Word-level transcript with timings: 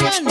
Oigan, 0.00 0.24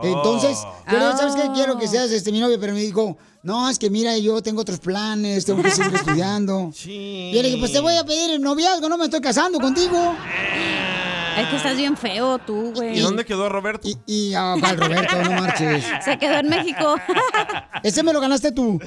Entonces, 0.00 0.58
yo 0.88 0.96
digo, 0.96 1.16
¿sabes 1.16 1.34
qué? 1.34 1.50
Quiero 1.52 1.76
que 1.76 1.88
seas 1.88 2.12
este, 2.12 2.30
mi 2.30 2.38
novio, 2.38 2.56
pero 2.60 2.72
me 2.72 2.82
dijo, 2.82 3.16
no, 3.42 3.68
es 3.68 3.80
que 3.80 3.90
mira, 3.90 4.16
yo 4.16 4.40
tengo 4.44 4.60
otros 4.60 4.78
planes, 4.78 5.44
tengo 5.44 5.60
que 5.60 5.72
seguir 5.72 5.92
estudiando. 5.96 6.70
Y 6.84 7.32
yo 7.34 7.42
le 7.42 7.48
dije, 7.48 7.58
pues 7.58 7.72
te 7.72 7.80
voy 7.80 7.96
a 7.96 8.04
pedir 8.04 8.38
noviazgo, 8.38 8.88
no 8.88 8.96
me 8.96 9.06
estoy 9.06 9.20
casando 9.20 9.58
contigo. 9.58 10.14
Es 11.36 11.48
que 11.48 11.56
estás 11.56 11.76
bien 11.76 11.96
feo 11.96 12.38
tú, 12.38 12.74
güey. 12.76 12.96
¿Y 12.96 13.00
dónde 13.00 13.24
quedó 13.24 13.48
Roberto? 13.48 13.88
Y, 13.88 13.98
y 14.06 14.34
ah, 14.34 14.54
¿cuál 14.60 14.78
Roberto, 14.78 15.20
no 15.20 15.30
marches. 15.32 15.84
Se 16.04 16.16
quedó 16.16 16.34
en 16.34 16.48
México. 16.48 16.94
Ese 17.82 18.04
me 18.04 18.12
lo 18.12 18.20
ganaste 18.20 18.52
tú. 18.52 18.78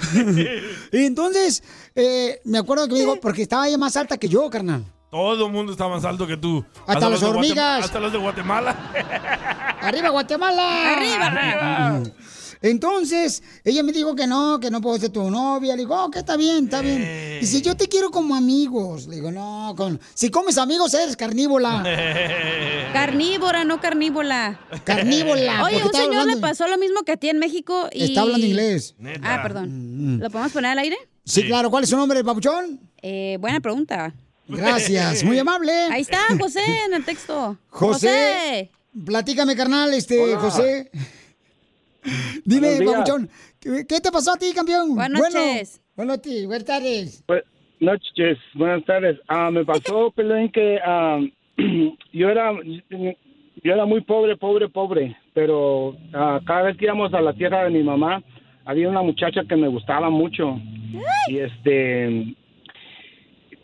y 0.94 1.04
entonces, 1.04 1.62
eh, 1.94 2.40
me 2.46 2.58
acuerdo 2.58 2.88
que 2.88 2.94
me 2.94 3.00
dijo, 3.02 3.18
porque 3.20 3.42
estaba 3.42 3.68
ella 3.68 3.78
más 3.78 3.98
alta 3.98 4.18
que 4.18 4.30
yo, 4.30 4.50
carnal. 4.50 4.86
Todo 5.10 5.48
el 5.48 5.52
mundo 5.52 5.72
está 5.72 5.88
más 5.88 6.06
alto 6.06 6.28
que 6.28 6.38
tú. 6.38 6.64
Hasta 6.86 7.10
las 7.10 7.12
los 7.12 7.22
de 7.22 7.28
hormigas. 7.28 7.86
Hasta 7.86 8.00
los 8.00 8.12
de 8.12 8.20
Guatemala. 8.20 8.76
¡Arriba, 9.82 10.10
Guatemala! 10.10 10.94
¡Arriba, 10.94 11.26
arriba! 11.28 12.04
Entonces, 12.62 13.42
ella 13.64 13.84
me 13.84 13.94
dijo 13.94 14.16
que 14.16 14.28
no, 14.28 14.60
que 14.60 14.70
no 14.70 14.82
puedo 14.82 14.98
ser 15.00 15.12
tu 15.12 15.32
novia. 15.32 15.76
Le 15.76 15.84
digo, 15.84 15.96
oh, 15.96 16.12
que 16.12 16.20
está 16.20 16.36
bien, 16.36 16.66
está 16.66 16.82
bien. 16.82 17.40
Dice, 17.40 17.62
yo 17.62 17.78
te 17.78 17.88
quiero 17.88 18.12
como 18.12 18.36
amigos. 18.36 19.08
Le 19.08 19.16
digo, 19.16 19.32
no, 19.32 19.74
con... 19.78 20.00
si 20.14 20.30
comes 20.30 20.58
amigos 20.58 20.94
eres 20.94 21.16
carnívora. 21.16 21.82
Carnívora, 22.94 23.64
no 23.64 23.80
carnívola. 23.80 24.60
Carnívola, 24.84 25.64
Oye, 25.64 25.78
un 25.78 25.92
señor 25.92 26.06
hablando- 26.08 26.36
le 26.36 26.42
pasó 26.42 26.68
lo 26.68 26.78
mismo 26.78 27.04
que 27.04 27.14
a 27.14 27.18
ti 27.18 27.30
en 27.30 27.40
México 27.40 27.88
y... 27.94 28.04
Está 28.04 28.22
hablando 28.22 28.46
inglés. 28.46 28.96
Ah, 29.24 29.40
perdón. 29.42 30.20
¿Lo 30.20 30.30
podemos 30.30 30.52
poner 30.52 30.72
al 30.72 30.80
aire? 30.80 30.98
Sí, 31.24 31.46
claro. 31.46 31.70
¿Cuál 31.70 31.84
es 31.84 31.90
su 31.90 31.96
nombre, 31.96 32.24
papuchón? 32.24 32.82
Eh, 33.02 33.38
buena 33.40 33.62
pregunta. 33.62 34.14
Gracias, 34.50 35.24
muy 35.24 35.38
amable. 35.38 35.72
Ahí 35.92 36.02
está, 36.02 36.18
José, 36.40 36.62
en 36.88 36.94
el 36.96 37.06
texto. 37.06 37.58
José, 37.70 38.72
platícame, 39.06 39.56
carnal, 39.56 39.94
este, 39.94 40.20
Hola. 40.20 40.40
José. 40.40 40.90
Dime, 42.46 42.80
papuchón, 42.84 43.30
¿qué, 43.60 43.84
te 44.02 44.12
pasó 44.12 44.34
a 44.34 44.38
ti, 44.38 44.52
campeón? 44.54 44.96
Buenas 44.96 45.20
Bueno, 45.20 45.40
noches. 45.40 45.82
Buenas 45.96 46.18
noches, 46.18 46.46
buenas 46.48 46.66
tardes. 46.66 47.24
Bu- 47.28 47.44
noches, 47.80 48.38
buenas 48.56 48.84
tardes. 48.86 49.20
Ah, 49.28 49.52
me 49.52 49.66
pasó, 49.66 50.12
Pelín, 50.16 50.52
que 50.52 50.80
ah, 50.84 51.20
yo 52.14 52.30
era 52.30 52.52
yo 53.62 53.74
era 53.74 53.86
muy 53.86 54.02
pobre, 54.02 54.38
pobre, 54.38 54.70
pobre, 54.70 55.18
pero 55.34 55.96
ah, 56.14 56.40
cada 56.46 56.64
vez 56.64 56.78
que 56.78 56.86
íbamos 56.86 57.14
a 57.14 57.22
la 57.22 57.34
tierra 57.34 57.66
de 57.66 57.70
mi 57.70 57.84
mamá, 57.84 58.24
había 58.66 58.90
una 58.90 59.02
muchacha 59.02 59.42
que 59.48 59.56
me 59.56 59.68
gustaba 59.68 60.10
mucho 60.10 60.60
y 61.28 61.38
este 61.38 62.36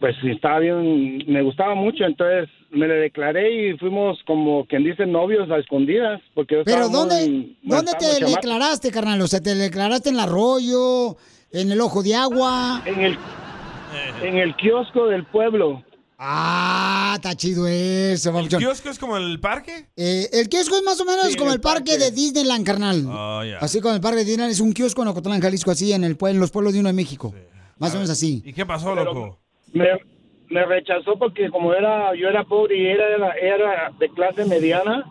pues 0.05 0.35
estaba 0.35 0.59
bien, 0.59 1.23
me 1.27 1.41
gustaba 1.41 1.73
mucho, 1.73 2.03
entonces 2.03 2.47
me 2.69 2.87
le 2.87 2.93
declaré 2.93 3.69
y 3.71 3.77
fuimos 3.79 4.19
como 4.27 4.63
quien 4.67 4.83
dice 4.83 5.07
novios 5.07 5.49
a 5.49 5.57
escondidas, 5.57 6.21
porque 6.35 6.57
yo 6.57 6.63
Pero 6.63 6.89
¿dónde, 6.89 7.27
muy- 7.27 7.57
¿dónde 7.63 7.91
te 7.97 8.23
declaraste, 8.23 8.91
carnal? 8.91 9.19
O 9.21 9.27
sea, 9.27 9.39
¿te 9.41 9.55
declaraste 9.55 10.09
en 10.09 10.15
el 10.15 10.21
arroyo, 10.21 11.17
en 11.51 11.71
el 11.71 11.81
ojo 11.81 12.03
de 12.03 12.13
agua? 12.13 12.83
En 12.85 13.01
el, 13.01 13.17
en 14.21 14.37
el 14.37 14.55
kiosco 14.57 15.07
del 15.07 15.25
pueblo. 15.25 15.83
Ah, 16.19 17.13
está 17.15 17.33
chido 17.35 17.67
eso, 17.67 18.37
¿El 18.39 18.47
kiosco 18.47 18.89
es 18.89 18.99
como 18.99 19.17
el 19.17 19.39
parque? 19.39 19.87
Eh, 19.97 20.29
el 20.33 20.49
kiosco 20.49 20.75
es 20.75 20.83
más 20.83 21.01
o 21.01 21.05
menos 21.05 21.25
Sí, 21.31 21.35
como 21.35 21.51
el 21.51 21.59
parque, 21.61 21.93
parque. 21.93 21.97
de 21.97 22.11
Disneyland, 22.11 22.63
carnal. 22.63 23.03
Oh, 23.07 23.43
ya. 23.43 23.57
Así 23.57 23.81
como 23.81 23.95
el 23.95 24.01
parque 24.01 24.19
de 24.19 24.25
Disneyland 24.25 24.51
es 24.51 24.59
un 24.59 24.71
kiosco 24.71 25.01
en 25.01 25.07
Ocotlán, 25.07 25.41
Jalisco, 25.41 25.71
así 25.71 25.91
en, 25.93 26.03
el, 26.03 26.15
en 26.21 26.39
los 26.39 26.51
pueblos 26.51 26.73
de 26.73 26.79
uno 26.79 26.89
de 26.89 26.93
México. 26.93 27.33
Más 27.79 27.91
o 27.91 27.95
menos 27.95 28.11
así. 28.11 28.43
¿Y 28.45 28.53
qué 28.53 28.65
pasó, 28.67 28.93
Pero- 28.93 29.05
loco? 29.13 29.39
Me, 29.75 29.85
me 30.49 30.65
rechazó 30.65 31.17
porque 31.19 31.49
como 31.49 31.73
era 31.73 32.15
yo 32.15 32.27
era 32.29 32.43
pobre 32.43 32.77
y 32.77 32.85
era, 32.87 33.07
era, 33.15 33.31
era 33.33 33.91
de 33.99 34.09
clase 34.09 34.45
mediana, 34.45 35.05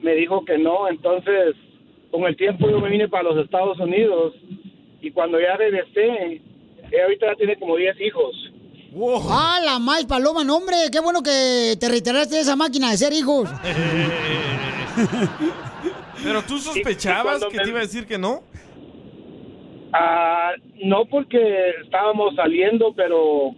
me 0.00 0.14
dijo 0.14 0.44
que 0.44 0.56
no. 0.58 0.88
Entonces, 0.88 1.54
con 2.10 2.24
el 2.24 2.36
tiempo 2.36 2.70
yo 2.70 2.80
me 2.80 2.88
vine 2.88 3.08
para 3.08 3.24
los 3.24 3.44
Estados 3.44 3.78
Unidos 3.80 4.32
y 5.02 5.10
cuando 5.10 5.38
ya 5.40 5.56
regresé, 5.56 6.40
ella 6.90 7.02
ahorita 7.04 7.26
ya 7.26 7.34
tiene 7.34 7.56
como 7.56 7.76
10 7.76 8.00
hijos. 8.00 8.34
¡Ah, 9.28 9.60
la 9.62 9.78
más 9.78 10.06
paloma, 10.06 10.42
no, 10.42 10.56
hombre! 10.56 10.76
¡Qué 10.90 11.00
bueno 11.00 11.22
que 11.22 11.74
te 11.78 11.88
retiraste 11.88 12.36
de 12.36 12.40
esa 12.40 12.56
máquina 12.56 12.90
de 12.92 12.96
ser 12.96 13.12
hijos! 13.12 13.50
Pero 16.24 16.42
tú 16.42 16.58
sospechabas 16.58 17.44
que 17.44 17.56
me- 17.58 17.62
te 17.64 17.68
iba 17.68 17.78
a 17.80 17.82
decir 17.82 18.06
que 18.06 18.16
no. 18.18 18.40
Ah, 19.92 20.52
no 20.82 21.04
porque 21.06 21.70
estábamos 21.84 22.34
saliendo, 22.34 22.92
pero 22.94 23.54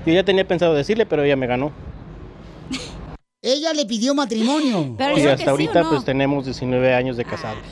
yo 0.06 0.13
ya 0.13 0.23
tenía 0.23 0.47
pensado 0.47 0.75
decirle, 0.75 1.06
pero 1.07 1.23
ella 1.23 1.35
me 1.35 1.47
ganó. 1.47 1.71
Ella 3.41 3.73
le 3.73 3.85
pidió 3.85 4.13
matrimonio. 4.13 4.94
Pero 4.97 5.17
y 5.17 5.21
hasta 5.21 5.38
sí 5.38 5.50
ahorita 5.50 5.81
no. 5.81 5.89
pues 5.89 6.06
tenemos 6.06 6.45
19 6.45 6.94
años 6.94 7.17
de 7.17 7.25
casados. 7.25 7.63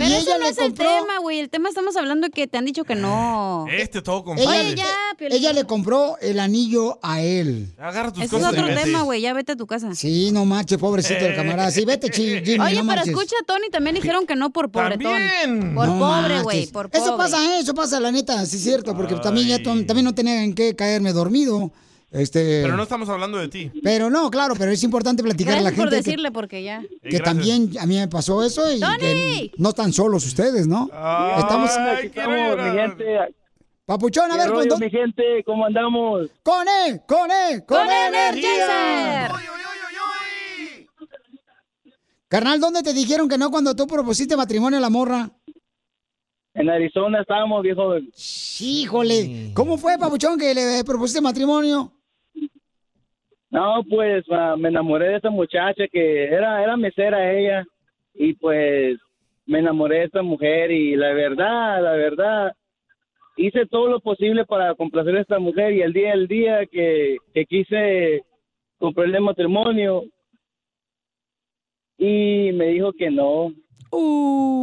Pero 0.00 0.10
Y 0.10 0.14
eso 0.14 0.22
ella 0.30 0.38
no 0.38 0.44
le 0.44 0.50
es 0.50 0.58
el 0.58 0.64
compró- 0.64 0.98
tema, 1.00 1.18
güey. 1.18 1.38
El 1.40 1.50
tema 1.50 1.68
estamos 1.68 1.94
hablando 1.96 2.26
de 2.28 2.30
que 2.32 2.46
te 2.46 2.56
han 2.56 2.64
dicho 2.64 2.84
que 2.84 2.94
no. 2.94 3.66
Este 3.70 4.00
todo 4.00 4.24
con 4.24 4.38
Ella, 4.38 4.84
Piolín. 5.18 5.36
ella 5.38 5.52
le 5.52 5.64
compró 5.64 6.16
el 6.22 6.40
anillo 6.40 6.98
a 7.02 7.20
él. 7.20 7.72
Agarra 7.78 8.10
tus 8.10 8.22
Ese 8.24 8.36
es 8.36 8.42
cosas 8.42 8.56
y 8.56 8.60
otro 8.62 8.74
tema, 8.74 9.02
güey. 9.02 9.20
Ya 9.20 9.34
vete 9.34 9.52
a 9.52 9.56
tu 9.56 9.66
casa. 9.66 9.94
Sí, 9.94 10.30
no 10.32 10.44
manches, 10.46 10.78
pobrecito 10.78 11.26
el 11.26 11.36
camarada. 11.36 11.70
Sí, 11.70 11.84
vete, 11.84 12.10
Jimmy, 12.12 12.38
Oye, 12.38 12.56
no 12.56 12.60
pero 12.66 12.84
marches. 12.84 13.08
escucha, 13.08 13.36
Tony, 13.46 13.68
también 13.70 13.94
dijeron 13.96 14.26
que 14.26 14.36
no 14.36 14.50
por 14.50 14.70
pobretón. 14.70 15.12
También. 15.12 15.74
Por 15.74 15.86
No 15.88 15.98
pobre, 15.98 16.40
güey. 16.42 16.56
marches. 16.56 16.72
Por 16.72 16.90
pobre. 16.90 17.04
Eso 17.04 17.16
pasa, 17.18 17.44
¿eh? 17.44 17.60
eso 17.60 17.74
pasa, 17.74 18.00
la 18.00 18.10
neta, 18.10 18.44
sí 18.46 18.56
es 18.56 18.62
cierto, 18.62 18.96
porque 18.96 19.14
también 19.16 19.48
ya 19.48 19.62
también 19.62 20.04
no 20.04 20.14
tenía 20.14 20.42
en 20.42 20.54
qué 20.54 20.74
caerme 20.74 21.12
dormido. 21.12 21.70
Este, 22.12 22.62
Pero 22.62 22.76
no 22.76 22.82
estamos 22.82 23.08
hablando 23.08 23.38
de 23.38 23.46
ti. 23.48 23.70
pero 23.84 24.10
no, 24.10 24.30
claro, 24.30 24.54
pero 24.58 24.72
es 24.72 24.82
importante 24.82 25.22
platicar 25.22 25.58
a 25.58 25.60
la 25.60 25.70
por 25.70 25.78
gente 25.78 25.90
que, 25.90 25.96
decirle, 25.96 26.32
porque 26.32 26.62
ya. 26.64 26.80
Que 26.80 27.18
gracias. 27.18 27.22
también 27.22 27.70
a 27.78 27.86
mí 27.86 27.96
me 27.96 28.08
pasó 28.08 28.42
eso 28.42 28.70
y 28.72 28.80
¡Tony! 28.80 28.98
que 28.98 29.52
no 29.58 29.68
están 29.68 29.92
solos 29.92 30.26
ustedes, 30.26 30.66
¿no? 30.66 30.90
Ay, 30.92 31.40
Estamos 31.40 31.70
quiero 32.12 32.34
Estamos, 32.34 32.56
mi 32.56 32.80
gente. 32.80 33.34
Papuchón, 33.84 34.30
a 34.30 34.34
¿Qué 34.34 34.40
ver, 34.40 34.50
rollo, 34.50 34.70
¿con, 34.70 34.80
mi 34.80 34.90
gente? 34.90 35.22
¿Cómo 35.44 35.66
andamos? 35.66 36.28
con 36.42 36.66
él, 36.86 37.00
con 37.06 37.30
él, 37.30 37.64
con, 37.64 37.78
¡Con 37.78 37.90
energía. 37.90 39.26
Energizer! 39.26 39.50
Carnal, 42.26 42.60
¿dónde 42.60 42.82
te 42.82 42.92
dijeron 42.92 43.28
que 43.28 43.38
no 43.38 43.50
cuando 43.50 43.74
tú 43.74 43.86
propusiste 43.86 44.36
matrimonio 44.36 44.78
a 44.78 44.80
la 44.80 44.90
morra? 44.90 45.30
En 46.54 46.68
Arizona 46.68 47.20
estábamos, 47.20 47.62
viejo. 47.62 47.94
Híjole, 48.60 49.52
¿cómo 49.54 49.78
fue, 49.78 49.96
Papuchón, 49.98 50.38
que 50.38 50.54
le 50.54 50.84
propusiste 50.84 51.20
matrimonio? 51.20 51.92
No, 53.50 53.82
pues 53.88 54.24
ah, 54.30 54.54
me 54.58 54.68
enamoré 54.68 55.08
de 55.08 55.16
esa 55.16 55.30
muchacha 55.30 55.84
que 55.90 56.24
era, 56.24 56.62
era 56.62 56.76
mesera 56.76 57.32
ella. 57.32 57.64
Y 58.14 58.34
pues 58.34 58.98
me 59.46 59.58
enamoré 59.58 59.98
de 60.00 60.04
esta 60.04 60.22
mujer 60.22 60.70
y 60.70 60.94
la 60.94 61.12
verdad, 61.12 61.82
la 61.82 61.92
verdad, 61.92 62.52
hice 63.36 63.66
todo 63.66 63.88
lo 63.88 64.00
posible 64.00 64.44
para 64.44 64.74
complacer 64.74 65.16
a 65.16 65.20
esta 65.22 65.38
mujer 65.38 65.72
y 65.72 65.82
el 65.82 65.92
día, 65.92 66.12
el 66.12 66.28
día 66.28 66.66
que, 66.66 67.16
que 67.34 67.44
quise 67.46 68.22
comprarle 68.78 69.18
matrimonio 69.20 70.04
y 71.98 72.52
me 72.52 72.66
dijo 72.68 72.92
que 72.92 73.10
no. 73.10 73.52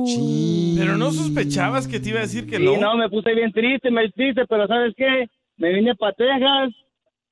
Sí. 0.06 0.76
Pero 0.80 0.96
no 0.98 1.12
sospechabas 1.12 1.88
que 1.88 2.00
te 2.00 2.10
iba 2.10 2.20
a 2.20 2.22
decir 2.24 2.48
que 2.50 2.58
Sí, 2.58 2.64
no. 2.64 2.78
no, 2.78 2.96
me 2.98 3.10
puse 3.10 3.34
bien 3.36 3.52
triste, 3.52 3.92
me 3.92 4.10
triste, 4.12 4.46
pero 4.48 4.68
¿sabes 4.68 4.94
qué? 4.96 5.28
Me 5.58 5.74
vine 5.74 5.96
para 5.96 6.14
Texas 6.14 6.70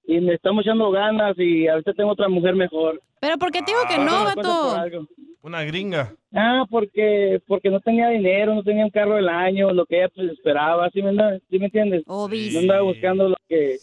y 0.07 0.19
me 0.19 0.33
estamos 0.33 0.65
echando 0.65 0.91
ganas 0.91 1.37
y 1.37 1.67
ahorita 1.67 1.93
tengo 1.93 2.11
otra 2.11 2.29
mujer 2.29 2.55
mejor. 2.55 3.01
Pero 3.19 3.37
¿por 3.37 3.51
qué 3.51 3.61
te 3.61 3.71
digo 3.71 3.81
que 3.89 3.97
no, 3.97 4.11
cosas 4.11 4.35
por 4.35 4.45
vato? 4.45 5.07
Una 5.41 5.63
gringa. 5.63 6.15
Ah, 6.33 6.65
porque 6.69 7.41
porque 7.47 7.69
no 7.69 7.79
tenía 7.79 8.09
dinero, 8.09 8.55
no 8.55 8.63
tenía 8.63 8.85
un 8.85 8.91
carro 8.91 9.15
del 9.15 9.29
año, 9.29 9.71
lo 9.71 9.85
que 9.85 9.97
ella 9.97 10.09
pues 10.13 10.31
esperaba, 10.31 10.89
¿sí 10.89 11.01
me, 11.01 11.11
sí 11.49 11.59
me 11.59 11.65
entiendes? 11.65 12.03
Obis. 12.07 12.53
No 12.53 12.59
andaba 12.61 12.81
buscando 12.81 13.29
lo 13.29 13.37
que... 13.47 13.77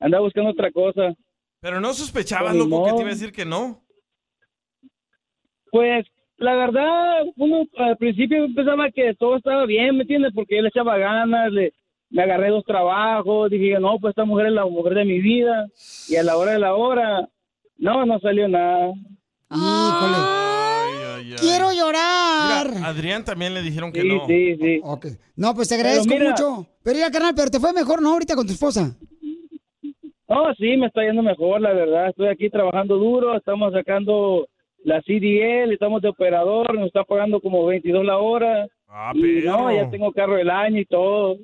Andaba 0.00 0.24
buscando 0.24 0.50
otra 0.50 0.72
cosa. 0.72 1.14
Pero 1.60 1.80
no 1.80 1.92
sospechabas, 1.92 2.56
Pues, 2.56 2.68
loco, 2.68 2.84
que 2.84 2.90
te 2.90 3.00
iba 3.00 3.10
a 3.10 3.14
decir 3.14 3.32
que 3.32 3.44
no. 3.44 3.82
Pues 5.70 6.06
la 6.38 6.56
verdad, 6.56 7.24
uno 7.36 7.64
al 7.78 7.96
principio 7.96 8.46
pensaba 8.54 8.90
que 8.90 9.14
todo 9.14 9.36
estaba 9.36 9.64
bien, 9.64 9.96
¿me 9.96 10.02
entiendes? 10.02 10.32
Porque 10.34 10.58
él 10.58 10.66
echaba 10.66 10.98
ganas, 10.98 11.52
le, 11.52 11.72
me 12.12 12.22
agarré 12.22 12.50
dos 12.50 12.64
trabajos, 12.64 13.50
dije, 13.50 13.78
no, 13.80 13.98
pues 13.98 14.12
esta 14.12 14.24
mujer 14.24 14.46
es 14.46 14.52
la 14.52 14.64
mujer 14.66 14.94
de 14.94 15.04
mi 15.04 15.20
vida. 15.20 15.66
Y 16.08 16.16
a 16.16 16.22
la 16.22 16.36
hora 16.36 16.52
de 16.52 16.58
la 16.60 16.74
hora, 16.74 17.28
no, 17.78 18.06
no 18.06 18.18
salió 18.20 18.46
nada. 18.48 18.92
Híjole. 19.50 20.16
Ay, 20.16 20.92
ay, 21.16 21.30
ay. 21.32 21.36
Quiero 21.40 21.72
llorar. 21.72 22.68
Mira, 22.74 22.86
Adrián 22.88 23.24
también 23.24 23.54
le 23.54 23.62
dijeron 23.62 23.92
que 23.92 24.02
Sí, 24.02 24.08
no. 24.08 24.26
sí, 24.26 24.56
sí. 24.60 24.80
Ok. 24.84 25.06
No, 25.36 25.54
pues 25.54 25.68
te 25.68 25.74
agradezco 25.74 26.06
mira- 26.14 26.30
mucho. 26.30 26.66
Pero 26.82 26.96
mira, 26.96 27.10
carnal, 27.10 27.34
pero 27.36 27.50
te 27.50 27.60
fue 27.60 27.72
mejor, 27.72 28.00
¿no? 28.02 28.12
Ahorita 28.12 28.34
con 28.34 28.46
tu 28.46 28.52
esposa. 28.52 28.94
Oh, 30.26 30.50
sí, 30.58 30.76
me 30.76 30.86
está 30.86 31.02
yendo 31.02 31.22
mejor, 31.22 31.60
la 31.60 31.72
verdad. 31.74 32.08
Estoy 32.08 32.28
aquí 32.28 32.48
trabajando 32.48 32.96
duro, 32.96 33.36
estamos 33.36 33.72
sacando 33.72 34.46
la 34.84 35.00
CDL, 35.02 35.72
estamos 35.74 36.00
de 36.02 36.08
operador, 36.08 36.74
nos 36.74 36.86
está 36.86 37.04
pagando 37.04 37.40
como 37.40 37.66
22 37.66 38.04
la 38.04 38.16
hora. 38.18 38.66
Ah, 38.88 39.12
Y 39.14 39.42
no, 39.44 39.70
ya 39.74 39.88
tengo 39.90 40.10
carro 40.12 40.36
del 40.36 40.50
año 40.50 40.80
y 40.80 40.86
todo. 40.86 41.36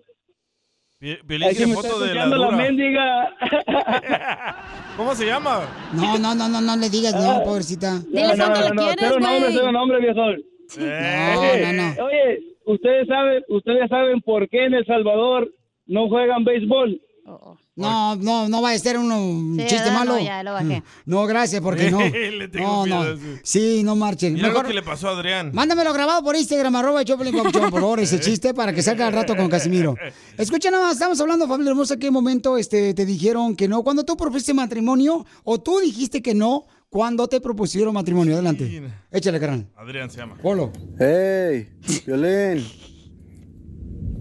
Sí 1.00 1.17
tiene 1.56 1.75
foto 1.75 2.00
de 2.00 2.12
la 2.12 2.27
la 2.27 2.50
mendiga. 2.50 3.31
¿Cómo 4.97 5.15
se 5.15 5.27
llama? 5.27 5.61
No, 5.93 6.19
no, 6.19 6.35
no, 6.35 6.49
no, 6.49 6.61
no 6.61 6.77
le 6.77 6.91
digas, 6.91 7.15
no, 7.15 7.45
pobrecita. 7.45 8.00
Dile 8.09 8.35
cuánto 8.37 8.61
le 8.62 8.71
quieres, 8.71 8.97
Cero 8.99 9.21
nombre, 9.21 9.49
cero 9.53 9.73
nombre, 9.73 10.00
viejo. 10.00 10.31
Eh, 10.79 11.62
No, 11.62 11.73
no, 11.73 11.95
no. 11.95 12.05
Oye, 12.05 12.41
ustedes 12.67 13.06
saben, 13.06 13.45
ustedes 13.49 13.89
saben 13.89 14.21
por 14.23 14.49
qué 14.49 14.65
en 14.65 14.75
El 14.75 14.85
Salvador 14.87 15.49
no 15.87 16.09
juegan 16.09 16.43
béisbol. 16.43 17.00
Oh, 17.31 17.39
oh. 17.43 17.59
No, 17.77 18.17
no, 18.17 18.49
no 18.49 18.63
va 18.63 18.71
a 18.71 18.79
ser 18.79 18.97
un 18.97 19.57
Sí, 19.61 19.67
chiste 19.67 19.91
malo. 19.91 20.15
no, 20.15 20.19
ya 20.25 20.43
lo 20.43 20.53
bajé. 20.55 20.83
No, 21.05 21.27
gracias, 21.27 21.61
porque 21.61 21.91
no. 21.91 22.01
Le 22.09 22.49
tengo 22.49 22.87
No, 22.87 23.05
no. 23.05 23.21
sí. 23.43 23.83
No 23.85 23.97
marchen. 23.97 24.33
Mira 24.33 24.49
Mejor, 24.49 24.63
lo 24.63 24.69
que 24.69 24.75
le 24.75 24.83
pasó 24.83 25.09
a 25.09 25.13
Adrián. 25.13 25.51
mándamelo 25.53 25.93
grabado 25.93 26.23
por 26.23 26.37
Instagram, 26.37 26.75
arroba 26.77 27.05
Choplin 27.05 27.37
por 27.37 27.53
favor, 27.53 28.01
ese 28.01 28.19
chiste 28.21 28.55
para 28.55 28.73
que 28.73 28.81
salga 28.83 29.07
al 29.07 29.13
rato 29.13 29.37
con 29.37 29.49
Casimiro. 29.51 29.95
Escucha 30.39 30.71
nada 30.71 30.85
más, 30.85 30.95
estamos 30.95 31.21
hablando, 31.21 31.47
familia 31.47 31.71
hermosa, 31.73 31.99
¿qué 31.99 32.11
momento 32.11 32.57
este, 32.57 32.95
te 32.95 33.05
dijeron 33.05 33.55
que 33.55 33.69
no? 33.69 33.83
Cuando 33.83 34.05
tú 34.05 34.17
propusiste 34.17 34.55
matrimonio 34.55 35.27
o 35.45 35.61
tú 35.61 35.81
dijiste 35.81 36.23
que 36.23 36.35
no 36.35 36.65
cuando 36.89 37.29
te 37.29 37.43
propusieron 37.43 37.93
matrimonio. 37.93 38.33
Adelante. 38.35 38.91
Échale, 39.11 39.39
carnal. 39.39 39.67
Adrián 39.77 40.11
se 40.11 40.17
llama. 40.17 40.37
Polo. 40.41 40.73
Hey, 40.99 41.69
Violín. 42.07 42.65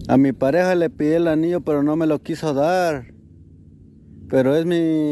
A 0.09 0.18
mi 0.18 0.31
pareja 0.31 0.74
le 0.75 0.89
pidí 0.89 1.13
el 1.13 1.27
anillo, 1.27 1.62
pero 1.62 1.84
no 1.84 1.96
me 1.96 2.08
lo 2.08 2.22
quiso 2.22 2.53
dar. 2.53 3.08
Pero 4.29 4.55
es 4.55 4.65
mi 4.65 5.12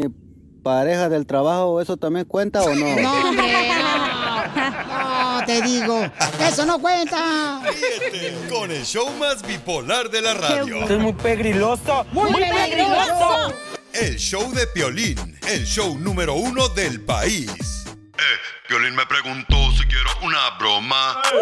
pareja 0.62 1.08
del 1.08 1.26
trabajo, 1.26 1.80
¿eso 1.80 1.96
también 1.96 2.24
cuenta 2.24 2.62
o 2.62 2.74
no? 2.74 2.86
No, 3.02 3.28
hombre, 3.28 3.68
no. 3.82 4.26
No, 5.36 5.44
te 5.44 5.60
digo. 5.62 6.00
Eso 6.40 6.64
no 6.64 6.78
cuenta. 6.80 7.60
Ríete 7.62 8.34
con 8.48 8.70
el 8.70 8.84
show 8.84 9.08
más 9.18 9.46
bipolar 9.46 10.10
de 10.10 10.22
la 10.22 10.34
radio. 10.34 10.80
Esto 10.80 10.94
es 10.94 11.00
muy 11.00 11.12
pegriloso. 11.12 12.06
Muy 12.12 12.32
peligroso. 12.32 13.52
El 13.92 14.16
show 14.16 14.50
de 14.52 14.66
Piolín, 14.68 15.38
el 15.48 15.64
show 15.64 15.98
número 15.98 16.34
uno 16.34 16.68
del 16.70 17.02
país. 17.02 17.84
Eh, 17.86 18.22
Piolín 18.66 18.94
me 18.94 19.06
preguntó 19.06 19.56
si 19.72 19.84
quiero 19.84 20.10
una 20.22 20.56
broma. 20.58 21.20
Eh, 21.32 21.38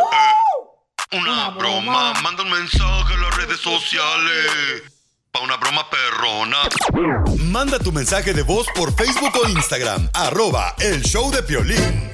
una, 1.15 1.51
broma. 1.51 2.13
Manda 2.23 2.43
un 2.43 2.51
mensaje 2.51 3.15
a 3.15 3.17
las 3.17 3.37
redes 3.37 3.61
sociales. 3.61 4.83
Pa' 5.31 5.41
una 5.41 5.57
broma 5.57 5.89
perrona. 5.91 6.59
Manda 7.39 7.79
tu 7.79 7.93
mensaje 7.93 8.33
de 8.33 8.43
voz 8.43 8.67
por 8.75 8.95
Facebook 8.95 9.33
o 9.45 9.49
Instagram. 9.49 10.09
Arroba 10.13 10.75
el 10.79 11.03
show 11.03 11.31
de 11.31 11.43
Piolín. 11.43 12.11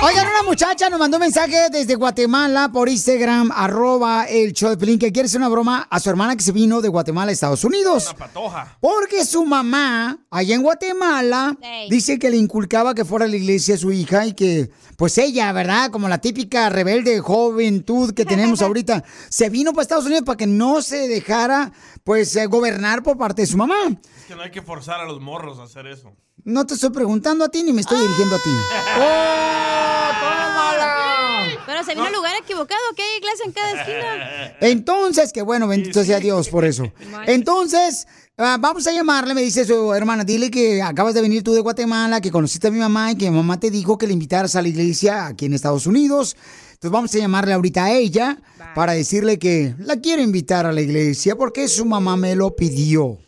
Oigan, 0.00 0.28
una 0.28 0.44
muchacha 0.44 0.88
nos 0.88 1.00
mandó 1.00 1.16
un 1.16 1.22
mensaje 1.22 1.70
desde 1.72 1.96
Guatemala 1.96 2.70
por 2.72 2.88
Instagram, 2.88 3.50
arroba 3.52 4.26
el 4.26 4.52
show 4.52 4.70
de 4.70 4.76
Pelín, 4.76 4.96
que 4.96 5.10
quiere 5.10 5.26
hacer 5.26 5.40
una 5.40 5.48
broma 5.48 5.88
a 5.90 5.98
su 5.98 6.08
hermana 6.08 6.36
que 6.36 6.44
se 6.44 6.52
vino 6.52 6.80
de 6.80 6.88
Guatemala 6.88 7.30
a 7.30 7.32
Estados 7.32 7.64
Unidos. 7.64 8.06
Una 8.10 8.26
patoja. 8.26 8.76
Porque 8.80 9.24
su 9.24 9.44
mamá, 9.44 10.24
allá 10.30 10.54
en 10.54 10.62
Guatemala, 10.62 11.58
dice 11.90 12.16
que 12.20 12.30
le 12.30 12.36
inculcaba 12.36 12.94
que 12.94 13.04
fuera 13.04 13.24
a 13.24 13.28
la 13.28 13.34
iglesia 13.34 13.74
a 13.74 13.78
su 13.78 13.90
hija 13.90 14.24
y 14.24 14.34
que, 14.34 14.70
pues 14.96 15.18
ella, 15.18 15.50
¿verdad? 15.52 15.90
Como 15.90 16.08
la 16.08 16.18
típica 16.18 16.68
rebelde 16.68 17.18
juventud 17.18 18.14
que 18.14 18.24
tenemos 18.24 18.62
ahorita, 18.62 19.02
se 19.28 19.50
vino 19.50 19.72
para 19.72 19.82
Estados 19.82 20.06
Unidos 20.06 20.22
para 20.24 20.36
que 20.36 20.46
no 20.46 20.80
se 20.80 21.08
dejara, 21.08 21.72
pues, 22.04 22.36
eh, 22.36 22.46
gobernar 22.46 23.02
por 23.02 23.18
parte 23.18 23.42
de 23.42 23.46
su 23.48 23.56
mamá. 23.56 23.74
Es 24.16 24.26
que 24.28 24.36
no 24.36 24.42
hay 24.42 24.52
que 24.52 24.62
forzar 24.62 25.00
a 25.00 25.06
los 25.06 25.20
morros 25.20 25.58
a 25.58 25.64
hacer 25.64 25.88
eso. 25.88 26.14
No 26.48 26.64
te 26.64 26.72
estoy 26.72 26.88
preguntando 26.88 27.44
a 27.44 27.50
ti 27.50 27.62
ni 27.62 27.74
me 27.74 27.82
estoy 27.82 28.00
dirigiendo 28.00 28.36
a 28.36 28.38
ti. 28.38 28.48
¡Oh, 28.96 30.08
tómala! 30.18 31.44
Pero 31.44 31.60
Pero 31.66 31.84
se 31.84 31.90
vino 31.94 32.06
al 32.06 32.12
lugar 32.14 32.32
equivocado, 32.42 32.80
que 32.96 33.02
hay 33.02 33.18
iglesia 33.18 33.44
en 33.44 33.52
cada 33.52 33.72
esquina. 33.72 34.56
Entonces, 34.62 35.30
que 35.34 35.42
bueno, 35.42 35.68
bendito 35.68 36.02
sea 36.04 36.20
Dios 36.20 36.48
por 36.48 36.64
eso. 36.64 36.90
Entonces, 37.26 38.08
ah, 38.38 38.56
vamos 38.58 38.86
a 38.86 38.92
llamarle, 38.92 39.34
me 39.34 39.42
dice 39.42 39.66
su 39.66 39.92
hermana, 39.92 40.24
dile 40.24 40.50
que 40.50 40.80
acabas 40.80 41.12
de 41.12 41.20
venir 41.20 41.44
tú 41.44 41.52
de 41.52 41.60
Guatemala, 41.60 42.22
que 42.22 42.30
conociste 42.30 42.68
a 42.68 42.70
mi 42.70 42.78
mamá 42.78 43.12
y 43.12 43.16
que 43.16 43.30
mi 43.30 43.36
mamá 43.36 43.60
te 43.60 43.70
dijo 43.70 43.98
que 43.98 44.06
le 44.06 44.14
invitaras 44.14 44.56
a 44.56 44.62
la 44.62 44.68
iglesia 44.68 45.26
aquí 45.26 45.44
en 45.44 45.52
Estados 45.52 45.86
Unidos. 45.86 46.34
Entonces 46.70 46.90
vamos 46.90 47.14
a 47.14 47.18
llamarle 47.18 47.52
ahorita 47.52 47.84
a 47.84 47.92
ella 47.92 48.38
para 48.74 48.94
decirle 48.94 49.38
que 49.38 49.74
la 49.80 49.96
quiero 49.96 50.22
invitar 50.22 50.64
a 50.64 50.72
la 50.72 50.80
iglesia 50.80 51.36
porque 51.36 51.68
su 51.68 51.84
mamá 51.84 52.16
me 52.16 52.34
lo 52.34 52.56
pidió. 52.56 53.18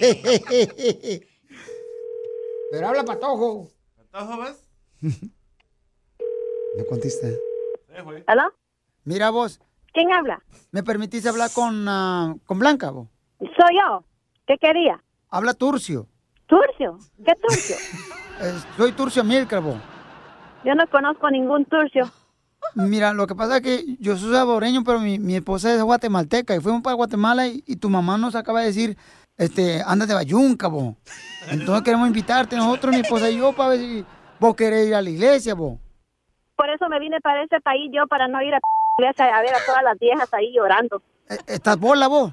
Pero 2.72 2.88
habla 2.88 3.04
patojo. 3.04 3.68
¿Patojo 4.10 4.38
vas? 4.38 4.66
No 6.74 6.86
contesta. 6.86 7.26
¿Aló? 8.26 8.44
Mira 9.04 9.28
vos. 9.28 9.60
¿Quién 9.92 10.10
habla? 10.10 10.42
¿Me 10.70 10.82
permitís 10.82 11.26
hablar 11.26 11.50
con, 11.54 11.86
ah, 11.86 12.34
con 12.46 12.58
Blanca, 12.58 12.90
vos? 12.90 13.08
Soy 13.40 13.76
yo. 13.76 14.02
¿Qué 14.46 14.56
quería? 14.58 15.04
Habla 15.28 15.52
Turcio. 15.52 16.08
¿Turcio? 16.46 16.98
¿Qué 17.26 17.34
Turcio? 17.36 17.76
Eh, 18.40 18.58
soy 18.78 18.92
Turcio 18.92 19.22
Milcar, 19.22 19.60
vos. 19.60 19.76
Yo 20.64 20.74
no 20.74 20.86
conozco 20.90 21.30
ningún 21.30 21.66
Turcio. 21.66 22.10
Mira, 22.74 23.12
lo 23.12 23.26
que 23.26 23.34
pasa 23.34 23.58
es 23.58 23.62
que 23.62 23.96
yo 24.00 24.16
soy 24.16 24.32
saboreño, 24.32 24.82
pero 24.82 24.98
mi, 24.98 25.18
mi 25.18 25.36
esposa 25.36 25.74
es 25.74 25.82
guatemalteca 25.82 26.56
y 26.56 26.60
fuimos 26.60 26.80
para 26.80 26.96
Guatemala 26.96 27.46
y, 27.46 27.62
y 27.66 27.76
tu 27.76 27.90
mamá 27.90 28.16
nos 28.16 28.34
acaba 28.34 28.60
de 28.60 28.68
decir, 28.68 28.96
este, 29.36 29.82
anda 29.84 30.06
de 30.06 30.14
Bayunca, 30.14 30.68
vos. 30.68 30.94
Entonces 31.50 31.82
queremos 31.84 32.06
invitarte 32.06 32.56
nosotros, 32.56 32.94
mi 32.94 33.00
esposa 33.00 33.30
y 33.30 33.38
yo, 33.38 33.52
para 33.52 33.70
ver 33.70 33.78
si 33.78 34.04
vos 34.38 34.54
querés 34.54 34.88
ir 34.88 34.94
a 34.94 35.02
la 35.02 35.10
iglesia, 35.10 35.54
vos. 35.54 35.78
Por 36.56 36.70
eso 36.70 36.88
me 36.88 37.00
vine 37.00 37.20
para 37.20 37.42
ese 37.42 37.60
país 37.60 37.90
yo, 37.92 38.06
para 38.06 38.28
no 38.28 38.40
ir 38.42 38.54
a 38.54 38.60
iglesia 38.98 39.36
a 39.36 39.40
ver 39.40 39.54
a 39.54 39.64
todas 39.66 39.82
las 39.82 39.98
viejas 39.98 40.32
ahí 40.34 40.52
llorando. 40.52 41.02
Eh, 41.28 41.38
¿Estás 41.46 41.78
bola, 41.78 42.08
vos? 42.08 42.32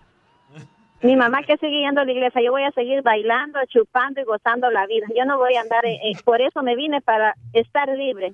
Mi 1.01 1.15
mamá 1.15 1.43
que 1.43 1.55
sigue 1.57 1.79
yendo 1.79 2.01
a 2.01 2.05
la 2.05 2.11
iglesia, 2.11 2.41
yo 2.41 2.51
voy 2.51 2.63
a 2.63 2.71
seguir 2.71 3.01
bailando, 3.01 3.59
chupando 3.67 4.19
y 4.19 4.25
gozando 4.25 4.69
la 4.69 4.85
vida. 4.85 5.07
Yo 5.15 5.23
no 5.23 5.37
voy 5.37 5.55
a 5.55 5.61
andar, 5.61 5.85
eh, 5.85 5.97
eh, 6.03 6.17
por 6.25 6.41
eso 6.41 6.61
me 6.61 6.75
vine 6.75 6.99
para 6.99 7.35
estar 7.53 7.87
libre. 7.87 8.33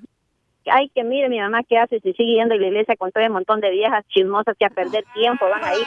Ay, 0.66 0.90
que 0.90 1.04
mire 1.04 1.30
mi 1.30 1.40
mamá 1.40 1.62
qué 1.64 1.78
hace 1.78 2.00
si 2.00 2.14
sigue 2.14 2.34
yendo 2.34 2.56
a 2.56 2.58
la 2.58 2.66
iglesia 2.66 2.96
con 2.96 3.12
todo 3.12 3.24
el 3.24 3.30
montón 3.30 3.62
de 3.62 3.70
viejas 3.70 4.04
chismosas 4.08 4.56
que 4.58 4.66
a 4.66 4.72
perder 4.72 5.06
tiempo 5.14 5.48
van 5.48 5.64
ahí 5.64 5.84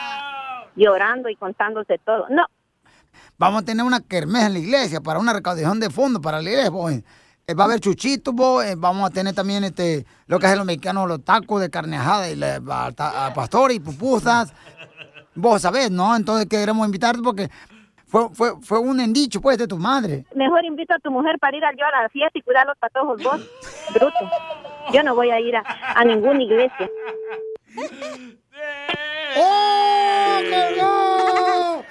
llorando 0.76 1.28
y 1.28 1.34
contándose 1.34 1.98
todo. 1.98 2.26
No, 2.30 2.46
Vamos 3.38 3.62
a 3.62 3.64
tener 3.64 3.84
una 3.84 4.00
kermés 4.00 4.44
en 4.44 4.52
la 4.54 4.58
iglesia 4.58 5.00
para 5.00 5.18
una 5.18 5.32
recaudación 5.32 5.78
de 5.80 5.90
fondos 5.90 6.20
para 6.22 6.40
la 6.42 6.48
iglesia, 6.50 6.70
vos. 6.70 6.92
Eh, 6.92 7.54
va 7.54 7.64
a 7.64 7.66
haber 7.66 7.80
chuchitos, 7.80 8.34
eh, 8.64 8.74
vamos 8.76 9.08
a 9.08 9.10
tener 9.12 9.34
también 9.34 9.64
este, 9.64 10.04
lo 10.26 10.38
que 10.38 10.46
hacen 10.46 10.58
los 10.58 10.66
mexicanos, 10.66 11.08
los 11.08 11.24
tacos 11.24 11.60
de 11.62 11.70
carne 11.70 11.96
ajada 11.96 12.28
y 12.28 12.36
la, 12.36 12.60
a- 12.68 13.26
a 13.26 13.32
pastor 13.34 13.72
y 13.72 13.80
pupusas. 13.80 14.52
Vos 15.34 15.62
sabés, 15.62 15.90
¿no? 15.90 16.14
Entonces 16.14 16.46
queremos 16.46 16.84
invitarte 16.84 17.22
porque 17.22 17.48
fue, 18.06 18.28
fue, 18.34 18.52
fue 18.60 18.78
un 18.78 19.00
endicho, 19.00 19.40
pues, 19.40 19.56
de 19.56 19.66
tu 19.66 19.78
madre. 19.78 20.26
mejor 20.34 20.64
invito 20.64 20.92
a 20.94 20.98
tu 20.98 21.10
mujer 21.10 21.38
para 21.38 21.56
ir 21.56 21.64
a 21.64 21.70
yo 21.72 21.86
a 21.86 22.02
la 22.02 22.08
fiesta 22.10 22.38
y 22.38 22.42
cuidar 22.42 22.66
los 22.66 22.76
patojos 22.78 23.22
vos, 23.22 23.40
bruto. 23.94 24.30
Yo 24.92 25.02
no 25.02 25.14
voy 25.14 25.30
a 25.30 25.38
ir 25.40 25.56
a, 25.56 25.62
a 25.94 26.04
ninguna 26.04 26.42
iglesia. 26.42 26.88
¡Oh, 29.36 30.40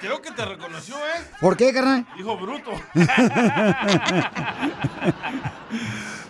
Creo 0.00 0.22
que 0.22 0.30
te 0.30 0.44
reconoció, 0.44 0.96
¿eh? 0.96 1.24
¿Por 1.40 1.56
qué, 1.56 1.72
carnal? 1.72 2.06
Hijo 2.18 2.36
bruto. 2.36 2.70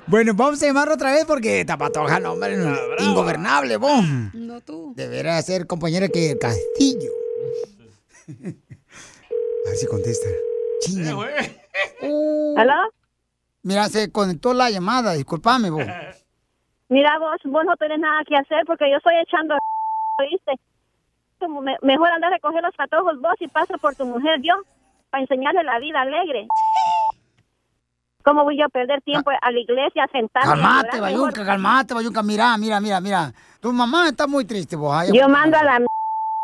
Bueno, 0.09 0.33
vamos 0.35 0.63
a 0.63 0.67
llamarlo 0.67 0.95
otra 0.95 1.13
vez 1.13 1.27
porque 1.27 1.67
Tapatoja, 1.67 2.19
no, 2.19 2.33
hombre, 2.33 2.57
no, 2.57 2.75
ingobernable, 2.99 3.77
vos. 3.77 4.03
No 4.33 4.59
tú. 4.63 4.95
Deberá 4.97 5.41
ser 5.43 5.67
compañera 5.67 6.09
que 6.09 6.31
el 6.31 6.39
Castillo. 6.39 7.11
A 8.29 9.69
ver 9.69 9.77
si 9.77 9.87
contesta. 9.87 10.29
Chinga. 10.81 11.11
¿Aló? 12.57 12.73
Mira, 13.63 13.91
se 13.91 14.11
conectó 14.11 14.55
la 14.55 14.71
llamada, 14.71 15.13
discúlpame, 15.13 15.69
vos. 15.69 15.85
Mira 16.89 17.19
vos, 17.19 17.37
vos 17.45 17.65
no 17.67 17.77
tenés 17.77 17.99
nada 17.99 18.23
que 18.27 18.35
hacer 18.35 18.65
porque 18.67 18.91
yo 18.91 18.97
estoy 18.97 19.13
echando, 19.23 19.57
¿oíste? 20.21 20.53
Como 21.39 21.61
me- 21.63 21.77
mejor 21.83 22.09
andar 22.11 22.33
a 22.33 22.37
recoger 22.37 22.63
los 22.63 22.75
patojos 22.75 23.21
vos 23.21 23.35
y 23.41 23.49
pasa 23.49 23.77
por 23.79 23.95
tu 23.95 24.05
mujer 24.05 24.41
yo 24.43 24.55
para 25.11 25.23
enseñarle 25.23 25.63
la 25.65 25.79
vida 25.79 26.01
alegre. 26.01 26.47
¿Cómo 28.25 28.45
voy 28.45 28.59
yo 28.59 28.67
a 28.67 28.69
perder 28.69 29.01
tiempo 29.03 29.31
a 29.31 29.51
la 29.51 29.59
iglesia 29.59 30.07
sentada? 30.13 30.47
Calmate, 30.47 31.01
Bayunca, 31.01 31.45
calmate, 31.45 31.95
Bayunca. 31.95 32.23
Mira, 32.23 32.57
mira, 32.59 32.81
mira, 32.81 33.01
mira. 33.01 33.33
Tu 33.61 33.73
mamá 33.73 34.09
está 34.09 34.27
muy 34.27 34.45
triste, 34.45 34.77
vos. 34.77 34.95
Ay, 34.95 35.11
Yo 35.15 35.29
mando 35.29 35.57
a 35.57 35.63
la 35.65 35.77
m- 35.77 35.87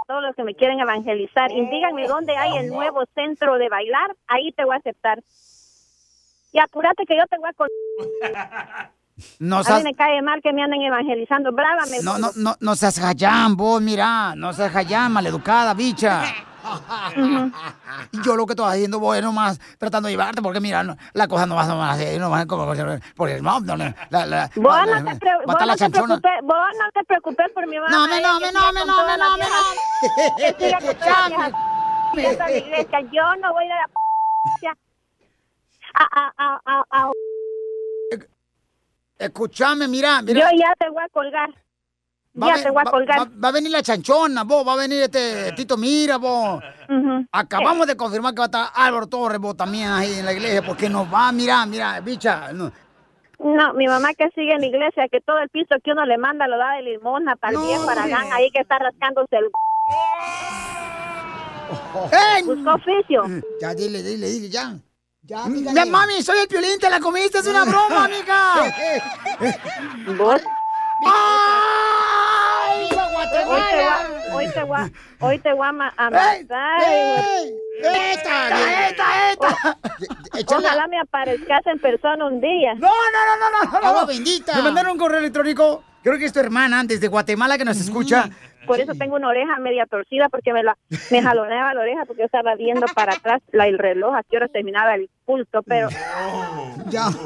todos 0.06 0.22
los 0.22 0.34
que 0.34 0.44
me 0.44 0.54
quieren 0.54 0.80
evangelizar. 0.80 1.50
Y 1.50 1.68
díganme 1.68 2.06
dónde 2.06 2.36
hay 2.36 2.56
el 2.58 2.68
nuevo 2.68 3.04
centro 3.14 3.58
de 3.58 3.68
bailar, 3.68 4.14
ahí 4.28 4.52
te 4.52 4.64
voy 4.64 4.74
a 4.76 4.78
aceptar. 4.78 5.20
Y 6.52 6.58
apúrate 6.60 7.04
que 7.04 7.16
yo 7.16 7.26
te 7.26 7.36
voy 7.38 7.50
a... 7.50 8.90
col- 9.16 9.24
No 9.38 9.58
a 9.58 9.76
mí 9.78 9.82
me 9.84 9.94
cae 9.94 10.20
mal 10.22 10.40
que 10.42 10.52
me 10.52 10.62
anden 10.62 10.82
evangelizando. 10.82 11.52
Brávame. 11.52 11.98
no, 12.02 12.18
no, 12.18 12.30
no, 12.36 12.54
no 12.60 12.74
seas 12.76 12.98
jayán, 12.98 13.56
vos, 13.56 13.80
mira. 13.80 14.34
No 14.36 14.52
seas 14.52 14.72
jayán, 14.72 15.12
maleducada, 15.12 15.72
bicha. 15.74 16.22
Y 18.12 18.22
Yo 18.22 18.36
lo 18.36 18.46
que 18.46 18.54
estoy 18.54 18.72
haciendo, 18.72 18.98
vos, 18.98 19.14
es 19.16 19.22
nomás 19.22 19.60
tratando 19.78 20.06
de 20.06 20.14
llevarte, 20.14 20.40
porque 20.40 20.60
mira, 20.60 20.82
no- 20.82 20.96
la 21.12 21.28
cosa 21.28 21.44
no 21.46 21.54
va 21.56 21.90
a 21.90 21.96
ser, 21.96 22.18
no 22.18 22.30
va 22.30 22.40
a 22.40 22.46
como, 22.46 22.64
porque 23.16 23.40
no, 23.42 23.60
no, 23.60 23.76
no, 23.76 23.94
la, 24.10 24.26
la, 24.26 24.50
Vos 24.56 24.86
la- 24.86 25.00
no 25.00 25.12
te, 25.12 25.16
pre- 25.20 25.36
vos 25.44 25.56
no 25.60 25.66
la 25.66 25.76
te 25.76 25.90
preocupes, 25.90 26.32
vos 26.42 26.66
no 26.78 26.90
te 26.94 27.04
preocupes 27.04 27.46
por 27.52 27.66
mi 27.66 27.78
mamá. 27.78 27.90
No, 27.90 28.08
me, 28.08 28.20
no, 28.20 28.40
me, 28.40 28.50
no, 28.50 28.72
me, 28.72 28.84
no, 28.86 29.06
me, 29.06 29.16
no, 29.18 29.36
me, 29.36 29.44
no. 29.44 31.04
La. 31.04 31.52
Yo 33.12 33.36
no 33.40 33.52
voy 33.52 33.64
a 33.64 33.74
la 33.74 34.74
a, 35.96 36.02
a, 36.02 36.32
a, 36.38 36.60
a, 36.64 36.84
a- 36.90 37.10
Escúchame, 39.18 39.88
mira, 39.88 40.20
mira. 40.22 40.50
Yo 40.50 40.56
ya 40.58 40.74
te 40.78 40.88
voy 40.90 41.02
a 41.02 41.08
colgar. 41.08 41.48
Va 42.36 42.48
ya 42.48 42.54
ven- 42.54 42.64
te 42.64 42.70
voy 42.70 42.82
a 42.84 42.90
colgar. 42.90 43.18
Va, 43.20 43.28
va 43.44 43.48
a 43.48 43.52
venir 43.52 43.70
la 43.70 43.82
chanchona, 43.82 44.42
vos, 44.42 44.66
va 44.66 44.72
a 44.72 44.76
venir 44.76 45.02
este 45.02 45.52
Tito 45.52 45.76
Mira, 45.76 46.16
vos. 46.16 46.62
Acabamos 47.30 47.86
de 47.86 47.96
confirmar 47.96 48.34
que 48.34 48.38
va 48.40 48.44
a 48.44 48.46
estar 48.46 48.66
Álvaro 48.74 49.06
Torres, 49.06 49.38
vos 49.38 49.56
también 49.56 49.88
ahí 49.90 50.18
en 50.18 50.24
la 50.24 50.32
iglesia, 50.32 50.62
porque 50.62 50.88
nos 50.88 51.06
va, 51.12 51.30
mira, 51.32 51.64
mira, 51.66 52.00
bicha. 52.00 52.52
no. 52.52 52.72
No, 53.38 53.74
mi 53.74 53.86
mamá 53.86 54.14
que 54.14 54.28
sigue 54.30 54.52
en 54.52 54.60
la 54.60 54.66
iglesia, 54.66 55.08
que 55.10 55.20
todo 55.20 55.38
el 55.40 55.48
piso 55.50 55.74
que 55.82 55.90
uno 55.92 56.04
le 56.06 56.16
manda 56.18 56.46
lo 56.48 56.56
da 56.56 56.72
de 56.76 56.82
limosna 56.82 57.36
para 57.36 57.52
el 57.52 57.64
viejo 57.64 57.88
Aragán, 57.90 58.32
ahí 58.32 58.50
que 58.50 58.60
está 58.60 58.78
rascándose 58.78 59.36
el... 59.36 59.50
Busca 62.46 62.74
oficio. 62.74 63.24
Ya, 63.60 63.74
dile, 63.74 64.02
dile, 64.02 64.28
dile, 64.28 64.48
ya. 64.48 64.74
Ya, 65.26 65.46
mami, 65.86 66.22
soy 66.22 66.38
el 66.40 66.48
piolín, 66.48 66.78
te 66.78 66.90
la 66.90 67.00
comiste, 67.00 67.38
es 67.38 67.46
una 67.46 67.64
broma, 67.70 68.04
amiga. 68.04 68.54
¿Vos? 70.18 70.42
¡Ay, 71.06 72.88
viva 72.90 73.06
Hoy 73.06 73.26
te 73.32 73.44
voy 73.44 73.60
a- 73.60 74.34
hoy 74.34 74.52
te 74.52 74.62
voy 74.64 74.76
a-. 74.78 74.90
¡Esta, 77.80 78.88
esta, 78.88 79.30
esta! 79.32 79.78
Ojalá 80.56 80.86
me 80.88 81.00
aparezcas 81.00 81.66
en 81.66 81.78
persona 81.78 82.26
un 82.26 82.40
día. 82.40 82.74
No, 82.74 82.88
no, 82.88 83.26
no, 83.26 83.50
no, 83.50 83.80
no. 83.80 83.86
Agua 83.88 84.04
bendita. 84.04 84.54
Me 84.56 84.62
mandaron 84.62 84.92
un 84.92 84.98
correo 84.98 85.18
electrónico. 85.20 85.82
Creo 86.02 86.18
que 86.18 86.26
es 86.26 86.32
tu 86.34 86.40
hermana 86.40 86.84
desde 86.84 87.08
Guatemala 87.08 87.56
que 87.56 87.64
nos 87.64 87.78
escucha. 87.78 88.28
Por 88.66 88.80
eso 88.80 88.94
tengo 88.94 89.16
una 89.16 89.28
oreja 89.28 89.58
media 89.58 89.86
torcida 89.86 90.28
porque 90.28 90.52
me 90.52 90.62
la 90.62 90.76
me 91.10 91.22
jaloneaba 91.22 91.74
la 91.74 91.80
oreja 91.80 92.04
porque 92.06 92.22
yo 92.22 92.26
estaba 92.26 92.54
viendo 92.54 92.86
para 92.94 93.12
atrás 93.14 93.42
la, 93.52 93.66
el 93.66 93.78
reloj 93.78 94.14
a 94.14 94.22
qué 94.22 94.36
hora 94.36 94.48
terminaba 94.48 94.94
el 94.94 95.08
culto, 95.24 95.62
pero 95.62 95.88
Ya. 96.90 97.08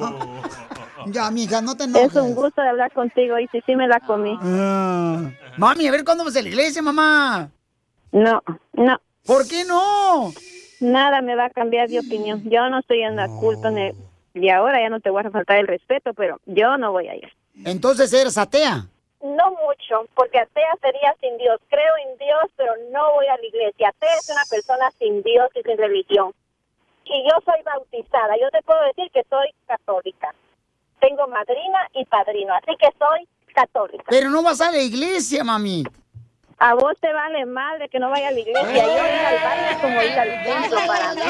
Ya, 1.07 1.31
mija, 1.31 1.63
no 1.63 1.75
te 1.77 1.85
enojes. 1.85 2.09
es 2.11 2.17
un 2.17 2.35
gusto 2.35 2.61
de 2.61 2.69
hablar 2.69 2.93
contigo 2.93 3.39
y 3.39 3.47
sí, 3.49 3.63
sí 3.65 3.77
me 3.77 3.87
la 3.87 4.01
comí. 4.01 4.37
Ah. 4.43 5.31
Mami, 5.57 5.87
a 5.87 5.93
ver 5.93 6.05
cuándo 6.05 6.25
vamos 6.25 6.37
a 6.37 6.43
la 6.43 6.49
iglesia, 6.49 6.83
mamá. 6.83 7.49
No, 8.13 8.43
no. 8.75 9.01
¿Por 9.25 9.47
qué 9.49 9.65
no? 9.65 10.33
Nada 10.81 11.23
me 11.23 11.35
va 11.37 11.47
a 11.47 11.51
cambiar 11.51 11.89
de 11.89 12.01
opinión. 12.01 12.43
Yo 12.51 12.69
no 12.69 12.81
estoy 12.81 13.03
en 13.03 13.17
la 13.17 13.27
culto 13.29 13.71
ni- 13.71 13.93
y 14.35 14.51
ahora 14.51 14.83
ya 14.83 14.91
no 14.91 15.01
te 15.01 15.09
voy 15.09 15.23
a 15.25 15.31
faltar 15.31 15.59
el 15.59 15.67
respeto, 15.69 16.13
pero 16.15 16.41
yo 16.47 16.77
no 16.77 16.93
voy 16.93 17.09
a 17.09 17.15
ir. 17.17 17.29
Entonces 17.65 18.13
eres 18.13 18.37
atea. 18.37 18.87
No 19.23 19.51
mucho, 19.51 20.09
porque 20.15 20.39
atea 20.39 20.75
sería 20.81 21.15
sin 21.21 21.37
Dios. 21.39 21.61
Creo 21.69 21.93
en 22.07 22.19
Dios, 22.19 22.45
pero 22.57 22.73
no 22.93 23.15
voy 23.15 23.27
a 23.27 23.37
la 23.37 23.47
iglesia. 23.47 23.89
Atea 23.89 24.15
es 24.15 24.31
una 24.31 24.45
persona 24.49 24.91
sin 24.99 25.23
Dios 25.23 25.51
y 25.55 25.63
sin 25.63 25.77
religión. 25.77 26.33
Y 27.05 27.25
yo 27.25 27.37
soy 27.45 27.63
bautizada. 27.65 28.37
Yo 28.41 28.49
te 28.51 28.63
puedo 28.63 28.81
decir 28.85 29.11
que 29.13 29.25
soy 29.29 29.49
católica. 29.67 30.35
Tengo 31.01 31.27
madrina 31.27 31.89
y 31.95 32.05
padrino, 32.05 32.55
así 32.55 32.77
que 32.79 32.89
soy 32.99 33.27
católica. 33.55 34.05
Pero 34.09 34.31
no 34.31 34.43
vas 34.43 34.61
a 34.61 34.71
la 34.71 34.79
iglesia, 34.79 35.43
mami. 35.43 35.85
A 36.61 36.75
vos 36.75 36.93
te 37.01 37.13
vale 37.13 37.47
madre 37.47 37.89
que 37.89 38.01
no 38.01 38.11
vaya 38.11 38.29
a 38.29 38.31
la 38.33 38.41
iglesia. 38.41 38.63
Yo 38.65 38.93
ir 38.93 39.27
al 39.27 39.39
baile 39.45 39.71
es 39.71 39.77
como 39.79 40.03
ir 40.03 40.19
al 40.19 40.43
templo 40.43 40.81
para 40.89 41.15
mí. 41.15 41.21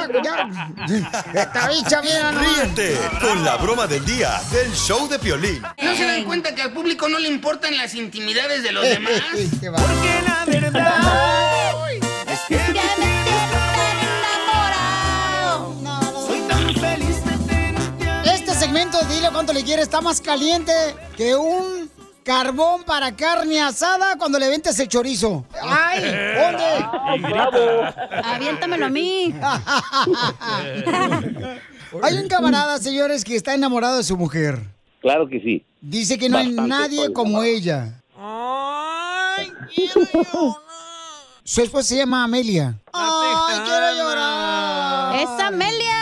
Esta 1.35 1.69
bicha, 1.69 2.01
mira, 2.03 2.33
no. 2.33 2.41
Ríete 2.41 2.97
con 3.21 3.45
la 3.45 3.57
broma 3.57 3.87
del 3.87 4.05
día 4.07 4.41
del 4.51 4.73
show 4.73 5.07
de 5.07 5.19
Piolín. 5.19 5.61
¿No 5.83 5.95
se 5.95 6.05
dan 6.07 6.25
cuenta 6.25 6.55
que 6.55 6.63
al 6.63 6.73
público 6.73 7.11
no 7.11 7.19
le 7.19 7.29
importan 7.29 7.77
las 7.77 7.95
intimidades 7.95 8.63
de 8.63 8.73
los 8.73 8.83
demás? 8.89 9.13
Porque 9.31 10.23
la 10.27 10.45
verdad 10.47 11.91
es 12.27 12.41
que 12.49 12.57
me 12.57 13.19
Soy 16.27 16.41
tan 16.49 16.75
feliz 16.75 17.25
de 17.25 17.37
tenerte 17.47 18.35
Este 18.35 18.55
segmento, 18.55 18.99
dile 19.05 19.29
cuánto 19.31 19.53
le 19.53 19.63
quiere, 19.63 19.83
está 19.83 20.01
más 20.01 20.23
caliente 20.23 20.73
que 21.19 21.37
un 21.37 21.91
carbón 22.29 22.85
para 22.85 23.17
carne 23.17 23.59
asada 23.59 24.17
cuando 24.19 24.39
le 24.39 24.51
ventes 24.51 24.79
el 24.79 24.87
chorizo. 24.87 25.47
¡Ay! 25.63 26.03
¿Dónde? 26.03 26.85
Aviéntamelo 28.23 28.85
a 28.85 28.91
mí. 28.91 29.35
Hay 32.03 32.19
un 32.19 32.29
camarada, 32.29 32.77
señores, 32.77 33.25
que 33.25 33.35
está 33.35 33.55
enamorado 33.55 33.97
de 33.97 34.03
su 34.03 34.19
mujer. 34.19 34.61
Claro 35.01 35.27
que 35.27 35.41
sí. 35.41 35.65
Dice 35.81 36.19
que 36.19 36.29
no 36.29 36.37
hay 36.37 36.53
nadie 36.53 37.15
como 37.15 37.43
ella. 37.43 37.95
Su 41.45 41.63
esposa 41.63 41.89
se 41.89 41.97
llama 41.97 42.25
Amelia. 42.25 42.75
¡Ay, 42.93 43.61
quiero 43.65 43.95
llorar! 43.95 45.17
¡Esa 45.17 45.47
Amelia! 45.47 45.98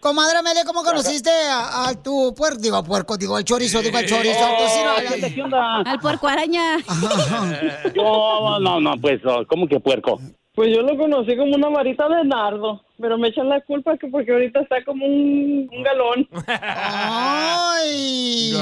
Comadre 0.00 0.38
Amelia, 0.38 0.64
¿cómo 0.64 0.82
conociste 0.82 1.30
a, 1.30 1.88
a 1.88 2.02
tu 2.02 2.34
puerco? 2.34 2.58
Digo, 2.58 2.76
a 2.76 2.82
puerco, 2.82 3.18
digo, 3.18 3.36
al 3.36 3.44
chorizo, 3.44 3.82
digo, 3.82 3.98
al 3.98 4.06
chorizo. 4.06 4.44
al 4.44 4.56
tocino. 4.56 5.34
¿Qué 5.34 5.42
onda? 5.42 5.82
Al 5.82 6.00
puerco 6.00 6.26
araña. 6.26 6.78
Yo, 7.94 8.58
no, 8.60 8.80
no, 8.80 8.94
pues, 8.98 9.20
oh, 9.26 9.44
¿cómo 9.46 9.68
que 9.68 9.78
puerco? 9.78 10.18
Pues 10.54 10.74
yo 10.74 10.82
lo 10.82 10.96
conocí 10.96 11.36
como 11.36 11.54
una 11.54 11.68
varita 11.68 12.08
de 12.08 12.24
nardo, 12.24 12.82
pero 12.98 13.18
me 13.18 13.28
echan 13.28 13.48
la 13.48 13.60
culpa 13.60 13.96
que 13.98 14.08
porque 14.08 14.32
ahorita 14.32 14.60
está 14.60 14.82
como 14.84 15.04
un, 15.04 15.68
un 15.70 15.82
galón. 15.82 16.26
¡Ay! 16.46 18.52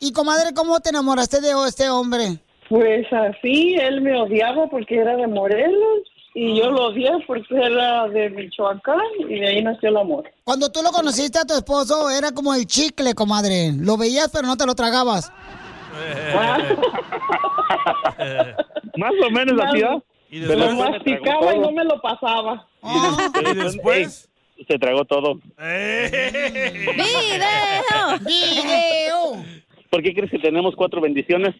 Y 0.00 0.12
comadre, 0.12 0.54
¿cómo 0.54 0.80
te 0.80 0.88
enamoraste 0.88 1.40
de 1.40 1.52
este 1.68 1.90
hombre? 1.90 2.38
Pues 2.68 3.06
así, 3.12 3.74
él 3.74 4.00
me 4.00 4.18
odiaba 4.18 4.66
porque 4.68 4.96
era 4.96 5.16
de 5.16 5.26
Morelos 5.26 6.00
y 6.34 6.58
yo 6.58 6.70
lo 6.70 6.86
odié 6.86 7.10
porque 7.26 7.54
era 7.54 8.08
de 8.08 8.30
Michoacán 8.30 8.98
y 9.28 9.40
de 9.40 9.48
ahí 9.48 9.62
nació 9.62 9.90
el 9.90 9.96
amor. 9.98 10.30
Cuando 10.44 10.70
tú 10.70 10.80
lo 10.82 10.90
conociste 10.90 11.38
a 11.38 11.44
tu 11.44 11.54
esposo, 11.54 12.10
era 12.10 12.32
como 12.32 12.54
el 12.54 12.66
chicle, 12.66 13.14
comadre. 13.14 13.72
Lo 13.76 13.96
veías, 13.96 14.30
pero 14.32 14.46
no 14.46 14.56
te 14.56 14.66
lo 14.66 14.74
tragabas. 14.74 15.30
Más 18.96 19.12
o 19.26 19.30
menos 19.30 19.60
así, 19.62 19.80
¿no? 19.80 20.02
Y 20.30 20.38
Lo 20.40 20.72
masticaba 20.72 21.54
y 21.54 21.58
no 21.58 21.70
me 21.72 21.84
lo 21.84 22.00
pasaba. 22.00 22.66
¿Y 22.82 23.54
después? 23.54 24.28
Se 24.66 24.78
tragó 24.78 25.04
todo. 25.04 25.34
¡Video! 25.58 27.42
¡Video! 28.24 29.44
¿Por 29.90 30.02
qué 30.02 30.14
crees 30.14 30.30
que 30.30 30.38
tenemos 30.38 30.74
cuatro 30.74 31.02
bendiciones? 31.02 31.54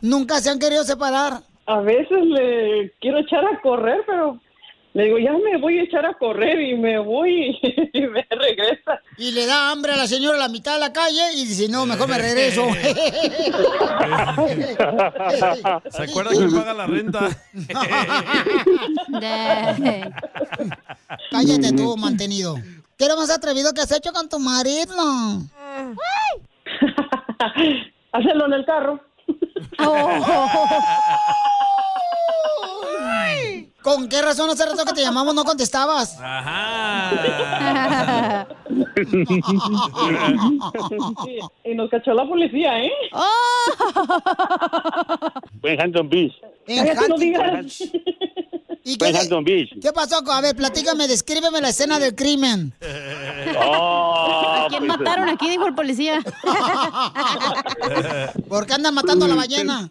Nunca 0.00 0.40
se 0.40 0.50
han 0.50 0.60
querido 0.60 0.84
separar. 0.84 1.40
A 1.66 1.80
veces 1.80 2.24
le 2.24 2.92
quiero 3.00 3.18
echar 3.18 3.44
a 3.44 3.60
correr, 3.60 4.02
pero 4.06 4.40
le 4.96 5.04
digo, 5.04 5.18
ya 5.18 5.32
me 5.32 5.58
voy 5.58 5.78
a 5.78 5.82
echar 5.82 6.06
a 6.06 6.14
correr 6.14 6.58
y 6.58 6.74
me 6.74 6.98
voy 6.98 7.58
y 7.92 8.00
me 8.00 8.26
regresa. 8.30 8.98
Y 9.18 9.30
le 9.32 9.44
da 9.44 9.70
hambre 9.70 9.92
a 9.92 9.96
la 9.96 10.06
señora 10.06 10.38
a 10.38 10.40
la 10.40 10.48
mitad 10.48 10.72
de 10.72 10.80
la 10.80 10.94
calle 10.94 11.34
y 11.34 11.44
dice, 11.44 11.68
no, 11.68 11.84
mejor 11.84 12.08
me 12.08 12.16
regreso. 12.16 12.64
¿Se 15.90 16.02
acuerda 16.02 16.30
que 16.30 16.56
paga 16.56 16.72
la 16.72 16.86
renta? 16.86 17.28
Cállate 21.30 21.72
tú, 21.72 21.94
mantenido. 21.98 22.56
¿Qué 22.96 23.06
lo 23.06 23.18
más 23.18 23.28
atrevido 23.28 23.74
que 23.74 23.82
has 23.82 23.92
hecho 23.92 24.14
con 24.14 24.30
tu 24.30 24.38
marido? 24.38 24.94
Hacerlo 28.12 28.46
en 28.46 28.52
el 28.54 28.64
carro. 28.64 28.98
¿Con 33.86 34.08
qué 34.08 34.20
razón 34.20 34.50
hace 34.50 34.66
rato 34.66 34.84
que 34.84 34.94
te 34.94 35.00
llamamos 35.00 35.32
no 35.32 35.44
contestabas? 35.44 36.18
Ajá. 36.20 38.48
Y 41.62 41.72
nos 41.76 41.88
cachó 41.88 42.12
la 42.12 42.26
policía, 42.26 42.82
¿eh? 42.82 42.90
Fue 45.60 45.74
en 45.74 45.80
Hampton 45.80 46.08
Beach. 46.08 46.32
En 46.66 46.84
Huntington- 46.84 47.18
digas. 47.20 47.80
¿Y 48.82 48.98
qué, 48.98 49.06
en 49.08 49.16
Hampton 49.18 49.44
Beach. 49.44 49.68
qué 49.80 49.92
pasó? 49.92 50.16
A 50.32 50.40
ver, 50.40 50.56
platícame, 50.56 51.06
descríbeme 51.06 51.60
la 51.60 51.68
escena 51.68 52.00
del 52.00 52.16
crimen. 52.16 52.74
Oh, 53.56 54.64
¿A 54.64 54.66
quién 54.68 54.84
pues, 54.84 54.98
mataron 54.98 55.28
aquí? 55.28 55.48
Dijo 55.48 55.64
el 55.64 55.76
policía. 55.76 56.18
¿Por 58.48 58.66
qué 58.66 58.74
andan 58.74 58.94
matando 58.94 59.26
a 59.26 59.28
la 59.28 59.36
ballena? 59.36 59.88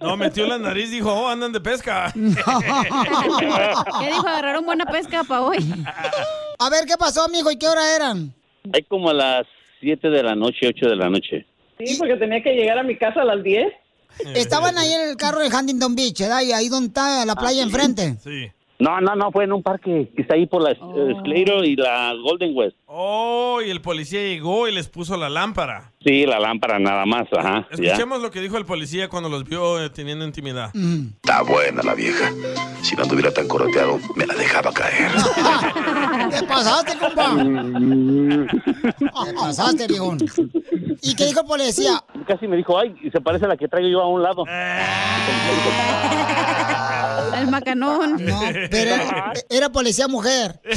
No, 0.00 0.16
metió 0.16 0.46
la 0.46 0.58
nariz, 0.58 0.90
dijo, 0.90 1.12
oh, 1.12 1.28
andan 1.28 1.52
de 1.52 1.60
pesca. 1.60 2.12
¿Qué 2.14 2.20
dijo? 4.06 4.28
Agarraron 4.28 4.64
buena 4.64 4.86
pesca 4.86 5.24
para 5.24 5.42
hoy. 5.42 5.58
A 6.58 6.70
ver, 6.70 6.86
¿qué 6.86 6.96
pasó, 6.98 7.24
amigo? 7.24 7.50
¿Y 7.50 7.56
qué 7.56 7.68
hora 7.68 7.94
eran? 7.94 8.32
Hay 8.72 8.82
como 8.84 9.10
a 9.10 9.14
las 9.14 9.46
7 9.80 10.08
de 10.08 10.22
la 10.22 10.34
noche, 10.34 10.68
8 10.68 10.88
de 10.88 10.96
la 10.96 11.08
noche. 11.10 11.46
Sí, 11.78 11.96
porque 11.98 12.16
tenía 12.16 12.42
que 12.42 12.54
llegar 12.54 12.78
a 12.78 12.82
mi 12.82 12.96
casa 12.96 13.22
a 13.22 13.24
las 13.24 13.42
10. 13.42 13.72
Estaban 14.34 14.76
ahí 14.76 14.92
en 14.92 15.10
el 15.10 15.16
carro 15.16 15.40
de 15.40 15.48
Huntington 15.48 15.94
Beach, 15.94 16.20
¿verdad? 16.20 16.42
Y 16.42 16.52
ahí 16.52 16.68
donde 16.68 16.88
está 16.88 17.24
la 17.24 17.34
playa 17.34 17.62
enfrente. 17.62 18.16
Sí. 18.22 18.50
No, 18.78 19.00
no, 19.00 19.14
no, 19.14 19.30
fue 19.30 19.44
en 19.44 19.52
un 19.52 19.62
parque 19.62 20.10
que 20.14 20.22
está 20.22 20.34
ahí 20.34 20.46
por 20.46 20.62
la 20.62 20.72
Esclero 20.72 21.62
y 21.64 21.76
la 21.76 22.14
Golden 22.14 22.56
West. 22.56 22.76
Oh, 22.92 23.60
y 23.64 23.70
el 23.70 23.80
policía 23.80 24.20
llegó 24.20 24.66
y 24.66 24.72
les 24.72 24.88
puso 24.88 25.16
la 25.16 25.28
lámpara. 25.28 25.92
Sí, 26.04 26.26
la 26.26 26.40
lámpara 26.40 26.80
nada 26.80 27.06
más, 27.06 27.28
ajá. 27.38 27.68
ya. 27.78 27.84
Escuchemos 27.84 28.20
lo 28.20 28.32
que 28.32 28.40
dijo 28.40 28.56
el 28.56 28.66
policía 28.66 29.08
cuando 29.08 29.28
los 29.28 29.44
vio 29.44 29.80
eh, 29.80 29.90
teniendo 29.90 30.24
intimidad. 30.24 30.72
Está 30.74 31.42
buena 31.42 31.84
la 31.84 31.94
vieja. 31.94 32.32
Si 32.82 32.96
no 32.96 33.04
anduviera 33.04 33.32
tan 33.32 33.46
coroteado, 33.46 34.00
me 34.16 34.26
la 34.26 34.34
dejaba 34.34 34.72
caer. 34.72 35.12
¿Qué 36.36 36.42
pasaste, 36.44 36.98
compa? 36.98 37.36
¿Qué 38.98 39.34
pasaste, 39.34 39.86
viejón? 39.86 40.18
¿Y 41.00 41.14
qué 41.14 41.26
dijo 41.26 41.42
el 41.42 41.46
policía? 41.46 42.02
Casi 42.26 42.48
me 42.48 42.56
dijo, 42.56 42.76
ay, 42.76 42.96
se 43.12 43.20
parece 43.20 43.44
a 43.44 43.48
la 43.48 43.56
que 43.56 43.68
traigo 43.68 43.88
yo 43.88 44.02
a 44.02 44.08
un 44.08 44.20
lado. 44.20 44.44
El 47.36 47.46
macanón. 47.48 48.16
No, 48.24 48.40
pero 48.70 48.94
era, 48.94 49.32
era 49.48 49.68
policía 49.70 50.08
mujer. 50.08 50.60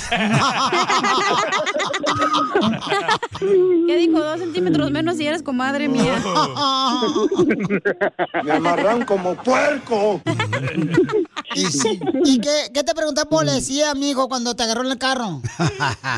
¿Qué 3.88 3.96
dijo? 3.98 4.20
Dos 4.20 4.40
centímetros 4.40 4.92
menos 4.92 5.20
y 5.20 5.28
eres 5.28 5.44
comadre 5.44 5.88
mía. 5.88 6.22
Me 8.44 8.52
amarran 8.52 9.06
como 9.06 9.36
puerco. 9.36 10.22
¿Y, 11.56 11.66
y 12.26 12.40
qué, 12.40 12.70
qué 12.74 12.84
te 12.84 12.96
preguntó 12.96 13.22
el 13.22 13.28
policía, 13.28 13.92
amigo, 13.92 14.28
cuando 14.28 14.56
te 14.56 14.64
agarró 14.64 14.84
en 14.84 14.92
el 14.92 14.98
carro? 14.98 15.42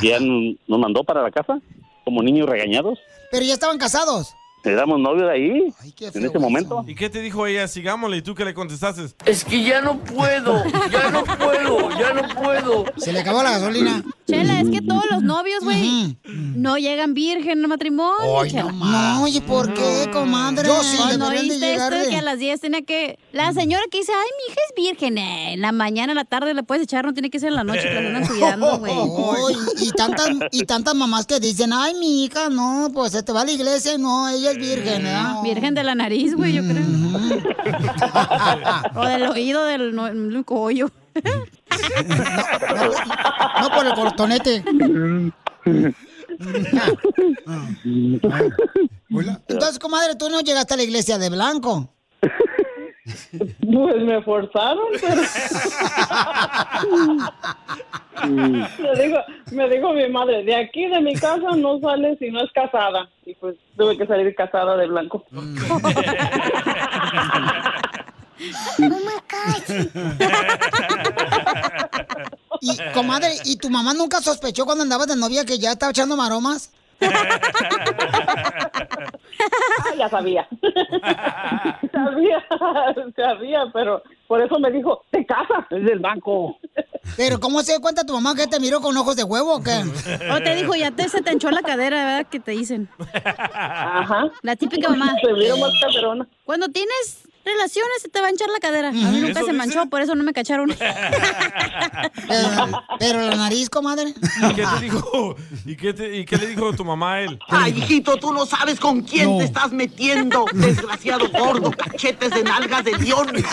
Ya 0.02 0.20
nos 0.20 0.80
mandó 0.80 1.04
para 1.04 1.22
la 1.22 1.32
casa, 1.32 1.60
como 2.04 2.24
niños 2.24 2.48
regañados. 2.48 3.00
Pero 3.32 3.46
ya 3.46 3.54
estaban 3.54 3.78
casados. 3.78 4.34
Le 4.66 4.74
damos 4.74 5.00
novio 5.00 5.28
de 5.28 5.32
ahí, 5.32 5.74
qué 5.96 6.08
en 6.14 6.26
ese 6.26 6.40
momento. 6.40 6.84
¿Y 6.88 6.96
qué 6.96 7.10
te 7.10 7.22
dijo 7.22 7.46
ella? 7.46 7.68
Sigámosle. 7.68 8.18
¿Y 8.18 8.22
tú 8.24 8.34
qué 8.36 8.44
le 8.46 8.54
contestaste? 8.54 9.04
Es 9.26 9.46
que 9.46 9.64
ya 9.64 9.82
no 9.82 10.00
puedo, 10.00 10.64
ya 10.92 11.10
no 11.12 11.24
puedo, 11.24 11.90
ya 11.92 12.14
no 12.14 12.28
puedo. 12.42 12.86
Se 12.98 13.14
le 13.14 13.20
acabó 13.20 13.44
la 13.44 13.52
gasolina. 13.52 14.04
Chela, 14.28 14.60
es 14.60 14.70
que 14.72 14.82
todos 14.82 15.04
los 15.12 15.22
novios, 15.22 15.64
güey, 15.64 16.18
no 16.26 16.78
llegan 16.78 17.14
virgen 17.14 17.62
al 17.64 17.68
matrimonio. 17.68 18.42
Ay, 18.42 18.50
Chela. 18.50 18.72
no, 18.72 19.28
¿y 19.28 19.40
por 19.42 19.72
qué, 19.74 20.10
comadre? 20.12 20.68
Yo 20.68 20.82
sí, 20.84 20.98
¿No 21.18 21.30
viste 21.30 21.74
esto 21.76 21.96
que 22.10 22.18
a 22.18 22.22
las 22.24 22.40
10 22.40 22.60
tenía 22.60 22.82
que... 22.82 23.20
La 23.32 23.54
señora 23.54 23.84
que 23.92 24.00
dice, 24.00 24.12
ay, 24.14 24.30
mi 24.38 24.52
hija 24.52 24.62
es 24.68 24.76
virgen. 24.76 25.18
eh, 25.20 25.54
en 25.54 25.62
la 25.62 25.72
mañana, 25.72 26.14
en 26.14 26.18
la 26.18 26.26
tarde 26.26 26.54
le 26.56 26.64
puedes 26.64 26.84
echar, 26.84 27.06
no 27.06 27.14
tiene 27.14 27.30
que 27.30 27.40
ser 27.40 27.50
en 27.50 27.56
la 27.56 27.64
noche 27.64 27.84
que 27.84 27.94
la 28.02 28.08
andan 28.08 28.28
cuidando, 28.28 28.78
güey. 28.80 28.94
Oh, 28.96 29.50
y, 29.52 29.88
y 29.88 29.92
tantas, 29.92 30.30
y 30.52 30.64
tantas 30.66 30.96
mamás 30.96 31.28
que 31.28 31.40
dicen, 31.40 31.72
ay, 31.72 31.94
mi 32.00 32.24
hija, 32.26 32.50
no, 32.50 32.90
pues 32.94 33.12
se 33.12 33.22
te 33.22 33.32
va 33.32 33.42
a 33.42 33.46
la 33.46 33.52
iglesia 33.52 33.94
y 33.94 33.98
no, 34.00 34.28
ella 34.30 34.54
es 34.56 34.76
virgen, 34.76 35.04
¿verdad? 35.04 35.42
Virgen 35.44 35.76
de 35.76 35.84
la 35.84 35.96
nariz, 35.96 36.36
güey, 36.36 36.54
yo 36.54 36.64
creo. 36.64 36.86
o 38.96 39.06
del 39.06 39.24
oído 39.24 39.66
del 39.66 39.94
no- 39.96 40.08
el 40.08 40.44
collo. 40.46 40.90
No 43.62 43.70
por 43.76 43.86
el 43.86 43.94
cortonete. 43.94 44.64
Entonces, 49.48 49.80
comadre, 49.80 50.16
tú 50.16 50.30
no 50.30 50.42
llegaste 50.42 50.74
a 50.74 50.78
la 50.78 50.84
iglesia 50.84 51.18
de 51.18 51.30
blanco. 51.30 51.90
Pues 53.06 54.02
me 54.02 54.22
forzaron, 54.24 54.88
pero... 55.00 55.22
Me 58.26 58.96
dijo, 58.96 59.18
me 59.52 59.70
dijo 59.70 59.94
mi 59.94 60.10
madre, 60.10 60.44
de 60.44 60.56
aquí 60.56 60.88
de 60.88 61.00
mi 61.02 61.14
casa 61.16 61.56
no 61.56 61.80
sale 61.80 62.18
si 62.18 62.32
no 62.32 62.42
es 62.42 62.52
casada. 62.54 63.08
Y 63.26 63.36
pues 63.36 63.56
tuve 63.78 63.96
que 63.98 64.08
salir 64.08 64.34
casada 64.34 64.76
de 64.78 64.88
blanco. 64.88 65.24
Y, 72.62 72.78
comadre, 72.94 73.34
¿y 73.46 73.58
tu 73.58 73.70
mamá 73.70 73.94
nunca 73.94 74.22
sospechó 74.22 74.66
cuando 74.66 74.84
andabas 74.84 75.08
de 75.08 75.16
novia 75.16 75.46
que 75.46 75.58
ya 75.58 75.72
estaba 75.72 75.92
echando 75.92 76.18
maromas? 76.18 76.72
Ah, 79.80 79.96
ya 79.98 80.10
sabía. 80.10 80.48
sabía, 81.92 82.44
sabía, 83.16 83.66
pero 83.74 84.02
por 84.28 84.42
eso 84.42 84.60
me 84.60 84.72
dijo, 84.72 85.04
te 85.12 85.26
casas. 85.26 85.66
Es 85.70 85.86
del 85.86 86.00
banco. 86.00 86.58
Pero 87.18 87.40
¿cómo 87.40 87.62
se 87.62 87.80
cuenta 87.80 88.06
tu 88.06 88.14
mamá 88.14 88.36
que 88.36 88.48
te 88.48 88.60
miró 88.60 88.82
con 88.82 88.98
ojos 88.98 89.16
de 89.16 89.24
huevo 89.24 89.56
o 89.56 89.64
qué? 89.64 89.84
O 90.32 90.42
te 90.42 90.56
dijo, 90.56 90.76
ya 90.76 90.92
te 90.92 91.08
se 91.10 91.22
te 91.22 91.32
hinchó 91.34 91.52
la 91.52 91.62
cadera, 91.62 92.06
¿verdad? 92.06 92.28
Que 92.30 92.40
te 92.40 92.52
dicen. 92.52 92.90
Ajá. 93.54 94.32
La 94.42 94.56
típica 94.56 94.90
mamá. 94.90 95.16
Se 95.22 95.34
vio 95.34 95.58
más 95.58 95.72
caderona. 95.82 96.28
Cuando 96.46 96.68
tienes 96.70 97.28
relaciones 97.46 98.02
se 98.02 98.10
te 98.10 98.20
va 98.20 98.28
a 98.28 98.30
hinchar 98.32 98.50
la 98.50 98.60
cadera. 98.60 98.90
A 98.90 98.92
mí 98.92 99.02
nunca 99.22 99.40
¿Eso 99.40 99.46
se 99.46 99.54
manchó, 99.54 99.86
por 99.88 100.02
eso 100.02 100.16
no 100.16 100.24
me 100.24 100.34
cacharon. 100.34 100.76
Pero, 102.28 102.84
pero 103.00 103.22
la 103.22 103.36
nariz, 103.36 103.70
comadre. 103.70 104.10
¿Y 104.10 104.54
qué 104.56 104.64
te 104.66 104.80
dijo? 104.82 105.36
¿Y 105.66 105.76
qué, 105.76 105.94
te- 105.94 106.18
y 106.18 106.26
qué 106.26 106.38
le 106.38 106.48
dijo 106.48 106.74
tu 106.74 106.84
mamá 106.84 107.14
a 107.16 107.22
él? 107.22 107.40
Ay, 107.50 107.78
hijito, 107.78 108.18
tú 108.18 108.34
no 108.34 108.46
sabes 108.46 108.80
con 108.80 109.02
quién 109.04 109.38
te 109.38 109.44
estás 109.46 109.72
metiendo. 109.72 110.46
Desgraciado 110.54 111.30
gordo, 111.30 111.72
cachetes 111.72 112.32
de 112.32 112.44
nalgas 112.44 112.84
de 112.84 112.98
león. 112.98 113.32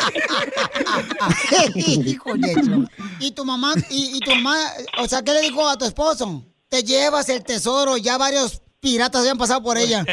Hijo 1.75 2.35
de 2.37 2.53
eso. 2.53 2.85
¿Y 3.21 3.33
tu 3.33 3.45
mamá, 3.45 3.75
y, 3.91 4.17
y 4.17 4.21
tu 4.21 4.35
mamá, 4.37 4.57
o 4.99 5.07
sea, 5.09 5.23
qué 5.23 5.33
le 5.35 5.41
dijo 5.43 5.69
a 5.69 5.77
tu 5.77 5.85
esposo? 5.85 6.43
Te 6.69 6.83
llevas 6.83 7.29
el 7.29 7.43
tesoro, 7.45 7.97
ya 7.99 8.17
varios 8.17 8.63
piratas 8.81 9.21
habían 9.21 9.39
pasado 9.39 9.63
por 9.63 9.77
ella. 9.77 10.05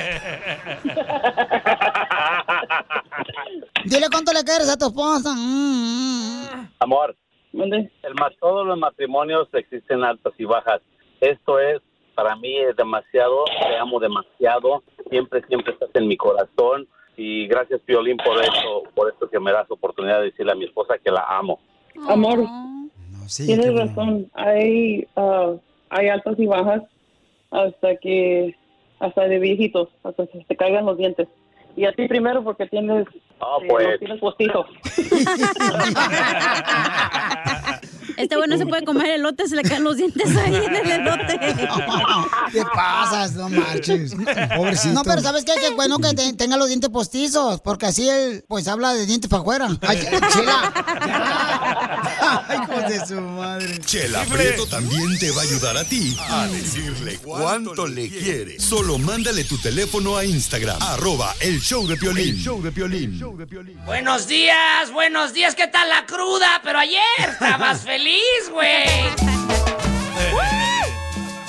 Dile 3.89 4.07
cuánto 4.11 4.31
le 4.33 4.43
quieres 4.43 4.69
a 4.69 4.77
tu 4.77 4.87
esposa. 4.87 5.33
Mm, 5.35 6.43
mm. 6.43 6.69
Amor, 6.79 7.15
el 7.53 8.13
ma- 8.15 8.31
todos 8.39 8.65
los 8.67 8.77
matrimonios 8.77 9.47
existen 9.53 10.03
altas 10.03 10.33
y 10.37 10.45
bajas. 10.45 10.81
Esto 11.19 11.59
es, 11.59 11.81
para 12.15 12.35
mí, 12.35 12.57
es 12.57 12.75
demasiado. 12.75 13.43
Te 13.67 13.77
amo 13.77 13.99
demasiado. 13.99 14.83
Siempre, 15.09 15.43
siempre 15.47 15.73
estás 15.73 15.89
en 15.93 16.07
mi 16.07 16.17
corazón. 16.17 16.87
Y 17.17 17.47
gracias, 17.47 17.81
Piolín, 17.81 18.17
por 18.17 18.41
esto, 18.41 18.83
por 18.95 19.09
esto 19.11 19.29
que 19.29 19.39
me 19.39 19.51
das 19.51 19.69
oportunidad 19.69 20.19
de 20.19 20.25
decirle 20.25 20.51
a 20.53 20.55
mi 20.55 20.65
esposa 20.65 20.97
que 21.03 21.11
la 21.11 21.25
amo. 21.27 21.59
Amor, 22.07 22.45
sí, 23.27 23.45
tienes 23.47 23.71
bueno. 23.73 23.87
razón. 23.87 24.31
Hay, 24.33 25.05
ah, 25.17 25.53
hay 25.89 26.07
altas 26.07 26.39
y 26.39 26.45
bajas 26.45 26.83
hasta 27.51 27.95
que, 27.97 28.55
hasta 28.99 29.23
de 29.23 29.39
viejitos, 29.39 29.89
hasta 30.03 30.27
que 30.27 30.37
se 30.37 30.45
te 30.45 30.55
caigan 30.55 30.85
los 30.85 30.97
dientes. 30.97 31.27
Y 31.79 31.85
a 31.85 31.93
ti 31.93 32.09
primero 32.09 32.43
porque 32.43 32.67
tienes, 32.67 33.07
Ah, 33.39 33.55
eh, 33.61 33.65
pues. 33.69 33.87
los 33.87 33.99
tienes 33.99 34.19
postizos. 34.19 34.65
Este 38.17 38.35
güey 38.35 38.49
no 38.49 38.57
se 38.57 38.65
puede 38.65 38.83
comer 38.85 39.09
elote, 39.11 39.47
se 39.47 39.55
le 39.55 39.63
caen 39.63 39.83
los 39.83 39.97
dientes 39.97 40.35
ahí 40.35 40.55
en 40.55 40.75
el 40.75 40.91
elote. 40.91 41.39
¿Qué 42.51 42.63
pasas? 42.73 43.33
No 43.33 43.49
marches. 43.49 44.13
Pobrecito. 44.55 44.93
No, 44.93 45.03
pero 45.03 45.21
¿sabes 45.21 45.45
qué? 45.45 45.53
Que 45.59 45.69
bueno 45.71 45.97
que 45.99 46.13
te- 46.13 46.33
tenga 46.33 46.57
los 46.57 46.67
dientes 46.67 46.89
postizos, 46.89 47.61
porque 47.61 47.85
así 47.87 48.09
él, 48.09 48.43
pues, 48.47 48.67
habla 48.67 48.93
de 48.93 49.05
dientes 49.05 49.29
para 49.29 49.41
afuera. 49.41 49.67
Ay, 49.81 49.99
chela. 50.33 50.73
Ay, 52.47 52.57
hijos 52.63 52.89
de 52.89 53.05
su 53.05 53.21
madre. 53.21 53.79
Chela 53.79 54.23
Prieto 54.25 54.65
también 54.67 55.17
te 55.19 55.31
va 55.31 55.41
a 55.41 55.45
ayudar 55.45 55.77
a 55.77 55.83
ti 55.83 56.17
a 56.29 56.47
decirle 56.47 57.17
cuánto 57.23 57.87
le 57.87 58.09
quiere. 58.09 58.59
Solo 58.59 58.97
mándale 58.97 59.43
tu 59.43 59.57
teléfono 59.57 60.17
a 60.17 60.25
Instagram, 60.25 60.81
arroba 60.81 61.33
el 61.39 61.59
show 61.61 61.87
de 61.87 61.97
Piolín. 61.97 62.35
El 62.35 62.41
show 62.43 62.61
de 62.61 62.71
Piolín. 62.71 63.19
Buenos 63.85 64.27
días, 64.27 64.91
buenos 64.91 65.33
días, 65.33 65.55
¿qué 65.55 65.67
tal 65.67 65.89
la 65.89 66.05
cruda? 66.05 66.61
Pero 66.63 66.79
ayer 66.79 67.01
estabas 67.19 67.81
feliz, 67.85 67.98
güey. 68.51 68.85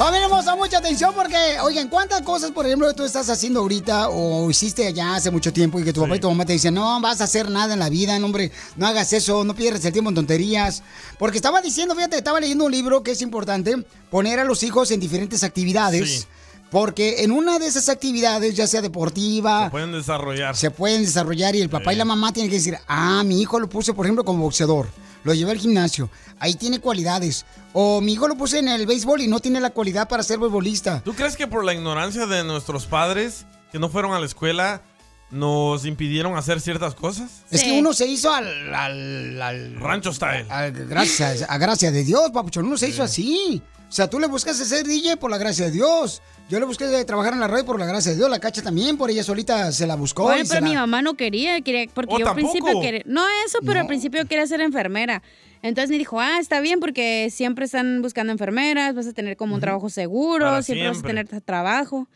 Familia 0.00 0.24
hermosa, 0.24 0.56
mucha 0.56 0.78
atención 0.78 1.12
porque, 1.14 1.36
oigan, 1.62 1.88
¿cuántas 1.88 2.22
cosas, 2.22 2.52
por 2.52 2.64
ejemplo, 2.64 2.90
tú 2.94 3.04
estás 3.04 3.28
haciendo 3.28 3.60
ahorita 3.60 4.08
o 4.08 4.50
hiciste 4.50 4.86
allá 4.86 5.16
hace 5.16 5.30
mucho 5.30 5.52
tiempo 5.52 5.78
y 5.78 5.84
que 5.84 5.92
tu 5.92 6.00
papá 6.00 6.16
y 6.16 6.20
tu 6.20 6.28
mamá 6.30 6.46
te 6.46 6.54
dicen, 6.54 6.72
no 6.72 6.98
vas 7.02 7.20
a 7.20 7.24
hacer 7.24 7.50
nada 7.50 7.74
en 7.74 7.80
la 7.80 7.90
vida, 7.90 8.18
no, 8.18 8.24
hombre, 8.24 8.50
no 8.76 8.86
hagas 8.86 9.12
eso, 9.12 9.44
no 9.44 9.54
pierdas 9.54 9.84
el 9.84 9.92
tiempo 9.92 10.08
en 10.08 10.14
tonterías? 10.14 10.82
Porque 11.18 11.36
estaba 11.36 11.60
diciendo, 11.60 11.94
fíjate, 11.94 12.16
estaba 12.16 12.40
leyendo 12.40 12.64
un 12.64 12.72
libro 12.72 13.02
que 13.02 13.10
es 13.10 13.20
importante 13.20 13.76
poner 14.10 14.40
a 14.40 14.44
los 14.44 14.62
hijos 14.62 14.90
en 14.90 15.00
diferentes 15.00 15.44
actividades. 15.44 16.20
Sí. 16.20 16.26
Porque 16.70 17.24
en 17.24 17.32
una 17.32 17.58
de 17.58 17.66
esas 17.66 17.88
actividades, 17.88 18.54
ya 18.54 18.66
sea 18.66 18.80
deportiva, 18.80 19.70
Pueden 19.70 19.92
desarrollar. 19.92 20.56
se 20.56 20.70
pueden 20.70 21.02
desarrollar 21.02 21.56
y 21.56 21.60
el 21.60 21.68
papá 21.68 21.92
y 21.92 21.96
la 21.96 22.04
mamá 22.04 22.32
tienen 22.32 22.48
que 22.50 22.56
decir, 22.58 22.78
ah, 22.86 23.22
mi 23.24 23.40
hijo 23.40 23.58
lo 23.58 23.68
puse, 23.68 23.92
por 23.92 24.06
ejemplo, 24.06 24.24
como 24.24 24.44
boxeador, 24.44 24.88
lo 25.24 25.34
llevé 25.34 25.50
al 25.50 25.58
gimnasio, 25.58 26.08
ahí 26.38 26.54
tiene 26.54 26.78
cualidades. 26.78 27.44
O 27.72 28.00
mi 28.00 28.12
hijo 28.12 28.28
lo 28.28 28.36
puse 28.36 28.58
en 28.60 28.68
el 28.68 28.86
béisbol 28.86 29.20
y 29.20 29.26
no 29.28 29.40
tiene 29.40 29.60
la 29.60 29.70
cualidad 29.70 30.08
para 30.08 30.22
ser 30.22 30.38
beisbolista. 30.38 31.02
¿Tú 31.04 31.12
crees 31.14 31.36
que 31.36 31.46
por 31.48 31.64
la 31.64 31.74
ignorancia 31.74 32.26
de 32.26 32.44
nuestros 32.44 32.86
padres 32.86 33.46
que 33.72 33.78
no 33.80 33.88
fueron 33.88 34.12
a 34.12 34.20
la 34.20 34.26
escuela 34.26 34.82
nos 35.30 35.84
impidieron 35.86 36.36
hacer 36.36 36.60
ciertas 36.60 36.94
cosas? 36.94 37.30
Es 37.50 37.62
que 37.64 37.78
uno 37.78 37.92
se 37.92 38.06
hizo 38.06 38.32
al... 38.32 38.74
al, 38.74 39.42
al- 39.42 39.74
Rancho 39.80 40.12
style. 40.12 40.46
al- 40.48 40.72
gracias, 40.72 41.44
a 41.48 41.58
gracia 41.58 41.90
de 41.92 42.02
Dios, 42.04 42.30
papuchón, 42.32 42.66
uno 42.66 42.76
se 42.76 42.88
hizo 42.88 43.02
así. 43.02 43.62
O 43.88 43.92
sea, 43.92 44.08
tú 44.08 44.20
le 44.20 44.28
buscas 44.28 44.56
ser 44.56 44.86
DJ 44.86 45.16
por 45.16 45.30
la 45.32 45.38
gracia 45.38 45.64
de 45.66 45.72
Dios. 45.72 46.22
Yo 46.50 46.58
le 46.58 46.66
busqué 46.66 46.84
de 46.86 47.04
trabajar 47.04 47.32
en 47.32 47.38
la 47.40 47.46
radio 47.46 47.64
por 47.64 47.78
la 47.78 47.86
gracia 47.86 48.10
de 48.10 48.16
Dios. 48.18 48.28
La 48.28 48.40
cacha 48.40 48.60
también, 48.60 48.96
por 48.98 49.08
ella 49.08 49.22
solita 49.22 49.70
se 49.70 49.86
la 49.86 49.94
buscó. 49.94 50.32
Se 50.34 50.44
pero 50.46 50.60
la- 50.60 50.68
mi 50.68 50.74
mamá 50.74 51.00
no 51.00 51.14
quería, 51.14 51.60
quería 51.60 51.86
porque 51.94 52.14
Oh, 52.14 52.18
yo 52.18 52.28
al 52.28 52.34
principio 52.34 52.80
quería... 52.80 53.02
No 53.06 53.22
eso, 53.46 53.60
pero 53.60 53.74
No. 53.74 53.80
al 53.82 53.86
principio 53.86 54.26
quería 54.26 54.46
ser 54.48 54.60
enfermera. 54.60 55.22
Entonces 55.62 55.90
me 55.90 55.98
dijo, 55.98 56.18
ah, 56.20 56.38
está 56.40 56.60
bien 56.60 56.80
porque 56.80 57.28
siempre 57.30 57.66
están 57.66 58.02
buscando 58.02 58.32
enfermeras, 58.32 58.94
vas 58.96 59.06
a 59.06 59.12
tener 59.12 59.36
como 59.36 59.54
un 59.54 59.60
trabajo 59.60 59.88
seguro, 59.90 60.60
siempre, 60.62 60.88
vas 60.88 60.98
a 60.98 61.02
tener 61.02 61.28
tra- 61.28 61.42
trabajo. 61.44 62.08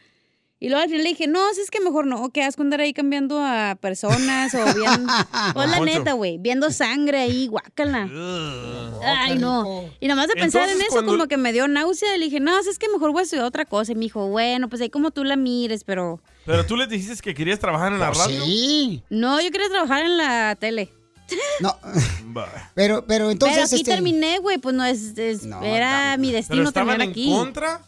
Y 0.65 0.69
luego 0.71 0.83
al 0.83 0.89
final 0.89 1.03
le 1.05 1.11
dije, 1.11 1.27
no, 1.27 1.41
si 1.53 1.61
es 1.61 1.71
que 1.71 1.79
mejor 1.81 2.07
no, 2.07 2.31
que 2.31 2.41
vas 2.41 2.59
a 2.59 2.63
andar 2.63 2.81
ahí 2.81 2.95
cambiando 2.95 3.39
a 3.39 3.77
personas 3.79 4.55
o 4.55 4.65
viendo... 4.75 5.13
o 5.55 5.67
la 5.67 5.81
neta, 5.81 6.13
güey, 6.15 6.39
viendo 6.39 6.71
sangre 6.71 7.19
ahí, 7.19 7.49
guácala. 7.49 8.09
Ay, 9.05 9.37
no. 9.39 9.85
Y 10.01 10.09
nomás 10.09 10.29
de 10.29 10.35
pensar 10.35 10.69
en 10.71 10.81
eso 10.81 10.87
cuando- 10.91 11.13
como 11.13 11.27
que 11.29 11.37
me 11.37 11.53
dio 11.53 11.69
náusea. 11.69 12.17
Le 12.17 12.25
dije, 12.25 12.41
no, 12.41 12.63
si 12.63 12.71
es 12.71 12.79
que 12.79 12.89
mejor 12.89 13.13
voy 13.13 13.21
a 13.21 13.23
estudiar 13.25 13.45
otra 13.45 13.67
cosa. 13.67 13.93
Y 13.93 13.95
me 13.95 14.03
dijo, 14.03 14.27
bueno, 14.29 14.69
pues 14.71 14.81
ahí 14.81 14.89
como 14.89 15.11
tú 15.11 15.23
la 15.25 15.37
mires, 15.37 15.85
pero... 15.85 16.21
Pero 16.47 16.65
tú 16.65 16.77
les 16.77 16.89
dijiste 16.89 17.23
que 17.23 17.35
querías 17.35 17.59
trabajar 17.59 17.93
en 17.93 17.99
la 17.99 18.07
Pues 18.13 18.19
radio. 18.21 18.45
Sí. 18.45 19.03
No, 19.11 19.41
yo 19.43 19.51
quería 19.51 19.69
trabajar 19.69 20.05
en 20.05 20.17
la 20.17 20.57
tele. 20.59 20.91
No. 21.61 21.77
Pero, 22.75 23.05
pero 23.07 23.31
entonces. 23.31 23.57
pero 23.57 23.67
aquí 23.67 23.77
este- 23.77 23.91
terminé, 23.93 24.39
güey, 24.39 24.59
pues 24.59 24.75
no 24.75 24.85
es, 24.85 25.17
es- 25.17 25.47
era 25.63 26.17
mi 26.17 26.33
destino 26.33 26.73
terminar 26.73 27.01
aquí. 27.03 27.33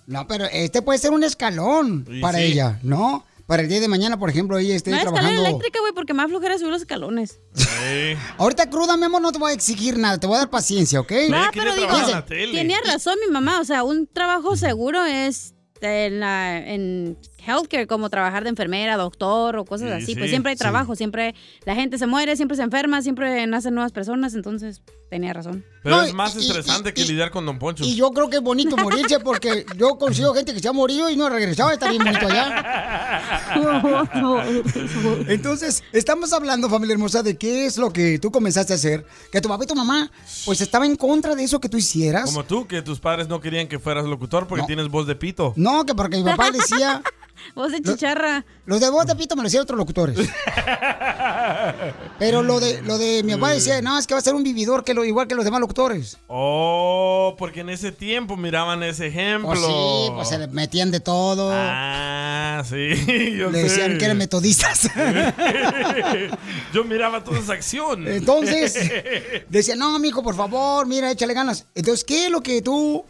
No, 0.07 0.27
pero 0.29 0.45
este 0.47 0.83
puede 0.83 1.01
ser 1.01 1.11
un 1.11 1.25
escalón 1.25 2.07
Sí, 2.09 2.21
para 2.21 2.39
sí. 2.39 2.45
ella, 2.45 2.79
¿no? 2.85 3.25
Para 3.47 3.63
el 3.63 3.69
día 3.69 3.81
de 3.81 3.89
mañana, 3.89 4.19
por 4.19 4.31
ejemplo, 4.31 4.57
ella 4.59 4.75
esté 4.77 4.91
No, 4.93 5.01
trabajando. 5.01 5.45
eléctrica, 5.45 5.81
güey, 5.81 5.93
porque 5.93 6.15
más 6.15 6.29
flojera 6.29 6.59
subir 6.59 6.71
los 6.73 6.83
escalones. 6.83 7.39
Ahorita 8.39 8.69
cruda, 8.71 8.97
mi 8.97 9.05
amor, 9.05 9.21
no 9.23 9.33
te 9.33 9.39
voy 9.39 9.51
a 9.53 9.55
exigir 9.55 9.99
nada, 9.99 10.19
te 10.19 10.27
voy 10.27 10.37
a 10.37 10.41
dar 10.41 10.51
paciencia, 10.51 11.01
¿ok? 11.01 11.13
No, 11.29 11.43
pero 11.53 11.75
digo, 11.75 11.89
tenía 12.27 12.79
razón 12.87 13.17
mi 13.27 13.33
mamá, 13.33 13.61
o 13.61 13.65
sea, 13.65 13.83
un 13.85 14.07
trabajo 14.07 14.57
seguro 14.57 15.05
es 15.05 15.55
en, 15.81 16.21
la, 16.21 16.59
en 16.59 17.19
healthcare, 17.47 17.87
como 17.87 18.11
trabajar 18.11 18.43
de 18.45 18.51
enfermera, 18.51 18.97
doctor 18.97 19.57
o 19.57 19.65
cosas 19.65 19.89
Sí, 19.89 19.95
así. 19.95 20.07
sí, 20.07 20.15
pues 20.17 20.31
siempre 20.31 20.51
hay 20.51 20.57
sí. 20.57 20.61
trabajo, 20.61 20.97
siempre 20.97 21.35
la 21.65 21.75
gente 21.75 21.99
se 21.99 22.07
muere, 22.07 22.35
siempre 22.37 22.57
se 22.57 22.63
enferma, 22.63 23.03
siempre 23.03 23.47
nacen 23.47 23.75
nuevas 23.75 23.93
personas, 23.93 24.35
entonces 24.35 24.83
tenía 25.11 25.33
razón. 25.33 25.65
Pero 25.85 25.97
No, 25.97 26.03
es 26.03 26.13
más 26.15 26.35
y- 26.35 26.41
estresante 26.41 26.93
que 26.93 27.05
lidiar 27.05 27.31
con 27.31 27.47
Don 27.47 27.59
Poncho. 27.59 27.85
Y 27.85 27.95
yo 27.95 28.11
creo 28.11 28.29
que 28.29 28.37
es 28.37 28.43
bonito 28.43 28.77
morirse 28.77 29.21
porque 29.21 29.65
yo 29.77 29.97
consigo 29.99 30.35
gente 30.35 30.53
que 30.53 30.59
se 30.61 30.67
ha 30.69 30.73
morido 30.73 31.09
y 31.09 31.17
no 31.17 31.27
ha 31.27 31.31
regresado, 31.31 31.71
está 31.71 31.89
bien 31.91 32.03
bonito 32.03 32.27
allá. 32.27 33.23
Entonces, 35.29 35.83
estamos 35.93 36.33
hablando, 36.33 36.69
familia 36.69 36.95
hermosa, 36.95 37.23
de 37.23 37.37
qué 37.37 37.67
es 37.67 37.79
lo 37.79 37.93
que 37.93 38.19
tú 38.19 38.31
comenzaste 38.31 38.73
a 38.73 38.77
hacer, 38.77 39.07
que 39.31 39.41
tu 39.41 39.49
papá 39.49 39.65
y 39.65 39.67
tu 39.67 39.75
mamá, 39.75 40.11
pues 40.45 40.61
estaba 40.61 40.87
en 40.87 40.97
contra 40.97 41.35
de 41.35 41.45
eso 41.45 41.61
que 41.61 41.69
tú 41.69 41.77
hicieras. 41.77 42.25
Como 42.27 42.45
tú, 42.45 42.67
que 42.67 42.83
tus 42.83 42.99
padres 43.01 43.29
no 43.29 43.41
querían 43.41 43.69
que 43.69 43.79
fueras 43.79 44.05
locutor 44.05 44.47
porque 44.47 44.63
No. 44.63 44.67
tienes 44.67 44.89
voz 44.89 45.07
de 45.07 45.15
pito. 45.17 45.53
No, 45.57 45.85
que 45.87 45.95
porque 45.95 46.17
mi 46.17 46.25
papá 46.25 46.51
decía 46.51 47.03
Voz 47.55 47.73
de 47.73 47.81
chicharra. 47.83 48.45
Los 48.65 48.81
de 48.81 48.91
voz 48.91 49.07
de 49.07 49.15
pito 49.17 49.37
me 49.37 49.43
lo 49.43 49.47
decían 49.47 49.63
otros 49.63 49.79
locutores. 49.79 50.19
Pero 52.19 52.43
lo 52.43 52.61
de, 52.61 52.83
lo 52.83 52.99
de 52.99 53.23
mi 53.23 53.35
papá 53.35 53.51
decía, 53.51 53.81
no, 53.83 53.99
es 53.99 54.07
que 54.07 54.15
va 54.15 54.21
a 54.21 54.23
ser 54.23 54.35
un 54.35 54.43
vividor 54.43 54.85
que 54.85 54.95
lo, 54.95 55.05
igual 55.05 55.29
que 55.29 55.35
los 55.35 55.45
demás 55.45 55.61
locutores. 55.61 56.19
Oh, 56.27 57.35
porque 57.39 57.61
en 57.61 57.71
ese 57.71 57.93
tiempo 57.93 58.37
miraban 58.37 58.83
ese 58.83 59.07
ejemplo. 59.07 59.49
Pues 59.51 59.61
sí, 59.61 60.11
pues 60.15 60.29
se 60.29 60.39
le 60.39 60.49
metían 60.49 60.91
de 60.91 61.01
todo. 61.01 61.51
Ah, 61.53 62.63
sí. 62.69 63.35
Yo 63.39 63.51
Le 63.51 63.63
decían 63.65 63.93
sé. 63.93 63.99
que 63.99 64.05
eran 64.05 64.19
metodistas. 64.19 64.89
Yo 66.73 66.85
miraba 66.85 67.23
toda 67.25 67.39
esa 67.39 67.53
acción. 67.53 68.07
Entonces, 68.07 68.75
decía, 69.49 69.77
no, 69.77 69.99
mijo, 69.99 70.23
por 70.23 70.35
favor, 70.35 70.87
mira, 70.87 71.11
échale 71.11 71.35
ganas. 71.35 71.67
Entonces, 71.75 72.05
¿qué 72.05 72.27
es 72.27 72.31
lo 72.31 72.41
que 72.43 72.63
tú 72.63 73.05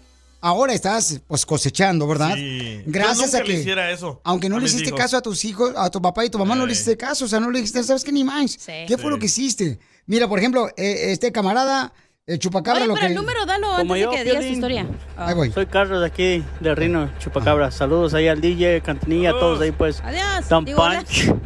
ahora 0.46 0.72
estás 0.72 1.20
pues 1.26 1.44
cosechando, 1.44 2.06
verdad? 2.06 2.35
Sí. 2.35 2.82
Gracias 2.87 3.18
Yo 3.18 3.24
nunca 3.26 3.38
a 3.38 3.42
que 3.42 3.48
le 3.48 3.61
hiciera 3.61 3.90
eso 3.90 4.20
aunque 4.24 4.48
no 4.48 4.59
le 4.59 4.66
hiciste 4.66 4.88
hijos. 4.88 5.00
caso 5.00 5.16
a 5.16 5.22
tus 5.22 5.44
hijos, 5.44 5.72
a 5.76 5.90
tu 5.90 6.00
papá 6.00 6.24
y 6.24 6.30
tu 6.30 6.38
mamá 6.38 6.54
no 6.54 6.66
le 6.66 6.72
hiciste 6.72 6.96
caso, 6.96 7.24
o 7.24 7.28
sea, 7.28 7.40
no 7.40 7.50
le 7.50 7.59
dijiste, 7.59 7.82
¿sabes 7.82 8.04
qué 8.04 8.12
ni 8.12 8.24
más? 8.24 8.59
¿Qué 8.66 8.96
fue 8.98 9.11
lo 9.11 9.18
que 9.18 9.26
hiciste? 9.26 9.78
Mira, 10.06 10.28
por 10.28 10.38
ejemplo, 10.38 10.68
eh, 10.76 11.11
este 11.11 11.32
camarada 11.32 11.92
el 12.26 12.40
chupacabra 12.40 12.80
Oye, 12.80 12.88
lo 12.88 12.94
pero 12.94 13.06
que 13.06 13.12
el 13.12 13.14
número 13.14 13.46
dalo 13.46 13.68
Como 13.76 13.94
antes 13.94 14.00
yo, 14.00 14.11
de 14.11 14.16
que 14.16 14.24
digas 14.24 14.44
tu 14.46 14.52
historia. 14.52 14.87
Ahí 15.16 15.35
voy. 15.35 15.52
Soy 15.52 15.66
Carlos 15.66 16.00
de 16.00 16.06
aquí, 16.06 16.44
de 16.61 16.74
Rino, 16.74 17.11
Chupacabra. 17.18 17.70
Saludos 17.70 18.14
ahí 18.14 18.26
al 18.26 18.40
DJ, 18.40 18.80
Cantinilla, 18.80 19.30
a 19.30 19.38
todos 19.38 19.61
ahí 19.61 19.70
pues. 19.72 20.00
Adiós. 20.00 20.48
Don 20.48 20.64
Digo. 20.64 20.78
Punch. 20.78 21.32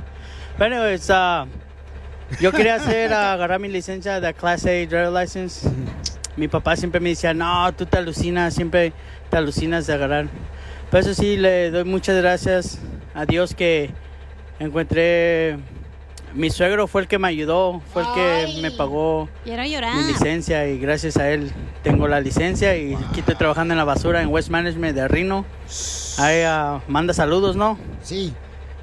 Bueno, 0.59 0.85
es, 0.85 1.09
ah, 1.09 1.47
yo 2.39 2.53
quería 2.53 2.75
hacer, 2.75 3.15
ah, 3.15 3.33
agarrar 3.33 3.59
mi 3.61 3.69
licencia 3.69 4.21
de 4.21 4.35
Class 4.35 4.67
A 4.67 4.71
Driver 4.71 5.11
License. 5.11 5.67
Mi 6.37 6.49
papá 6.49 6.77
siempre 6.77 7.01
me 7.01 7.11
decía, 7.11 7.35
no, 7.35 7.73
tú 7.75 7.87
te 7.87 7.99
alucinas, 7.99 8.55
siempre 8.55 8.93
te 9.29 9.37
alucinas 9.37 9.87
de 9.87 9.95
agarrar. 9.95 10.29
Pero 10.91 11.01
eso 11.03 11.15
sí, 11.15 11.37
le 11.37 11.71
doy 11.71 11.85
muchas 11.85 12.17
gracias 12.17 12.79
a 13.15 13.27
Dios 13.27 13.55
que 13.55 13.91
encontré... 14.59 15.59
Mi 16.33 16.49
suegro 16.49 16.87
fue 16.87 17.03
el 17.03 17.09
que 17.09 17.19
me 17.19 17.27
ayudó, 17.27 17.83
fue 17.93 18.03
el 18.03 18.09
que 18.15 18.61
me 18.63 18.71
pagó 18.71 19.29
mi 19.45 20.05
licencia 20.07 20.69
y 20.69 20.79
gracias 20.79 21.17
a 21.17 21.29
él 21.29 21.51
tengo 21.83 22.07
la 22.07 22.21
licencia 22.21 22.77
y 22.77 22.95
aquí 22.95 23.19
estoy 23.19 23.35
trabajando 23.35 23.75
en 23.75 23.79
la 23.79 23.85
basura 23.85 24.23
en 24.23 24.29
West 24.29 24.49
Management 24.49 24.95
de 24.95 25.09
Rino. 25.09 25.45
Ahí 26.19 26.43
ah, 26.47 26.83
manda 26.87 27.15
saludos, 27.15 27.57
¿no? 27.57 27.77
Sí. 28.01 28.33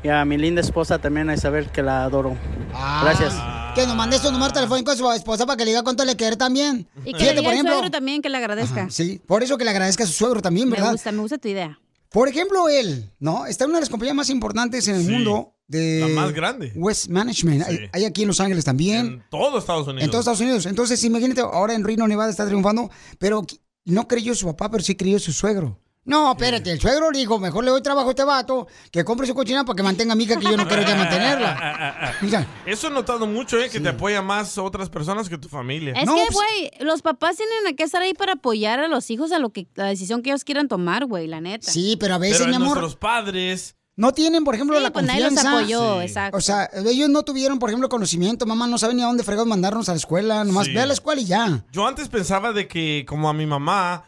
Y 0.04 0.10
a 0.10 0.24
mi 0.26 0.38
linda 0.38 0.62
esposa 0.62 1.00
también, 1.00 1.30
a 1.30 1.34
Isabel, 1.34 1.70
que 1.72 1.82
la 1.82 2.04
adoro. 2.04 2.36
Ah. 2.74 3.02
Gracias. 3.04 3.34
Que 3.76 3.86
nos 3.86 3.96
mande 3.96 4.18
su 4.18 4.32
número 4.32 4.52
telefónico 4.54 4.92
a 4.92 4.96
su 4.96 5.12
esposa 5.12 5.46
para 5.46 5.58
que 5.58 5.66
le 5.66 5.72
diga 5.72 5.84
cuánto 5.84 6.04
le 6.06 6.16
quiere 6.16 6.36
también. 6.36 6.88
Y 7.06 7.14
que 7.14 7.34
le 7.34 7.42
diga 7.42 7.62
suegro 7.62 7.92
también 7.92 8.22
que 8.22 8.30
le 8.30 8.38
agradezca. 8.38 8.82
Ajá, 8.82 8.90
sí, 8.90 9.22
por 9.26 9.44
eso 9.44 9.58
que 9.58 9.64
le 9.66 9.72
agradezca 9.72 10.04
a 10.04 10.08
su 10.08 10.14
suegro 10.14 10.42
también, 10.42 10.70
Me 10.70 10.78
¿verdad? 10.78 10.94
gusta, 10.94 11.12
me 11.12 11.20
gusta 11.22 11.38
tu 11.38 11.48
idea. 11.48 11.80
Por 12.10 12.28
ejemplo, 12.28 12.70
él, 12.70 13.12
¿no? 13.20 13.46
Está 13.46 13.66
en 13.66 13.72
una 13.72 13.80
de 13.80 13.82
las 13.82 13.90
compañías 13.90 14.16
más 14.16 14.30
importantes 14.30 14.88
en 14.88 14.96
el 14.96 15.04
mundo 15.04 15.56
de... 15.68 16.00
La 16.00 16.22
más 16.22 16.32
grande. 16.34 16.72
West 16.76 17.10
Management. 17.10 17.68
Hay, 17.68 17.90
hay 17.92 18.06
aquí 18.06 18.22
en 18.22 18.30
Los 18.30 18.40
Ángeles 18.40 18.64
también. 18.64 19.24
Todo 19.30 19.60
Estados 19.60 19.88
Unidos. 19.88 20.04
En 20.04 20.10
todos 20.10 20.22
Estados 20.24 20.40
Unidos. 20.40 20.66
Entonces, 20.66 21.04
imagínate, 21.04 21.42
ahora 21.42 21.74
en 21.74 21.84
Reno, 21.84 22.08
Nevada 22.08 22.30
está 22.32 22.46
triunfando, 22.46 22.90
pero 23.20 23.46
no 23.86 24.08
creyó 24.08 24.34
su 24.36 24.48
papá, 24.48 24.72
pero 24.72 24.84
sí 24.84 24.96
creyó 24.96 25.20
su 25.20 25.34
suegro. 25.34 25.80
No, 26.08 26.32
espérate, 26.32 26.72
el 26.72 26.80
suegro 26.82 27.12
le 27.12 27.20
dijo, 27.20 27.38
mejor 27.38 27.64
le 27.66 27.70
doy 27.72 27.82
trabajo 27.84 28.08
a 28.08 28.12
este 28.12 28.24
vato, 28.24 28.66
que 28.92 29.04
compre 29.04 29.28
su 29.28 29.36
cochina 29.36 29.64
para 29.66 29.76
que 29.76 29.84
mantenga 29.84 30.14
a 30.14 30.16
mi 30.16 30.24
hija, 30.24 30.38
que 30.38 30.46
yo 30.50 30.56
no 30.58 30.66
quiero 30.68 30.82
ya 30.84 30.96
mantenerla. 31.32 32.14
Mira, 32.22 32.48
Eso 32.66 32.88
he 32.88 32.92
notado 32.92 33.28
mucho, 33.28 33.60
¿eh? 33.60 33.70
Que 33.70 33.80
te 33.80 33.90
apoya 33.90 34.22
más 34.22 34.58
otras 34.58 34.90
personas 34.90 35.28
que 35.30 35.38
tu 35.38 35.50
familia. 35.50 35.94
Es 35.94 36.10
que, 36.10 36.34
güey, 36.34 36.72
los 36.80 37.02
papás 37.02 37.36
tienen 37.38 37.76
que 37.76 37.84
estar 37.84 38.02
ahí 38.02 38.14
para 38.14 38.34
apoyar 38.34 38.80
a 38.80 38.88
los 38.88 39.10
hijos 39.12 39.32
a 39.32 39.40
lo 39.40 39.50
que 39.52 39.68
la 39.76 39.86
decisión 39.86 40.22
que 40.24 40.30
ellos 40.32 40.44
quieran 40.44 40.68
tomar, 40.68 41.06
güey, 41.06 41.28
la 41.28 41.42
neta. 41.42 41.70
Sí, 41.70 41.98
pero 42.00 42.16
a 42.16 42.18
veces, 42.18 42.38
Pero 42.38 42.50
mi 42.50 42.56
amor, 42.56 42.68
nuestros 42.78 42.96
padres... 42.96 43.76
no 43.98 44.14
tienen, 44.14 44.44
por 44.46 44.56
ejemplo, 44.56 44.78
Sí, 44.78 44.84
la 44.84 44.92
pues 44.94 45.06
nadie 45.06 45.22
los 45.26 45.34
confianza. 45.34 45.58
apoyó, 45.60 46.00
Sí. 46.00 46.06
exacto. 46.06 46.38
O 46.38 46.42
sea, 46.42 46.70
ellos 46.86 47.10
no 47.10 47.24
tuvieron, 47.24 47.60
por 47.60 47.70
ejemplo, 47.70 47.90
conocimiento, 47.90 48.46
mamá 48.46 48.66
no 48.68 48.78
sabe 48.78 48.94
ni 48.94 49.02
a 49.04 49.08
dónde 49.08 49.24
fregados 49.24 49.48
mandarnos 49.48 49.90
a 49.90 49.92
la 49.92 49.98
escuela, 49.98 50.44
nomás 50.46 50.68
Sí. 50.68 50.74
ve 50.74 50.82
a 50.82 50.86
la 50.86 50.94
escuela 50.94 51.20
y 51.22 51.26
ya. 51.26 51.66
Yo 51.72 51.86
antes 51.86 52.08
pensaba 52.08 52.54
de 52.54 52.68
que 52.68 53.06
como 53.08 53.28
a 53.28 53.34
mi 53.34 53.46
mamá, 53.46 54.06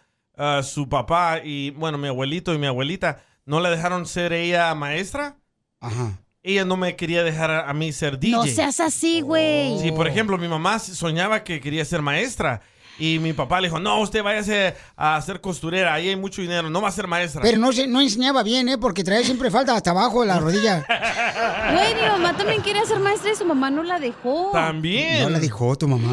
su 0.64 0.88
papá 0.90 1.40
y, 1.44 1.72
bueno, 1.72 1.98
mi 1.98 2.08
abuelito 2.08 2.54
y 2.54 2.58
mi 2.58 2.68
abuelita 2.68 3.22
no 3.46 3.60
le 3.60 3.70
dejaron 3.70 4.06
ser 4.06 4.34
ella 4.34 4.74
maestra. 4.76 5.38
Ajá. 5.82 6.20
Ella 6.42 6.64
no 6.66 6.78
me 6.78 6.96
quería 6.96 7.24
dejar 7.24 7.52
a, 7.52 7.70
a 7.70 7.74
mí 7.74 7.92
ser 7.92 8.18
DJ. 8.20 8.32
No 8.32 8.46
seas 8.46 8.80
así, 8.80 9.22
güey. 9.22 9.78
Sí, 9.80 9.92
por 9.92 10.08
ejemplo, 10.08 10.38
mi 10.38 10.48
mamá 10.48 10.80
soñaba 10.80 11.44
que 11.44 11.60
quería 11.60 11.84
ser 11.84 12.02
maestra. 12.02 12.62
Y 12.98 13.18
mi 13.20 13.32
papá 13.32 13.62
le 13.62 13.68
dijo, 13.70 13.80
no, 13.80 14.02
usted 14.02 14.22
váyase 14.24 14.76
a 14.98 15.16
hacer 15.16 15.40
costurera, 15.40 15.94
ahí 15.94 16.10
hay 16.10 16.18
mucho 16.18 16.42
dinero, 16.42 16.70
no 16.70 16.82
va 16.82 16.90
a 16.90 16.92
ser 16.92 17.08
maestra. 17.08 17.42
Pero 17.42 17.58
no, 17.58 17.72
se- 17.72 17.88
no 17.88 18.02
enseñaba 18.02 18.44
bien, 18.44 18.68
¿eh? 18.68 18.78
Porque 18.78 19.06
traía 19.06 19.24
siempre 19.24 19.50
falta 19.50 19.74
hasta 19.74 19.92
abajo 19.92 20.20
de 20.22 20.28
la 20.28 20.38
rodilla. 20.40 20.86
Güey, 21.74 21.96
mi 21.96 22.02
mamá 22.02 22.36
también 22.36 22.62
quería 22.62 22.84
ser 22.86 23.00
maestra 23.00 23.32
y 23.32 23.36
su 23.36 23.46
mamá 23.46 23.70
no 23.70 23.84
la 23.84 24.00
dejó. 24.00 24.50
También. 24.52 25.24
¿No 25.24 25.30
la 25.30 25.40
dijo 25.40 25.78
tu 25.78 25.88
mamá? 25.88 26.12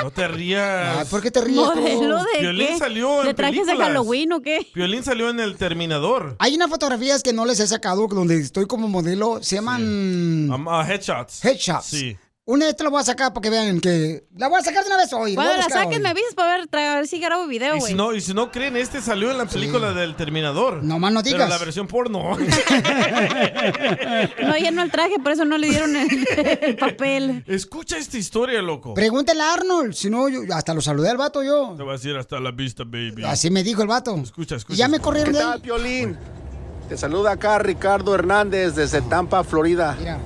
No 0.00 0.12
te 0.12 0.28
rías. 0.28 0.98
Ay, 0.98 1.06
¿por 1.10 1.20
qué 1.20 1.30
te 1.32 1.40
ríes 1.40 1.56
tú? 1.56 1.80
¿Modelo 1.80 2.18
de 2.32 2.40
Violín 2.40 2.68
qué? 2.68 2.78
salió 2.78 3.22
¿De 3.24 3.30
en 3.30 3.36
trajes 3.36 3.66
de. 3.66 3.76
Halloween 3.76 4.32
o 4.32 4.40
qué? 4.42 4.64
Violín 4.72 5.02
salió 5.02 5.28
en 5.28 5.40
El 5.40 5.56
Terminador. 5.56 6.36
Hay 6.38 6.54
unas 6.54 6.70
fotografías 6.70 7.20
que 7.24 7.32
no 7.32 7.44
les 7.44 7.58
he 7.58 7.66
sacado 7.66 8.06
donde 8.06 8.36
estoy 8.38 8.66
como 8.66 8.86
modelo. 8.86 9.42
Se 9.42 9.56
llaman 9.56 10.48
Um, 10.52 10.66
uh, 10.68 10.82
headshots. 10.82 11.44
headshots. 11.44 11.86
Sí. 11.86 12.16
Una 12.50 12.64
de 12.64 12.70
estas 12.70 12.84
la 12.86 12.90
voy 12.90 13.00
a 13.02 13.04
sacar 13.04 13.34
para 13.34 13.42
que 13.42 13.50
vean 13.50 13.78
que. 13.78 14.24
La 14.38 14.48
voy 14.48 14.58
a 14.58 14.64
sacar 14.64 14.82
de 14.82 14.88
una 14.88 14.96
vez 14.96 15.12
hoy. 15.12 15.36
A 15.36 15.44
la 15.68 15.86
hoy. 15.86 15.98
me 16.00 16.08
avisas 16.08 16.32
para 16.34 16.56
ver, 16.56 16.66
tra- 16.70 16.92
a 16.92 16.94
ver 16.94 17.06
si 17.06 17.20
grabo 17.20 17.46
video, 17.46 17.76
Y 17.76 17.80
güey. 17.80 17.92
si, 17.92 17.94
no, 17.94 18.14
y 18.14 18.22
si 18.22 18.32
no 18.32 18.50
creen, 18.50 18.74
este 18.78 19.02
salió 19.02 19.30
en 19.30 19.36
la 19.36 19.44
película 19.44 19.92
del 19.92 20.16
Terminador. 20.16 20.82
No 20.82 20.98
más 20.98 21.12
no 21.12 21.22
Pero 21.22 21.34
digas. 21.36 21.50
la 21.50 21.58
versión 21.58 21.86
porno. 21.86 22.38
No 24.42 24.56
llenó 24.56 24.82
el 24.82 24.90
traje, 24.90 25.18
por 25.22 25.32
eso 25.32 25.44
no 25.44 25.58
le 25.58 25.68
dieron 25.68 25.94
el, 25.94 26.26
el 26.62 26.76
papel. 26.76 27.44
Escucha 27.46 27.98
esta 27.98 28.16
historia, 28.16 28.62
loco. 28.62 28.94
Pregúntale 28.94 29.42
a 29.42 29.52
Arnold. 29.52 29.92
Si 29.92 30.08
no, 30.08 30.28
yo 30.30 30.40
hasta 30.54 30.72
lo 30.72 30.80
saludé 30.80 31.10
al 31.10 31.18
vato 31.18 31.42
yo. 31.42 31.74
Te 31.76 31.82
voy 31.82 31.90
a 31.90 31.96
decir 31.96 32.16
hasta 32.16 32.40
la 32.40 32.50
vista, 32.50 32.84
baby. 32.84 33.24
Así 33.26 33.50
me 33.50 33.62
dijo 33.62 33.82
el 33.82 33.88
vato. 33.88 34.16
Escucha, 34.16 34.56
escucha. 34.56 34.74
Y 34.74 34.78
ya 34.78 34.88
me 34.88 35.00
corrieron 35.00 35.32
¿Qué 35.32 35.38
de 35.38 35.44
tal, 35.44 35.52
ahí. 35.54 35.60
Piolín? 35.60 36.16
Te 36.88 36.96
saluda 36.96 37.32
acá 37.32 37.58
Ricardo 37.58 38.14
Hernández 38.14 38.74
desde 38.74 39.02
Tampa, 39.02 39.44
Florida. 39.44 39.94
Mira. 39.98 40.18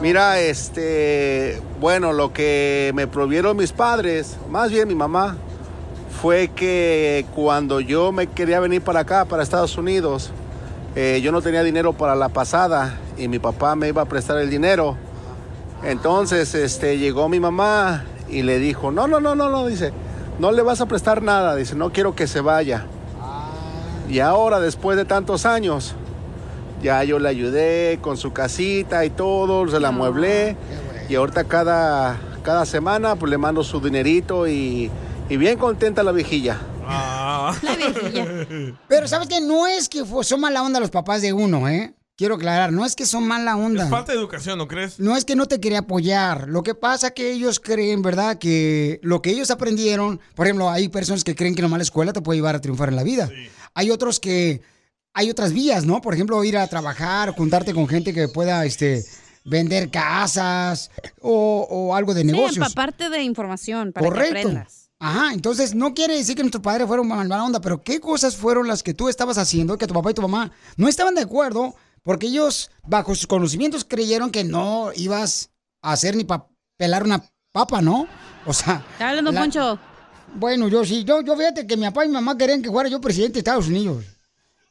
Mira, 0.00 0.40
este, 0.40 1.60
bueno, 1.80 2.12
lo 2.12 2.30
que 2.32 2.92
me 2.94 3.06
prohibieron 3.06 3.56
mis 3.56 3.72
padres, 3.72 4.36
más 4.50 4.70
bien 4.70 4.86
mi 4.88 4.94
mamá, 4.94 5.36
fue 6.20 6.48
que 6.48 7.24
cuando 7.34 7.80
yo 7.80 8.12
me 8.12 8.26
quería 8.26 8.60
venir 8.60 8.82
para 8.82 9.00
acá, 9.00 9.24
para 9.24 9.42
Estados 9.42 9.78
Unidos, 9.78 10.32
eh, 10.96 11.20
yo 11.22 11.32
no 11.32 11.40
tenía 11.40 11.62
dinero 11.62 11.94
para 11.94 12.14
la 12.14 12.28
pasada 12.28 12.98
y 13.16 13.28
mi 13.28 13.38
papá 13.38 13.74
me 13.74 13.88
iba 13.88 14.02
a 14.02 14.04
prestar 14.04 14.36
el 14.36 14.50
dinero. 14.50 14.98
Entonces, 15.82 16.54
este, 16.54 16.98
llegó 16.98 17.30
mi 17.30 17.40
mamá 17.40 18.04
y 18.28 18.42
le 18.42 18.58
dijo, 18.58 18.90
no, 18.92 19.08
no, 19.08 19.18
no, 19.18 19.34
no, 19.34 19.48
no, 19.48 19.66
dice, 19.66 19.92
no 20.38 20.52
le 20.52 20.60
vas 20.60 20.82
a 20.82 20.86
prestar 20.86 21.22
nada, 21.22 21.56
dice, 21.56 21.74
no 21.74 21.90
quiero 21.90 22.14
que 22.14 22.26
se 22.26 22.42
vaya. 22.42 22.84
Y 24.10 24.20
ahora, 24.20 24.60
después 24.60 24.98
de 24.98 25.06
tantos 25.06 25.46
años, 25.46 25.94
ya 26.86 27.02
yo 27.02 27.18
le 27.18 27.28
ayudé 27.28 27.98
con 28.00 28.16
su 28.16 28.32
casita 28.32 29.04
y 29.04 29.10
todo, 29.10 29.66
se 29.68 29.80
la 29.80 29.90
mueblé. 29.90 30.56
Y 31.08 31.16
ahorita 31.16 31.42
cada, 31.42 32.16
cada 32.44 32.64
semana 32.64 33.16
pues 33.16 33.28
le 33.28 33.38
mando 33.38 33.64
su 33.64 33.80
dinerito 33.80 34.46
y, 34.46 34.88
y 35.28 35.36
bien 35.36 35.58
contenta 35.58 36.04
la 36.04 36.12
viejilla. 36.12 36.60
Ah. 36.86 37.52
Pero 38.88 39.08
sabes 39.08 39.26
que 39.26 39.40
no 39.40 39.66
es 39.66 39.88
que 39.88 40.04
son 40.22 40.40
mala 40.40 40.62
onda 40.62 40.78
los 40.78 40.90
papás 40.90 41.22
de 41.22 41.32
uno, 41.32 41.68
¿eh? 41.68 41.92
quiero 42.16 42.36
aclarar, 42.36 42.72
no 42.72 42.84
es 42.86 42.94
que 42.94 43.04
son 43.04 43.26
mala 43.26 43.56
onda. 43.56 43.84
Es 43.84 43.90
falta 43.90 44.12
de 44.12 44.18
educación, 44.18 44.56
¿no 44.56 44.68
crees? 44.68 45.00
No 45.00 45.16
es 45.16 45.24
que 45.24 45.34
no 45.34 45.46
te 45.46 45.58
quería 45.58 45.80
apoyar. 45.80 46.48
Lo 46.48 46.62
que 46.62 46.76
pasa 46.76 47.10
que 47.10 47.32
ellos 47.32 47.58
creen, 47.58 48.00
¿verdad? 48.00 48.38
Que 48.38 49.00
lo 49.02 49.22
que 49.22 49.30
ellos 49.30 49.50
aprendieron, 49.50 50.20
por 50.36 50.46
ejemplo, 50.46 50.70
hay 50.70 50.88
personas 50.88 51.24
que 51.24 51.34
creen 51.34 51.56
que 51.56 51.62
nomás 51.62 51.78
la 51.78 51.82
escuela 51.82 52.12
te 52.12 52.22
puede 52.22 52.38
llevar 52.38 52.54
a 52.54 52.60
triunfar 52.60 52.90
en 52.90 52.96
la 52.96 53.02
vida. 53.02 53.28
Hay 53.74 53.90
otros 53.90 54.20
que 54.20 54.62
hay 55.18 55.30
otras 55.30 55.52
vías, 55.54 55.86
¿no? 55.86 56.02
Por 56.02 56.12
ejemplo, 56.12 56.44
ir 56.44 56.58
a 56.58 56.66
trabajar, 56.66 57.30
juntarte 57.34 57.72
con 57.72 57.88
gente 57.88 58.12
que 58.12 58.28
pueda, 58.28 58.64
este, 58.66 59.02
vender 59.44 59.90
casas 59.90 60.90
o, 61.22 61.66
o 61.70 61.94
algo 61.94 62.12
de 62.12 62.20
Sí, 62.20 62.26
negocios. 62.26 62.56
empaparte 62.58 63.08
de 63.08 63.22
información 63.22 63.92
para 63.92 64.04
que 64.04 64.08
Correcto. 64.12 64.38
aprendas. 64.38 64.90
Ajá, 64.98 65.32
entonces 65.32 65.74
no 65.74 65.94
quiere 65.94 66.16
decir 66.16 66.36
que 66.36 66.42
nuestros 66.42 66.62
padres 66.62 66.86
fueron 66.86 67.08
mala 67.08 67.44
onda, 67.44 67.60
pero 67.60 67.82
¿qué 67.82 67.98
cosas 68.00 68.36
fueron 68.36 68.66
las 68.68 68.82
que 68.82 68.92
tú 68.94 69.08
estabas 69.08 69.38
haciendo 69.38 69.78
que 69.78 69.86
tu 69.86 69.94
papá 69.94 70.10
y 70.10 70.14
tu 70.14 70.22
mamá 70.22 70.52
no 70.76 70.86
estaban 70.88 71.14
de 71.14 71.22
acuerdo? 71.22 71.74
Porque 72.02 72.26
ellos, 72.26 72.70
bajo 72.86 73.14
sus 73.14 73.26
conocimientos, 73.26 73.84
creyeron 73.84 74.30
que 74.30 74.44
no 74.44 74.90
ibas 74.96 75.50
a 75.82 75.92
hacer 75.92 76.14
ni 76.14 76.24
para 76.24 76.46
pelar 76.76 77.04
una 77.04 77.24
papa, 77.52 77.80
¿no? 77.80 78.06
O 78.46 78.52
sea. 78.52 78.84
¿Está 78.92 79.08
hablando, 79.10 79.32
Poncho? 79.32 79.78
Bueno, 80.34 80.68
yo 80.68 80.84
sí, 80.84 81.04
yo, 81.04 81.20
yo 81.22 81.36
fíjate 81.36 81.66
que 81.66 81.76
mi 81.76 81.84
papá 81.86 82.04
y 82.04 82.08
mi 82.08 82.14
mamá 82.14 82.36
querían 82.36 82.62
que 82.62 82.70
fuera 82.70 82.88
yo 82.88 83.00
presidente 83.00 83.34
de 83.34 83.38
Estados 83.40 83.68
Unidos. 83.68 84.04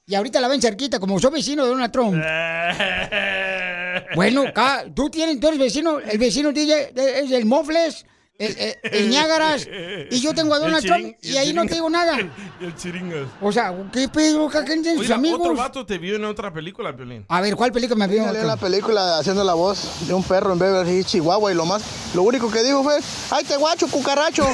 Y 0.07 0.13
ahorita 0.13 0.39
la 0.39 0.47
ven 0.47 0.61
cerquita, 0.61 0.99
como 0.99 1.19
soy 1.19 1.31
vecino 1.31 1.63
de 1.63 1.69
Donald 1.69 1.91
Trump. 1.91 2.15
Bueno, 4.13 4.43
ca- 4.53 4.83
tú 4.93 5.09
tienes, 5.09 5.39
tú 5.39 5.47
eres 5.47 5.57
vecino, 5.59 5.99
el 5.99 6.17
vecino 6.17 6.51
DJ 6.51 6.91
es 6.95 7.31
el 7.31 7.45
Mofles, 7.45 8.05
el, 8.37 8.57
el, 8.57 8.75
el 8.91 9.09
Niágaras, 9.09 9.65
y 10.11 10.19
yo 10.19 10.33
tengo 10.33 10.53
a 10.53 10.59
Donald 10.59 10.83
El 10.83 10.91
Trump 10.91 11.15
y 11.21 11.29
el 11.31 11.37
ahí 11.37 11.53
no 11.53 11.65
te 11.65 11.75
digo 11.75 11.89
nada. 11.89 12.17
Y 12.59 12.65
el 12.65 12.75
chiringas. 12.75 13.27
O 13.41 13.53
sea, 13.53 13.73
¿qué 13.93 14.09
pedo? 14.09 14.49
¿Qué 14.49 14.59
quién 14.65 14.83
tiene 14.83 14.97
sus 14.97 15.09
Oiga, 15.09 15.15
otro 15.17 15.29
amigos? 15.45 15.57
vato 15.57 15.85
te 15.85 15.97
vio 15.97 16.17
en 16.17 16.25
otra 16.25 16.53
película, 16.53 16.91
Violín. 16.91 17.25
A 17.29 17.39
ver, 17.39 17.55
¿cuál 17.55 17.71
película 17.71 18.05
me 18.05 18.13
vio? 18.13 18.27
En 18.27 18.47
la 18.47 18.57
película 18.57 19.17
haciendo 19.19 19.45
la 19.45 19.53
voz 19.53 20.05
de 20.07 20.13
un 20.13 20.23
perro 20.23 20.51
en 20.51 20.59
Beverly 20.59 20.91
Hills, 20.97 21.07
Chihuahua, 21.07 21.53
y 21.53 21.55
lo 21.55 21.65
más, 21.65 21.83
lo 22.13 22.23
único 22.23 22.51
que 22.51 22.63
dijo 22.63 22.83
fue, 22.83 22.99
¡ay, 23.31 23.45
te 23.45 23.55
guacho, 23.55 23.87
cucaracho! 23.87 24.45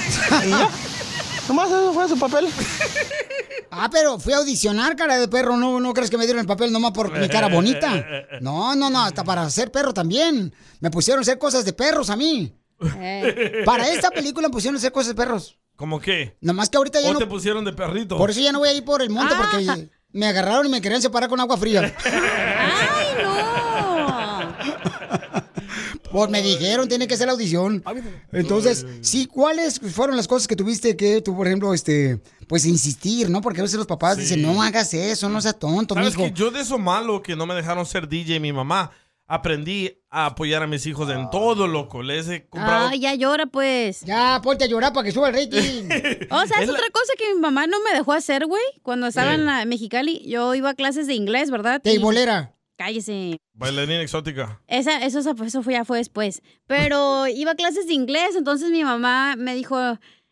y 0.45 0.49
ya. 0.49 0.69
Nomás 1.51 1.69
eso 1.69 1.93
fue 1.93 2.07
su 2.07 2.17
papel. 2.17 2.47
Ah, 3.73 3.87
pero 3.89 4.19
fui 4.19 4.33
a 4.33 4.37
audicionar, 4.39 4.97
cara 4.97 5.17
de 5.17 5.29
perro. 5.29 5.55
No, 5.55 5.79
no 5.79 5.93
crees 5.93 6.09
que 6.09 6.17
me 6.17 6.25
dieron 6.25 6.41
el 6.41 6.45
papel 6.45 6.73
nomás 6.73 6.91
por 6.91 7.17
mi 7.17 7.29
cara 7.29 7.47
bonita. 7.47 8.05
No, 8.41 8.75
no, 8.75 8.89
no, 8.89 9.01
hasta 9.05 9.23
para 9.23 9.49
ser 9.49 9.71
perro 9.71 9.93
también. 9.93 10.53
Me 10.81 10.91
pusieron 10.91 11.19
a 11.19 11.21
hacer 11.21 11.37
cosas 11.37 11.63
de 11.63 11.71
perros 11.71 12.09
a 12.09 12.17
mí. 12.17 12.53
Para 13.65 13.87
esta 13.87 14.11
película 14.11 14.49
me 14.49 14.51
pusieron 14.51 14.75
a 14.75 14.79
hacer 14.79 14.91
cosas 14.91 15.09
de 15.09 15.15
perros. 15.15 15.57
¿Cómo 15.77 16.01
qué? 16.01 16.35
Nomás 16.41 16.69
que 16.69 16.75
ahorita 16.77 16.99
ya 16.99 17.11
¿O 17.11 17.13
no. 17.13 17.19
te 17.19 17.27
pusieron 17.27 17.63
de 17.63 17.71
perrito? 17.71 18.17
Por 18.17 18.29
eso 18.29 18.41
ya 18.41 18.51
no 18.51 18.59
voy 18.59 18.67
a 18.69 18.73
ir 18.73 18.83
por 18.83 19.01
el 19.01 19.09
monte 19.09 19.33
Ah. 19.37 19.49
porque 19.49 19.89
me 20.11 20.27
agarraron 20.27 20.65
y 20.65 20.69
me 20.69 20.81
querían 20.81 21.01
separar 21.01 21.29
con 21.29 21.39
agua 21.39 21.55
fría. 21.55 21.95
¡Ay, 22.03 23.23
no! 23.23 24.53
Pues 26.11 26.29
me 26.29 26.41
dijeron, 26.41 26.87
tiene 26.87 27.07
que 27.07 27.13
hacer 27.13 27.27
la 27.27 27.33
audición. 27.33 27.83
Entonces, 28.31 28.85
sí, 29.01 29.25
¿cuáles 29.25 29.79
fueron 29.79 30.15
las 30.17 30.27
cosas 30.27 30.47
que 30.47 30.55
tuviste 30.55 30.95
que 30.97 31.21
tú, 31.21 31.35
por 31.35 31.47
ejemplo, 31.47 31.73
este, 31.73 32.19
pues 32.47 32.65
insistir, 32.65 33.29
¿no? 33.29 33.41
Porque 33.41 33.59
a 33.61 33.63
veces 33.63 33.77
los 33.77 33.87
papás 33.87 34.17
dicen, 34.17 34.41
no 34.41 34.61
hagas 34.61 34.93
eso, 34.93 35.29
no 35.29 35.39
seas 35.41 35.57
tonto, 35.59 35.95
¿Sabes 35.95 36.17
mijo. 36.17 36.27
que 36.29 36.33
yo 36.37 36.51
de 36.51 36.61
eso 36.61 36.77
malo 36.77 37.21
que 37.21 37.35
no 37.35 37.45
me 37.45 37.53
dejaron 37.55 37.85
ser 37.85 38.07
DJ 38.07 38.39
mi 38.39 38.51
mamá, 38.51 38.91
aprendí 39.27 39.97
a 40.09 40.25
apoyar 40.25 40.61
a 40.63 40.67
mis 40.67 40.85
hijos 40.85 41.09
en 41.09 41.29
todo, 41.29 41.65
loco. 41.65 42.03
Les 42.03 42.27
he 42.27 42.45
comprado... 42.49 42.89
Ay, 42.89 42.99
ya 42.99 43.15
llora, 43.15 43.45
pues. 43.45 44.01
Ya, 44.01 44.41
ponte 44.43 44.65
a 44.65 44.67
llorar 44.67 44.91
para 44.91 45.05
que 45.05 45.13
suba 45.13 45.29
el 45.29 45.35
rating. 45.35 45.83
O 46.31 46.45
sea, 46.45 46.57
es 46.57 46.63
Es 46.63 46.67
la- 46.67 46.73
otra 46.73 46.89
cosa 46.91 47.13
que 47.17 47.33
mi 47.33 47.39
mamá 47.39 47.65
no 47.67 47.77
me 47.81 47.93
dejó 47.97 48.11
hacer, 48.11 48.45
güey. 48.45 48.61
Cuando 48.83 49.07
estaba 49.07 49.33
en 49.33 49.45
la 49.45 49.63
Mexicali, 49.63 50.21
yo 50.27 50.53
iba 50.55 50.71
a 50.71 50.73
clases 50.73 51.07
de 51.07 51.13
inglés, 51.13 51.49
¿verdad? 51.49 51.81
De 51.81 51.93
Y- 51.93 51.97
bolera. 51.97 52.53
Cállese. 52.82 53.38
Bailarina 53.54 54.02
exótica. 54.02 54.60
Esa, 54.67 55.06
eso, 55.06 55.20
eso 55.20 55.62
fue, 55.62 55.74
ya 55.74 55.86
fue 55.86 56.00
después. 56.00 56.41
Pero 56.65 57.28
iba 57.28 57.52
a 57.52 57.56
clases 57.56 57.86
de 57.86 57.94
inglés, 57.94 58.36
entonces 58.36 58.72
mi 58.72 58.84
mamá 58.84 59.36
me 59.38 59.54
dijo, 59.54 59.78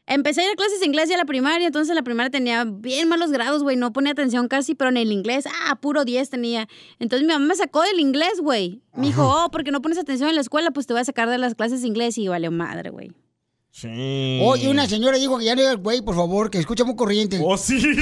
empecé 0.07 0.41
a 0.41 0.45
ir 0.45 0.49
a 0.53 0.55
clases 0.55 0.79
de 0.79 0.87
inglés 0.87 1.09
ya 1.09 1.15
a 1.15 1.19
la 1.19 1.25
primaria, 1.25 1.67
entonces 1.67 1.93
la 1.93 2.01
primaria 2.01 2.31
tenía 2.31 2.65
bien 2.65 3.07
malos 3.07 3.31
grados, 3.31 3.61
güey, 3.61 3.75
no 3.75 3.93
ponía 3.93 4.13
atención 4.13 4.47
casi, 4.47 4.73
pero 4.73 4.89
en 4.89 4.97
el 4.97 5.11
inglés, 5.11 5.45
ah, 5.45 5.75
puro 5.79 6.05
10 6.05 6.27
tenía. 6.31 6.67
Entonces 6.97 7.27
mi 7.27 7.31
mamá 7.31 7.45
me 7.45 7.55
sacó 7.55 7.83
del 7.83 7.99
inglés, 7.99 8.41
güey. 8.41 8.81
Me 8.95 9.05
dijo, 9.05 9.27
oh, 9.27 9.51
porque 9.51 9.69
no 9.69 9.83
pones 9.83 9.99
atención 9.99 10.27
en 10.27 10.33
la 10.33 10.41
escuela, 10.41 10.71
pues 10.71 10.87
te 10.87 10.93
voy 10.93 11.01
a 11.01 11.05
sacar 11.05 11.29
de 11.29 11.37
las 11.37 11.53
clases 11.53 11.83
de 11.83 11.87
inglés 11.87 12.17
y 12.17 12.27
valió 12.29 12.49
madre, 12.49 12.89
güey. 12.89 13.11
Sí. 13.71 14.41
Oye, 14.43 14.67
una 14.67 14.87
señora 14.87 15.17
dijo 15.17 15.37
que 15.37 15.45
ya 15.45 15.55
no 15.55 15.61
diga 15.61 15.75
güey, 15.75 16.01
por 16.01 16.15
favor, 16.15 16.49
que 16.49 16.57
escucha 16.57 16.83
muy 16.83 16.95
corriente. 16.95 17.39
Oh, 17.41 17.55
sí, 17.55 17.79
sí. 17.79 17.89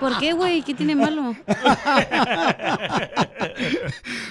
¿Por 0.00 0.18
qué, 0.18 0.32
güey? 0.32 0.62
¿Qué 0.62 0.74
tiene 0.74 0.96
malo? 0.96 1.34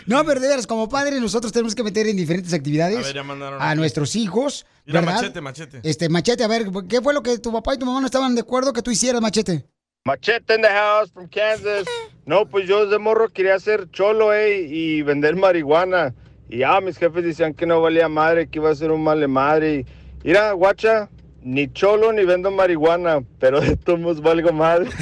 No, 0.05 0.23
pero 0.23 0.39
de 0.39 0.47
veras, 0.47 0.67
como 0.67 0.87
padres 0.87 1.19
nosotros 1.19 1.51
tenemos 1.51 1.73
que 1.73 1.83
meter 1.83 2.07
en 2.07 2.15
diferentes 2.15 2.53
actividades 2.53 2.97
A 2.97 3.01
ver, 3.01 3.15
ya 3.15 3.23
mandaron 3.23 3.59
a 3.61 3.69
aquí. 3.71 3.79
nuestros 3.79 4.15
hijos, 4.15 4.65
Mira, 4.85 5.01
¿verdad? 5.01 5.15
machete, 5.15 5.41
machete. 5.41 5.79
Este, 5.83 6.09
machete, 6.09 6.43
a 6.43 6.47
ver, 6.47 6.67
¿qué 6.87 7.01
fue 7.01 7.13
lo 7.13 7.23
que 7.23 7.39
tu 7.39 7.51
papá 7.51 7.73
y 7.73 7.79
tu 7.79 7.85
mamá 7.87 7.99
no 8.01 8.05
estaban 8.05 8.35
de 8.35 8.41
acuerdo 8.41 8.71
que 8.71 8.83
tú 8.83 8.91
hicieras, 8.91 9.19
machete? 9.21 9.65
Machete 10.05 10.55
in 10.55 10.61
the 10.61 10.67
house 10.69 11.11
from 11.11 11.27
Kansas. 11.27 11.85
No, 12.27 12.47
pues 12.47 12.67
yo 12.67 12.85
de 12.87 12.99
morro 12.99 13.29
quería 13.29 13.59
ser 13.59 13.89
cholo, 13.89 14.31
eh, 14.33 14.67
y 14.69 15.01
vender 15.01 15.35
marihuana. 15.35 16.13
Y 16.49 16.59
ya 16.59 16.79
mis 16.81 16.97
jefes 16.97 17.23
decían 17.23 17.53
que 17.53 17.65
no 17.65 17.81
valía 17.81 18.07
madre, 18.07 18.47
que 18.47 18.59
iba 18.59 18.69
a 18.69 18.75
ser 18.75 18.91
un 18.91 19.03
male 19.03 19.27
madre. 19.27 19.75
Y, 19.75 19.85
mira, 20.23 20.51
guacha, 20.51 21.09
ni 21.41 21.71
cholo 21.71 22.11
ni 22.13 22.25
vendo 22.25 22.51
marihuana, 22.51 23.21
pero 23.39 23.61
de 23.61 23.75
todos 23.77 24.21
valgo 24.21 24.51
madre. 24.51 24.89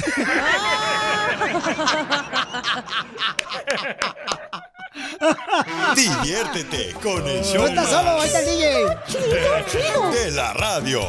Diviértete 5.94 6.94
con 7.02 7.26
el 7.26 7.42
show 7.44 7.62
No 7.62 7.68
estás 7.68 7.88
solo, 7.88 8.20
ahí 8.20 8.26
está 8.26 8.40
el 8.40 8.46
DJ. 8.46 10.24
de 10.24 10.30
la 10.32 10.52
radio. 10.54 11.00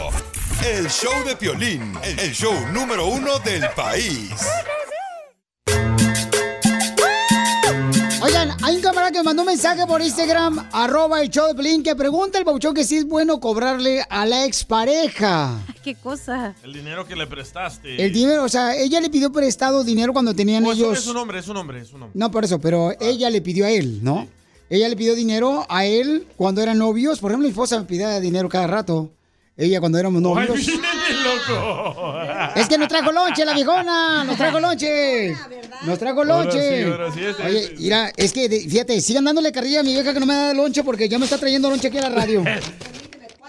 El 0.65 0.89
show 0.89 1.11
de 1.25 1.35
Piolín, 1.35 1.97
el 2.03 2.31
show 2.33 2.53
número 2.71 3.05
uno 3.07 3.39
del 3.39 3.67
país. 3.71 4.31
Hay 8.63 8.75
un 8.77 8.81
camarada 8.81 9.11
que 9.11 9.17
me 9.19 9.23
mandó 9.23 9.43
un 9.43 9.47
mensaje 9.47 9.85
por 9.85 10.01
Instagram, 10.01 10.67
arroba 10.71 11.21
el 11.21 11.29
show 11.29 11.47
de 11.47 11.53
Pelín, 11.55 11.83
que 11.83 11.95
pregunta 11.95 12.37
al 12.39 12.45
bauchón 12.45 12.73
que 12.73 12.83
si 12.83 12.97
es 12.97 13.05
bueno 13.05 13.39
cobrarle 13.39 14.03
a 14.09 14.25
la 14.25 14.45
expareja. 14.45 15.59
¿Qué 15.83 15.95
cosa? 15.95 16.55
El 16.63 16.73
dinero 16.73 17.05
que 17.05 17.15
le 17.15 17.27
prestaste. 17.27 18.03
El 18.03 18.11
dinero, 18.11 18.43
o 18.43 18.49
sea, 18.49 18.75
ella 18.75 18.99
le 19.01 19.09
pidió 19.09 19.31
prestado 19.31 19.83
dinero 19.83 20.13
cuando 20.13 20.33
tenían 20.33 20.65
Oh, 20.65 20.71
es, 20.71 20.79
un- 20.79 20.85
ellos... 20.85 20.97
es 20.99 21.07
un 21.07 21.17
hombre, 21.17 21.39
es 21.39 21.47
un 21.47 21.57
hombre, 21.57 21.81
es 21.81 21.93
un 21.93 22.03
hombre. 22.03 22.11
No, 22.19 22.31
por 22.31 22.43
eso, 22.43 22.59
pero 22.59 22.91
ella 22.99 23.29
le 23.29 23.41
pidió 23.41 23.65
a 23.65 23.69
él, 23.71 24.03
¿no? 24.03 24.27
Ella 24.69 24.89
le 24.89 24.95
pidió 24.95 25.13
dinero 25.13 25.65
a 25.69 25.85
él 25.85 26.25
cuando 26.35 26.61
eran 26.61 26.79
novios. 26.79 27.19
Por 27.19 27.29
ejemplo, 27.31 27.45
mi 27.45 27.51
esposa 27.51 27.77
me 27.79 27.85
pide 27.85 28.19
dinero 28.19 28.49
cada 28.49 28.65
rato. 28.65 29.11
Ella 29.57 29.79
cuando 29.79 29.99
éramos 29.99 30.17
Ay, 30.17 30.47
novios. 30.47 30.67
loco. 31.25 32.15
Es 32.55 32.67
que 32.67 32.77
nos 32.77 32.87
trajo 32.87 33.11
lonche 33.11 33.43
la 33.45 33.53
viejona, 33.53 34.23
nos 34.23 34.37
trajo 34.37 34.59
lonche. 34.59 35.35
Nos 35.85 35.99
trajo 35.99 36.21
Ahora 36.23 36.43
lonche. 36.43 36.83
sí, 36.83 36.89
ahora 36.91 37.11
sí, 37.11 37.19
este, 37.25 37.43
Oye, 37.43 37.59
este. 37.63 37.75
mira, 37.77 38.11
es 38.15 38.31
que 38.33 38.49
fíjate, 38.49 39.01
sigan 39.01 39.25
dándole 39.25 39.51
carrilla 39.51 39.81
a 39.81 39.83
mi 39.83 39.93
vieja 39.93 40.13
que 40.13 40.19
no 40.19 40.25
me 40.25 40.33
da 40.33 40.53
lonche 40.53 40.83
porque 40.83 41.09
ya 41.09 41.17
me 41.19 41.25
está 41.25 41.37
trayendo 41.37 41.69
lonche 41.69 41.87
aquí 41.87 41.97
a 41.97 42.01
la 42.01 42.09
radio. 42.09 42.43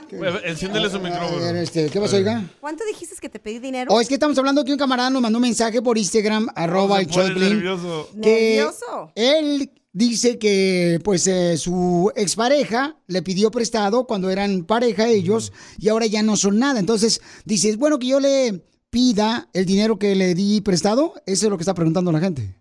Pues, 0.09 0.35
Enciéndele 0.45 0.89
su 0.89 1.01
micrófono. 1.01 1.45
este, 1.57 1.89
¿qué 1.91 2.01
pasó, 2.01 2.17
oiga? 2.17 2.45
¿Cuánto 2.61 2.85
dijiste 2.85 3.17
que 3.21 3.29
te 3.29 3.41
pedí 3.41 3.59
dinero? 3.59 3.93
Oh, 3.93 4.01
es 4.01 4.07
que 4.07 4.15
estamos 4.15 4.39
hablando 4.39 4.65
que 4.65 4.71
un 4.73 4.79
camarada 4.79 5.11
nos 5.11 5.21
mandó 5.21 5.39
un 5.39 5.43
mensaje 5.43 5.83
por 5.83 5.99
Instagram, 5.99 6.49
arroba 6.55 7.01
el 7.01 7.09
Piolín, 7.09 7.41
nervioso. 7.41 8.09
que 8.23 8.57
Nervioso. 8.57 9.11
Él 9.17 9.69
dice 9.97 10.39
que 10.39 11.01
pues 11.03 11.27
eh, 11.27 11.57
su 11.57 12.13
expareja 12.17 12.99
le 13.07 13.23
pidió 13.23 13.51
prestado 13.51 14.07
cuando 14.07 14.29
eran 14.29 14.65
pareja 14.65 15.09
ellos 15.09 15.55
y 15.79 15.89
ahora 15.89 16.05
ya 16.05 16.23
no 16.23 16.37
son 16.37 16.59
nada. 16.59 16.79
Entonces 16.79 17.23
dice, 17.47 17.71
¿es 17.71 17.79
bueno 17.79 17.99
que 17.99 18.09
yo 18.09 18.21
le 18.21 18.63
pida 18.91 19.49
el 19.55 19.65
dinero 19.65 19.99
que 19.99 20.15
le 20.15 20.35
di 20.35 20.61
prestado? 20.61 21.15
Eso 21.25 21.47
es 21.47 21.51
lo 21.51 21.57
que 21.57 21.63
está 21.63 21.73
preguntando 21.73 22.13
la 22.13 22.21
gente. 22.21 22.61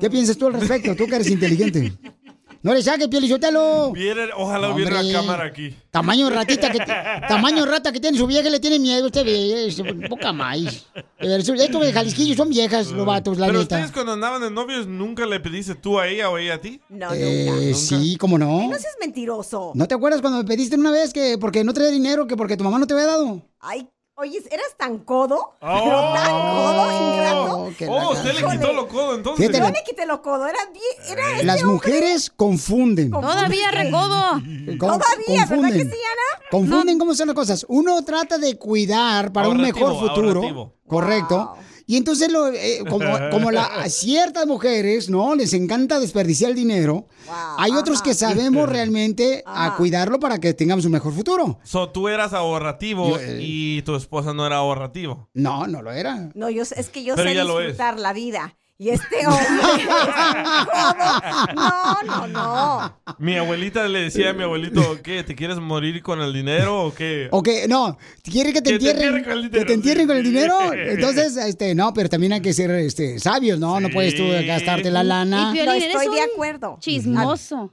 ¿Qué 0.00 0.08
piensas 0.08 0.38
tú 0.38 0.46
al 0.46 0.54
respecto? 0.54 0.96
Tú 0.96 1.06
que 1.06 1.16
eres 1.16 1.30
inteligente. 1.30 1.92
No 2.62 2.72
le 2.74 2.82
saques, 2.82 3.08
Pielichotelo. 3.08 3.92
Ojalá 4.36 4.68
No, 4.68 4.74
hubiera 4.74 5.00
hombre. 5.00 5.12
cámara 5.12 5.44
aquí. 5.46 5.74
Tamaño 5.90 6.30
ratita 6.30 6.70
que 6.70 6.78
tamaño 7.28 7.66
rata 7.66 7.90
que 7.92 7.98
tiene 8.00 8.16
su 8.16 8.26
vieja 8.26 8.48
le 8.48 8.60
tiene 8.60 8.78
miedo 8.78 9.06
usted 9.06 9.24
ve, 9.24 9.66
es 9.66 9.82
poca 10.08 10.32
maíz. 10.32 10.86
Estos 11.18 11.80
de 11.82 11.92
Jalisquillo 11.92 12.36
son 12.36 12.50
viejas 12.50 12.88
los 12.92 13.04
vatos, 13.04 13.38
la 13.38 13.46
Pero 13.46 13.58
neta. 13.60 13.76
ustedes 13.76 13.92
cuando 13.92 14.12
andaban 14.12 14.40
de 14.42 14.50
novios, 14.50 14.86
¿nunca 14.86 15.26
le 15.26 15.40
pediste 15.40 15.74
tú 15.74 15.98
a 15.98 16.06
ella 16.06 16.30
o 16.30 16.38
ella 16.38 16.54
a 16.54 16.58
ti? 16.60 16.80
No, 16.88 17.08
Eh, 17.12 17.72
sí, 17.74 18.16
cómo 18.16 18.38
no. 18.38 18.68
No 18.68 18.78
seas 18.78 18.96
mentiroso. 19.00 19.72
¿No 19.74 19.88
te 19.88 19.94
acuerdas 19.94 20.20
cuando 20.20 20.38
me 20.38 20.44
pediste 20.44 20.76
una 20.76 20.90
vez 20.92 21.12
que 21.12 21.38
porque 21.38 21.64
no 21.64 21.72
traía 21.74 21.90
dinero, 21.90 22.26
que 22.28 22.36
porque 22.36 22.56
tu 22.56 22.62
mamá 22.64 22.78
no 22.78 22.86
te 22.86 22.94
había 22.94 23.06
dado? 23.06 23.42
Ay, 23.58 23.88
oye, 24.22 24.42
¿eras 24.50 24.74
tan 24.76 24.98
codo? 24.98 25.56
Oh. 25.60 25.80
Pero 25.84 26.12
tan 26.14 26.30
codo, 26.40 26.92
ingrato. 27.12 27.72
que 27.76 27.86
la 27.86 27.92
Oh, 27.92 28.12
usted 28.12 28.32
le 28.34 28.46
quitó 28.58 28.72
lo 28.72 28.88
codo 28.88 29.14
entonces. 29.16 29.46
Fíjate, 29.46 29.66
Yo 29.66 29.70
le 29.72 29.84
quité 29.84 30.06
lo 30.06 30.22
codo, 30.22 30.46
era 30.46 30.58
era 31.08 31.34
ese 31.36 31.44
Las 31.44 31.62
hombre. 31.62 31.74
mujeres 31.90 32.30
confunden. 32.34 33.10
Todavía 33.10 33.70
recodo. 33.70 34.32
Con- 34.78 34.78
Todavía, 34.78 35.46
¿verdad 35.46 35.68
que 35.72 35.84
sí, 35.84 35.90
Ana? 35.90 36.44
Confunden 36.50 36.98
cómo 36.98 37.14
son 37.14 37.28
las 37.28 37.34
cosas. 37.36 37.64
Uno 37.68 38.04
trata 38.04 38.38
de 38.38 38.56
cuidar 38.58 39.32
para 39.32 39.48
un 39.48 39.60
mejor 39.60 39.94
futuro. 39.98 40.28
ahorrativo. 40.40 40.72
Correcto. 40.86 41.54
Y 41.86 41.96
entonces, 41.96 42.30
lo, 42.30 42.48
eh, 42.48 42.84
como, 42.88 43.06
como 43.30 43.50
la, 43.50 43.64
a 43.64 43.88
ciertas 43.88 44.46
mujeres, 44.46 45.10
¿no? 45.10 45.34
Les 45.34 45.52
encanta 45.52 46.00
desperdiciar 46.00 46.50
el 46.50 46.56
dinero. 46.56 47.08
hay 47.58 47.72
otros 47.72 48.02
que 48.02 48.14
sabemos 48.14 48.68
realmente 48.68 49.42
a 49.46 49.76
cuidarlo 49.76 50.18
para 50.20 50.38
que 50.38 50.54
tengamos 50.54 50.84
un 50.84 50.92
mejor 50.92 51.12
futuro. 51.12 51.58
So, 51.64 51.90
tú 51.90 52.08
eras 52.08 52.32
ahorrativo 52.32 53.10
Yo, 53.10 53.20
eh, 53.20 53.38
y 53.40 53.82
tu 53.82 53.96
esposa 53.96 54.32
no 54.32 54.46
era 54.46 54.56
ahorrativo. 54.56 55.28
No, 55.34 55.66
no 55.66 55.82
lo 55.82 55.92
era. 55.92 56.30
No, 56.34 56.50
yo, 56.50 56.62
es 56.62 56.88
que 56.88 57.04
yo 57.04 57.14
Pero 57.16 57.30
sé 57.30 57.58
disfrutar 57.58 57.98
la 57.98 58.12
vida. 58.12 58.56
Y 58.78 58.88
este 58.88 59.26
hombre. 59.26 59.46
No, 61.54 62.02
no, 62.04 62.26
no. 62.26 62.98
Mi 63.18 63.36
abuelita 63.36 63.86
le 63.86 64.00
decía 64.04 64.30
a 64.30 64.32
mi 64.32 64.42
abuelito, 64.42 65.00
¿qué? 65.02 65.22
¿Te 65.22 65.36
quieres 65.36 65.58
morir 65.58 66.02
con 66.02 66.20
el 66.20 66.32
dinero 66.32 66.86
o 66.86 66.94
qué? 66.94 67.28
Ok, 67.30 67.48
no, 67.68 67.96
quiere 68.24 68.52
que 68.52 68.60
te 68.60 68.72
Que 68.72 68.78
te 68.78 68.90
entierren, 68.90 69.16
entierren 69.16 69.24
con 69.24 69.32
el 69.32 69.42
que 69.42 69.48
dinero, 69.48 69.66
te 69.66 69.72
entierren 69.74 70.06
con 70.06 70.16
el 70.16 70.24
sí. 70.24 70.28
dinero. 70.30 70.72
Entonces, 70.72 71.36
este, 71.36 71.74
no, 71.74 71.92
pero 71.92 72.08
también 72.08 72.32
hay 72.32 72.40
que 72.40 72.52
ser 72.52 72.70
este, 72.72 73.18
sabios, 73.18 73.58
¿no? 73.60 73.78
No 73.78 73.88
puedes 73.90 74.16
tú 74.16 74.24
gastarte 74.46 74.90
la 74.90 75.04
lana. 75.04 75.46
No 75.48 75.52
Piolín, 75.52 75.70
eres 75.82 75.94
estoy 75.94 76.14
de 76.14 76.22
acuerdo. 76.22 76.76
Chismoso. 76.80 77.70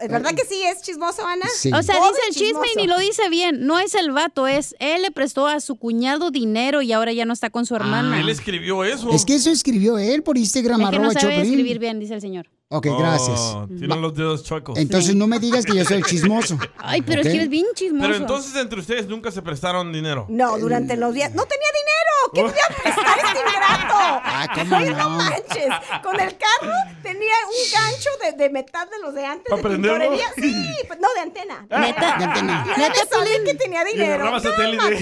¿Es 0.00 0.08
verdad 0.08 0.34
que 0.34 0.44
sí 0.44 0.62
es 0.62 0.80
chismoso, 0.82 1.26
Ana? 1.26 1.44
Sí. 1.54 1.70
O 1.72 1.82
sea, 1.82 1.96
dice 1.96 2.20
el 2.28 2.34
chisme 2.34 2.66
y 2.74 2.76
ni 2.76 2.86
lo 2.86 2.98
dice 2.98 3.28
bien. 3.28 3.66
No 3.66 3.78
es 3.78 3.94
el 3.94 4.10
vato, 4.10 4.46
es 4.46 4.74
él 4.78 5.02
le 5.02 5.10
prestó 5.10 5.46
a 5.46 5.60
su 5.60 5.76
cuñado 5.76 6.30
dinero 6.30 6.80
y 6.82 6.92
ahora 6.92 7.12
ya 7.12 7.24
no 7.24 7.32
está 7.32 7.50
con 7.50 7.66
su 7.66 7.76
hermana. 7.76 8.20
Él 8.20 8.28
escribió 8.28 8.84
eso. 8.84 9.10
Es 9.10 9.24
que 9.24 9.34
eso 9.34 9.50
escribió 9.50 9.98
él 9.98 10.22
por 10.22 10.38
Instagram, 10.38 10.80
Es 10.82 10.90
que 10.90 10.98
no 10.98 11.12
sabe 11.12 11.42
escribir 11.42 11.78
bien, 11.78 12.00
dice 12.00 12.14
el 12.14 12.20
señor. 12.20 12.48
Ok, 12.74 12.86
gracias. 12.98 13.38
Oh, 13.38 13.66
tienen 13.78 14.00
los 14.00 14.14
dedos 14.14 14.42
chuecos. 14.44 14.78
Entonces 14.78 15.14
no 15.14 15.26
me 15.26 15.38
digas 15.38 15.64
que 15.66 15.74
yo 15.76 15.84
soy 15.84 15.98
el 15.98 16.04
chismoso. 16.04 16.58
Ay, 16.78 17.02
pero 17.02 17.20
¿Ok? 17.20 17.26
es 17.26 17.32
que 17.32 17.36
eres 17.38 17.48
bien 17.50 17.66
chismoso. 17.74 18.02
Pero 18.06 18.16
entonces 18.16 18.56
entre 18.56 18.80
ustedes 18.80 19.06
nunca 19.08 19.30
se 19.30 19.42
prestaron 19.42 19.92
dinero. 19.92 20.26
No, 20.28 20.58
durante 20.58 20.96
los 20.96 21.12
días. 21.12 21.32
¡No 21.34 21.44
tenía 21.44 21.66
dinero! 21.72 22.32
¿Qué 22.34 22.42
me 22.44 22.48
iba 22.48 22.66
a 22.66 22.82
prestar 22.82 23.18
este 23.18 23.38
ingrato? 23.40 23.94
Ah, 24.24 24.48
¿cómo 24.54 24.76
Oye, 24.76 24.90
no 24.90 24.96
no? 24.96 25.10
manches. 25.10 25.68
Con 26.02 26.18
el 26.18 26.36
carro 26.36 26.72
tenía 27.02 27.32
un 27.46 27.72
gancho 27.72 28.08
de, 28.22 28.32
de 28.42 28.50
metal 28.50 28.88
de 28.90 28.98
los 29.00 29.14
de 29.14 29.24
antes 29.26 29.46
¿Pa 29.50 29.68
de. 29.68 30.18
Sí, 30.36 30.74
pues, 30.88 30.98
no, 31.00 31.08
de 31.14 31.20
antena. 31.20 31.66
Neta. 31.68 32.16
De 32.18 32.24
antena. 32.24 32.64
Me 32.76 32.84
sabía 32.94 33.44
que 33.44 33.54
tenía 33.54 33.84
dinero. 33.84 34.32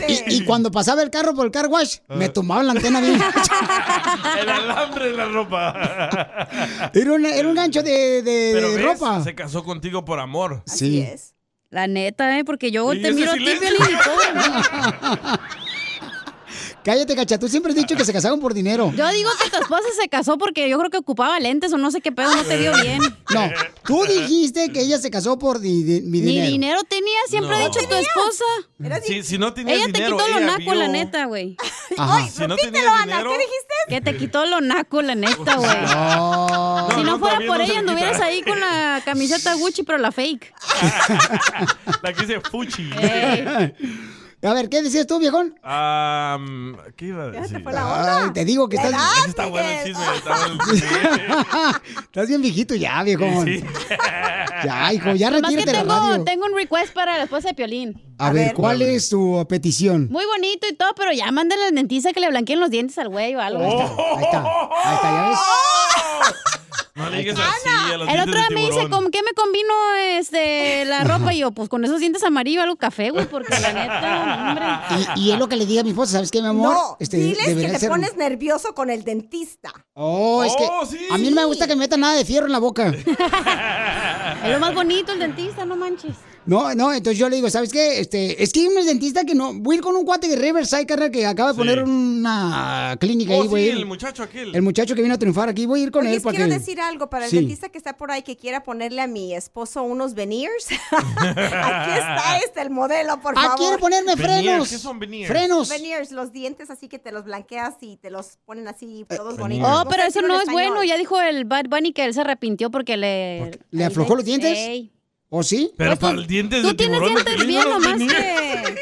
Y, 0.08 0.34
y 0.36 0.44
cuando 0.44 0.70
pasaba 0.70 1.02
el 1.02 1.10
carro 1.10 1.34
por 1.34 1.46
el 1.46 1.52
car 1.52 1.66
wash, 1.68 1.98
me 2.08 2.26
Ah. 2.26 2.32
tomaban 2.32 2.66
la 2.66 2.72
antena 2.72 3.00
bien. 3.00 3.20
El 4.40 4.48
alambre 4.48 5.06
de 5.06 5.12
la 5.16 5.24
ropa. 5.26 5.74
Era, 6.94 7.12
una- 7.12 7.30
era 7.30 7.48
un 7.48 7.58
gancho 7.60 7.82
de, 7.82 8.22
de 8.22 8.50
Pero 8.54 8.72
ves, 8.74 8.82
ropa. 8.82 9.22
se 9.22 9.34
casó 9.34 9.62
contigo 9.64 10.04
por 10.04 10.18
amor. 10.20 10.62
Sí. 10.66 11.06
La 11.70 11.86
neta, 11.86 12.38
¿eh? 12.38 12.44
Porque 12.44 12.70
yo 12.70 12.92
¿Y 12.92 13.00
te 13.02 13.12
miro 13.12 13.30
a 13.30 13.34
ti? 13.34 13.40
Piolín, 13.44 13.60
y 13.60 14.02
todo. 14.02 15.38
Cállate, 16.84 17.14
cacha. 17.14 17.38
Tú 17.38 17.48
siempre 17.48 17.72
has 17.72 17.76
dicho 17.76 17.94
que 17.96 18.04
se 18.04 18.12
casaron 18.12 18.40
por 18.40 18.54
dinero. 18.54 18.92
Yo 18.96 19.08
digo 19.10 19.30
que 19.42 19.50
tu 19.50 19.56
esposa 19.60 19.84
se 20.00 20.08
casó 20.08 20.38
porque 20.38 20.68
yo 20.68 20.78
creo 20.78 20.90
que 20.90 20.96
ocupaba 20.98 21.38
lentes 21.38 21.72
o 21.72 21.76
no 21.78 21.90
sé 21.90 22.00
qué 22.00 22.10
pedo, 22.12 22.34
no 22.34 22.42
te 22.42 22.58
dio 22.58 22.72
bien. 22.82 23.00
No, 23.34 23.50
tú 23.84 24.04
dijiste 24.06 24.70
que 24.72 24.80
ella 24.80 24.98
se 24.98 25.10
casó 25.10 25.38
por 25.38 25.60
di- 25.60 25.82
di- 25.82 26.00
mi 26.02 26.20
Ni 26.20 26.26
dinero. 26.32 26.50
dinero 26.50 26.80
tenía, 26.88 27.18
siempre 27.28 27.50
No. 27.58 27.64
ha 27.64 27.68
dicho 27.68 27.80
tu 27.86 27.94
esposa. 27.94 28.44
Si, 29.06 29.22
si 29.22 29.38
no 29.38 29.52
tenías 29.52 29.76
Ella 29.76 29.86
te 29.86 29.92
dinero, 29.92 30.16
quitó 30.16 30.28
lo 30.28 30.40
naco, 30.40 30.74
la 30.74 30.88
neta, 30.88 31.24
güey. 31.26 31.56
Si 31.90 32.46
no 32.46 32.56
Repítelo, 32.56 32.88
Ana. 32.90 33.04
dinero, 33.18 33.30
¿Qué 33.32 33.38
dijiste? 33.38 33.74
Que 33.88 34.00
te 34.00 34.16
quitó 34.16 34.46
lo 34.46 34.60
naco, 34.60 35.02
la 35.02 35.14
neta, 35.14 35.56
güey. 35.56 35.70
No. 35.94 36.88
si 36.96 36.96
no, 37.02 37.04
no, 37.04 37.18
fuera 37.18 37.40
por 37.46 37.60
ella, 37.60 37.80
anduvieras 37.80 38.20
ahí 38.20 38.42
con 38.42 38.58
la 38.58 39.02
camiseta 39.04 39.54
Gucci, 39.54 39.82
pero 39.82 39.98
la 39.98 40.12
fake. 40.12 40.52
la 42.02 42.12
que 42.12 42.20
dice 42.26 42.40
Fuchi. 42.40 42.90
Ey. 42.98 43.74
A 44.42 44.54
ver, 44.54 44.70
¿qué 44.70 44.82
decías 44.82 45.06
tú, 45.06 45.18
viejón? 45.18 45.54
Am, 45.62 46.74
¿Qué 46.96 47.06
iba 47.06 47.24
a 47.24 47.30
decir? 47.30 47.62
Ay, 47.76 48.30
te 48.32 48.44
digo 48.46 48.68
que 48.70 48.76
estás... 48.76 48.94
Está 49.28 49.46
bueno 49.46 49.68
el 49.68 49.84
chisme. 49.84 50.16
Está 50.16 50.36
bueno 50.36 50.52
el 50.54 50.58
chisme. 50.70 50.98
estás 52.04 52.28
bien 52.28 52.40
viejito 52.40 52.74
ya, 52.74 53.02
viejón. 53.02 53.44
Sí. 53.44 53.62
Ya, 54.64 54.92
hijo, 54.94 55.12
ya 55.14 55.30
Nomás 55.30 55.50
que 55.50 55.56
retírate 55.58 55.78
de 55.78 55.84
la 55.84 55.94
tengo, 55.94 56.10
radio. 56.10 56.24
tengo 56.24 56.46
un 56.46 56.54
request 56.56 56.94
para 56.94 57.18
la 57.18 57.24
esposa 57.24 57.48
de 57.48 57.54
Piolín. 57.54 58.09
A, 58.20 58.32
ver, 58.32 58.54
¿cuál 58.54 58.82
es 58.82 59.08
tu 59.08 59.44
petición? 59.48 60.08
Muy 60.10 60.24
bonito 60.26 60.66
y 60.70 60.74
todo, 60.74 60.90
pero 60.96 61.12
ya 61.12 61.30
mándale 61.32 61.64
al 61.64 61.74
dentista 61.74 62.12
que 62.12 62.20
le 62.20 62.28
blanqueen 62.28 62.60
los 62.60 62.70
dientes 62.70 62.96
al 62.98 63.08
güey 63.08 63.34
o 63.34 63.40
algo. 63.40 63.62
Ahí 63.62 64.24
está, 64.24 64.42
ahí 64.42 64.94
está, 64.94 65.10
ya 65.10 65.28
ves. 65.30 65.38
No 66.92 67.08
le 67.08 67.18
digas 67.18 67.38
así 67.38 67.68
a 67.94 67.96
los 67.96 68.08
El 68.08 68.20
otro 68.20 68.34
día 68.34 68.48
me 68.50 68.60
dice. 68.66 68.88
¿con 68.90 69.10
qué 69.10 69.22
me 69.22 69.32
combino 69.32 69.72
este, 70.18 70.84
la 70.84 71.02
ropa? 71.04 71.32
Y 71.32 71.38
yo, 71.38 71.50
pues 71.52 71.68
con 71.70 71.82
esos 71.84 71.98
dientes 72.00 72.22
amarillos, 72.24 72.62
algo 72.62 72.76
café, 72.76 73.10
güey, 73.10 73.24
porque 73.26 73.58
la 73.58 73.72
neta, 73.72 74.48
hombre. 74.50 75.14
Y, 75.16 75.20
y 75.28 75.32
es 75.32 75.38
lo 75.38 75.48
que 75.48 75.56
le 75.56 75.64
diga 75.64 75.80
a 75.80 75.84
mi 75.84 75.90
esposa, 75.90 76.14
¿sabes 76.14 76.30
qué, 76.30 76.42
mi 76.42 76.48
amor? 76.48 76.74
No, 76.74 76.96
Este, 77.00 77.16
diles 77.16 77.38
que 77.46 77.54
te 77.54 77.78
ser- 77.78 77.88
pones 77.88 78.16
nervioso 78.18 78.74
con 78.74 78.90
el 78.90 79.02
dentista. 79.04 79.72
Oh, 79.94 80.44
es 80.44 80.54
que 80.56 80.66
Oh, 80.70 80.84
sí. 80.84 80.98
a 81.10 81.16
mí 81.16 81.30
no 81.30 81.36
me 81.36 81.44
gusta 81.46 81.66
que 81.66 81.74
me 81.74 81.80
metan 81.80 82.00
nada 82.00 82.14
de 82.14 82.24
fierro 82.26 82.46
en 82.46 82.52
la 82.52 82.58
boca. 82.58 82.92
Es 84.44 84.50
lo 84.50 84.58
más 84.58 84.74
bonito 84.74 85.12
el 85.12 85.20
dentista, 85.20 85.64
no 85.64 85.76
manches. 85.76 86.16
No, 86.46 86.74
no, 86.74 86.92
entonces 86.92 87.18
yo 87.18 87.28
le 87.28 87.36
digo, 87.36 87.50
¿sabes 87.50 87.70
qué? 87.70 88.00
Este, 88.00 88.42
es 88.42 88.52
que 88.52 88.60
hay 88.60 88.66
unos 88.68 88.86
dentistas 88.86 89.24
que 89.24 89.34
no. 89.34 89.52
Voy 89.54 89.74
a 89.74 89.78
ir 89.78 89.82
con 89.84 89.94
un 89.94 90.04
cuate 90.04 90.26
de 90.26 90.36
Riverside, 90.36 90.86
carnal, 90.86 91.10
que 91.10 91.24
acaba 91.26 91.52
de 91.52 91.56
poner 91.58 91.82
una 91.82 92.96
clínica 92.98 93.34
Oh, 93.34 93.42
ahí, 93.42 93.48
güey. 93.48 93.64
sí, 93.66 93.70
el 93.78 93.86
muchacho 93.86 94.22
aquel. 94.22 94.54
El 94.54 94.62
muchacho 94.62 94.94
que 94.94 95.02
vino 95.02 95.14
a 95.14 95.18
triunfar 95.18 95.48
aquí, 95.48 95.66
voy 95.66 95.80
a 95.80 95.82
ir 95.84 95.90
con 95.90 96.06
Oye, 96.06 96.16
él 96.16 96.22
para 96.22 96.36
quiero 96.36 96.50
que. 96.50 96.58
decir 96.58 96.80
algo 96.80 97.10
para 97.10 97.26
el 97.26 97.30
Sí. 97.30 97.36
dentista 97.36 97.68
que 97.68 97.78
está 97.78 97.96
por 97.96 98.10
ahí 98.10 98.22
que 98.22 98.36
quiera 98.36 98.62
ponerle 98.62 99.02
a 99.02 99.06
mi 99.06 99.34
esposo 99.34 99.82
unos 99.82 100.14
veneers. 100.14 100.68
Aquí 100.90 101.90
está 101.98 102.38
este 102.44 102.62
el 102.62 102.70
modelo, 102.70 103.20
por 103.20 103.34
Ah, 103.36 103.42
favor. 103.42 103.58
quiere 103.58 103.78
ponerme 103.78 104.14
Veneers, 104.16 104.40
frenos. 104.42 104.68
¿qué 104.70 104.78
son 104.78 104.98
veneers? 104.98 105.28
Frenos. 105.28 105.68
Veneers, 105.68 106.10
los 106.10 106.32
dientes 106.32 106.70
así 106.70 106.88
que 106.88 106.98
te 106.98 107.12
los 107.12 107.24
blanqueas 107.24 107.74
y 107.80 107.96
te 107.98 108.10
los 108.10 108.38
ponen 108.44 108.66
así 108.68 109.02
Eh, 109.08 109.16
todos 109.16 109.36
veneers. 109.36 109.62
bonitos. 109.62 109.70
Oh, 109.86 109.88
pero 109.88 110.02
eso 110.04 110.22
no 110.22 110.40
es 110.40 110.50
bueno. 110.50 110.82
Ya 110.84 110.96
dijo 110.96 111.20
el 111.20 111.44
Bad 111.44 111.66
Bunny 111.68 111.92
que 111.92 112.04
él 112.04 112.14
se 112.14 112.22
arrepintió 112.22 112.70
porque 112.70 112.96
le... 112.96 113.60
¿Le 113.70 113.84
aflojó 113.84 114.16
los 114.16 114.24
dientes? 114.24 114.56
Ey. 114.56 114.92
¿O 115.30 115.42
sí? 115.44 115.70
Pero 115.76 115.90
Pues 115.90 115.98
para 116.00 116.14
tú- 116.14 116.20
el 116.20 116.26
dientes 116.26 116.60
Tú 116.62 116.68
de 116.68 116.74
tienes 116.74 116.98
tiburón. 116.98 117.14
dientes 117.14 117.34
Piolín, 117.34 117.48
bien, 117.48 117.68
no 117.68 117.78
los 117.78 117.82
nomás 117.98 118.12
que... 118.12 118.76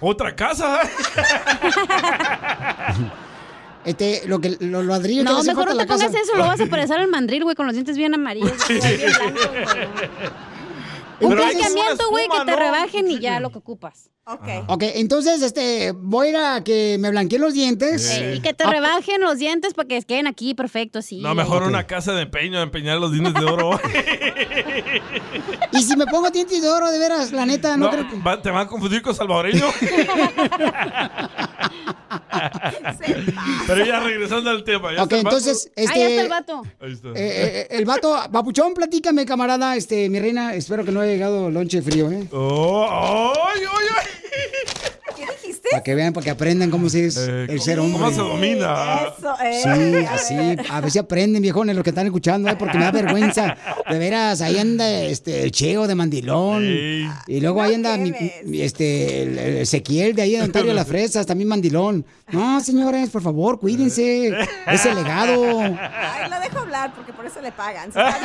Otra 0.00 0.34
casa. 0.36 0.80
Este, 3.84 4.22
lo 4.26 4.40
que 4.40 4.56
los 4.60 4.82
ladrillos 4.86 5.24
No, 5.26 5.42
mejor 5.44 5.66
no 5.66 5.72
te 5.72 5.76
la 5.76 5.86
casa. 5.86 6.06
pongas 6.06 6.22
eso, 6.22 6.34
lo 6.38 6.44
vas 6.46 6.58
a 6.58 6.64
parecer 6.66 6.96
al 7.00 7.08
mandril, 7.08 7.44
güey, 7.44 7.54
con 7.54 7.66
los 7.66 7.74
dientes 7.74 7.98
bien 7.98 8.14
amarillos. 8.14 8.50
güey, 8.66 8.80
bien 8.96 9.12
blancos, 9.12 9.48
güey. 9.52 9.66
Un 11.26 11.34
blanqueamiento, 11.34 12.10
güey, 12.10 12.28
que 12.28 12.38
te 12.44 12.50
¿no? 12.52 12.56
rebajen 12.56 13.10
y 13.10 13.18
ya 13.20 13.40
lo 13.40 13.50
que 13.50 13.58
ocupas. 13.58 14.10
Ok. 14.26 14.48
Ok, 14.68 14.82
entonces, 14.94 15.42
este, 15.42 15.92
voy 15.92 16.28
a 16.28 16.30
ir 16.30 16.36
a 16.38 16.64
que 16.64 16.96
me 16.98 17.10
blanqueen 17.10 17.42
los 17.42 17.52
dientes. 17.52 18.10
Y 18.34 18.40
que 18.40 18.54
te 18.54 18.64
Ah, 18.64 18.70
rebajen 18.70 19.20
los 19.20 19.36
dientes 19.38 19.74
para 19.74 19.86
que 19.86 20.00
queden 20.00 20.26
aquí 20.26 20.54
perfectos, 20.54 21.04
sí. 21.04 21.20
No, 21.20 21.34
mejor 21.34 21.62
una 21.64 21.86
casa 21.86 22.12
de 22.14 22.22
empeño, 22.22 22.62
empeñar 22.62 22.98
los 22.98 23.12
dientes 23.12 23.34
de 23.34 23.44
oro. 23.44 23.78
Y 25.72 25.82
si 25.82 25.94
me 25.96 26.06
pongo 26.06 26.30
dientes 26.30 26.62
de 26.62 26.68
oro, 26.70 26.90
de 26.90 26.98
veras, 26.98 27.32
la 27.32 27.44
neta, 27.44 27.76
no, 27.76 27.86
No, 27.86 27.90
creo 27.92 28.08
que. 28.08 28.16
va- 28.20 28.40
¿Te 28.40 28.50
van 28.50 28.62
a 28.66 28.68
confundir 28.68 29.02
con 29.02 29.14
salvadoreño? 29.14 29.66
Pero 33.66 33.84
ya 33.84 34.00
regresando 34.00 34.50
al 34.50 34.64
tema. 34.64 34.92
¿ya 34.94 35.02
Ok, 35.02 35.12
está 35.12 35.16
el 35.18 35.24
vato? 35.24 35.36
entonces, 35.36 35.70
Ah, 35.70 35.72
ya 35.76 35.82
está 35.84 35.94
el 36.04 36.12
este. 36.12 36.28
vato. 36.28 36.62
Ahí 36.80 36.92
está. 36.92 37.08
eh, 37.08 37.14
eh, 37.16 37.66
el 37.70 37.84
vato, 37.84 38.16
papuchón, 38.32 38.74
platícame, 38.74 39.26
camarada, 39.26 39.76
este, 39.76 40.08
mi 40.08 40.18
reina, 40.20 40.54
espero 40.54 40.84
que 40.84 40.92
no 40.92 41.00
haya 41.00 41.13
llegado 41.14 41.50
lonche 41.50 41.80
frío, 41.80 42.10
¿eh? 42.10 42.26
Oh, 42.32 42.86
ay, 42.90 43.60
ay, 43.60 43.86
ay. 43.96 44.90
Para 45.74 45.82
que 45.82 45.94
vean, 45.94 46.12
para 46.12 46.24
que 46.24 46.30
aprendan 46.30 46.70
cómo 46.70 46.88
se 46.88 47.06
es 47.06 47.16
Eh, 47.16 47.46
el 47.48 47.60
ser 47.60 47.78
¿Cómo 47.78 47.96
hombre. 47.96 48.12
se 48.14 48.20
domina? 48.20 49.00
Eso, 49.18 49.34
eh. 49.42 49.60
Sí, 49.62 50.06
así, 50.08 50.34
a 50.70 50.80
ver 50.80 50.90
si 50.90 50.98
aprenden, 50.98 51.42
viejones, 51.42 51.74
los 51.74 51.82
que 51.82 51.90
están 51.90 52.06
escuchando, 52.06 52.48
¿eh? 52.48 52.56
porque 52.56 52.78
me 52.78 52.84
da 52.84 52.90
vergüenza. 52.92 53.56
De 53.90 53.98
veras, 53.98 54.40
ahí 54.40 54.56
anda 54.58 54.88
este, 55.02 55.42
el 55.42 55.50
Cheo 55.50 55.86
de 55.88 55.94
Mandilón. 55.96 56.62
Ey. 56.64 57.08
Y 57.26 57.40
luego 57.40 57.60
ahí 57.62 57.74
anda 57.74 57.96
mi- 57.96 58.12
este, 58.60 59.22
el, 59.24 59.38
el 59.38 59.56
Ezequiel 59.58 60.14
de 60.14 60.22
ahí 60.22 60.36
de 60.36 60.42
Ontario 60.42 60.72
Las 60.72 60.86
Fresas, 60.86 61.26
también 61.26 61.48
Mandilón. 61.48 62.04
No, 62.30 62.60
señores, 62.60 63.10
por 63.10 63.22
favor, 63.22 63.58
cuídense. 63.58 64.28
Es 64.66 64.86
el 64.86 64.94
legado. 64.94 65.60
Ay, 65.60 66.30
lo 66.30 66.40
dejo 66.40 66.58
hablar 66.60 66.92
porque 66.94 67.12
por 67.12 67.26
eso 67.26 67.40
le 67.42 67.50
pagan. 67.52 67.88
Está 67.88 68.04
bien. 68.04 68.22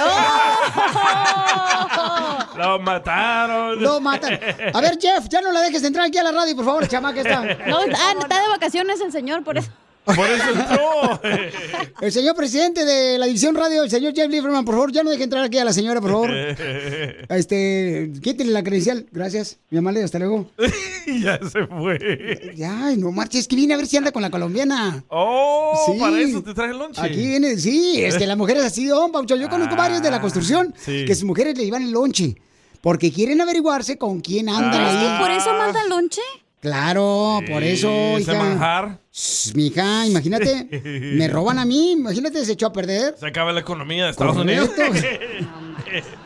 Lo 2.57 2.79
mataron. 2.79 3.81
Lo 3.81 3.99
matan. 4.01 4.39
A 4.73 4.81
ver, 4.81 4.97
Jeff, 5.01 5.27
ya 5.29 5.41
no 5.41 5.51
la 5.51 5.61
dejes 5.61 5.83
entrar 5.83 6.05
aquí 6.07 6.17
a 6.17 6.23
la 6.23 6.31
radio, 6.31 6.55
por 6.55 6.65
favor, 6.65 6.87
chamaca 6.87 7.21
está. 7.21 7.38
No, 7.67 7.77
ah, 7.79 8.15
está 8.19 8.41
de 8.41 8.47
vacaciones 8.49 8.99
el 9.01 9.11
señor, 9.11 9.43
por 9.43 9.57
eso. 9.57 9.69
Por 10.05 10.27
eso 10.27 10.43
entró. 10.49 11.21
El 12.01 12.11
señor 12.11 12.35
presidente 12.35 12.83
de 12.83 13.19
la 13.19 13.27
división 13.27 13.53
radio, 13.53 13.83
el 13.83 13.91
señor 13.91 14.15
Jeff 14.15 14.27
Lieberman, 14.29 14.65
por 14.65 14.73
favor, 14.73 14.91
ya 14.91 15.03
no 15.03 15.11
deje 15.11 15.25
entrar 15.25 15.43
aquí 15.43 15.59
a 15.59 15.65
la 15.65 15.73
señora, 15.73 16.01
por 16.01 16.09
favor. 16.11 16.31
Este, 17.29 18.11
quítele 18.21 18.51
la 18.51 18.63
credencial. 18.63 19.05
Gracias, 19.11 19.59
mi 19.69 19.77
amable, 19.77 20.01
hasta 20.03 20.17
luego. 20.17 20.49
ya 21.21 21.39
se 21.47 21.67
fue. 21.67 22.55
Ay, 22.65 22.97
no 22.97 23.11
marches, 23.11 23.47
que 23.47 23.55
viene 23.55 23.73
a 23.75 23.77
ver 23.77 23.85
si 23.85 23.97
anda 23.97 24.11
con 24.11 24.21
la 24.23 24.31
colombiana. 24.31 25.03
Oh, 25.09 25.73
Sí. 25.93 25.99
para 25.99 26.19
eso 26.19 26.41
te 26.41 26.53
traje 26.55 26.71
el 26.71 26.79
lonche. 26.79 27.01
Aquí 27.01 27.27
viene, 27.27 27.57
sí, 27.57 28.01
es 28.03 28.17
que 28.17 28.25
las 28.25 28.37
mujeres 28.37 28.63
así, 28.63 28.85
don 28.85 29.11
Paucho. 29.11 29.35
Yo 29.35 29.47
conozco 29.49 29.75
Ah, 29.75 29.77
varios 29.77 30.01
de 30.01 30.09
la 30.09 30.21
construcción 30.21 30.73
sí. 30.77 31.05
que 31.05 31.13
sus 31.13 31.25
mujeres 31.25 31.55
le 31.57 31.65
llevan 31.65 31.83
el 31.83 31.91
lonche. 31.91 32.35
Porque 32.81 33.11
quieren 33.11 33.41
averiguarse 33.41 33.97
con 33.97 34.21
quién 34.21 34.47
andan 34.49 34.81
Ah. 34.81 34.89
¿Es 34.89 34.97
que 34.97 35.23
por 35.23 35.31
eso 35.37 35.53
manda 35.57 35.83
lonche? 35.87 36.21
Claro, 36.61 37.39
por 37.49 37.63
eso, 37.63 37.89
ese 38.17 38.31
hija. 38.33 38.43
manjar. 38.43 38.99
Shh, 39.13 39.53
Mija, 39.55 40.05
imagínate, 40.07 40.67
me 41.15 41.27
roban 41.29 41.57
a 41.57 41.65
mí, 41.65 41.91
imagínate, 41.91 42.43
se 42.43 42.51
echó 42.53 42.67
a 42.67 42.73
perder. 42.73 43.15
Se 43.17 43.27
acaba 43.27 43.53
la 43.53 43.61
economía 43.61 44.05
de 44.05 44.11
Estados 44.11 44.35
Correcto. 44.35 44.73
Unidos. 44.81 45.03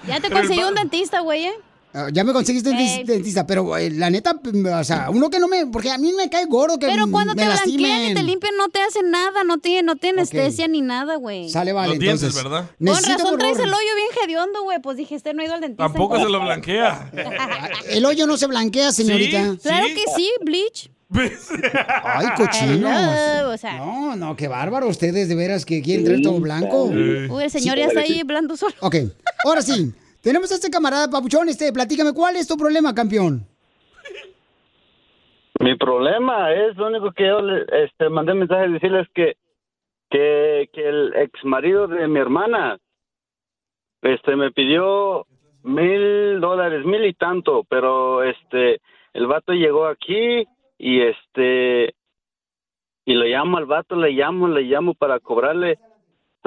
Ya 0.08 0.20
te 0.20 0.30
conseguí 0.30 0.62
un 0.64 0.74
dentista, 0.76 1.22
güey, 1.22 1.46
¿eh? 1.46 1.54
Ah, 1.94 2.08
Ya 2.12 2.24
me 2.24 2.34
conseguiste 2.34 2.72
Ey. 2.72 3.04
dentista, 3.04 3.46
pero 3.46 3.78
eh, 3.78 3.90
la 3.92 4.10
neta, 4.10 4.36
o 4.80 4.84
sea, 4.84 5.10
uno 5.12 5.30
que 5.30 5.40
no 5.40 5.48
me, 5.48 5.68
porque 5.68 5.92
a 5.92 5.98
mí 5.98 6.12
me 6.14 6.30
cae 6.30 6.46
gordo 6.46 6.80
que 6.80 6.88
Pero 6.88 7.10
cuando 7.12 7.36
me 7.36 7.42
te 7.44 7.48
blanquean 7.48 7.70
y 7.70 7.82
lastimen. 7.84 8.14
te 8.16 8.24
limpian 8.24 8.58
no 8.58 8.70
te 8.70 8.82
hacen 8.82 9.12
nada, 9.12 9.44
no 9.44 9.60
tiene, 9.60 9.84
no 9.84 9.96
te 9.96 10.10
anestesia 10.10 10.68
ni 10.68 10.82
nada, 10.82 11.16
güey. 11.18 11.50
Sale, 11.50 11.72
vale, 11.72 11.90
Los 11.90 12.00
dientes, 12.00 12.24
entonces. 12.24 12.44
¿verdad? 12.44 12.70
Con 12.80 13.04
razón 13.04 13.38
traes 13.38 13.60
el 13.60 13.70
hoyo 13.74 13.96
bien 13.96 14.10
hediondo, 14.24 14.64
güey. 14.64 14.82
Pues 14.82 14.98
dije, 14.98 15.16
este 15.16 15.34
no 15.34 15.42
ha 15.42 15.46
ido 15.46 15.54
al 15.54 15.62
dentista. 15.62 15.84
Tampoco 15.84 16.18
se 16.18 16.30
lo 16.30 16.40
blanquea. 16.42 17.12
El 17.90 18.06
hoyo 18.06 18.26
no 18.26 18.38
se 18.38 18.48
blanquea, 18.48 18.92
señorita. 18.92 19.56
Claro 19.62 19.86
que 19.88 20.04
sí, 20.16 20.30
bleach. 20.42 20.90
Ay, 22.04 22.28
cochinos. 22.36 22.92
Hello, 22.92 23.52
o 23.52 23.58
sea. 23.58 23.78
No, 23.78 24.16
no, 24.16 24.36
qué 24.36 24.48
bárbaro. 24.48 24.88
Ustedes 24.88 25.28
de 25.30 25.36
veras 25.36 25.64
que 25.66 25.82
quieren 25.84 26.06
traer 26.06 26.22
todo 26.24 26.40
blanco. 26.40 26.86
Uy, 26.86 27.30
el 27.44 27.52
señor 27.52 27.78
ya 27.78 27.86
está 27.86 28.00
ahí 28.02 28.20
hablando 28.22 28.58
solo. 28.58 28.74
Ok, 28.80 28.96
ahora 29.46 29.62
sí. 29.62 29.94
Tenemos 30.24 30.50
a 30.54 30.56
este 30.56 30.70
camarada 30.70 31.10
Papuchón. 31.10 31.50
Este, 31.50 31.74
platícame, 31.74 32.14
¿cuál 32.14 32.38
es 32.38 32.48
tu 32.48 32.56
problema, 32.56 32.96
campeón? 32.96 33.46
Mi 35.60 35.76
problema 35.76 36.54
es 36.54 36.78
lo 36.78 36.88
único 36.88 37.12
que 37.12 37.28
yo 37.28 37.42
le, 37.42 37.66
este, 37.84 38.08
mandé 38.08 38.34
mensaje 38.34 38.70
decirles 38.70 39.06
que, 39.14 39.36
que, 40.10 40.70
que 40.72 40.88
el 40.88 41.14
ex 41.16 41.44
marido 41.44 41.88
de 41.88 42.08
mi 42.08 42.20
hermana 42.20 42.78
este, 44.02 44.38
me 44.38 44.52
pidió 44.52 45.28
mil 45.62 46.40
dólares, 46.40 46.86
mil 46.86 47.04
y 47.06 47.14
tanto, 47.14 47.66
pero 47.68 48.24
este 48.24 48.80
el 49.12 49.28
vato 49.28 49.52
llegó 49.52 49.88
aquí 49.88 50.48
y 50.78 51.02
este 51.02 51.96
y 53.06 53.14
le 53.14 53.28
llamo 53.28 53.58
al 53.58 53.66
vato, 53.66 53.98
le 53.98 54.12
llamo, 54.12 54.48
le 54.48 54.62
llamo 54.62 54.94
para 54.94 55.20
cobrarle 55.20 55.80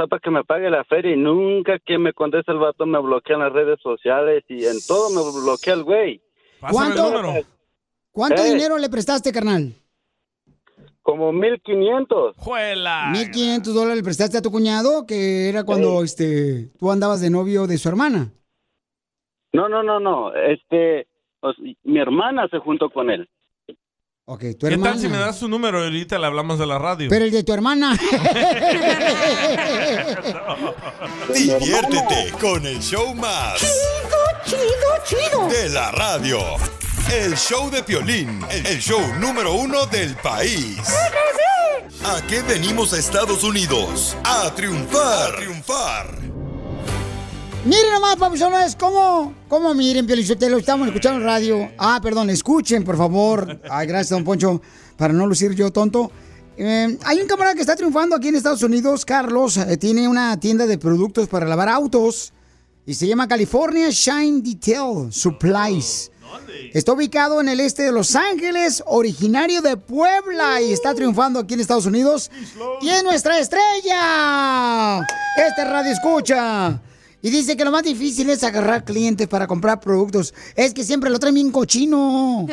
para 0.07 0.20
que 0.20 0.30
me 0.30 0.44
pague 0.44 0.68
la 0.68 0.84
feria 0.84 1.12
y 1.14 1.16
nunca 1.16 1.78
que 1.78 1.97
me 1.99 2.12
conteste 2.12 2.53
el 2.53 2.59
vato 2.59 2.84
me 2.84 3.01
bloquea 3.01 3.36
en 3.36 3.42
las 3.42 3.53
redes 3.53 3.80
sociales 3.82 4.44
y 4.49 4.64
en 4.66 4.76
todo 4.86 5.09
me 5.11 5.40
bloquea 5.42 5.74
el 5.74 5.84
güey. 5.84 6.20
¿Cuánto, 6.70 7.03
¿cuánto 8.12 8.42
Eh. 8.42 8.51
dinero 8.51 8.76
le 8.78 8.88
prestaste, 8.90 9.32
carnal? 9.32 9.72
Como 11.03 11.32
mil 11.32 11.61
quinientos. 11.62 12.36
¡Juela! 12.36 13.11
1500 13.12 13.72
dólares 13.74 13.97
le 13.99 14.03
prestaste 14.03 14.38
a 14.38 14.42
tu 14.42 14.51
cuñado, 14.51 15.07
que 15.07 15.49
era 15.49 15.64
cuando 15.64 16.03
este 16.03 16.70
tú 16.78 16.90
andabas 16.90 17.20
de 17.20 17.30
novio 17.30 17.66
de 17.66 17.78
su 17.78 17.88
hermana. 17.88 18.32
No, 19.53 19.68
no, 19.68 19.82
no, 19.82 20.01
no. 20.01 20.34
Este, 20.34 21.07
o 21.40 21.53
sea, 21.53 21.64
mi 21.84 21.99
hermana 22.01 22.49
se 22.51 22.59
juntó 22.59 22.90
con 22.90 23.09
él. 23.11 23.28
Ok, 24.28 24.42
tu 24.58 24.66
¿Qué 24.66 24.72
hermana. 24.74 24.94
tal 24.94 25.00
si 25.00 25.08
me 25.08 25.18
das 25.18 25.38
su 25.38 25.46
número 25.46 25.80
y 25.80 25.84
ahorita 25.84 26.18
le 26.18 26.26
hablamos 26.26 26.58
de 26.58 26.66
la 26.66 26.80
radio? 26.80 27.08
Pero 27.08 27.24
el 27.24 27.30
de 27.30 27.44
tu 27.44 27.52
hermana. 27.52 27.96
Diviértete 31.32 32.32
con 32.40 32.66
el 32.66 32.80
show 32.80 33.14
más. 33.14 33.60
Chido, 34.44 34.58
chido, 35.04 35.46
De 35.48 35.68
la 35.68 35.92
radio. 35.92 36.40
El 37.12 37.36
show 37.36 37.70
de 37.70 37.84
Piolín, 37.84 38.44
el 38.50 38.80
show 38.80 39.00
número 39.20 39.54
uno 39.54 39.86
del 39.86 40.16
país. 40.16 40.76
¿A 42.04 42.20
qué 42.26 42.42
venimos 42.42 42.92
a 42.94 42.98
Estados 42.98 43.44
Unidos? 43.44 44.16
A 44.24 44.52
triunfar. 44.56 45.34
A 45.34 45.36
triunfar. 45.36 46.36
Miren 47.66 47.90
nomás, 47.92 48.14
papuchones, 48.14 48.76
cómo, 48.76 49.34
cómo 49.48 49.74
miren, 49.74 50.06
lo 50.06 50.58
estamos 50.58 50.86
escuchando 50.86 51.18
radio. 51.18 51.68
Ah, 51.76 51.98
perdón, 52.00 52.30
escuchen, 52.30 52.84
por 52.84 52.96
favor. 52.96 53.60
Ay, 53.68 53.88
gracias, 53.88 54.10
don 54.10 54.22
Poncho, 54.22 54.62
para 54.96 55.12
no 55.12 55.26
lucir 55.26 55.52
yo 55.52 55.72
tonto. 55.72 56.12
Eh, 56.56 56.96
hay 57.02 57.20
un 57.20 57.26
camarada 57.26 57.56
que 57.56 57.62
está 57.62 57.74
triunfando 57.74 58.14
aquí 58.14 58.28
en 58.28 58.36
Estados 58.36 58.62
Unidos, 58.62 59.04
Carlos, 59.04 59.56
eh, 59.56 59.76
tiene 59.78 60.06
una 60.06 60.38
tienda 60.38 60.64
de 60.64 60.78
productos 60.78 61.26
para 61.26 61.44
lavar 61.44 61.68
autos 61.68 62.32
y 62.86 62.94
se 62.94 63.08
llama 63.08 63.26
California 63.26 63.90
Shine 63.90 64.42
Detail 64.42 65.12
Supplies. 65.12 66.12
Está 66.72 66.92
ubicado 66.92 67.40
en 67.40 67.48
el 67.48 67.58
este 67.58 67.82
de 67.82 67.90
Los 67.90 68.14
Ángeles, 68.14 68.84
originario 68.86 69.60
de 69.60 69.76
Puebla 69.76 70.62
y 70.62 70.72
está 70.72 70.94
triunfando 70.94 71.40
aquí 71.40 71.54
en 71.54 71.60
Estados 71.60 71.86
Unidos. 71.86 72.30
Y 72.80 72.90
es 72.90 73.02
nuestra 73.02 73.40
estrella. 73.40 75.00
Este 75.36 75.64
radio 75.64 75.90
escucha. 75.90 76.80
Y 77.22 77.30
dice 77.30 77.56
que 77.56 77.64
lo 77.64 77.70
más 77.70 77.82
difícil 77.82 78.30
es 78.30 78.44
agarrar 78.44 78.84
clientes 78.84 79.26
para 79.26 79.46
comprar 79.46 79.80
productos. 79.80 80.34
Es 80.54 80.74
que 80.74 80.84
siempre 80.84 81.10
lo 81.10 81.18
traen 81.18 81.34
bien 81.34 81.50
cochino. 81.50 82.46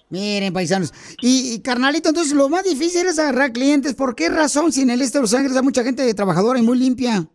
Miren, 0.09 0.53
paisanos. 0.53 0.95
Y, 1.21 1.55
y, 1.55 1.61
carnalito, 1.63 2.09
entonces 2.11 2.33
lo 2.35 2.49
más 2.49 2.63
difícil 2.65 3.07
es 3.07 3.19
agarrar 3.19 3.53
clientes. 3.53 3.95
¿Por 3.95 4.15
qué 4.15 4.29
razón? 4.29 4.71
Si 4.73 4.83
en 4.83 4.91
el 4.91 5.03
este 5.03 5.19
de 5.19 5.23
Los 5.23 5.35
Ángeles 5.35 5.57
hay 5.57 5.63
mucha 5.65 5.83
gente 5.83 6.13
trabajadora 6.15 6.59
y 6.59 6.63
muy 6.63 6.79
limpia. 6.79 7.27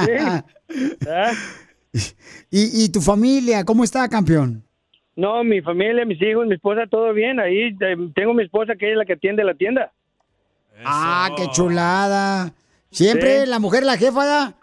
Sí. 0.06 0.12
¿Ah? 1.08 1.32
¿Y, 2.50 2.84
y 2.84 2.88
tu 2.88 3.00
familia, 3.00 3.64
cómo 3.64 3.84
está, 3.84 4.08
campeón? 4.08 4.63
No, 5.16 5.44
mi 5.44 5.60
familia, 5.60 6.04
mis 6.04 6.20
hijos, 6.20 6.46
mi 6.46 6.54
esposa, 6.54 6.86
todo 6.90 7.12
bien. 7.12 7.38
Ahí 7.38 7.76
eh, 7.80 7.96
tengo 8.14 8.34
mi 8.34 8.42
esposa 8.42 8.74
que 8.76 8.90
es 8.90 8.96
la 8.96 9.04
que 9.04 9.12
atiende 9.14 9.44
la 9.44 9.54
tienda. 9.54 9.92
Ah, 10.84 11.30
qué 11.36 11.46
chulada. 11.52 12.52
Siempre 12.90 13.42
Sí. 13.42 13.46
la 13.46 13.58
mujer 13.58 13.84
la 13.84 13.96
jefa, 13.96 14.24
¿ya? 14.24 14.54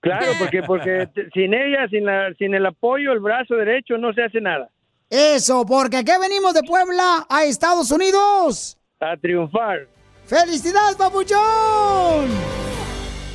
Claro, 0.00 0.32
porque 0.38 0.62
porque 0.62 1.08
sin 1.34 1.52
ella, 1.52 1.86
sin 1.90 2.06
la, 2.06 2.32
sin 2.38 2.54
el 2.54 2.64
apoyo, 2.64 3.12
el 3.12 3.20
brazo 3.20 3.54
derecho, 3.56 3.98
no 3.98 4.12
se 4.14 4.22
hace 4.22 4.40
nada. 4.40 4.70
Eso, 5.10 5.66
porque 5.66 5.98
aquí 5.98 6.12
venimos 6.20 6.54
de 6.54 6.62
Puebla 6.62 7.26
a 7.28 7.44
Estados 7.44 7.90
Unidos. 7.90 8.78
A 9.00 9.16
triunfar. 9.16 9.86
¡Felicidades, 10.24 10.96
papuchón! 10.96 12.28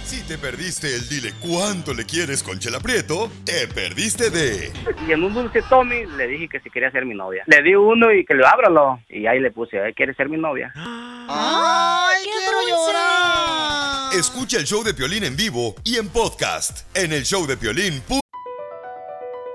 Si 0.06 0.22
te 0.22 0.38
perdiste 0.38 0.94
el 0.96 1.10
dile 1.10 1.34
cuánto 1.40 1.92
le 1.92 2.06
quieres 2.06 2.44
con 2.44 2.60
Chela 2.60 2.80
Prieto, 2.80 3.32
te 3.44 3.68
perdiste 3.68 4.30
de 4.30 4.72
Y 5.08 5.12
en 5.12 5.24
un 5.24 5.34
dulce 5.34 5.64
Tommy 5.68 6.06
le 6.06 6.28
dije 6.28 6.48
que 6.48 6.60
si 6.60 6.70
quería 6.70 6.92
ser 6.92 7.06
mi 7.06 7.16
novia. 7.16 7.44
Le 7.48 7.64
di 7.64 7.74
uno 7.74 8.14
y 8.14 8.24
que 8.24 8.36
lo 8.36 8.48
ábralo. 8.48 9.00
Y 9.10 9.26
ahí 9.26 9.40
le 9.40 9.50
puse, 9.50 9.78
¿eh? 9.78 9.94
¿quieres 9.96 10.16
ser 10.16 10.30
mi 10.30 10.38
novia? 10.38 10.72
¡Ay, 10.76 12.24
quiero 12.24 12.58
llorar! 12.70 14.14
Escucha 14.14 14.58
el 14.60 14.66
show 14.66 14.84
de 14.84 14.94
Piolín 14.94 15.24
en 15.24 15.36
vivo 15.36 15.74
y 15.84 15.96
en 15.98 16.08
podcast 16.10 16.86
en 16.96 17.12
el 17.12 17.24
showdepiolín.com. 17.24 18.20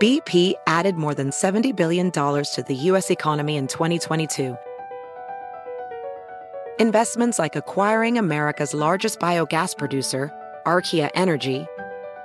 BP 0.01 0.55
added 0.67 0.97
more 0.97 1.15
than 1.15 1.31
$70 1.31 1.77
billion 1.77 2.11
to 2.11 2.65
the 2.67 2.75
U.S. 2.75 3.11
economy 3.11 3.57
in 3.57 3.69
2022. 3.69 4.57
Investments 6.81 7.39
like 7.39 7.57
acquiring 7.57 8.17
America's 8.17 8.73
largest 8.73 9.21
biogas 9.21 9.77
producer, 9.77 10.33
Archaea 10.67 11.11
Energy, 11.15 11.67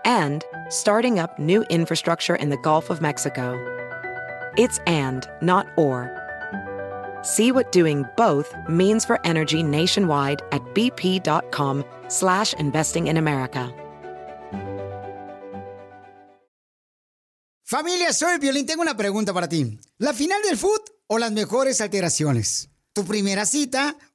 and 0.04 0.44
starting 0.70 1.20
up 1.20 1.40
new 1.40 1.64
infrastructure 1.70 2.36
in 2.36 2.50
the 2.50 2.58
Gulf 2.58 2.90
of 2.90 3.02
Mexico. 3.02 3.56
It's 4.58 4.80
and, 4.88 5.28
not 5.42 5.68
or. 5.78 6.12
See 7.22 7.52
what 7.52 7.72
doing 7.72 8.06
both 8.16 8.56
means 8.70 9.04
for 9.04 9.20
energy 9.26 9.64
nationwide 9.64 10.42
at 10.52 10.62
bp.com 10.74 11.84
slash 12.08 12.54
investing 12.54 13.08
in 13.08 13.18
America. 13.18 13.74
Familia, 17.68 18.14
soy 18.14 18.38
Violín. 18.38 18.68
Tengo 18.68 18.84
una 18.84 18.96
pregunta 18.96 19.34
para 19.34 19.48
ti. 19.50 19.80
¿La 19.98 20.14
final 20.14 20.40
del 20.44 20.56
foot 20.56 20.88
o 21.08 21.18
las 21.18 21.32
mejores 21.32 21.82
alteraciones? 21.82 22.70
¿Tu 22.94 23.04
primera 23.04 23.44
cita 23.46 23.98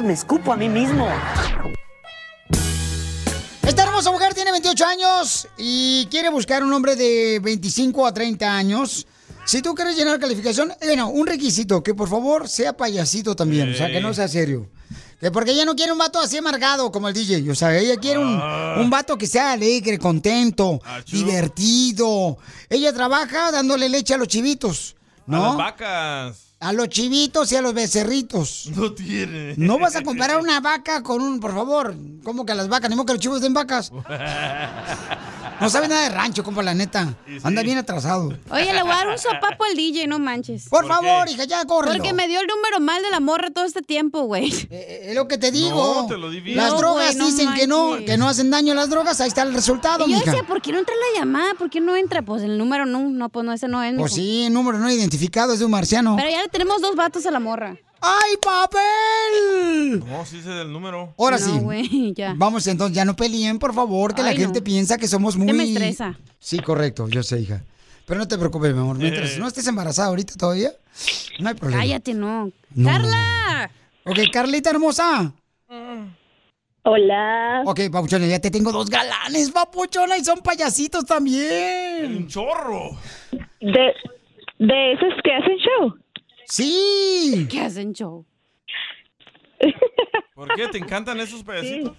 Me 0.00 0.14
escupo 0.14 0.52
a 0.52 0.56
mí 0.56 0.68
mismo. 0.68 1.06
Esta 3.66 3.84
hermosa 3.84 4.10
mujer 4.10 4.34
tiene 4.34 4.50
28 4.50 4.84
años 4.84 5.48
y 5.56 6.06
quiere 6.10 6.28
buscar 6.28 6.64
un 6.64 6.72
hombre 6.72 6.96
de 6.96 7.38
25 7.40 8.04
a 8.06 8.12
30 8.12 8.52
años. 8.56 9.06
Si 9.44 9.62
tú 9.62 9.74
quieres 9.74 9.96
llenar 9.96 10.18
calificación, 10.18 10.72
eh, 10.72 10.76
bueno, 10.86 11.08
un 11.08 11.26
requisito, 11.26 11.82
que 11.82 11.94
por 11.94 12.08
favor 12.08 12.48
sea 12.48 12.76
payasito 12.76 13.36
también, 13.36 13.72
o 13.72 13.76
sea, 13.76 13.88
que 13.92 14.00
no 14.00 14.12
sea 14.12 14.26
serio. 14.28 14.68
Que 15.20 15.30
porque 15.30 15.52
ella 15.52 15.64
no 15.64 15.76
quiere 15.76 15.92
un 15.92 15.98
vato 15.98 16.18
así 16.20 16.36
amargado 16.36 16.90
como 16.90 17.08
el 17.08 17.14
DJ, 17.14 17.48
o 17.50 17.54
sea, 17.54 17.76
ella 17.78 17.96
quiere 17.96 18.18
un, 18.18 18.38
Ah. 18.40 18.76
un 18.80 18.90
vato 18.90 19.16
que 19.16 19.26
sea 19.28 19.52
alegre, 19.52 19.98
contento, 19.98 20.80
divertido. 21.10 22.38
Ella 22.68 22.92
trabaja 22.92 23.52
dándole 23.52 23.88
leche 23.88 24.14
a 24.14 24.16
los 24.16 24.26
chivitos, 24.28 24.96
A 25.20 25.30
¿no? 25.30 25.46
las 25.48 25.56
vacas. 25.56 26.36
A 26.62 26.72
los 26.72 26.88
chivitos 26.88 27.50
y 27.50 27.56
a 27.56 27.60
los 27.60 27.74
becerritos. 27.74 28.70
No 28.76 28.92
tiene. 28.92 29.54
No 29.56 29.80
vas 29.80 29.96
a 29.96 30.02
comparar 30.02 30.38
una 30.38 30.60
vaca 30.60 31.02
con 31.02 31.20
un, 31.20 31.40
por 31.40 31.52
favor. 31.52 31.92
¿Cómo 32.22 32.46
que 32.46 32.54
las 32.54 32.68
vacas? 32.68 32.88
Ni 32.88 32.94
modo 32.94 33.06
que 33.06 33.14
los 33.14 33.20
chivos 33.20 33.40
den 33.40 33.52
vacas. 33.52 33.90
No 35.62 35.70
sabe 35.70 35.88
nada 35.88 36.02
de 36.02 36.08
rancho, 36.10 36.42
compa, 36.42 36.62
la 36.62 36.74
neta. 36.74 37.14
Anda 37.42 37.62
bien 37.62 37.78
atrasado. 37.78 38.28
Oye, 38.50 38.72
le 38.72 38.82
voy 38.82 38.92
a 38.92 38.96
dar 38.96 39.08
un 39.08 39.18
sopapo 39.18 39.64
al 39.64 39.74
DJ, 39.76 40.06
no 40.06 40.18
manches. 40.18 40.68
Por 40.68 40.86
favor, 40.86 41.28
hija, 41.28 41.44
ya 41.44 41.64
córrelo. 41.64 41.96
Porque 41.96 42.12
me 42.12 42.28
dio 42.28 42.40
el 42.40 42.46
número 42.46 42.80
mal 42.80 43.02
de 43.02 43.10
la 43.10 43.20
morra 43.20 43.50
todo 43.50 43.64
este 43.64 43.82
tiempo, 43.82 44.22
güey. 44.22 44.52
Es 44.70 45.14
lo 45.14 45.28
que 45.28 45.38
te 45.38 45.50
digo. 45.50 46.02
No, 46.02 46.06
te 46.06 46.16
lo 46.18 46.30
di 46.30 46.40
bien. 46.40 46.56
Las 46.56 46.72
No, 46.72 46.78
drogas 46.78 47.14
güey, 47.14 47.16
no 47.16 47.26
dicen 47.26 47.54
que 47.54 47.66
no, 47.66 47.96
que 48.04 48.16
no 48.16 48.28
hacen 48.28 48.50
daño 48.50 48.74
las 48.74 48.90
drogas. 48.90 49.20
Ahí 49.20 49.28
está 49.28 49.42
el 49.42 49.54
resultado, 49.54 50.06
Y 50.06 50.12
yo 50.12 50.18
mija. 50.18 50.30
decía, 50.32 50.46
¿por 50.46 50.60
qué 50.60 50.72
no 50.72 50.78
entra 50.78 50.94
la 50.94 51.20
llamada? 51.20 51.54
¿Por 51.58 51.70
qué 51.70 51.80
no 51.80 51.94
entra? 51.96 52.22
Pues 52.22 52.42
el 52.42 52.58
número 52.58 52.84
no, 52.86 53.00
no, 53.10 53.28
pues 53.28 53.44
no, 53.46 53.52
ese 53.52 53.68
no 53.68 53.82
es. 53.82 53.94
Pues 53.96 54.12
mijo. 54.12 54.22
sí, 54.22 54.44
el 54.46 54.52
número 54.52 54.78
no 54.78 54.90
identificado 54.90 55.52
es 55.52 55.58
de 55.60 55.64
un 55.64 55.70
marciano. 55.70 56.16
Pero 56.16 56.28
ya 56.30 56.42
le 56.42 56.48
tenemos 56.48 56.80
dos 56.82 56.96
vatos 56.96 57.24
a 57.26 57.30
la 57.30 57.40
morra. 57.40 57.76
¡Ay, 58.04 58.34
papel! 58.42 60.00
No, 60.06 60.26
sí 60.26 60.42
sé 60.42 60.50
del 60.50 60.72
número. 60.72 61.14
Ahora 61.16 61.38
No, 61.38 61.70
sí. 61.72 62.12
ya. 62.16 62.34
Vamos 62.36 62.66
entonces, 62.66 62.96
ya 62.96 63.04
no 63.04 63.14
peleen, 63.14 63.58
por 63.60 63.72
favor, 63.72 64.14
que 64.14 64.22
la 64.22 64.32
gente 64.32 64.58
no. 64.60 64.64
piensa 64.64 64.98
que 64.98 65.06
somos 65.06 65.36
muy... 65.36 65.52
Me 65.52 65.62
estresa. 65.64 66.18
Sí, 66.40 66.58
correcto, 66.58 67.08
yo 67.08 67.22
sé, 67.22 67.40
hija. 67.40 67.62
Pero 68.06 68.18
no 68.18 68.26
te 68.26 68.36
preocupes, 68.36 68.74
mi 68.74 68.80
amor. 68.80 68.98
Mientras 68.98 69.36
Eh. 69.36 69.38
no 69.38 69.46
estés 69.46 69.66
embarazada 69.68 70.08
ahorita 70.08 70.34
todavía, 70.36 70.72
no 71.38 71.48
hay 71.48 71.54
problema. 71.54 71.82
Cállate, 71.82 72.14
no. 72.14 72.50
No, 72.74 72.88
¡Carla! 72.88 73.70
Ok, 74.04 74.18
Carlita 74.32 74.70
hermosa. 74.70 75.32
Hola. 76.84 77.62
Ok, 77.64 77.80
papuchona, 77.92 78.26
ya 78.26 78.40
te 78.40 78.50
tengo 78.50 78.72
dos 78.72 78.90
galanes, 78.90 79.52
papuchona, 79.52 80.16
y 80.18 80.24
son 80.24 80.40
payasitos 80.40 81.04
también. 81.06 82.16
Un 82.16 82.26
chorro. 82.26 82.90
De, 83.60 83.94
de 84.58 84.92
esos 84.92 85.14
que 85.22 85.32
hacen 85.32 85.56
show. 85.58 85.94
Sí. 86.52 87.46
¿Qué 87.50 87.60
hacen 87.62 87.94
show? 87.94 88.26
¿Por 90.34 90.54
qué? 90.54 90.68
¿Te 90.68 90.76
encantan 90.76 91.18
esos 91.20 91.42
payasitos? 91.42 91.96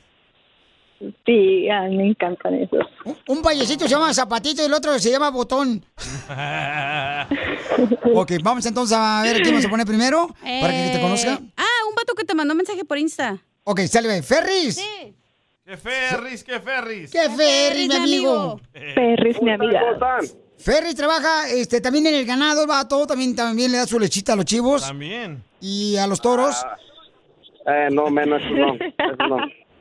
Sí, 1.25 1.67
a 1.71 1.81
mí 1.83 1.97
me 1.97 2.07
encantan 2.09 2.53
esos. 2.53 2.85
Un 3.27 3.41
payasito 3.41 3.85
se 3.85 3.89
llama 3.89 4.13
Zapatito 4.13 4.61
y 4.61 4.65
el 4.65 4.73
otro 4.73 4.99
se 4.99 5.09
llama 5.09 5.31
Botón. 5.31 5.83
Ok, 8.13 8.33
vamos 8.43 8.63
entonces 8.67 8.95
a 8.95 9.21
ver 9.23 9.37
quién 9.41 9.55
vamos 9.55 9.65
a 9.65 9.69
poner 9.69 9.87
primero 9.87 10.27
para 10.27 10.71
que 10.71 10.89
te 10.91 10.97
Eh, 10.97 11.01
conozca. 11.01 11.39
Ah, 11.57 11.87
un 11.89 11.95
vato 11.95 12.13
que 12.13 12.23
te 12.23 12.35
mandó 12.35 12.53
mensaje 12.53 12.85
por 12.85 12.99
Insta. 12.99 13.39
Ok, 13.63 13.79
sale, 13.87 14.21
Ferris. 14.21 14.79
¡Qué 15.65 15.77
ferris, 15.77 16.43
qué 16.43 16.59
ferris! 16.59 17.11
¿Qué 17.11 17.29
Ferris, 17.31 17.87
mi 17.89 17.95
amigo? 17.95 18.61
Ferris, 18.93 19.41
mi 19.41 19.51
amiga. 19.51 19.81
Ferris 20.63 20.95
trabaja 20.95 21.49
este, 21.49 21.81
también 21.81 22.07
en 22.07 22.15
el 22.15 22.25
ganado, 22.25 22.61
el 22.61 22.67
vato, 22.67 23.05
también, 23.05 23.35
también 23.35 23.69
le 23.69 23.79
da 23.79 23.85
su 23.85 23.99
lechita 23.99 24.31
a 24.31 24.35
los 24.37 24.45
chivos 24.45 24.81
También. 24.81 25.43
y 25.59 25.97
a 25.97 26.07
los 26.07 26.21
toros. 26.21 26.55
Eh, 27.67 27.89
no, 27.91 28.09
menos, 28.09 28.41
eso 28.41 28.53
no. 28.53 28.73
Eso 28.75 29.27
no. 29.27 29.37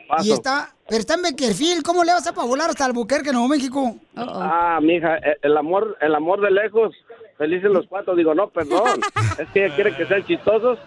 Paso. 0.09 0.27
Y 0.27 0.33
está, 0.33 0.75
pero 0.89 0.99
está 0.99 1.15
en 1.15 1.23
Beckerfield, 1.23 1.85
¿cómo 1.85 2.03
le 2.03 2.13
vas 2.13 2.27
a 2.27 2.33
volar 2.33 2.69
hasta 2.69 2.85
Albuquerque, 2.85 3.31
Nuevo 3.31 3.47
México? 3.47 3.95
Ah, 4.17 4.81
mija, 4.83 5.19
eh, 5.19 5.37
el 5.43 5.57
amor, 5.57 5.97
el 6.01 6.17
amor 6.17 6.41
de 6.41 6.51
lejos, 6.51 6.93
felices 7.39 7.71
los 7.71 7.87
cuatro. 7.87 8.17
Digo, 8.17 8.35
no, 8.35 8.51
perdón. 8.51 9.01
es 9.39 9.49
que 9.51 9.67
ella 9.67 9.75
quiere 9.77 9.97
que 9.97 10.05
sean 10.07 10.27
chistosos. 10.27 10.81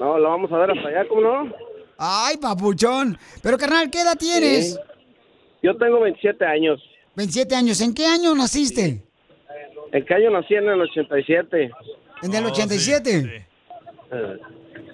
No, 0.00 0.18
lo 0.18 0.28
vamos 0.28 0.50
a 0.50 0.58
ver 0.58 0.72
hasta 0.72 0.88
allá, 0.88 1.08
¿cómo 1.08 1.20
no? 1.20 1.52
Ay, 1.98 2.36
papuchón. 2.38 3.16
Pero, 3.44 3.56
carnal, 3.56 3.90
¿qué 3.92 4.00
edad 4.00 4.18
tienes? 4.18 4.74
Sí. 4.74 4.80
Yo 5.62 5.76
tengo 5.76 6.00
27 6.00 6.44
años. 6.44 6.82
27 7.14 7.54
años. 7.54 7.80
¿En 7.80 7.94
qué 7.94 8.06
año 8.06 8.34
naciste? 8.34 9.05
¿En 9.96 10.04
qué 10.04 10.14
año 10.14 10.30
nací? 10.30 10.54
En 10.54 10.68
el 10.68 10.80
87. 10.80 11.70
¿En 12.22 12.34
el 12.34 12.46
87? 12.46 13.46
Eh, 14.12 14.36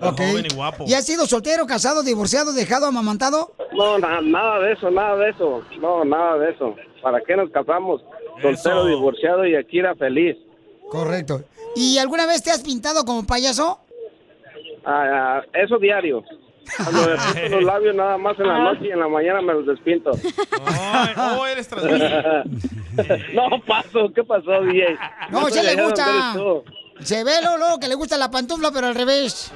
Ok. 0.01 0.19
Joven 0.19 0.47
y 0.51 0.55
guapo. 0.55 0.85
¿Y 0.89 0.95
has 0.95 1.07
sido 1.07 1.27
soltero, 1.27 1.65
casado, 1.67 2.03
divorciado, 2.03 2.53
dejado, 2.53 2.87
amamantado? 2.87 3.53
No, 3.73 3.99
na- 3.99 4.21
nada 4.21 4.59
de 4.61 4.73
eso, 4.73 4.91
nada 4.91 5.17
de 5.17 5.31
eso. 5.31 5.63
No, 5.81 6.05
nada 6.05 6.39
de 6.39 6.51
eso. 6.51 6.75
¿Para 7.01 7.21
qué 7.21 7.37
nos 7.37 7.51
casamos? 7.51 8.03
Soltero, 8.41 8.81
Eso. 8.81 8.87
divorciado 8.87 9.47
y 9.47 9.55
aquí 9.55 9.79
era 9.79 9.95
feliz. 9.95 10.37
Correcto. 10.91 11.45
¿Y 11.77 11.99
alguna 11.99 12.27
vez 12.27 12.43
te 12.43 12.51
has 12.51 12.63
pintado 12.63 13.05
como 13.05 13.25
payaso? 13.25 13.79
Ah, 14.85 15.41
ah, 15.41 15.43
eso 15.55 15.79
diario. 15.79 16.25
Cuando 16.77 17.03
me 17.03 17.17
pinto 17.17 17.57
los 17.57 17.65
labios 17.65 17.95
nada 17.95 18.19
más 18.19 18.39
en 18.39 18.49
la 18.49 18.59
noche 18.59 18.87
y 18.87 18.91
en 18.91 19.01
la 19.01 19.09
mañana 19.09 19.43
me 19.43 19.53
los 19.55 19.67
despinto. 19.67 20.13
Ay, 20.67 21.15
oh, 21.17 21.47
eres 21.47 21.69
no, 23.35 23.61
paso, 23.67 24.13
¿qué 24.15 24.23
pasó, 24.23 24.63
DJ? 24.63 24.97
No, 25.31 25.49
se 25.49 25.63
le 25.63 25.83
gusta. 25.83 26.35
Se 27.01 27.25
ve 27.25 27.33
luego 27.43 27.79
que 27.81 27.89
le 27.89 27.95
gusta 27.95 28.17
la 28.17 28.31
pantufla, 28.31 28.71
pero 28.73 28.87
al 28.87 28.95
revés. 28.95 29.53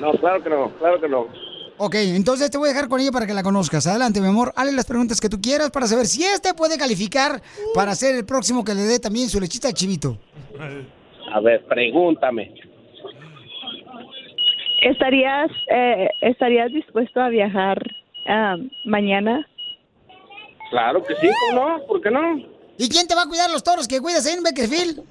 No, 0.00 0.12
claro 0.12 0.42
que 0.42 0.50
no, 0.50 0.70
claro 0.78 1.00
que 1.00 1.08
no. 1.08 1.28
Ok, 1.76 1.96
entonces 1.96 2.50
te 2.50 2.58
voy 2.58 2.68
a 2.68 2.72
dejar 2.72 2.88
con 2.88 3.00
ella 3.00 3.10
para 3.10 3.26
que 3.26 3.34
la 3.34 3.42
conozcas. 3.42 3.86
Adelante, 3.86 4.20
mi 4.20 4.28
amor. 4.28 4.52
Hazle 4.54 4.72
las 4.72 4.86
preguntas 4.86 5.20
que 5.20 5.28
tú 5.28 5.40
quieras 5.40 5.70
para 5.70 5.86
saber 5.86 6.06
si 6.06 6.24
este 6.24 6.54
puede 6.54 6.78
calificar 6.78 7.42
para 7.74 7.94
ser 7.94 8.14
el 8.14 8.24
próximo 8.24 8.64
que 8.64 8.74
le 8.74 8.82
dé 8.82 9.00
también 9.00 9.28
su 9.28 9.40
lechita 9.40 9.68
al 9.68 9.74
chivito. 9.74 10.16
A 11.32 11.40
ver, 11.40 11.64
pregúntame. 11.64 12.54
¿Estarías, 14.84 15.50
eh, 15.70 16.10
¿Estarías 16.20 16.70
dispuesto 16.70 17.18
a 17.18 17.30
viajar 17.30 17.82
ah, 18.28 18.56
mañana? 18.84 19.48
Claro 20.68 21.02
que 21.02 21.14
sí, 21.16 21.30
¿cómo 21.48 21.68
no? 21.68 21.86
¿Por 21.86 22.02
qué 22.02 22.10
no? 22.10 22.36
¿Y 22.76 22.90
quién 22.90 23.08
te 23.08 23.14
va 23.14 23.22
a 23.22 23.26
cuidar 23.26 23.50
los 23.50 23.64
toros 23.64 23.88
que 23.88 24.02
cuidas 24.02 24.26
en 24.26 24.42
Beckerfield? 24.42 25.02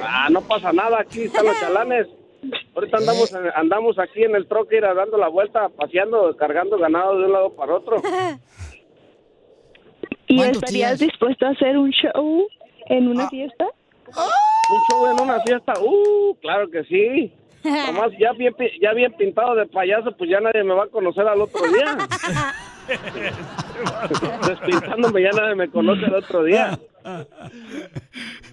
Ah, 0.00 0.28
no 0.30 0.42
pasa 0.42 0.72
nada, 0.72 1.00
aquí 1.00 1.22
están 1.22 1.46
los 1.46 1.58
chalanes. 1.58 2.06
Ahorita 2.72 2.98
andamos, 2.98 3.34
andamos 3.56 3.98
aquí 3.98 4.22
en 4.22 4.36
el 4.36 4.46
troque, 4.46 4.76
ir 4.76 4.82
dando 4.82 5.18
la 5.18 5.26
vuelta, 5.26 5.68
paseando, 5.70 6.36
cargando 6.36 6.78
ganado 6.78 7.18
de 7.18 7.24
un 7.24 7.32
lado 7.32 7.50
para 7.54 7.74
otro. 7.74 8.00
¿Y 10.28 10.40
estarías 10.40 11.00
dispuesto 11.00 11.46
a 11.46 11.50
hacer 11.50 11.76
un 11.76 11.90
show 11.90 12.46
en 12.86 13.08
una 13.08 13.28
fiesta? 13.28 13.66
¿Un 14.06 14.78
show 14.88 15.04
en 15.10 15.20
una 15.20 15.40
fiesta? 15.40 15.72
¡Uh! 15.80 16.36
Claro 16.40 16.70
que 16.70 16.84
sí. 16.84 17.32
Nomás 17.64 18.12
ya 18.18 18.32
bien, 18.32 18.54
ya 18.80 18.92
bien 18.92 19.12
pintado 19.14 19.54
de 19.54 19.66
payaso, 19.66 20.16
pues 20.16 20.30
ya 20.30 20.40
nadie 20.40 20.62
me 20.64 20.74
va 20.74 20.84
a 20.84 20.88
conocer 20.88 21.26
al 21.26 21.40
otro 21.40 21.60
día. 21.72 21.96
Despintándome 24.48 25.22
ya 25.22 25.30
nadie 25.30 25.54
me 25.54 25.70
conoce 25.70 26.06
el 26.06 26.14
otro 26.14 26.44
día. 26.44 26.78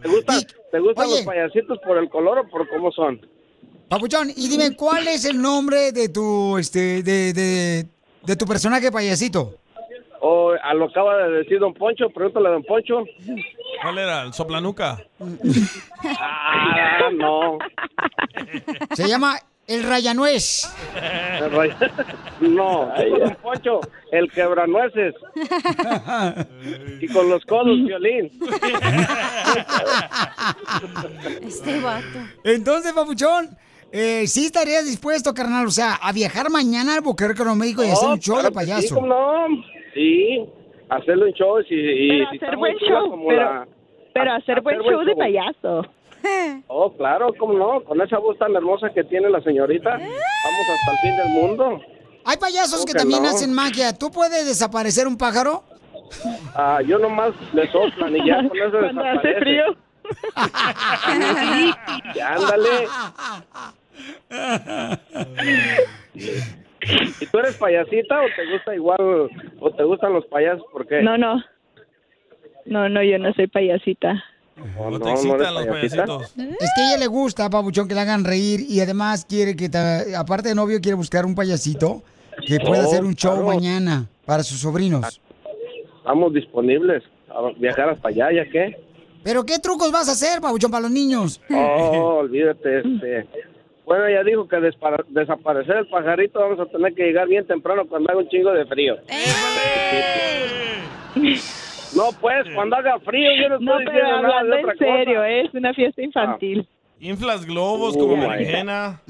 ¿Te, 0.01 0.07
gusta, 0.07 0.33
¿te 0.71 0.79
gustan 0.79 1.05
Oye. 1.05 1.15
los 1.17 1.25
payasitos 1.25 1.79
por 1.79 1.97
el 1.97 2.09
color 2.09 2.39
o 2.39 2.49
por 2.49 2.67
cómo 2.69 2.91
son? 2.91 3.25
Papuchón, 3.87 4.31
y 4.35 4.49
dime, 4.49 4.75
¿cuál 4.75 5.07
es 5.07 5.25
el 5.25 5.41
nombre 5.41 5.91
de 5.91 6.09
tu, 6.09 6.57
este, 6.57 7.03
de, 7.03 7.33
de, 7.33 7.85
de 8.23 8.35
tu 8.35 8.45
personaje 8.45 8.91
payasito? 8.91 9.59
O 10.27 10.53
a 10.59 10.73
lo 10.73 10.85
acaba 10.85 11.17
de 11.17 11.29
decir 11.43 11.59
Don 11.59 11.71
Poncho, 11.75 12.09
pregúntale 12.09 12.47
a 12.47 12.51
Don 12.53 12.63
Poncho. 12.63 13.03
¿Cuál 13.79 13.99
era? 13.99 14.23
¿El 14.23 14.33
soplanuca? 14.33 14.97
Ah, 16.19 17.09
no. 17.15 17.59
Se 18.95 19.07
llama 19.07 19.37
El 19.67 19.83
Rayanuez. 19.83 20.67
No, 22.41 22.87
Don 23.19 23.37
Poncho, 23.43 23.81
el 24.11 24.31
quebranueces. 24.31 25.13
Y 27.01 27.07
con 27.09 27.29
los 27.29 27.45
codos, 27.45 27.77
violín. 27.85 28.31
Este 31.41 31.79
vato. 31.81 32.19
Entonces, 32.43 32.93
Papuchón, 32.93 33.55
eh, 33.91 34.25
¿sí 34.25 34.47
estarías 34.47 34.85
dispuesto, 34.85 35.35
carnal, 35.35 35.67
o 35.67 35.71
sea, 35.71 35.93
a 35.93 36.11
viajar 36.11 36.49
mañana 36.49 36.95
al 36.95 37.01
Buquerque, 37.01 37.43
Nuevo 37.43 37.57
México 37.57 37.83
y 37.83 37.91
hacer 37.91 38.09
un 38.09 38.19
show 38.19 38.37
claro 38.39 38.49
de 38.49 38.53
Sí, 38.53 38.55
payaso? 38.55 38.95
¿cómo 38.95 39.07
no? 39.07 39.74
Sí, 39.95 40.45
hacerle 40.89 41.25
un 41.25 41.33
show 41.33 41.59
y, 41.67 41.73
y 41.73 42.09
Pero 42.19 42.29
si 42.29 42.37
hacer 42.37 42.57
buen 42.57 42.77
show, 42.77 43.09
como 43.09 43.27
pero- 43.29 43.41
la- 43.43 43.67
Pero 44.13 44.31
a- 44.31 44.35
hacer 44.35 44.61
buen 44.61 44.79
show 44.81 45.03
de 45.03 45.15
payaso. 45.15 45.85
Oh, 46.67 46.91
claro, 46.91 47.31
cómo 47.37 47.53
no, 47.53 47.81
con 47.83 48.01
esa 48.01 48.17
voz 48.17 48.35
tan 48.39 48.55
hermosa 48.55 48.89
que 48.89 49.03
tiene 49.03 49.29
la 49.29 49.41
señorita, 49.41 49.91
vamos 49.91 50.69
hasta 50.71 50.91
el 50.91 50.97
fin 50.97 51.15
del 51.17 51.29
mundo. 51.29 51.79
Hay 52.25 52.37
payasos 52.37 52.77
¿Cómo 52.79 52.85
que 52.87 52.93
que 52.93 52.97
también 52.97 53.21
no? 53.21 53.29
hacen 53.29 53.53
magia. 53.53 53.93
¿Tú 53.95 54.09
puedes 54.09 54.43
desaparecer 54.47 55.05
un 55.07 55.19
pájaro? 55.19 55.61
Ah, 56.55 56.79
yo 56.83 56.97
nomás 56.97 57.31
le 57.53 57.67
soplan 57.71 58.15
y 58.15 58.25
ya 58.27 58.37
con 58.47 58.57
eso 58.57 58.71
Cuando 58.71 59.03
hace 59.03 59.35
frío. 59.35 59.65
Y 62.15 62.19
ándale. 62.19 62.87
¿Y 67.21 67.25
tú 67.27 67.39
eres 67.39 67.55
payasita 67.57 68.21
o 68.21 68.25
te 68.35 68.51
gusta 68.51 68.75
igual, 68.75 69.29
o 69.65 69.71
te 69.75 69.83
gustan 69.83 70.13
los 70.13 70.25
payasos? 70.27 70.63
¿Por 70.71 70.87
qué? 70.87 71.01
No, 71.01 71.17
no. 71.17 71.43
No, 72.65 72.89
no, 72.89 73.03
yo 73.03 73.17
no 73.19 73.33
soy 73.33 73.47
payasita. 73.47 74.23
¿O 74.77 74.89
¿No 74.89 74.91
no, 74.91 74.99
te 74.99 75.05
no 75.05 75.11
excitan 75.11 75.41
eres 75.41 75.51
los 75.51 75.65
payasitos? 75.67 76.23
Es 76.59 76.69
que 76.75 76.81
a 76.81 76.87
ella 76.89 76.97
le 76.99 77.07
gusta, 77.07 77.49
Papuchón, 77.49 77.87
que 77.87 77.93
le 77.95 78.01
hagan 78.01 78.23
reír 78.23 78.61
y 78.67 78.79
además 78.79 79.25
quiere 79.25 79.55
que, 79.55 79.69
aparte 80.17 80.49
de 80.49 80.55
novio, 80.55 80.79
quiere 80.81 80.95
buscar 80.95 81.25
un 81.25 81.35
payasito 81.35 82.01
que 82.47 82.59
pueda 82.59 82.83
Oh, 82.83 82.87
hacer 82.87 83.03
un 83.03 83.15
show 83.15 83.33
claro. 83.33 83.47
mañana 83.47 84.05
para 84.25 84.43
sus 84.43 84.59
sobrinos. 84.59 85.19
Estamos 85.97 86.33
disponibles 86.33 87.03
a 87.29 87.51
viajar 87.57 87.89
hasta 87.89 88.07
allá, 88.09 88.31
¿ya 88.31 88.45
qué? 88.49 88.77
¿Pero 89.23 89.43
qué 89.45 89.57
trucos 89.59 89.91
vas 89.91 90.07
a 90.07 90.11
hacer, 90.11 90.39
Papuchón, 90.41 90.69
para 90.71 90.83
los 90.83 90.91
niños? 90.91 91.41
Oh, 91.51 92.17
olvídate, 92.19 92.79
este. 92.79 93.27
Bueno, 93.85 94.09
ya 94.09 94.23
dijo 94.23 94.47
que 94.47 94.57
despara- 94.57 95.05
desaparecer 95.09 95.77
el 95.77 95.87
pajarito 95.87 96.39
vamos 96.39 96.59
a 96.59 96.65
tener 96.65 96.93
que 96.95 97.03
llegar 97.03 97.27
bien 97.27 97.45
temprano 97.45 97.85
cuando 97.87 98.09
haga 98.11 98.19
un 98.21 98.29
chingo 98.29 98.51
de 98.51 98.65
frío. 98.65 98.95
No, 101.95 102.09
pues, 102.19 102.45
cuando 102.53 102.75
haga 102.75 102.99
frío, 102.99 103.29
yo 103.41 103.49
no 103.49 103.55
estoy 103.55 103.65
No, 103.85 103.91
pero 103.91 104.21
nada 104.21 104.39
hablando 104.39 104.69
en 104.71 104.77
serio, 104.77 105.15
cosa. 105.19 105.29
es 105.29 105.53
una 105.53 105.73
fiesta 105.73 106.01
infantil. 106.01 106.67
Inflas 106.99 107.45
globos 107.45 107.95
Oh, 107.95 107.99
como 107.99 108.17
my 108.17 108.27
berenjena. 108.27 109.01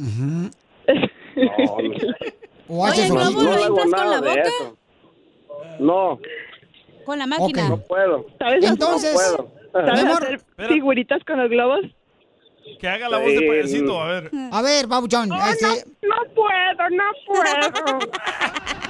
No, 1.35 1.51
O 2.69 2.83
Oye, 2.83 2.91
haces 2.93 3.09
¿el 3.09 3.11
globo 3.11 3.25
ojitos. 3.27 3.43
lo 3.45 3.75
no 3.75 3.81
inflas 3.81 4.01
con 4.01 4.09
la 4.11 4.19
boca? 4.21 4.41
eso. 4.41 4.77
No, 5.79 6.19
Con 7.05 7.19
la 7.19 7.27
máquina. 7.27 7.69
no 7.69 7.77
puedo. 7.77 8.25
¿Sabes, 8.39 8.63
Entonces, 8.65 9.13
No 9.37 9.45
puedo. 9.45 9.85
¿sabes 9.85 10.05
hacer 10.05 10.39
figuritas 10.69 11.23
con 11.25 11.39
los 11.41 11.49
globos? 11.49 11.81
Que 12.79 12.87
haga 12.87 13.09
la 13.09 13.17
voz 13.19 13.27
de 13.27 13.41
payasito, 13.41 14.01
a 14.01 14.07
ver. 14.07 14.31
a 14.51 14.61
ver, 14.61 14.87
Papuchón, 14.87 15.29
este, 15.33 15.85
No 16.01 16.15
puedo, 16.33 16.89
no 16.89 17.03
puedo. 17.27 17.99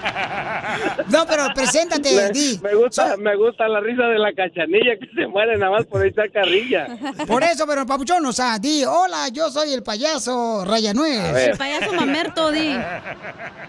no, 1.09 1.25
pero 1.27 1.47
preséntate, 1.53 2.15
Me, 2.15 2.29
di. 2.29 2.59
me 2.61 2.75
gusta, 2.75 3.17
me 3.17 3.35
gusta 3.35 3.67
la 3.67 3.79
risa 3.79 4.03
de 4.03 4.19
la 4.19 4.33
cachanilla 4.33 4.97
que 4.99 5.07
se 5.15 5.27
muere 5.27 5.57
nada 5.57 5.71
más 5.71 5.85
por 5.85 6.05
echar 6.05 6.31
carrilla. 6.31 6.87
Por 7.27 7.43
eso, 7.43 7.65
pero 7.67 7.85
Papuchón, 7.85 8.25
o 8.25 8.31
sea, 8.33 8.59
di, 8.59 8.83
hola, 8.85 9.27
yo 9.29 9.49
soy 9.49 9.73
el 9.73 9.83
payaso 9.83 10.63
Rayanuez. 10.65 11.47
El 11.49 11.57
payaso 11.57 11.93
mamerto, 11.93 12.51
di. 12.51 12.75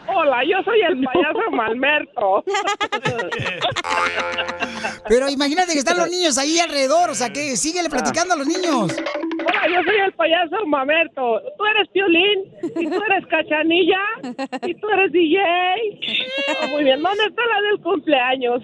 Hola, 0.08 0.44
yo 0.44 0.62
soy 0.64 0.80
el 0.82 1.02
payaso 1.02 1.50
Malmerto. 1.52 2.44
Pero 5.08 5.28
imagínate 5.28 5.72
que 5.72 5.78
están 5.78 5.96
los 5.98 6.08
niños 6.10 6.38
ahí 6.38 6.58
alrededor, 6.58 7.10
o 7.10 7.14
sea, 7.14 7.32
que 7.32 7.56
síguele 7.56 7.88
platicando 7.88 8.34
a 8.34 8.36
los 8.36 8.46
niños. 8.46 8.92
Hola, 9.46 9.68
yo 9.68 9.82
soy 9.84 9.96
el 10.00 10.12
payaso 10.12 10.66
Mamerto. 10.66 11.40
Tú 11.56 11.64
eres 11.66 11.88
Piolín, 11.92 12.44
y 12.80 12.86
tú 12.90 13.00
eres 13.08 13.26
Cachanilla, 13.28 14.00
y 14.66 14.74
tú 14.74 14.88
eres 14.90 15.12
DJ. 15.12 15.38
Oh, 16.62 16.68
muy 16.68 16.84
bien, 16.84 17.02
¿dónde 17.02 17.24
está 17.24 17.42
la 17.44 17.60
del 17.60 17.80
cumpleaños? 17.82 18.62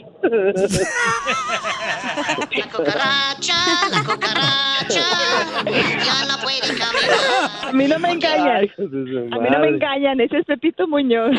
La 2.57 2.67
cucaracha, 2.71 3.55
la 3.91 4.05
cucaracha, 4.05 5.05
ya 5.67 6.25
no 6.29 6.39
puede 6.43 6.61
caminar. 6.61 7.69
A 7.69 7.73
mí 7.73 7.87
no 7.89 7.99
me 7.99 8.13
engañan. 8.13 8.69
A 8.79 9.39
mí 9.39 9.49
no 9.51 9.59
me 9.59 9.69
engañan, 9.69 10.21
ese 10.21 10.39
es 10.39 10.45
Pepito 10.47 10.87
Muñoz. 10.87 11.33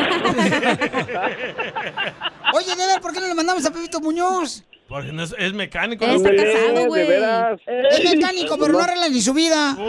Oye, 2.53 2.75
Deder, 2.75 3.01
¿por 3.01 3.13
qué 3.13 3.21
no 3.21 3.27
le 3.27 3.35
mandamos 3.35 3.65
a 3.65 3.71
Pepito 3.71 3.99
Muñoz? 4.01 4.63
Porque 4.87 5.11
no 5.11 5.23
es, 5.23 5.35
es 5.37 5.53
mecánico. 5.53 6.05
Está 6.05 6.29
¿no? 6.31 6.35
casado, 6.37 6.73
de 6.73 6.87
güey. 6.87 7.07
veras. 7.07 7.59
Es 7.65 8.03
mecánico, 8.03 8.57
pero 8.57 8.73
no 8.73 8.79
arregla 8.81 9.09
ni 9.09 9.21
su 9.21 9.33
vida. 9.33 9.77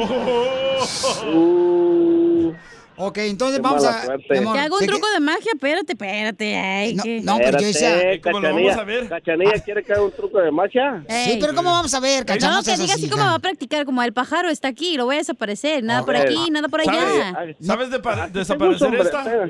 Uh, 1.26 2.52
Ok, 2.96 3.18
entonces 3.18 3.56
Qué 3.58 3.62
vamos 3.62 3.84
a... 3.84 4.04
suerte. 4.04 4.24
mi 4.30 4.38
amor, 4.38 4.54
Que 4.54 4.60
hago 4.60 4.74
un 4.76 4.80
¿de 4.80 4.86
qué- 4.86 4.92
truco 4.92 5.10
de 5.10 5.20
magia, 5.20 5.50
espérate, 5.52 5.92
espérate. 5.92 6.56
Ay, 6.56 6.94
No, 6.94 7.02
que- 7.02 7.20
no, 7.22 7.36
pues 7.38 7.50
yo 7.52 7.58
decía... 7.66 8.20
¿Cómo 8.22 8.38
lo 8.38 8.42
Cachanilla, 8.42 8.68
vamos 8.70 8.82
a 8.82 8.84
ver? 8.84 9.08
Cachanilla 9.08 9.58
quiere 9.64 9.82
que 9.82 9.92
haga 9.92 10.02
un 10.02 10.12
truco 10.12 10.38
de 10.40 10.50
magia. 10.50 11.04
Sí, 11.08 11.38
pero 11.40 11.54
¿cómo 11.54 11.70
vamos 11.70 11.92
a 11.94 12.00
ver, 12.00 12.24
Cacha? 12.24 12.50
No, 12.50 12.62
que 12.62 12.76
diga 12.76 12.94
así 12.94 13.08
como 13.08 13.24
va 13.24 13.34
a 13.34 13.38
practicar, 13.40 13.84
como 13.84 14.02
el 14.02 14.12
pájaro 14.12 14.48
está 14.48 14.68
aquí, 14.68 14.96
lo 14.96 15.06
voy 15.06 15.16
a 15.16 15.18
desaparecer. 15.18 15.82
Nada 15.82 16.04
por 16.04 16.16
aquí, 16.16 16.50
nada 16.50 16.68
por 16.68 16.80
allá. 16.80 17.32
¿Sabes, 17.32 17.56
¿sabes 17.60 17.90
de 17.90 17.98
pa- 17.98 18.24
Aquí 18.24 18.32
desaparecer 18.32 18.94
esta? 18.94 19.48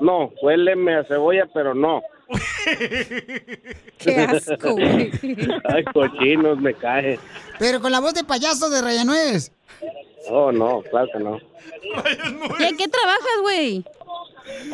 No, 0.00 0.30
huéleme 0.42 0.96
a 0.96 1.04
cebolla, 1.04 1.46
pero 1.52 1.74
no. 1.74 2.00
Qué 3.98 4.16
asco, 4.20 4.72
güey. 4.72 5.10
Ay, 5.64 5.84
cochinos, 5.92 6.58
me 6.58 6.74
cae. 6.74 7.18
Pero 7.58 7.80
con 7.80 7.92
la 7.92 8.00
voz 8.00 8.14
de 8.14 8.24
payaso 8.24 8.70
de 8.70 8.80
Rayanuez. 8.80 9.52
Oh, 10.28 10.52
no, 10.52 10.82
claro 10.82 11.08
que 11.12 11.18
no. 11.18 11.38
¿Y 12.58 12.62
en 12.64 12.76
qué 12.76 12.88
trabajas, 12.88 13.38
güey? 13.42 13.84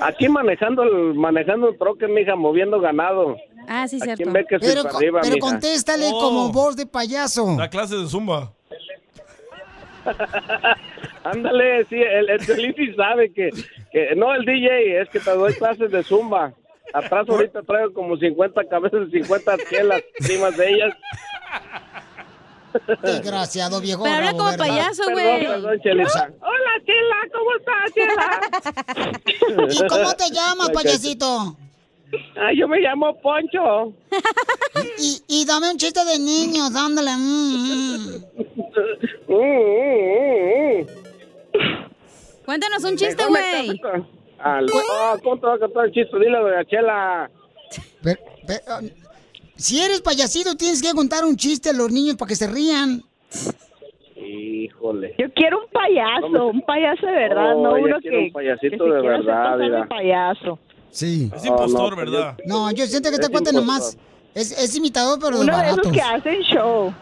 Aquí 0.03 0.29
manejando 0.29 0.83
el, 0.83 1.15
manejando 1.15 1.71
un 1.71 1.79
troque, 1.79 2.07
mija, 2.09 2.35
moviendo 2.35 2.81
ganado. 2.81 3.37
Ah, 3.69 3.87
sí, 3.89 3.99
¿A 4.01 4.05
cierto. 4.05 4.31
ve 4.33 4.45
que 4.49 4.59
Pero, 4.59 4.83
para 4.85 4.97
arriba, 4.97 5.21
pero 5.23 5.37
contéstale 5.39 6.07
Oh. 6.13 6.21
como 6.21 6.53
voz 6.53 6.77
de 6.77 6.87
payaso. 6.87 7.57
La 7.59 7.69
clase 7.71 7.97
de 7.97 8.07
zumba. 8.07 8.53
Ándale, 11.25 11.85
sí, 11.87 11.97
el, 11.97 12.31
el 12.31 12.41
sí 12.41 12.95
sabe 12.97 13.33
que, 13.33 13.51
que... 13.91 14.15
No, 14.15 14.33
el 14.35 14.45
DJ, 14.45 15.01
es 15.03 15.09
que 15.11 15.19
te 15.19 15.31
doy 15.31 15.53
clases 15.55 15.91
de 15.91 16.03
zumba. 16.05 16.53
Atrás 16.93 17.27
ahorita 17.29 17.63
traigo 17.63 17.93
como 17.93 18.17
50 18.17 18.65
cabezas, 18.69 19.09
50 19.11 19.57
chelas 19.69 20.03
encima 20.21 20.51
de 20.53 20.71
ellas. 20.71 20.95
Desgraciado 23.03 23.81
viejo. 23.81 24.03
Pero 24.05 24.15
habla 24.17 24.33
como 24.33 24.45
¿verdad? 24.45 24.59
payaso, 24.59 25.03
güey. 25.11 25.47
perdón, 25.47 25.81
Chelita. 25.83 26.31
Hola, 26.41 26.73
Chela, 26.87 27.17
¿cómo 27.33 27.51
estás, 27.57 27.93
Chela? 27.95 29.71
¿Y 29.73 29.87
cómo 29.89 30.13
te 30.15 30.31
llamas, 30.31 30.71
payasito? 30.71 31.57
Ah, 32.37 32.53
yo 32.57 32.69
me 32.69 32.79
llamo 32.81 33.15
Poncho. 33.21 33.93
Y, 34.99 35.23
y 35.27 35.45
dame 35.47 35.71
un 35.71 35.77
chiste 35.79 36.05
de 36.05 36.19
niños, 36.19 36.73
dándole. 36.73 37.11
mm, 37.17 38.25
Cuéntanos 42.45 42.85
un 42.85 42.97
chiste, 42.97 43.25
güey. 43.27 43.79
caso 43.79 43.83
con- 43.83 44.17
Al- 44.39 44.67
Ah, 44.93 45.17
¿Cómo 45.23 45.39
te 45.41 45.47
va 45.47 45.55
a 45.55 45.59
contar 45.59 45.87
el 45.87 45.93
chiste? 45.93 46.19
Dile, 46.19 46.39
doña 46.39 46.65
Chela. 46.67 47.31
Pero- 48.03 48.21
pero, 48.47 48.63
si 49.57 49.81
eres 49.81 50.01
payasito, 50.01 50.55
tienes 50.57 50.81
que 50.83 50.93
contar 50.93 51.25
un 51.25 51.37
chiste 51.37 51.71
a 51.71 51.73
los 51.73 51.91
niños 51.91 52.17
para 52.17 52.29
que 52.29 52.37
se 52.37 52.47
rían. 52.47 53.03
Híjole. 54.17 55.15
Yo 55.19 55.27
quiero 55.35 55.61
un 55.65 55.71
payaso, 55.71 56.29
No 56.29 56.45
me- 56.47 56.51
un 56.51 56.63
payaso 56.63 57.07
de 57.07 57.13
verdad, 57.13 57.55
Oh, 57.57 57.63
no 57.63 57.75
uno 57.75 57.97
que, 58.01 58.09
un 58.19 58.33
payasito 58.33 58.85
que 58.85 58.91
de 58.91 59.01
verdad, 59.03 59.59
de 59.59 59.65
mira. 59.65 59.87
payaso. 59.89 60.59
Sí. 60.91 61.31
Es 61.35 61.45
impostor, 61.45 61.91
no, 61.91 61.97
¿verdad? 61.97 62.37
No, 62.47 62.71
yo 62.73 62.87
siento 62.87 63.11
que 63.11 63.17
Es 63.17 63.21
este 63.21 63.31
cuate 63.33 63.53
nomás 63.53 63.99
es, 64.35 64.53
es 64.53 64.75
imitador, 64.77 65.19
pero 65.21 65.37
de 65.39 65.45
Uno 65.45 65.57
de 65.57 65.65
esos 65.67 65.77
baratos. 65.77 65.93
que 65.93 66.01
hacen 66.01 66.43
show. 66.43 66.95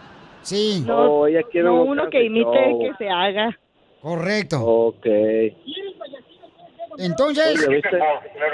Sí. 0.43 0.83
No, 0.87 1.21
Oh, 1.21 1.27
ella 1.27 1.43
quiere 1.51 1.67
no 1.69 1.85
uno 1.85 2.11
que 2.11 2.25
imite 2.25 2.45
show. 2.51 2.79
que 2.81 2.93
se 2.99 3.09
haga. 3.09 3.59
Correcto. 4.03 4.61
Ok. 4.65 5.07
Entonces, 6.99 7.59
Oye, 7.67 7.77
¿viste? 7.77 7.99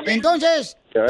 entonces, 0.07 0.77
¿Qué? 0.93 1.01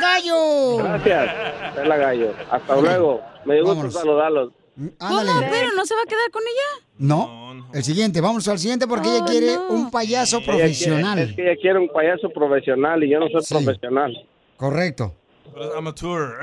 Gallo. 0.00 0.76
Gracias, 0.78 1.30
Chela 1.76 1.96
Gallo. 1.96 2.32
Hasta 2.50 2.76
luego. 2.80 3.20
Me 3.44 3.54
dio 3.54 3.64
gusto 3.66 3.90
saludarlos. 3.90 4.52
Ándale. 4.98 5.30
¿Cómo? 5.30 5.46
¿Pero 5.50 5.68
no 5.76 5.86
se 5.86 5.94
va 5.94 6.02
a 6.02 6.06
quedar 6.06 6.30
con 6.30 6.42
ella? 6.42 6.86
No, 6.98 7.68
el 7.74 7.84
siguiente, 7.84 8.20
vamos 8.20 8.46
al 8.48 8.58
siguiente 8.58 8.86
porque 8.86 9.08
ella 9.08 9.20
Oh, 9.22 9.26
quiere 9.26 9.54
no. 9.56 9.68
un 9.68 9.90
payaso 9.90 10.38
Ella 10.38 10.44
quiere- 10.46 10.58
profesional. 10.60 11.18
es 11.18 11.32
que 11.36 11.42
ella 11.42 11.60
quiere 11.60 11.78
un 11.78 11.88
payaso 11.88 12.30
profesional 12.30 13.04
y 13.04 13.10
yo 13.10 13.20
no 13.20 13.28
soy 13.28 13.42
Sí. 13.42 13.54
profesional. 13.54 14.26
Correcto. 14.56 15.14
Pero 15.52 15.70
es 15.70 15.76
amateur. 15.76 16.38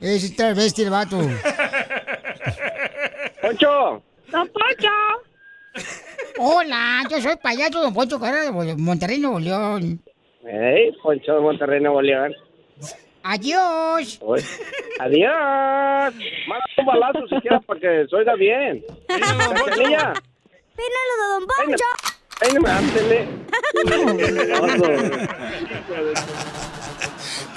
Es 0.00 0.36
travesti 0.36 0.82
el 0.82 0.90
vato. 0.90 1.18
¡Poncho! 3.42 4.02
¡Don 4.30 4.48
Poncho! 4.48 4.90
Hola, 6.38 7.02
yo 7.10 7.20
soy 7.20 7.36
payaso 7.36 7.80
Don 7.80 7.94
Poncho 7.94 8.18
Carrera 8.20 8.50
de 8.50 8.74
Monterrey, 8.76 9.18
Nuevo 9.18 9.38
León. 9.38 10.00
¡Ey, 10.46 10.92
Poncho 11.02 11.34
de 11.34 11.40
Monterrey, 11.40 11.80
Nuevo 11.80 12.02
León! 12.02 12.34
Adiós. 13.22 14.18
Oye, 14.20 14.44
¡Adiós! 15.00 16.14
Más 16.46 16.60
un 16.78 16.86
balazo 16.86 17.26
si 17.28 17.40
quieres 17.40 17.64
para 17.66 17.80
que 17.80 18.06
se 18.08 18.16
oiga 18.16 18.34
bien. 18.36 18.84
¡Cachanilla! 19.08 20.12
¡Pínalo 20.76 21.12
de 21.20 21.26
Don 21.32 21.46
Poncho! 21.46 21.84
¡Peíname, 22.38 22.70
ándele! 22.70 23.28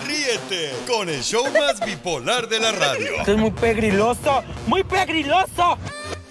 Ríete 0.07 0.72
con 0.88 1.09
el 1.09 1.22
show 1.22 1.45
más 1.51 1.86
bipolar 1.86 2.47
de 2.47 2.59
la 2.59 2.72
radio. 2.72 3.15
Esto 3.20 3.32
es 3.34 3.38
muy 3.38 3.51
pegriloso, 3.51 4.43
muy 4.67 4.84
pegriloso. 4.84 5.78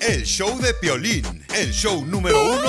El 0.00 0.24
show 0.24 0.58
de 0.60 0.74
Piolín, 0.74 1.46
el 1.54 1.70
show 1.72 2.04
número 2.04 2.42
uno. 2.42 2.68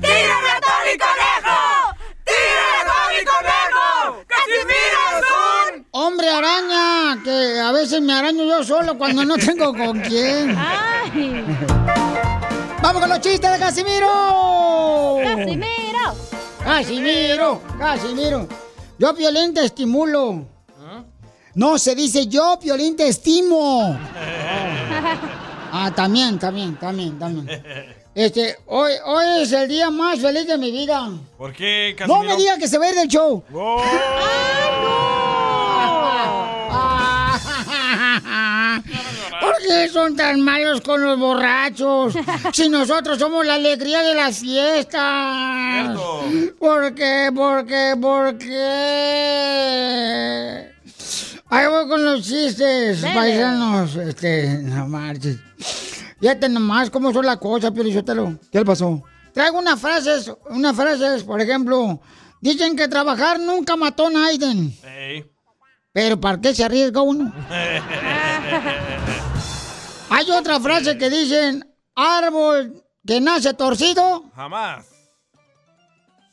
¡Tírame 0.00 0.50
a 0.50 0.60
Tony 0.60 0.96
Conejo! 0.98 1.58
¡Tírame 2.24 2.76
a 2.78 2.84
Tony 2.90 3.24
Conejo! 3.32 4.24
¡Casimiro 4.26 5.00
es 5.18 5.26
un... 5.74 5.86
Hombre 5.90 6.30
araña, 6.30 7.22
que 7.24 7.60
a 7.60 7.72
veces 7.72 8.00
me 8.00 8.12
araño 8.12 8.44
yo 8.44 8.62
solo 8.62 8.96
cuando 8.96 9.24
no 9.24 9.36
tengo 9.36 9.74
con 9.74 10.00
quién. 10.00 10.56
¡Vamos 12.82 13.00
con 13.00 13.10
los 13.10 13.20
chistes 13.20 13.50
de 13.52 13.58
Casimiro! 13.58 15.18
¡Casimiro! 15.22 16.16
¡Casimiro! 16.64 17.62
¡Casimiro! 17.78 18.48
Yo, 18.98 19.14
Piolín, 19.14 19.54
te 19.54 19.64
estimulo. 19.64 20.46
No, 21.54 21.78
se 21.78 21.94
dice 21.94 22.26
yo, 22.26 22.58
Piolín, 22.60 22.96
te 22.96 23.08
estimo. 23.08 23.98
Ah, 25.72 25.92
también, 25.94 26.36
también, 26.36 26.74
también, 26.74 27.16
también. 27.16 27.46
Este, 28.20 28.54
hoy, 28.66 28.92
hoy 29.06 29.40
es 29.40 29.52
el 29.52 29.66
día 29.66 29.88
más 29.90 30.20
feliz 30.20 30.46
de 30.46 30.58
mi 30.58 30.70
vida. 30.70 31.08
¿Por 31.38 31.54
qué, 31.54 31.96
No 32.00 32.06
Casimiro? 32.06 32.22
me 32.28 32.36
diga 32.36 32.58
que 32.58 32.68
se 32.68 32.76
va 32.76 32.84
a 32.84 32.90
ir 32.90 32.94
del 32.94 33.08
show. 33.08 33.42
¿Por 39.40 39.56
qué 39.66 39.88
son 39.88 40.14
tan 40.16 40.42
malos 40.42 40.82
con 40.82 41.00
los 41.02 41.18
borrachos? 41.18 42.12
Si 42.52 42.68
nosotros 42.68 43.18
somos 43.18 43.46
la 43.46 43.54
alegría 43.54 44.02
de 44.02 44.14
las 44.14 44.40
fiestas. 44.40 45.98
¿Por 46.58 46.94
qué? 46.94 47.30
¿Por 47.34 47.64
qué? 47.66 47.94
¿Por 47.98 48.36
qué? 48.36 48.60
Ahí 51.48 51.66
voy 51.68 51.88
con 51.88 52.04
los 52.04 52.22
chistes, 52.22 53.00
Dele. 53.00 53.14
paisanos. 53.14 53.96
Este, 53.96 54.58
no 54.62 54.86
marches. 54.88 55.38
Fíjate 56.20 56.48
nomás 56.48 56.90
cómo 56.90 57.12
son 57.12 57.24
las 57.26 57.38
cosas, 57.38 57.70
Piolichotelo. 57.70 58.38
¿Qué 58.52 58.58
le 58.58 58.64
pasó? 58.64 59.02
Traigo 59.32 59.58
unas 59.58 59.80
frases, 59.80 60.30
unas 60.50 60.76
frases, 60.76 61.22
por 61.24 61.40
ejemplo. 61.40 62.00
Dicen 62.40 62.76
que 62.76 62.88
trabajar 62.88 63.40
nunca 63.40 63.76
mató 63.76 64.06
a 64.06 64.10
Naiden. 64.10 64.76
Ey. 64.84 65.30
Pero 65.92 66.20
¿para 66.20 66.40
qué 66.40 66.54
se 66.54 66.64
arriesga 66.64 67.00
uno? 67.00 67.32
Hay 70.10 70.30
otra 70.30 70.60
frase 70.60 70.98
que 70.98 71.08
dicen, 71.08 71.66
árbol 71.94 72.84
que 73.06 73.20
nace 73.20 73.54
torcido. 73.54 74.24
Jamás. 74.34 74.86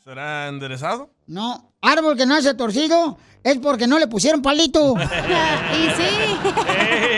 ¿Será 0.04 0.48
enderezado? 0.48 1.10
No, 1.26 1.72
árbol 1.80 2.16
que 2.16 2.26
nace 2.26 2.54
torcido 2.54 3.18
es 3.42 3.58
porque 3.58 3.86
no 3.86 3.98
le 3.98 4.06
pusieron 4.06 4.42
palito. 4.42 4.94
y 4.98 5.90
sí. 5.96 6.08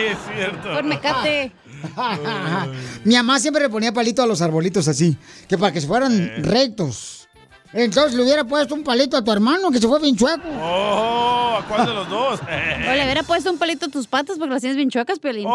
es 0.07 0.17
cierto. 0.33 0.73
Por 0.73 0.83
mecate. 0.83 1.51
Mi 3.03 3.15
mamá 3.15 3.39
siempre 3.39 3.63
le 3.63 3.69
ponía 3.69 3.91
palito 3.93 4.21
a 4.21 4.27
los 4.27 4.41
arbolitos 4.41 4.87
así, 4.87 5.17
que 5.47 5.57
para 5.57 5.71
que 5.71 5.81
se 5.81 5.87
fueran 5.87 6.43
rectos. 6.43 7.21
Entonces 7.73 8.15
le 8.15 8.23
hubiera 8.23 8.43
puesto 8.43 8.75
un 8.75 8.83
palito 8.83 9.15
a 9.15 9.23
tu 9.23 9.31
hermano 9.31 9.71
que 9.71 9.79
se 9.79 9.87
fue 9.87 9.99
bien 10.01 10.17
chueco. 10.17 10.43
Oh, 10.61 11.59
¿a 11.59 11.65
cuál 11.67 11.85
de 11.85 11.93
los 11.93 12.09
dos? 12.09 12.39
O 12.89 12.93
le 12.93 13.03
hubiera 13.03 13.23
puesto 13.23 13.49
un 13.49 13.57
palito 13.57 13.85
a 13.85 13.89
tus 13.89 14.07
patas 14.07 14.37
porque 14.37 14.53
las 14.53 14.61
tienes 14.61 14.75
bien 14.75 14.89
chuecas, 14.89 15.19
Piolín. 15.19 15.47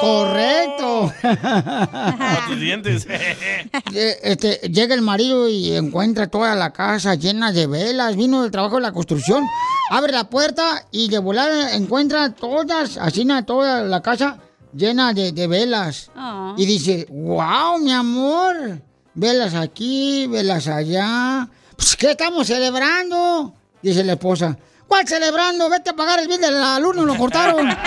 Correcto. 0.00 1.12
A 1.22 2.44
tus 2.48 2.60
dientes. 2.60 3.06
Eh, 3.08 4.18
Este, 4.22 4.60
llega 4.68 4.94
el 4.94 5.00
marido 5.00 5.48
y 5.48 5.72
encuentra 5.74 6.26
toda 6.26 6.54
la 6.54 6.72
casa 6.72 7.14
llena 7.14 7.52
de 7.52 7.66
velas. 7.66 8.16
Vino 8.16 8.42
del 8.42 8.50
trabajo 8.50 8.76
de 8.76 8.82
la 8.82 8.92
construcción. 8.92 9.42
abre 9.90 10.12
la 10.12 10.24
puerta 10.24 10.84
y 10.90 11.08
de 11.08 11.18
volar 11.18 11.50
encuentra 11.72 12.30
todas, 12.34 12.98
así 12.98 13.26
toda 13.46 13.82
la 13.82 14.02
casa 14.02 14.38
llena 14.72 15.12
de, 15.12 15.32
de 15.32 15.46
velas. 15.46 16.10
Ah. 16.14 16.54
Y 16.56 16.66
dice, 16.66 17.06
wow, 17.10 17.78
mi 17.78 17.92
amor, 17.92 18.80
velas 19.14 19.54
aquí, 19.54 20.26
velas 20.26 20.66
allá. 20.68 21.48
Pues, 21.76 21.96
¿qué 21.96 22.12
estamos 22.12 22.46
celebrando? 22.46 23.54
Dice 23.82 24.04
la 24.04 24.12
esposa. 24.12 24.56
¿Cuál 24.86 25.08
celebrando? 25.08 25.70
Vete 25.70 25.90
a 25.90 25.96
pagar 25.96 26.20
el 26.20 26.28
bill 26.28 26.40
de 26.40 26.50
la 26.50 26.78
luz, 26.78 26.94
nos 26.94 27.06
lo 27.06 27.16
cortaron. 27.16 27.66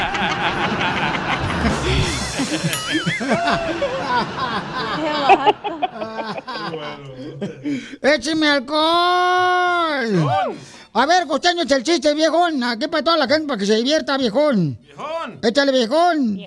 ¡Écheme 8.01 8.47
alcohol! 8.47 10.29
A 10.97 11.05
ver, 11.05 11.27
costeño, 11.27 11.63
echa 11.63 11.75
el 11.75 11.83
chiste, 11.83 12.13
viejón. 12.13 12.63
Aquí 12.63 12.87
para 12.87 13.03
toda 13.03 13.17
la 13.17 13.27
gente, 13.27 13.47
para 13.47 13.59
que 13.59 13.65
se 13.65 13.75
divierta, 13.75 14.17
viejón. 14.17 14.79
¡Viejón! 14.81 15.39
Échale, 15.43 15.71
viejón. 15.73 16.39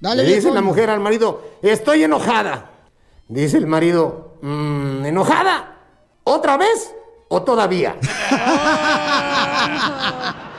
Dale, 0.00 0.22
Le 0.22 0.28
dice 0.28 0.40
viejón. 0.40 0.54
la 0.54 0.60
mujer 0.62 0.90
al 0.90 0.98
marido, 1.00 1.42
estoy 1.62 2.02
enojada. 2.04 2.68
Dice 3.28 3.58
el 3.58 3.66
marido, 3.68 4.34
"Mm, 4.42 5.04
¿enojada? 5.06 5.76
¿Otra 6.24 6.56
vez 6.56 6.92
o 7.28 7.42
todavía? 7.42 7.94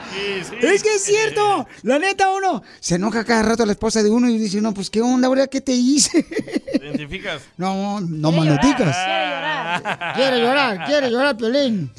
Es 0.60 0.82
que 0.82 0.94
es 0.94 1.02
cierto. 1.02 1.66
La 1.82 1.98
neta, 1.98 2.30
uno 2.30 2.62
se 2.80 2.96
enoja 2.96 3.24
cada 3.24 3.42
rato 3.42 3.66
la 3.66 3.72
esposa 3.72 4.02
de 4.02 4.10
uno 4.10 4.28
y 4.28 4.38
dice, 4.38 4.60
no, 4.60 4.72
pues, 4.74 4.90
¿qué 4.90 5.00
onda, 5.00 5.28
ahora 5.28 5.46
¿Qué 5.46 5.60
te 5.60 5.72
hice? 5.72 6.22
¿Te 6.22 6.76
identificas? 6.86 7.42
No, 7.56 8.00
no 8.00 8.32
manoticas. 8.32 8.96
Quiere 10.14 10.40
llorar, 10.40 10.84
quiere 10.86 11.10
llorar, 11.10 11.36
Piolín. 11.36 11.90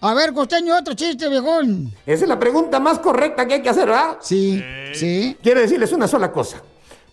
A 0.00 0.14
ver, 0.14 0.32
costeño, 0.32 0.76
otro 0.76 0.94
chiste, 0.94 1.28
viejón. 1.28 1.92
Esa 2.06 2.24
es 2.24 2.28
la 2.28 2.38
pregunta 2.38 2.80
más 2.80 2.98
correcta 2.98 3.46
que 3.46 3.54
hay 3.54 3.62
que 3.62 3.68
hacer, 3.68 3.86
¿verdad? 3.86 4.18
Sí, 4.20 4.62
sí. 4.92 5.36
Quiero 5.42 5.60
decirles 5.60 5.92
una 5.92 6.08
sola 6.08 6.30
cosa. 6.32 6.60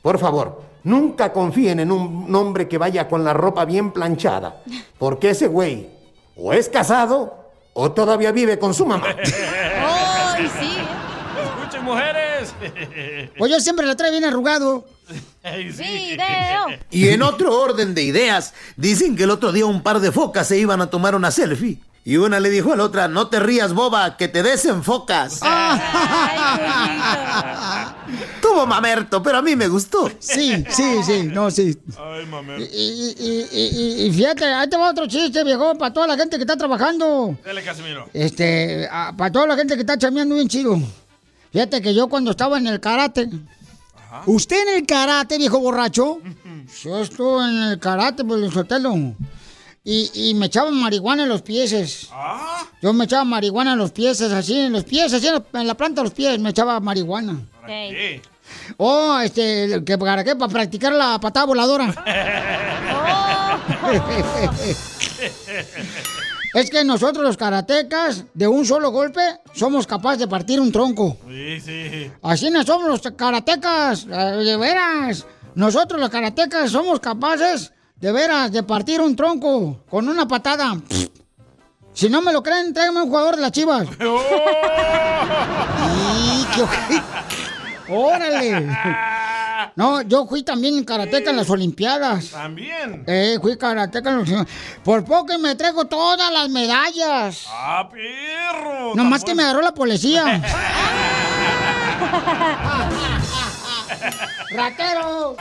Por 0.01 0.17
favor, 0.19 0.61
nunca 0.83 1.31
confíen 1.31 1.79
en 1.79 1.91
un 1.91 2.33
hombre 2.35 2.67
que 2.67 2.77
vaya 2.77 3.07
con 3.07 3.23
la 3.23 3.33
ropa 3.33 3.65
bien 3.65 3.91
planchada, 3.91 4.61
porque 4.97 5.29
ese 5.31 5.47
güey 5.47 5.87
o 6.35 6.53
es 6.53 6.69
casado 6.69 7.51
o 7.73 7.91
todavía 7.91 8.31
vive 8.31 8.57
con 8.59 8.73
su 8.73 8.85
mamá. 8.85 9.07
¡Ay, 9.07 10.49
sí! 10.59 10.77
¡Escuchen, 11.43 11.83
mujeres! 11.85 12.50
Pues 13.37 13.51
yo 13.51 13.59
siempre 13.59 13.85
la 13.85 13.95
trae 13.95 14.11
bien 14.11 14.25
arrugado. 14.25 14.85
¡Video! 15.43 16.67
Y 16.91 17.09
en 17.09 17.21
otro 17.23 17.59
orden 17.59 17.93
de 17.95 18.03
ideas, 18.03 18.53
dicen 18.77 19.15
que 19.15 19.23
el 19.23 19.31
otro 19.31 19.51
día 19.51 19.65
un 19.65 19.81
par 19.81 19.99
de 19.99 20.11
focas 20.11 20.47
se 20.47 20.57
iban 20.57 20.81
a 20.81 20.89
tomar 20.89 21.15
una 21.15 21.31
selfie. 21.31 21.79
Y 22.03 22.17
una 22.17 22.39
le 22.39 22.49
dijo 22.49 22.73
a 22.73 22.75
la 22.75 22.83
otra, 22.83 23.07
no 23.07 23.27
te 23.27 23.39
rías, 23.39 23.73
boba, 23.73 24.17
que 24.17 24.27
te 24.27 24.41
desenfocas. 24.41 25.39
Tuvo 28.41 28.65
mamerto, 28.65 29.21
pero 29.21 29.37
a 29.37 29.41
mí 29.43 29.55
me 29.55 29.67
gustó. 29.67 30.09
Sí, 30.19 30.65
sí, 30.69 31.03
sí, 31.05 31.23
no, 31.23 31.51
sí. 31.51 31.77
Ay, 31.97 32.25
mamá. 32.25 32.55
Y, 32.57 32.63
y- 32.63 33.15
y- 33.19 33.47
y- 33.51 34.05
y 34.07 34.11
fíjate, 34.13 34.45
ahí 34.45 34.67
te 34.67 34.77
va 34.77 34.89
otro 34.89 35.05
chiste, 35.07 35.43
viejo, 35.43 35.77
para 35.77 35.93
toda 35.93 36.07
la 36.07 36.17
gente 36.17 36.37
que 36.37 36.43
está 36.43 36.57
trabajando. 36.57 37.37
Dale, 37.45 37.61
Casimiro. 37.63 38.09
Este, 38.13 38.87
ah, 38.91 39.13
para 39.15 39.31
toda 39.31 39.45
la 39.47 39.55
gente 39.55 39.75
que 39.75 39.81
está 39.81 39.95
chameando 39.97 40.33
bien 40.35 40.47
chido. 40.47 40.79
Fíjate 41.51 41.81
que 41.81 41.93
yo 41.93 42.07
cuando 42.07 42.31
estaba 42.31 42.57
en 42.57 42.67
el 42.67 42.79
karate. 42.79 43.29
¿Usted 44.25 44.69
en 44.69 44.77
el 44.79 44.85
karate, 44.85 45.37
viejo 45.37 45.59
borracho? 45.59 46.19
Yo 46.83 47.01
estuve 47.01 47.43
en 47.45 47.63
el 47.63 47.79
karate, 47.79 48.23
pues, 48.23 48.41
el 48.43 48.51
sotelo. 48.51 48.93
Y, 49.83 50.11
y 50.13 50.33
me 50.35 50.45
echaban 50.45 50.79
marihuana 50.79 51.23
en 51.23 51.29
los 51.29 51.41
pies. 51.41 52.09
Yo 52.81 52.93
me 52.93 53.05
echaba 53.05 53.23
marihuana 53.23 53.73
en 53.73 53.79
los 53.79 53.91
pies, 53.91 54.21
así, 54.21 54.59
en 54.59 54.73
los 54.73 54.83
pies, 54.83 55.13
así, 55.13 55.27
en 55.27 55.33
la, 55.33 55.43
en 55.61 55.67
la 55.67 55.75
planta 55.75 56.01
de 56.01 56.05
los 56.05 56.13
pies, 56.13 56.39
me 56.39 56.51
echaba 56.51 56.79
marihuana. 56.79 57.41
¿Qué? 57.65 58.21
Oh, 58.77 59.17
este, 59.19 59.83
que 59.85 59.97
para 59.97 60.23
qué, 60.23 60.35
para 60.35 60.51
practicar 60.51 60.93
la 60.93 61.19
patada 61.19 61.45
voladora. 61.45 61.87
Es 66.53 66.69
que 66.69 66.83
nosotros 66.83 67.23
los 67.23 67.37
karatecas, 67.37 68.25
de 68.33 68.45
un 68.47 68.65
solo 68.65 68.91
golpe, 68.91 69.21
somos 69.53 69.87
capaces 69.87 70.19
de 70.19 70.27
partir 70.27 70.59
un 70.59 70.69
tronco. 70.71 71.15
Sí, 71.27 71.61
sí. 71.61 72.11
Así 72.21 72.49
no 72.49 72.63
somos 72.63 72.89
los 72.89 73.01
karatecas, 73.15 74.05
eh, 74.11 74.15
de 74.15 74.57
veras. 74.57 75.25
Nosotros 75.55 75.97
los 75.99 76.09
karatecas 76.09 76.71
somos 76.71 76.99
capaces, 76.99 77.71
de 77.95 78.11
veras, 78.11 78.51
de 78.51 78.63
partir 78.63 78.99
un 78.99 79.15
tronco 79.15 79.85
con 79.89 80.09
una 80.09 80.27
patada. 80.27 80.75
Si 81.93 82.09
no 82.09 82.21
me 82.21 82.33
lo 82.33 82.43
creen, 82.43 82.73
tráigame 82.73 83.03
un 83.03 83.09
jugador 83.09 83.37
de 83.37 83.41
las 83.43 83.51
chivas. 83.51 83.87
¡Y 83.89 83.95
qué 86.53 86.63
ojete! 86.63 87.01
¡Órale! 87.89 88.67
No, 89.75 90.01
yo 90.01 90.25
fui 90.27 90.43
también 90.43 90.77
en 90.77 90.83
karateca 90.83 91.29
en 91.29 91.37
las 91.37 91.49
Olimpiadas. 91.49 92.31
También. 92.31 93.03
Eh, 93.07 93.37
fui 93.41 93.57
karateca 93.57 94.09
en 94.11 94.19
las 94.19 94.47
Por 94.83 95.05
poco 95.05 95.37
me 95.39 95.55
traigo 95.55 95.85
todas 95.85 96.31
las 96.31 96.49
medallas. 96.49 97.45
¡Ah, 97.49 97.87
perro! 97.89 98.95
Nomás 98.95 99.23
que 99.23 99.33
me 99.33 99.43
agarró 99.43 99.61
la 99.61 99.73
policía. 99.73 100.41
¡Ratero! 104.51 105.37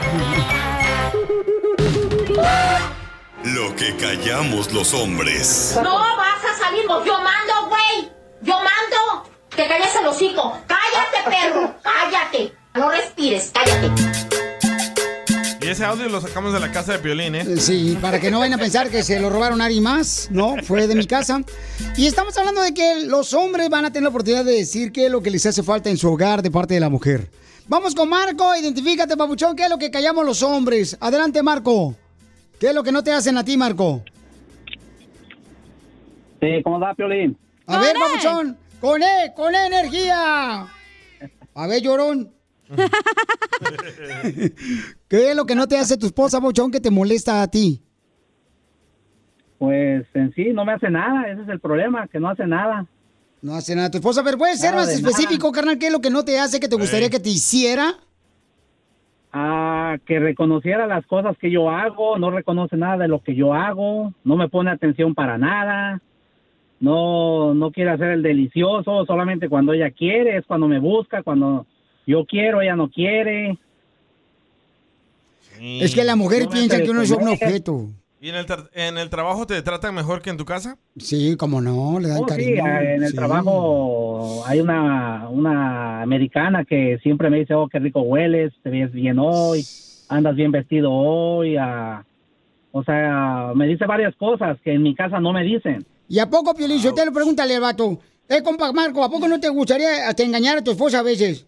Lo 3.42 3.74
que 3.74 3.96
callamos 3.96 4.72
los 4.72 4.94
hombres. 4.94 5.78
No 5.82 5.98
vas 5.98 6.44
a 6.44 6.54
salir, 6.62 6.86
vos. 6.86 7.04
yo 7.04 7.14
mando, 7.14 7.68
güey. 7.68 8.12
Yo 8.42 8.54
mando. 8.54 9.28
Te 9.48 9.66
calles 9.66 9.94
el 9.96 10.06
hocico. 10.06 10.56
Cállate, 10.66 11.28
perro. 11.28 11.74
Cállate. 11.82 12.59
No 12.74 12.90
respires, 12.90 13.52
cállate. 13.52 13.90
Y 15.60 15.68
ese 15.68 15.84
audio 15.84 16.08
lo 16.08 16.20
sacamos 16.20 16.52
de 16.52 16.60
la 16.60 16.72
casa 16.72 16.92
de 16.92 16.98
Piolín, 17.00 17.34
¿eh? 17.34 17.56
Sí, 17.58 17.98
para 18.00 18.18
que 18.18 18.30
no 18.30 18.38
vayan 18.38 18.58
a 18.58 18.62
pensar 18.62 18.88
que 18.88 19.02
se 19.02 19.20
lo 19.20 19.28
robaron 19.28 19.60
a 19.60 19.66
alguien 19.66 19.82
más, 19.82 20.28
¿no? 20.30 20.56
Fue 20.62 20.86
de 20.86 20.94
mi 20.94 21.06
casa. 21.06 21.42
Y 21.96 22.06
estamos 22.06 22.36
hablando 22.38 22.62
de 22.62 22.72
que 22.72 23.04
los 23.04 23.34
hombres 23.34 23.68
van 23.68 23.84
a 23.84 23.92
tener 23.92 24.04
la 24.04 24.08
oportunidad 24.08 24.44
de 24.44 24.52
decir 24.52 24.90
qué 24.90 25.06
es 25.06 25.12
lo 25.12 25.20
que 25.22 25.30
les 25.30 25.44
hace 25.44 25.62
falta 25.62 25.90
en 25.90 25.98
su 25.98 26.10
hogar 26.10 26.42
de 26.42 26.50
parte 26.50 26.74
de 26.74 26.80
la 26.80 26.88
mujer. 26.88 27.28
Vamos 27.68 27.94
con 27.94 28.08
Marco, 28.08 28.56
identifícate, 28.56 29.16
papuchón, 29.16 29.54
qué 29.54 29.64
es 29.64 29.70
lo 29.70 29.78
que 29.78 29.90
callamos 29.90 30.24
los 30.24 30.42
hombres. 30.42 30.96
Adelante, 31.00 31.42
Marco. 31.42 31.94
¿Qué 32.58 32.68
es 32.68 32.74
lo 32.74 32.82
que 32.82 32.92
no 32.92 33.04
te 33.04 33.12
hacen 33.12 33.36
a 33.36 33.44
ti, 33.44 33.56
Marco? 33.56 34.02
Sí, 36.40 36.62
¿cómo 36.64 36.80
va, 36.80 36.94
Piolín? 36.94 37.36
A 37.66 37.78
ver, 37.78 37.94
papuchón, 37.96 38.56
con 38.80 39.02
E, 39.02 39.32
con 39.36 39.54
E 39.54 39.66
energía. 39.66 40.66
A 41.54 41.66
ver, 41.66 41.82
llorón. 41.82 42.39
¿Qué 45.08 45.30
es 45.30 45.36
lo 45.36 45.44
que 45.44 45.54
no 45.54 45.66
te 45.66 45.76
hace 45.76 45.96
tu 45.96 46.06
esposa, 46.06 46.40
papuchón, 46.40 46.70
que 46.70 46.80
te 46.80 46.90
molesta 46.90 47.42
a 47.42 47.48
ti? 47.48 47.82
Pues 49.58 50.06
en 50.14 50.32
sí 50.34 50.52
no 50.52 50.64
me 50.64 50.72
hace 50.72 50.90
nada, 50.90 51.30
ese 51.30 51.42
es 51.42 51.48
el 51.48 51.60
problema, 51.60 52.08
que 52.08 52.20
no 52.20 52.30
hace 52.30 52.46
nada. 52.46 52.86
No 53.42 53.54
hace 53.54 53.74
nada 53.74 53.90
tu 53.90 53.98
esposa, 53.98 54.22
pero 54.24 54.38
puedes 54.38 54.60
ser 54.60 54.72
Nada 54.72 54.84
más 54.84 54.94
específico, 54.94 55.52
carnal, 55.52 55.78
¿qué 55.78 55.86
es 55.86 55.92
lo 55.92 56.00
que 56.00 56.10
no 56.10 56.24
te 56.24 56.38
hace 56.38 56.60
que 56.60 56.68
te 56.68 56.76
gustaría 56.76 57.10
que 57.10 57.20
te 57.20 57.30
hiciera? 57.30 57.94
Ah, 59.32 59.96
que 60.06 60.18
reconociera 60.18 60.86
las 60.86 61.06
cosas 61.06 61.36
que 61.38 61.50
yo 61.50 61.70
hago, 61.70 62.18
no 62.18 62.30
reconoce 62.30 62.76
nada 62.76 62.98
de 62.98 63.08
lo 63.08 63.22
que 63.22 63.34
yo 63.34 63.54
hago, 63.54 64.12
no 64.24 64.36
me 64.36 64.48
pone 64.48 64.70
atención 64.70 65.14
para 65.14 65.38
nada, 65.38 66.00
no, 66.80 67.54
no 67.54 67.70
quiere 67.70 67.90
hacer 67.90 68.08
el 68.08 68.22
delicioso, 68.22 69.04
solamente 69.06 69.48
cuando 69.48 69.72
ella 69.72 69.90
quiere, 69.90 70.36
es 70.36 70.46
cuando 70.46 70.66
me 70.66 70.80
busca, 70.80 71.22
cuando 71.22 71.66
yo 72.06 72.24
quiero, 72.26 72.60
ella 72.60 72.76
no 72.76 72.88
quiere. 72.90 73.58
Es 75.60 75.94
que 75.94 76.04
la 76.04 76.16
mujer 76.16 76.44
No 76.44 76.50
piensa 76.50 76.82
que 76.82 76.90
uno 76.90 77.02
es 77.02 77.10
un 77.10 77.28
objeto. 77.28 77.88
¿Y 78.22 78.28
en 78.28 78.34
el, 78.34 78.46
tra- 78.46 78.68
en 78.74 78.98
el 78.98 79.08
trabajo 79.08 79.46
te 79.46 79.60
tratan 79.62 79.94
mejor 79.94 80.20
que 80.20 80.28
en 80.28 80.36
tu 80.36 80.44
casa? 80.44 80.76
Sí, 80.98 81.36
como 81.36 81.60
no, 81.62 81.98
le 81.98 82.08
dan 82.08 82.18
Oh, 82.18 82.24
sí, 82.24 82.28
cariño. 82.28 82.66
eh, 82.66 82.94
en 82.96 83.02
el 83.02 83.10
sí. 83.10 83.16
trabajo 83.16 84.44
hay 84.46 84.60
una, 84.60 85.26
una 85.30 86.02
americana 86.02 86.64
que 86.66 86.98
siempre 87.02 87.30
me 87.30 87.38
dice, 87.38 87.54
oh, 87.54 87.66
qué 87.68 87.78
rico 87.78 88.02
hueles, 88.02 88.52
te 88.62 88.68
ves 88.68 88.92
bien 88.92 89.18
hoy, 89.18 89.64
andas 90.08 90.36
bien 90.36 90.52
vestido 90.52 90.90
hoy. 90.92 91.56
ah, 91.58 92.04
o 92.72 92.84
sea, 92.84 93.52
me 93.54 93.66
dice 93.66 93.86
varias 93.86 94.14
cosas 94.16 94.58
que 94.62 94.74
en 94.74 94.82
mi 94.82 94.94
casa 94.94 95.18
no 95.18 95.32
me 95.32 95.42
dicen. 95.42 95.86
¿Y 96.08 96.18
a 96.18 96.28
poco, 96.28 96.54
Piolín, 96.54 96.80
te 96.94 97.06
lo 97.06 97.12
pregúntale 97.12 97.54
al 97.54 97.62
vato? 97.62 97.98
Eh, 98.28 98.42
compa 98.42 98.70
Marco, 98.72 99.02
¿a 99.02 99.10
poco 99.10 99.26
no 99.26 99.40
te 99.40 99.48
gustaría 99.48 100.08
hasta 100.08 100.22
engañar 100.22 100.58
a 100.58 100.62
tu 100.64 100.70
esposa 100.72 100.98
a 101.00 101.02
veces? 101.02 101.46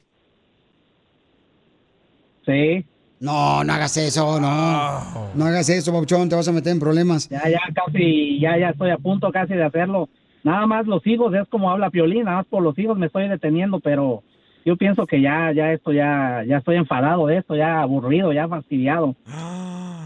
Sí. 2.46 2.84
No, 3.20 3.62
no 3.62 3.72
hagas 3.72 3.96
eso, 3.96 4.40
no. 4.40 5.30
No 5.34 5.44
hagas 5.44 5.68
eso, 5.68 5.92
Papuchón, 5.92 6.28
te 6.28 6.34
vas 6.34 6.48
a 6.48 6.52
meter 6.52 6.72
en 6.72 6.80
problemas. 6.80 7.28
Ya, 7.28 7.48
ya 7.48 7.60
casi, 7.72 8.40
ya, 8.40 8.58
ya 8.58 8.70
estoy 8.70 8.90
a 8.90 8.98
punto 8.98 9.30
casi 9.30 9.54
de 9.54 9.62
hacerlo. 9.62 10.08
Nada 10.42 10.66
más 10.66 10.86
los 10.86 11.06
hijos, 11.06 11.32
es 11.34 11.46
como 11.48 11.70
habla 11.70 11.90
Piolín, 11.90 12.24
nada 12.24 12.38
más 12.38 12.46
por 12.46 12.64
los 12.64 12.76
hijos 12.78 12.98
me 12.98 13.06
estoy 13.06 13.28
deteniendo, 13.28 13.78
pero 13.78 14.24
yo 14.64 14.76
pienso 14.76 15.06
que 15.06 15.20
ya, 15.20 15.52
ya 15.54 15.72
esto, 15.72 15.92
ya, 15.92 16.42
ya 16.46 16.58
estoy 16.58 16.76
enfadado 16.76 17.26
de 17.26 17.38
esto, 17.38 17.56
ya 17.56 17.80
aburrido, 17.82 18.32
ya 18.32 18.48
fastidiado. 18.48 19.14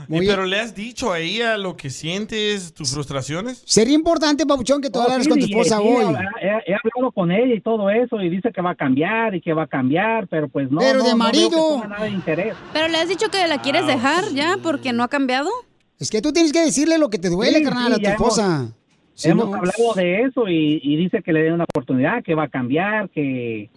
¿Y 0.08 0.24
pero 0.26 0.44
le 0.46 0.60
has 0.60 0.74
dicho 0.74 1.10
a 1.12 1.18
ella 1.18 1.56
lo 1.58 1.76
que 1.76 1.90
sientes, 1.90 2.72
tus 2.72 2.92
frustraciones? 2.92 3.62
Sería 3.66 3.94
importante, 3.94 4.46
Papuchón, 4.46 4.80
que 4.80 4.88
tú 4.90 4.98
Oh, 5.00 5.02
hablaras 5.02 5.24
sí, 5.24 5.30
con 5.30 5.38
tu 5.40 5.46
esposa 5.46 5.78
sí, 5.78 5.82
hoy. 5.84 6.14
He, 6.40 6.72
he 6.72 6.74
hablado 6.74 7.10
con 7.12 7.32
ella 7.32 7.54
y 7.54 7.60
todo 7.60 7.90
eso 7.90 8.20
y 8.22 8.28
dice 8.30 8.52
que 8.52 8.60
va 8.62 8.70
a 8.70 8.74
cambiar 8.76 9.34
y 9.34 9.40
que 9.40 9.52
va 9.52 9.64
a 9.64 9.66
cambiar, 9.66 10.28
pero 10.28 10.48
pues 10.48 10.70
no. 10.70 10.78
Pero 10.78 11.00
no, 11.00 11.04
de 11.04 11.10
no 11.10 11.16
veo 11.18 11.30
que 11.32 11.38
marido. 11.38 11.68
tenga 11.82 11.88
nada 11.88 12.04
de 12.04 12.10
interés. 12.10 12.54
Pero 12.72 12.88
le 12.88 12.98
has 12.98 13.08
dicho 13.08 13.28
que 13.30 13.46
la 13.48 13.60
quieres 13.60 13.86
dejar 13.86 14.24
ya 14.32 14.56
porque 14.62 14.92
no 14.92 15.02
ha 15.02 15.08
cambiado. 15.08 15.50
Es 15.98 16.10
que 16.10 16.22
tú 16.22 16.32
tienes 16.32 16.52
que 16.52 16.60
decirle 16.60 16.98
lo 16.98 17.10
que 17.10 17.18
te 17.18 17.28
duele, 17.30 17.58
Sí, 17.58 17.64
carnal, 17.64 17.86
sí, 17.88 17.92
a 17.94 17.96
tu 17.96 18.04
hemos- 18.06 18.12
esposa. 18.12 18.68
Si 19.14 19.30
Hemos 19.30 19.48
no- 19.48 19.56
hablado 19.56 19.94
de 19.96 20.20
eso 20.24 20.46
y, 20.46 20.78
y 20.82 20.96
dice 20.96 21.22
que 21.22 21.32
le 21.32 21.42
dé 21.42 21.50
una 21.52 21.64
oportunidad, 21.64 22.22
que 22.22 22.34
va 22.34 22.44
a 22.44 22.48
cambiar, 22.48 23.08
que, 23.08 23.70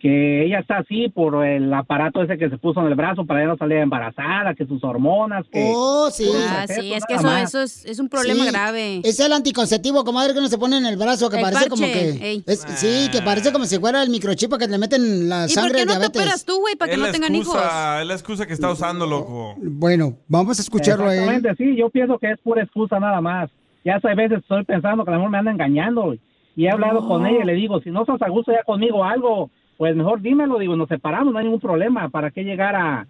que 0.00 0.44
ella 0.44 0.60
está 0.60 0.78
así 0.78 1.08
por 1.08 1.44
el 1.44 1.72
aparato 1.74 2.22
ese 2.22 2.38
que 2.38 2.48
se 2.48 2.56
puso 2.58 2.80
en 2.80 2.86
el 2.86 2.94
brazo 2.94 3.26
para 3.26 3.40
ella 3.40 3.48
no 3.50 3.56
salir 3.56 3.78
embarazada, 3.78 4.54
que 4.54 4.64
sus 4.64 4.82
hormonas, 4.84 5.44
que... 5.50 5.72
Oh, 5.74 6.08
sí. 6.10 6.30
Ah, 6.50 6.66
sí, 6.68 6.92
es 6.92 7.04
que 7.04 7.14
eso, 7.14 7.36
eso 7.36 7.62
es, 7.62 7.84
es 7.84 7.98
un 7.98 8.08
problema 8.08 8.44
Sí, 8.44 8.50
grave. 8.50 9.00
Es 9.04 9.18
el 9.18 9.32
anticonceptivo, 9.32 10.04
comadre, 10.04 10.32
que 10.34 10.38
uno 10.38 10.48
se 10.48 10.58
pone 10.58 10.78
en 10.78 10.86
el 10.86 10.96
brazo, 10.96 11.28
que 11.28 11.36
El 11.38 11.42
parece 11.42 11.68
como 11.68 11.82
que... 11.86 12.42
sí, 12.46 13.08
que 13.10 13.22
parece 13.22 13.52
como 13.52 13.64
si 13.64 13.78
fuera 13.78 14.02
el 14.02 14.10
microchip 14.10 14.54
que 14.56 14.68
le 14.68 14.78
meten 14.78 15.28
la 15.28 15.46
¿Y 15.46 15.48
por 15.48 15.50
sangre 15.64 15.78
qué 15.80 15.86
de 15.86 15.94
no 15.94 16.00
te 16.00 16.06
operas 16.06 16.44
tú, 16.44 16.60
güey, 16.60 16.76
para 16.76 16.90
que 16.90 16.96
Es 16.96 17.02
no 17.06 17.10
tengan 17.12 17.34
hijos? 17.34 17.54
excusa, 17.54 18.00
es 18.00 18.06
la 18.06 18.14
excusa 18.14 18.46
que 18.46 18.52
está 18.52 18.70
usando, 18.70 19.04
loco. 19.06 19.56
Bueno, 19.58 20.16
vamos 20.28 20.58
a 20.58 20.62
escucharlo 20.62 21.06
a 21.06 21.14
él. 21.14 21.20
Exactamente, 21.22 21.56
sí, 21.64 21.76
yo 21.76 21.90
pienso 21.90 22.18
que 22.18 22.30
es 22.30 22.38
pura 22.40 22.62
excusa 22.62 23.00
nada 23.00 23.20
más. 23.20 23.50
Ya 23.84 23.96
a 24.02 24.14
veces 24.14 24.38
estoy 24.38 24.64
pensando 24.64 25.04
que 25.04 25.10
a 25.10 25.14
lo 25.14 25.18
mejor 25.20 25.32
me 25.32 25.38
anda 25.38 25.50
engañando 25.50 26.14
y 26.56 26.66
he 26.66 26.70
hablado 26.70 27.06
con 27.06 27.26
ella 27.26 27.42
y 27.42 27.46
le 27.46 27.54
digo, 27.54 27.80
si 27.80 27.90
no 27.90 28.02
estás 28.02 28.20
a 28.22 28.28
gusto 28.28 28.52
ya 28.52 28.62
conmigo 28.64 29.04
algo, 29.04 29.50
pues 29.78 29.96
mejor 29.96 30.20
dímelo, 30.20 30.58
digo, 30.58 30.76
nos 30.76 30.88
separamos, 30.88 31.32
no 31.32 31.38
hay 31.38 31.44
ningún 31.46 31.60
problema, 31.60 32.10
¿para 32.10 32.30
qué 32.30 32.44
llegar 32.44 32.76
a 32.76 33.06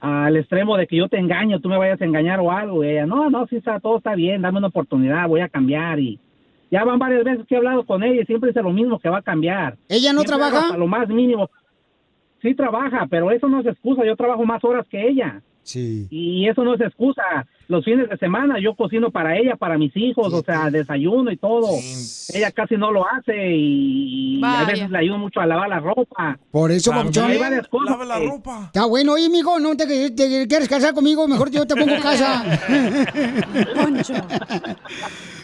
al 0.00 0.34
extremo 0.36 0.78
de 0.78 0.86
que 0.86 0.96
yo 0.96 1.08
te 1.08 1.18
engaño, 1.18 1.60
tú 1.60 1.68
me 1.68 1.76
vayas 1.76 2.00
a 2.00 2.04
engañar 2.04 2.40
o 2.40 2.50
algo? 2.50 2.82
Y 2.84 2.88
ella, 2.88 3.06
no, 3.06 3.30
no, 3.30 3.46
sí 3.46 3.56
está, 3.56 3.78
todo 3.80 3.98
está 3.98 4.14
bien, 4.14 4.42
dame 4.42 4.58
una 4.58 4.66
oportunidad, 4.68 5.28
voy 5.28 5.40
a 5.40 5.48
cambiar 5.48 6.00
y 6.00 6.18
ya 6.70 6.84
van 6.84 6.98
varias 6.98 7.22
veces 7.22 7.46
que 7.46 7.54
he 7.54 7.58
hablado 7.58 7.84
con 7.84 8.02
ella 8.02 8.22
y 8.22 8.26
siempre 8.26 8.48
dice 8.48 8.62
lo 8.62 8.72
mismo 8.72 8.98
que 8.98 9.08
va 9.08 9.18
a 9.18 9.22
cambiar. 9.22 9.76
¿Ella 9.88 10.12
no 10.12 10.20
Siempre 10.22 10.48
trabaja? 10.50 10.76
lo 10.76 10.86
más 10.86 11.08
mínimo. 11.08 11.48
Sí 12.42 12.54
trabaja, 12.54 13.06
pero 13.10 13.30
eso 13.30 13.48
no 13.48 13.60
es 13.60 13.66
excusa, 13.66 14.04
yo 14.04 14.16
trabajo 14.16 14.44
más 14.44 14.64
horas 14.64 14.86
que 14.88 15.06
ella. 15.08 15.42
Sí. 15.62 16.08
Y 16.10 16.48
eso 16.48 16.64
no 16.64 16.74
es 16.74 16.80
excusa. 16.80 17.22
Los 17.68 17.84
fines 17.84 18.08
de 18.10 18.16
semana 18.16 18.56
yo 18.60 18.74
cocino 18.74 19.12
para 19.12 19.38
ella, 19.38 19.54
para 19.54 19.78
mis 19.78 19.96
hijos, 19.96 20.32
o 20.32 20.42
sea, 20.42 20.70
desayuno 20.70 21.30
y 21.30 21.36
todo. 21.36 21.68
Ella 22.34 22.50
casi 22.50 22.76
no 22.76 22.90
lo 22.90 23.06
hace 23.08 23.54
y, 23.56 24.40
y 24.40 24.44
a 24.44 24.64
veces 24.64 24.90
le 24.90 24.98
ayudo 24.98 25.18
mucho 25.18 25.38
a 25.38 25.46
lavar 25.46 25.68
la 25.68 25.78
ropa. 25.78 26.36
Por 26.50 26.72
eso, 26.72 26.90
papuchón. 26.90 27.30
Hay 27.30 27.38
varias 27.38 27.68
cosas. 27.68 27.90
Lava 27.90 28.04
la 28.06 28.18
que- 28.18 28.26
ropa. 28.28 28.62
Está 28.66 28.86
bueno, 28.86 29.12
oye, 29.12 29.28
mijo, 29.28 29.60
¿no 29.60 29.76
te, 29.76 29.86
te 30.10 30.48
quieres 30.48 30.68
casar 30.68 30.94
conmigo? 30.94 31.28
Mejor 31.28 31.48
yo 31.52 31.64
te 31.64 31.76
pongo 31.76 31.94
casa. 32.02 32.42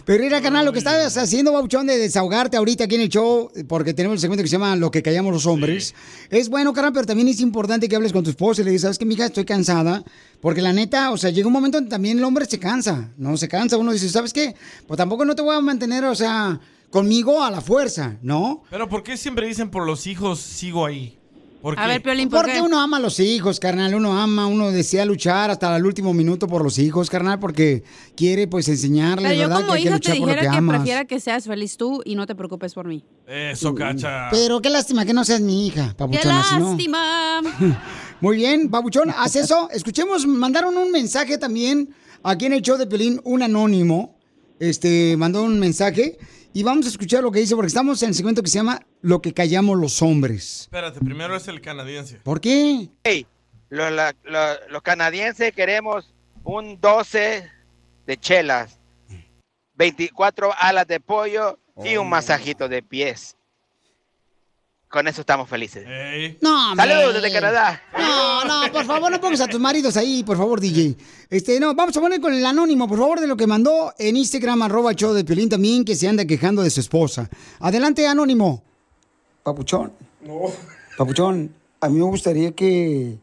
Pero 0.06 0.22
mira, 0.22 0.40
canal, 0.40 0.64
lo 0.64 0.72
que 0.72 0.78
estás 0.78 1.16
haciendo, 1.16 1.50
Babuchón, 1.52 1.88
de 1.88 1.98
desahogarte 1.98 2.56
ahorita 2.56 2.84
aquí 2.84 2.94
en 2.94 3.00
el 3.00 3.08
show, 3.08 3.50
porque 3.66 3.92
tenemos 3.92 4.14
el 4.14 4.20
segmento 4.20 4.44
que 4.44 4.48
se 4.48 4.52
llama 4.52 4.76
Lo 4.76 4.92
que 4.92 5.02
callamos 5.02 5.32
los 5.32 5.46
hombres. 5.46 5.96
Es 6.30 6.48
bueno, 6.48 6.72
carnal, 6.72 6.92
pero 6.92 7.06
también 7.06 7.26
es 7.26 7.40
importante 7.40 7.88
que 7.88 7.96
hables 7.96 8.12
con 8.12 8.22
tu 8.22 8.30
esposa 8.30 8.62
y 8.62 8.64
le 8.66 8.70
digas, 8.70 8.82
¿sabes 8.82 8.98
qué, 8.98 9.04
mija? 9.04 9.26
Estoy 9.26 9.44
cansada. 9.44 10.04
Porque 10.40 10.62
la 10.62 10.72
neta, 10.72 11.10
o 11.10 11.16
sea, 11.16 11.30
llega 11.30 11.48
un 11.48 11.52
momento 11.52 11.78
en 11.78 11.84
que 11.84 11.90
también 11.90 12.18
el 12.18 12.24
hombre 12.24 12.44
se 12.44 12.60
cansa, 12.60 13.12
¿no? 13.16 13.36
Se 13.36 13.48
cansa. 13.48 13.78
Uno 13.78 13.90
dice, 13.90 14.08
¿sabes 14.08 14.32
qué? 14.32 14.54
Pues 14.86 14.96
tampoco 14.96 15.24
no 15.24 15.34
te 15.34 15.42
voy 15.42 15.56
a 15.56 15.60
mantener, 15.60 16.04
o 16.04 16.14
sea, 16.14 16.60
conmigo 16.90 17.42
a 17.42 17.50
la 17.50 17.60
fuerza, 17.60 18.16
¿no? 18.22 18.62
Pero 18.70 18.88
¿por 18.88 19.02
qué 19.02 19.16
siempre 19.16 19.48
dicen 19.48 19.70
por 19.70 19.86
los 19.86 20.06
hijos 20.06 20.38
sigo 20.38 20.86
ahí? 20.86 21.18
¿Por 21.66 21.74
qué? 21.74 21.80
A 21.82 21.88
ver, 21.88 22.00
Piolín, 22.00 22.28
¿por 22.28 22.42
Porque 22.42 22.52
qué? 22.54 22.60
uno 22.62 22.78
ama 22.80 22.98
a 22.98 23.00
los 23.00 23.18
hijos, 23.18 23.58
carnal. 23.58 23.92
Uno 23.96 24.16
ama, 24.16 24.46
uno 24.46 24.70
desea 24.70 25.04
luchar 25.04 25.50
hasta 25.50 25.76
el 25.76 25.84
último 25.84 26.14
minuto 26.14 26.46
por 26.46 26.62
los 26.62 26.78
hijos, 26.78 27.10
carnal, 27.10 27.40
porque 27.40 27.82
quiere, 28.16 28.46
pues, 28.46 28.68
Pero 29.24 29.34
yo 29.34 29.48
¿verdad? 29.48 29.56
como 29.62 29.72
que 29.72 29.78
hay 29.78 29.82
que 29.82 29.88
te 29.88 29.94
luchar 29.96 30.16
por 30.16 30.20
lo 30.20 30.26
dijera 30.28 30.42
que 30.42 30.48
que, 30.52 30.56
amas. 30.58 30.76
prefiera 30.76 31.04
que 31.06 31.18
seas 31.18 31.44
feliz 31.44 31.76
tú 31.76 32.02
y 32.04 32.14
no 32.14 32.24
te 32.24 32.36
preocupes 32.36 32.72
por 32.72 32.86
mí. 32.86 33.02
Eso, 33.26 33.74
cacha. 33.74 34.28
Pero 34.30 34.62
qué 34.62 34.70
lástima 34.70 35.04
que 35.04 35.12
no 35.12 35.24
seas 35.24 35.40
mi 35.40 35.66
hija, 35.66 35.88
¡Qué 35.88 35.94
papuchona. 35.96 36.44
si 36.44 36.56
no- 36.60 36.68
lástima! 36.68 37.40
Muy 38.20 38.36
bien, 38.36 38.70
papuchón, 38.70 39.10
haz 39.10 39.34
eso. 39.44 39.68
Escuchemos, 39.72 40.24
mandaron 40.24 40.76
un 40.76 40.92
mensaje 40.92 41.36
también 41.36 41.90
aquí 42.22 42.46
en 42.46 42.52
el 42.52 42.62
show 42.62 42.76
de 42.78 42.86
Pelín, 42.86 43.20
un 43.24 43.42
anónimo. 43.42 44.16
Este, 44.60 45.16
mandó 45.16 45.42
un 45.42 45.58
mensaje 45.58 46.16
y 46.58 46.62
vamos 46.62 46.86
a 46.86 46.88
escuchar 46.88 47.22
lo 47.22 47.30
que 47.30 47.40
dice 47.40 47.54
porque 47.54 47.66
estamos 47.68 48.02
en 48.02 48.08
el 48.08 48.14
segmento 48.14 48.42
que 48.42 48.48
se 48.48 48.56
llama 48.58 48.80
Lo 49.02 49.20
que 49.20 49.34
callamos 49.34 49.78
los 49.78 50.00
hombres. 50.00 50.62
Espérate, 50.62 51.00
primero 51.00 51.36
es 51.36 51.46
el 51.48 51.60
canadiense. 51.60 52.16
¿Por 52.22 52.40
qué? 52.40 52.88
Hey, 53.04 53.26
los, 53.68 53.92
la- 53.92 54.14
lo- 54.24 54.68
los 54.70 54.80
canadienses 54.82 55.52
queremos 55.52 56.14
un 56.44 56.80
12 56.80 57.50
de 58.06 58.16
chelas, 58.16 58.78
24 59.74 60.50
alas 60.58 60.86
de 60.86 60.98
pollo 60.98 61.58
y 61.84 61.98
un 61.98 62.08
masajito 62.08 62.68
de 62.68 62.82
pies. 62.82 63.35
Con 64.96 65.06
eso 65.08 65.20
estamos 65.20 65.46
felices. 65.46 65.86
No, 66.40 66.70
hombre. 66.70 66.88
Saludos 66.88 67.14
desde 67.16 67.30
Canadá. 67.30 67.82
No, 67.98 68.44
no, 68.46 68.72
por 68.72 68.86
favor, 68.86 69.12
no 69.12 69.20
pongas 69.20 69.42
a 69.42 69.46
tus 69.46 69.60
maridos 69.60 69.94
ahí, 69.98 70.24
por 70.24 70.38
favor, 70.38 70.58
DJ. 70.58 70.96
Este, 71.28 71.60
no, 71.60 71.74
vamos 71.74 71.94
a 71.98 72.00
poner 72.00 72.18
con 72.18 72.32
el 72.32 72.46
anónimo, 72.46 72.88
por 72.88 72.98
favor, 72.98 73.20
de 73.20 73.26
lo 73.26 73.36
que 73.36 73.46
mandó 73.46 73.92
en 73.98 74.16
Instagram, 74.16 74.62
arroba 74.62 74.94
show 74.94 75.12
de 75.12 75.22
Pelín 75.22 75.50
también, 75.50 75.84
que 75.84 75.94
se 75.94 76.08
anda 76.08 76.24
quejando 76.24 76.62
de 76.62 76.70
su 76.70 76.80
esposa. 76.80 77.28
Adelante, 77.60 78.06
anónimo. 78.06 78.62
Papuchón. 79.42 79.92
Papuchón, 80.96 81.54
a 81.78 81.90
mí 81.90 81.98
me 81.98 82.04
gustaría 82.04 82.52
que, 82.52 83.18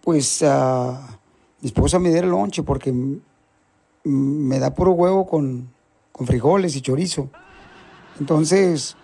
pues, 0.00 0.44
ah, 0.44 1.18
mi 1.60 1.66
esposa 1.66 1.98
me 1.98 2.10
diera 2.10 2.28
lonche 2.28 2.62
porque 2.62 2.94
me 4.04 4.58
da 4.60 4.72
puro 4.72 4.92
huevo 4.92 5.26
con, 5.26 5.74
con 6.12 6.24
frijoles 6.24 6.76
y 6.76 6.82
chorizo. 6.82 7.30
Entonces, 8.20 8.96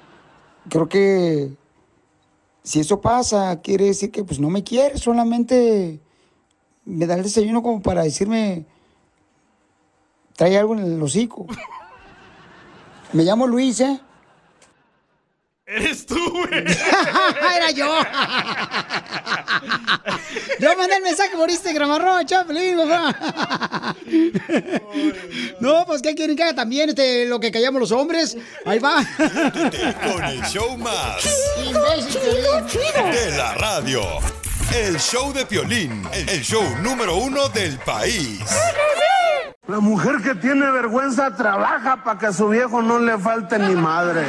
creo 0.68 0.88
que 0.88 1.58
si 2.62 2.80
eso 2.80 3.00
pasa, 3.00 3.60
quiere 3.60 3.86
decir 3.86 4.10
que 4.10 4.24
pues 4.24 4.38
no 4.38 4.50
me 4.50 4.64
quiere, 4.64 4.98
solamente 4.98 6.00
me 6.84 7.06
da 7.06 7.14
el 7.14 7.22
desayuno 7.22 7.62
como 7.62 7.82
para 7.82 8.02
decirme, 8.02 8.66
trae 10.36 10.58
algo 10.58 10.74
en 10.74 10.80
el 10.80 11.02
hocico. 11.02 11.46
Me 13.12 13.24
llamo 13.24 13.48
Luis, 13.48 13.80
¿eh? 13.80 14.00
Eres 15.66 16.06
tú, 16.06 16.14
güey. 16.30 16.50
Era 17.56 17.72
yo. 17.72 17.86
Yo 20.58 20.76
mandé 20.76 20.96
el 20.96 21.02
mensaje 21.02 21.36
por 21.36 21.50
Instagram, 21.50 21.90
arroba 21.90 22.24
Chaplin, 22.24 22.76
papá. 22.76 23.96
No, 25.60 25.84
pues, 25.86 26.02
¿qué 26.02 26.14
quieren 26.14 26.36
que 26.36 26.42
haga 26.42 26.54
también 26.54 26.88
este, 26.90 27.26
lo 27.26 27.38
que 27.40 27.50
callamos 27.50 27.80
los 27.80 27.92
hombres? 27.92 28.36
Ahí 28.64 28.78
va. 28.78 29.04
Con 29.16 30.24
el 30.24 30.42
show 30.44 30.76
más 30.76 31.24
Imbécil, 31.58 32.20
Piolín. 32.20 33.10
de 33.12 33.30
la 33.36 33.54
radio. 33.54 34.02
El 34.74 34.98
show 34.98 35.32
de 35.32 35.44
Piolín, 35.46 36.02
el 36.12 36.42
show 36.42 36.62
número 36.82 37.16
uno 37.16 37.48
del 37.48 37.78
país. 37.80 38.40
La 39.66 39.80
mujer 39.80 40.16
que 40.22 40.34
tiene 40.36 40.70
vergüenza 40.70 41.34
trabaja 41.36 42.02
para 42.02 42.18
que 42.18 42.26
a 42.26 42.32
su 42.32 42.48
viejo 42.48 42.80
no 42.82 42.98
le 42.98 43.18
falte 43.18 43.58
ni 43.58 43.74
madre. 43.74 44.22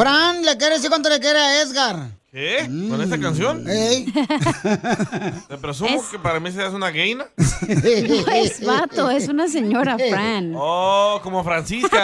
Fran, 0.00 0.42
¿le 0.42 0.56
quiere 0.56 0.76
decir 0.76 0.88
cuánto 0.88 1.10
le 1.10 1.20
quiere 1.20 1.38
a 1.38 1.60
Edgar? 1.60 2.08
¿Qué? 2.32 2.64
¿Con 2.88 3.02
esta 3.02 3.20
canción? 3.20 3.68
Ey. 3.68 4.06
Te 5.48 5.58
presumo 5.58 6.02
que 6.10 6.18
para 6.18 6.40
mí 6.40 6.50
seas 6.50 6.72
una 6.72 6.90
gaina. 6.90 7.26
No 7.36 8.32
es 8.32 8.64
vato, 8.64 9.10
es 9.10 9.28
una 9.28 9.46
señora, 9.46 9.98
Fran. 9.98 10.54
Oh, 10.56 11.20
como 11.22 11.44
Francisca. 11.44 11.98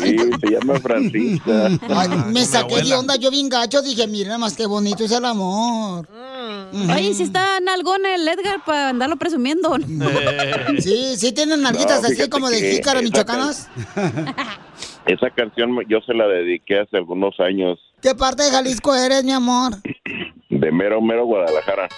Sí, 0.00 0.16
se 0.40 0.50
llama 0.50 0.80
Francisca. 0.80 1.66
Ay, 1.90 2.08
me 2.32 2.46
saqué 2.46 2.80
de 2.80 2.94
onda, 2.94 3.16
yo 3.16 3.30
bien 3.30 3.50
gacho, 3.50 3.82
dije, 3.82 4.06
mira 4.06 4.28
nada 4.28 4.38
más 4.38 4.54
qué 4.54 4.64
bonito 4.64 5.04
es 5.04 5.12
el 5.12 5.26
amor. 5.26 6.08
Oye, 6.72 7.12
si 7.12 7.24
está 7.24 7.60
nalgón 7.60 8.06
el 8.06 8.26
Edgar 8.26 8.64
para 8.64 8.88
andarlo 8.88 9.16
presumiendo. 9.16 9.76
Sí, 10.78 11.16
sí 11.18 11.32
tienen 11.32 11.60
nalguitas 11.60 12.00
No, 12.00 12.08
así 12.08 12.30
como 12.30 12.48
de 12.48 12.60
que 12.60 12.72
jícara 12.76 13.02
esa 15.08 15.30
canción 15.30 15.70
yo 15.88 16.00
se 16.02 16.14
la 16.14 16.26
dediqué 16.26 16.80
hace 16.80 16.96
algunos 16.96 17.38
años 17.40 17.78
¿Qué 18.00 18.14
parte 18.14 18.44
de 18.44 18.50
Jalisco 18.50 18.94
eres, 18.94 19.24
mi 19.24 19.32
amor? 19.32 19.72
de 20.50 20.72
mero, 20.72 21.00
mero 21.00 21.24
Guadalajara. 21.26 21.88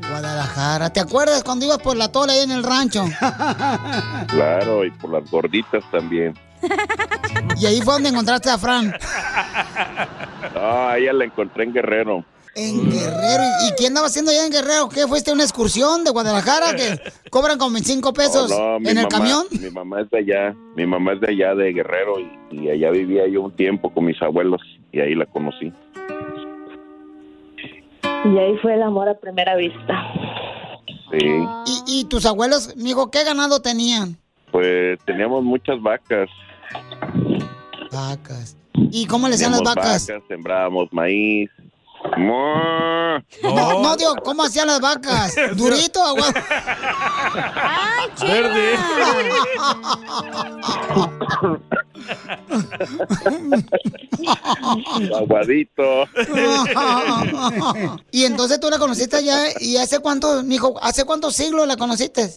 Guadalajara. 0.00 0.90
¿Te 0.90 1.00
acuerdas 1.00 1.44
cuando 1.44 1.64
ibas 1.64 1.78
por 1.78 1.96
la 1.96 2.10
tola 2.10 2.32
ahí 2.32 2.40
en 2.40 2.50
el 2.50 2.64
rancho? 2.64 3.04
Claro, 4.28 4.84
y 4.84 4.90
por 4.90 5.10
las 5.10 5.30
gorditas 5.30 5.84
también. 5.90 6.34
Y 7.56 7.66
ahí 7.66 7.80
fue 7.80 7.94
donde 7.94 8.08
encontraste 8.08 8.50
a 8.50 8.58
Fran. 8.58 8.92
No, 10.54 10.88
a 10.88 10.98
ella 10.98 11.12
la 11.12 11.24
encontré 11.24 11.64
en 11.64 11.72
Guerrero. 11.72 12.24
En 12.56 12.90
Guerrero. 12.90 13.42
¿Y, 13.68 13.74
qué 13.76 13.86
andaba 13.88 14.06
haciendo 14.06 14.30
allá 14.30 14.46
en 14.46 14.50
Guerrero? 14.52 14.88
¿Qué? 14.88 15.06
¿Fuiste 15.06 15.30
a 15.30 15.34
una 15.34 15.42
excursión 15.42 16.04
de 16.04 16.10
Guadalajara 16.10 16.74
que 16.74 16.98
cobran 17.30 17.58
como 17.58 17.72
25 17.74 18.12
pesos 18.14 18.50
Oh, 18.50 18.78
no, 18.80 18.88
en 18.88 18.96
el 18.96 19.04
mamá- 19.04 19.08
camión? 19.08 19.44
Mi 19.50 19.70
mamá 19.70 20.00
es 20.00 20.10
de 20.10 20.18
allá, 20.18 20.56
mi 20.74 20.86
mamá 20.86 21.12
es 21.12 21.20
de 21.20 21.28
allá, 21.32 21.54
de 21.54 21.72
Guerrero, 21.72 22.14
y, 22.18 22.30
y 22.52 22.70
allá 22.70 22.90
vivía 22.90 23.28
yo 23.28 23.42
un 23.42 23.52
tiempo 23.52 23.92
con 23.92 24.06
mis 24.06 24.20
abuelos, 24.22 24.60
y 24.90 25.00
ahí 25.00 25.14
la 25.14 25.26
conocí. 25.26 25.70
Y 28.24 28.38
ahí 28.38 28.56
fue 28.62 28.74
el 28.74 28.82
amor 28.82 29.08
a 29.08 29.14
primera 29.18 29.54
vista. 29.56 29.94
Sí, 31.12 31.18
¿Y, 31.86 32.00
y 32.00 32.04
tus 32.06 32.26
abuelos, 32.26 32.74
mijo, 32.76 33.10
qué 33.10 33.22
ganado 33.24 33.60
tenían? 33.60 34.16
pues 34.50 34.98
teníamos 35.04 35.44
muchas 35.44 35.80
vacas. 35.82 36.30
Vacas. 37.92 38.56
¿Y 38.74 39.06
cómo 39.06 39.28
le 39.28 39.34
hacían 39.34 39.50
las 39.50 39.60
Teníamos 39.60 39.84
vacas? 39.84 40.08
sembrábamos 40.28 40.88
maíz. 40.92 41.50
No, 43.42 43.82
no, 43.82 43.96
digo, 43.96 44.14
¿cómo 44.22 44.44
hacían 44.44 44.66
las 44.66 44.80
vacas? 44.80 45.34
¿Durito 45.54 46.00
o 46.00 46.06
agua? 46.06 46.32
¡Ay, 47.54 48.10
Verde. 48.20 48.76
Aguadito. 55.14 56.04
y 58.10 58.24
entonces 58.24 58.60
tú 58.60 58.70
la 58.70 58.78
conociste 58.78 59.16
allá, 59.16 59.38
¿y 59.60 59.76
hace 59.76 59.98
cuánto, 60.00 60.42
mijo, 60.42 60.78
hace 60.82 61.04
cuántos 61.04 61.34
siglos 61.34 61.66
la 61.66 61.76
conociste? 61.76 62.30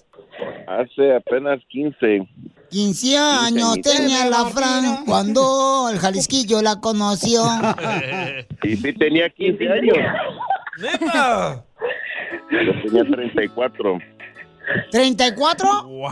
Hace 0.67 1.15
apenas 1.15 1.59
15. 1.69 2.27
15 2.69 3.17
años 3.17 3.77
tenía 3.81 4.25
la 4.29 4.45
Fran 4.45 5.03
cuando 5.05 5.89
el 5.91 5.97
Jalisquillo 5.99 6.61
la 6.61 6.79
conoció. 6.79 7.43
Y 8.63 8.75
sí 8.75 8.93
tenía 8.93 9.29
15 9.29 9.67
años. 9.69 9.97
¡Neta! 10.81 11.63
Yo 12.51 12.81
tenía 12.83 13.03
34. 13.05 13.99
¿34? 14.91 15.83
¡Wow! 15.87 16.11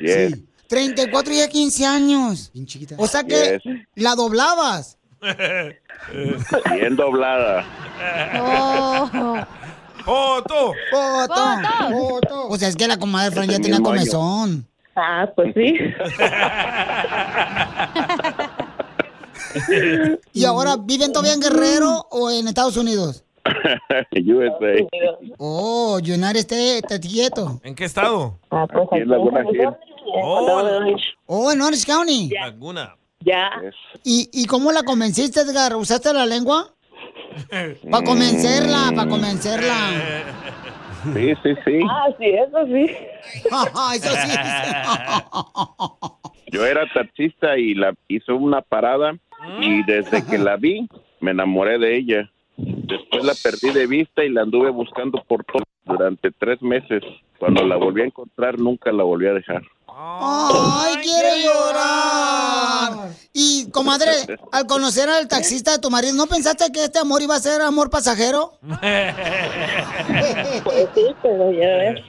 Yes. 0.00 0.38
34 0.68 1.32
y 1.32 1.36
ya 1.38 1.48
15 1.48 1.86
años. 1.86 2.52
O 2.96 3.06
sea 3.06 3.24
que 3.24 3.60
Yes. 3.64 3.74
la 3.94 4.14
doblabas. 4.14 4.98
Bien 6.74 6.96
doblada. 6.96 7.64
Oh. 8.40 9.10
¡Foto! 10.04 10.72
¡Foto! 10.90 11.34
¡Foto! 11.90 12.48
O 12.48 12.56
sea, 12.56 12.68
es 12.68 12.76
que 12.76 12.86
la 12.88 12.98
comadre 12.98 13.30
Fran 13.30 13.48
ya 13.48 13.58
tenía 13.58 13.80
comezón. 13.80 14.66
Ah, 14.96 15.30
pues 15.36 15.54
sí. 15.54 15.74
¿Y 20.32 20.44
ahora 20.44 20.76
viven 20.76 21.12
todavía 21.12 21.34
en 21.34 21.40
Guerrero 21.40 22.06
o 22.10 22.30
en 22.30 22.48
Estados 22.48 22.76
Unidos? 22.76 23.24
USA. 24.12 24.86
Oh, 25.38 25.98
United 26.02 26.36
States, 26.36 26.82
te 26.88 27.00
quieto. 27.00 27.60
¿En 27.62 27.74
qué 27.74 27.84
estado? 27.84 28.38
Ah, 28.50 28.66
pues 28.70 28.86
Aquí 28.92 29.02
en 29.02 29.08
Laguna 29.08 29.42
Hill. 29.50 29.68
Oh, 31.26 31.52
en 31.52 31.60
Orange 31.60 31.86
County. 31.86 32.30
Laguna. 32.30 32.96
Ya. 33.20 33.50
¿Y, 34.04 34.28
¿Y 34.32 34.46
cómo 34.46 34.70
la 34.72 34.82
convenciste, 34.82 35.40
Edgar? 35.40 35.74
¿Usaste 35.76 36.12
la 36.12 36.26
lengua? 36.26 36.74
Para 37.90 38.04
convencerla, 38.04 38.92
para 38.94 39.08
convencerla. 39.08 39.74
Sí, 41.14 41.34
sí, 41.42 41.54
sí. 41.64 41.80
Ah, 41.88 42.08
sí, 42.18 42.26
eso 42.26 42.66
sí. 42.66 42.90
Eso 43.94 44.10
sí. 44.10 44.32
Yo 46.52 46.66
era 46.66 46.86
taxista 46.92 47.56
y 47.58 47.74
la 47.74 47.94
hizo 48.08 48.34
una 48.36 48.62
parada 48.62 49.16
y 49.60 49.84
desde 49.84 50.24
que 50.24 50.38
la 50.38 50.56
vi 50.56 50.88
me 51.20 51.30
enamoré 51.30 51.78
de 51.78 51.96
ella. 51.96 52.30
Después 52.56 53.24
la 53.24 53.34
perdí 53.42 53.70
de 53.72 53.86
vista 53.86 54.24
y 54.24 54.30
la 54.30 54.42
anduve 54.42 54.70
buscando 54.70 55.22
por 55.28 55.44
todo 55.44 55.62
durante 55.84 56.30
tres 56.32 56.60
meses. 56.62 57.02
Cuando 57.38 57.64
la 57.64 57.76
volví 57.76 58.02
a 58.02 58.06
encontrar 58.06 58.58
nunca 58.58 58.90
la 58.90 59.04
volví 59.04 59.26
a 59.26 59.34
dejar. 59.34 59.62
¡Ay, 60.00 60.94
quiero 61.02 61.28
llorar! 61.42 63.08
Y, 63.32 63.68
comadre, 63.72 64.12
al 64.52 64.66
conocer 64.66 65.08
al 65.08 65.26
taxista 65.26 65.72
de 65.72 65.78
tu 65.80 65.90
marido, 65.90 66.14
¿no 66.14 66.26
pensaste 66.28 66.70
que 66.72 66.84
este 66.84 67.00
amor 67.00 67.20
iba 67.22 67.34
a 67.34 67.40
ser 67.40 67.60
amor 67.62 67.90
pasajero? 67.90 68.58
Pues 70.64 70.86
sí, 70.94 71.04
pero 71.22 71.50
ya 71.52 71.68
ves. 71.76 72.00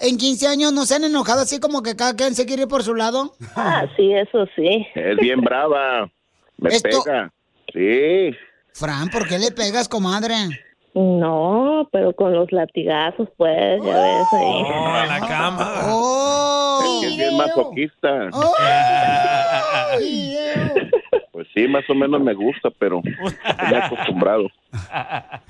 ¿En 0.00 0.16
15 0.18 0.48
años 0.48 0.72
no 0.72 0.84
se 0.86 0.94
han 0.96 1.04
enojado 1.04 1.40
así 1.42 1.60
como 1.60 1.82
que 1.82 1.96
cada 1.96 2.14
quien 2.14 2.34
se 2.34 2.44
quiere 2.46 2.62
ir 2.62 2.68
por 2.68 2.82
su 2.82 2.94
lado? 2.94 3.34
Ah, 3.54 3.86
sí, 3.96 4.12
eso 4.12 4.46
sí. 4.54 4.86
Es 4.94 5.16
bien 5.16 5.40
brava. 5.40 6.10
Me 6.58 6.70
Esto- 6.74 7.02
pega. 7.04 7.32
Sí. 7.72 8.36
Fran, 8.72 9.08
¿por 9.08 9.26
qué 9.26 9.38
le 9.38 9.50
pegas, 9.52 9.88
comadre? 9.88 10.34
No, 10.98 11.86
pero 11.92 12.14
con 12.14 12.32
los 12.32 12.50
latigazos, 12.52 13.28
pues, 13.36 13.84
ya 13.84 14.00
ves 14.00 14.32
ahí. 14.32 14.62
Oh, 14.64 15.02
en 15.02 15.08
la 15.08 15.20
cama. 15.28 15.74
¡Oh! 15.88 16.80
Es 16.82 17.00
que 17.00 17.06
es 17.12 17.16
bien 17.18 17.36
masoquista. 17.36 18.30
Pues 21.32 21.48
sí, 21.54 21.68
más 21.68 21.84
o 21.90 21.94
menos 21.94 22.18
me 22.22 22.32
gusta, 22.32 22.70
pero 22.78 23.02
estoy 23.04 23.74
acostumbrado. 23.82 24.46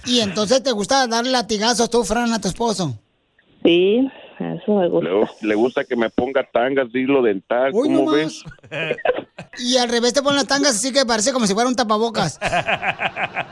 ¿Y 0.05 0.19
entonces 0.19 0.65
te 0.65 0.73
gusta 0.73 1.07
darle 1.07 1.31
latigazos 1.31 1.89
tú, 1.91 2.03
Fran, 2.03 2.33
a 2.33 2.41
tu 2.41 2.49
esposo? 2.49 2.99
Sí, 3.63 4.11
eso 4.41 4.75
me 4.75 4.89
gusta. 4.89 5.09
Le, 5.43 5.49
le 5.49 5.55
gusta 5.55 5.85
que 5.85 5.95
me 5.95 6.11
ponga 6.11 6.43
tangas 6.43 6.91
de 6.91 7.03
hilo 7.03 7.23
dental, 7.23 7.71
Uy, 7.73 7.87
¿cómo 7.87 8.11
no 8.11 8.17
ves? 8.17 8.43
Y 9.59 9.77
al 9.77 9.89
revés 9.89 10.13
te 10.13 10.23
ponen 10.23 10.37
las 10.37 10.49
tangas 10.49 10.75
así 10.75 10.93
que 10.93 11.07
parece 11.07 11.33
como 11.33 11.47
si 11.47 11.55
fuera 11.55 11.69
un 11.69 11.77
tapabocas. 11.77 12.41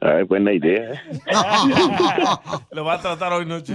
Ay, 0.00 0.24
buena 0.24 0.52
idea. 0.52 0.92
¿eh? 0.92 1.00
Lo 2.72 2.84
va 2.84 2.94
a 2.94 3.00
tratar 3.00 3.32
hoy 3.32 3.46
noche. 3.46 3.74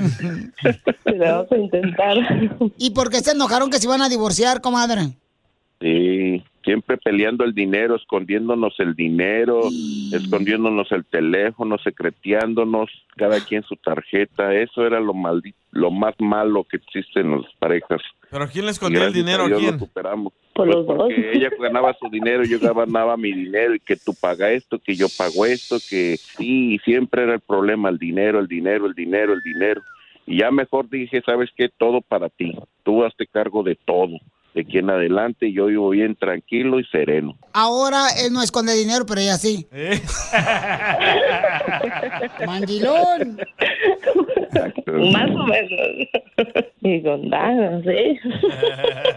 Le 1.05 1.17
vamos 1.17 1.51
a 1.51 1.57
intentar. 1.57 2.17
¿Y 2.77 2.91
por 2.91 3.09
qué 3.09 3.19
se 3.19 3.31
enojaron 3.31 3.69
que 3.69 3.77
se 3.77 3.87
iban 3.87 4.01
a 4.01 4.09
divorciar, 4.09 4.61
comadre? 4.61 5.13
Sí, 5.81 6.43
siempre 6.63 6.97
peleando 6.97 7.43
el 7.43 7.53
dinero, 7.53 7.95
escondiéndonos 7.95 8.73
el 8.79 8.95
dinero, 8.95 9.61
escondiéndonos 10.13 10.91
el 10.91 11.05
teléfono, 11.05 11.77
secreteándonos, 11.77 12.89
cada 13.15 13.39
quien 13.41 13.63
su 13.63 13.75
tarjeta. 13.75 14.53
Eso 14.53 14.85
era 14.85 14.99
lo 14.99 15.13
maldito, 15.13 15.57
lo 15.71 15.91
más 15.91 16.15
malo 16.19 16.63
que 16.63 16.77
existe 16.77 17.19
en 17.19 17.41
las 17.41 17.53
parejas. 17.59 18.01
¿Pero 18.31 18.47
quién 18.47 18.65
le 18.65 18.71
escondió 18.71 19.03
el 19.05 19.13
dinero 19.13 19.45
a 19.45 19.49
lo 19.49 19.79
superamos. 19.79 20.33
Por 20.55 20.67
Pues 20.67 20.77
los 20.77 20.87
dos. 20.87 20.97
porque 20.97 21.31
ella 21.33 21.49
ganaba 21.59 21.93
su 21.95 22.09
dinero, 22.09 22.45
yo 22.45 22.57
ganaba 22.61 23.17
mi 23.17 23.33
dinero 23.33 23.75
y 23.75 23.79
que 23.81 23.97
tú 23.97 24.13
pagas 24.13 24.51
esto, 24.51 24.79
que 24.79 24.95
yo 24.95 25.07
pago 25.09 25.45
esto, 25.45 25.75
que 25.89 26.15
sí, 26.37 26.75
y 26.75 26.79
siempre 26.79 27.23
era 27.23 27.33
el 27.33 27.41
problema, 27.41 27.89
el 27.89 27.97
dinero, 27.97 28.39
el 28.39 28.47
dinero, 28.47 28.85
el 28.85 28.93
dinero, 28.93 29.33
el 29.33 29.41
dinero. 29.41 29.81
Y 30.25 30.39
ya 30.39 30.51
mejor 30.51 30.89
dije, 30.89 31.21
¿sabes 31.25 31.49
qué? 31.57 31.67
Todo 31.67 31.99
para 31.99 32.29
ti. 32.29 32.57
Tú 32.83 33.03
hazte 33.03 33.27
cargo 33.27 33.63
de 33.63 33.75
todo. 33.75 34.17
De 34.55 34.61
aquí 34.61 34.77
en 34.77 34.89
adelante 34.89 35.51
yo 35.51 35.65
vivo 35.65 35.89
bien 35.89 36.15
tranquilo 36.15 36.79
y 36.79 36.85
sereno. 36.85 37.37
Ahora 37.51 38.07
él 38.25 38.31
no 38.31 38.41
esconde 38.41 38.73
dinero, 38.73 39.05
pero 39.05 39.19
ella 39.19 39.35
sí. 39.35 39.67
¿Eh? 39.73 39.99
¡Mandilón! 42.47 43.37
Más 45.11 45.29
o 45.29 45.43
menos. 45.43 45.71
Y 46.81 47.03
con 47.03 47.23
sí. 47.83 48.17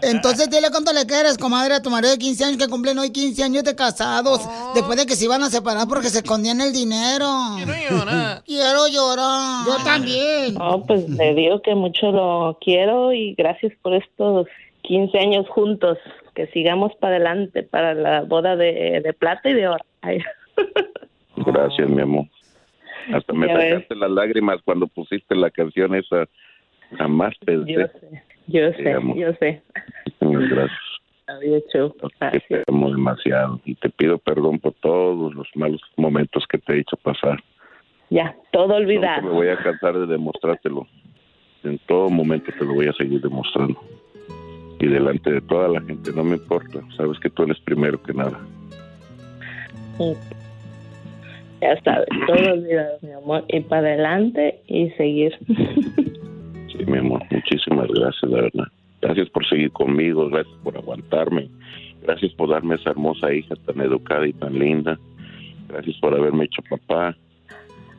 Entonces 0.01 0.49
dile 0.49 0.67
cuánto 0.71 0.91
le 0.91 1.05
quieres, 1.05 1.37
comadre, 1.37 1.75
a 1.75 1.81
tu 1.81 1.89
marido 1.89 2.11
de 2.11 2.17
15 2.17 2.43
años 2.43 2.57
que 2.57 2.67
cumplen 2.67 2.99
hoy 2.99 3.11
15 3.11 3.41
años 3.41 3.63
de 3.63 3.77
casados. 3.77 4.41
Después 4.75 4.97
de 4.97 5.05
que 5.05 5.15
se 5.15 5.23
iban 5.23 5.41
a 5.43 5.49
separar 5.49 5.87
porque 5.87 6.09
se 6.09 6.17
escondían 6.17 6.59
el 6.59 6.73
dinero. 6.73 7.29
Quiero 7.55 7.73
llorar. 7.89 8.43
Quiero 8.43 8.87
llorar. 8.89 9.65
Yo 9.67 9.77
también. 9.85 10.55
No, 10.55 10.83
pues 10.85 11.07
le 11.07 11.33
digo 11.33 11.61
que 11.61 11.75
mucho 11.75 12.11
lo 12.11 12.57
quiero 12.59 13.13
y 13.13 13.35
gracias 13.35 13.71
por 13.81 13.93
estos 13.93 14.47
15 14.89 15.17
años 15.19 15.47
juntos. 15.49 15.97
Que 16.35 16.47
sigamos 16.47 16.95
para 16.95 17.15
adelante 17.17 17.63
para 17.63 17.93
la 17.93 18.21
boda 18.21 18.55
de, 18.55 19.01
de 19.03 19.13
plata 19.13 19.49
y 19.49 19.53
de 19.53 19.67
oro. 19.67 19.83
Ay. 20.01 20.19
Gracias, 21.37 21.89
mi 21.89 22.01
amor. 22.01 22.25
Hasta 23.13 23.33
me 23.33 23.47
sacaste 23.47 23.95
las 23.95 24.11
lágrimas 24.11 24.59
cuando 24.63 24.87
pusiste 24.87 25.35
la 25.35 25.49
canción 25.51 25.95
esa. 25.95 26.27
Jamás 26.97 27.33
Yo 27.41 27.45
pensé. 27.45 27.87
sé, 27.99 28.23
yo 28.47 28.71
sé, 28.73 28.95
yo 29.15 29.33
sé. 29.33 29.61
Muchas 30.21 30.49
gracias. 30.49 30.79
Había 31.27 31.57
hecho. 31.57 31.95
que 32.31 32.39
te 32.39 32.63
amo 32.67 32.89
demasiado 32.89 33.59
y 33.65 33.75
te 33.75 33.89
pido 33.89 34.17
perdón 34.17 34.57
por 34.59 34.73
todos 34.73 35.33
los 35.35 35.47
malos 35.55 35.81
momentos 35.97 36.45
que 36.47 36.57
te 36.57 36.73
he 36.73 36.79
hecho 36.79 36.97
pasar. 36.97 37.43
Ya, 38.09 38.35
todo 38.51 38.69
No 38.69 38.75
olvidado. 38.75 39.21
me 39.21 39.29
voy 39.29 39.49
a 39.49 39.57
cansar 39.57 39.99
de 39.99 40.07
demostrártelo. 40.07 40.87
En 41.63 41.77
todo 41.79 42.09
momento 42.09 42.51
te 42.57 42.65
lo 42.65 42.73
voy 42.73 42.87
a 42.87 42.93
seguir 42.93 43.21
demostrando. 43.21 43.79
Y 44.79 44.87
delante 44.87 45.31
de 45.31 45.41
toda 45.41 45.67
la 45.67 45.81
gente, 45.81 46.11
no 46.13 46.23
me 46.23 46.37
importa. 46.37 46.79
Sabes 46.95 47.19
que 47.19 47.29
tú 47.29 47.43
eres 47.43 47.59
primero 47.59 48.01
que 48.01 48.13
nada. 48.13 48.39
Ya 51.61 51.81
sabes, 51.83 52.07
todo 52.25 52.53
olvidado, 52.53 52.97
mi 53.01 53.11
amor. 53.11 53.43
Y 53.49 53.59
para 53.59 53.89
adelante 53.89 54.59
y 54.67 54.89
seguir. 54.91 55.37
Sí, 56.71 56.85
mi 56.85 56.99
amor, 56.99 57.21
muchísimas 57.29 57.87
gracias, 57.89 58.31
la 58.31 58.41
verdad. 58.41 58.67
Gracias 59.01 59.29
por 59.29 59.45
seguir 59.47 59.71
conmigo, 59.71 60.29
gracias 60.29 60.55
por 60.63 60.77
aguantarme. 60.77 61.49
Gracias 62.01 62.31
por 62.33 62.49
darme 62.49 62.75
esa 62.75 62.91
hermosa 62.91 63.33
hija 63.33 63.55
tan 63.65 63.81
educada 63.81 64.25
y 64.27 64.33
tan 64.33 64.57
linda. 64.57 64.97
Gracias 65.67 65.97
por 65.97 66.13
haberme 66.15 66.45
hecho 66.45 66.61
papá. 66.69 67.15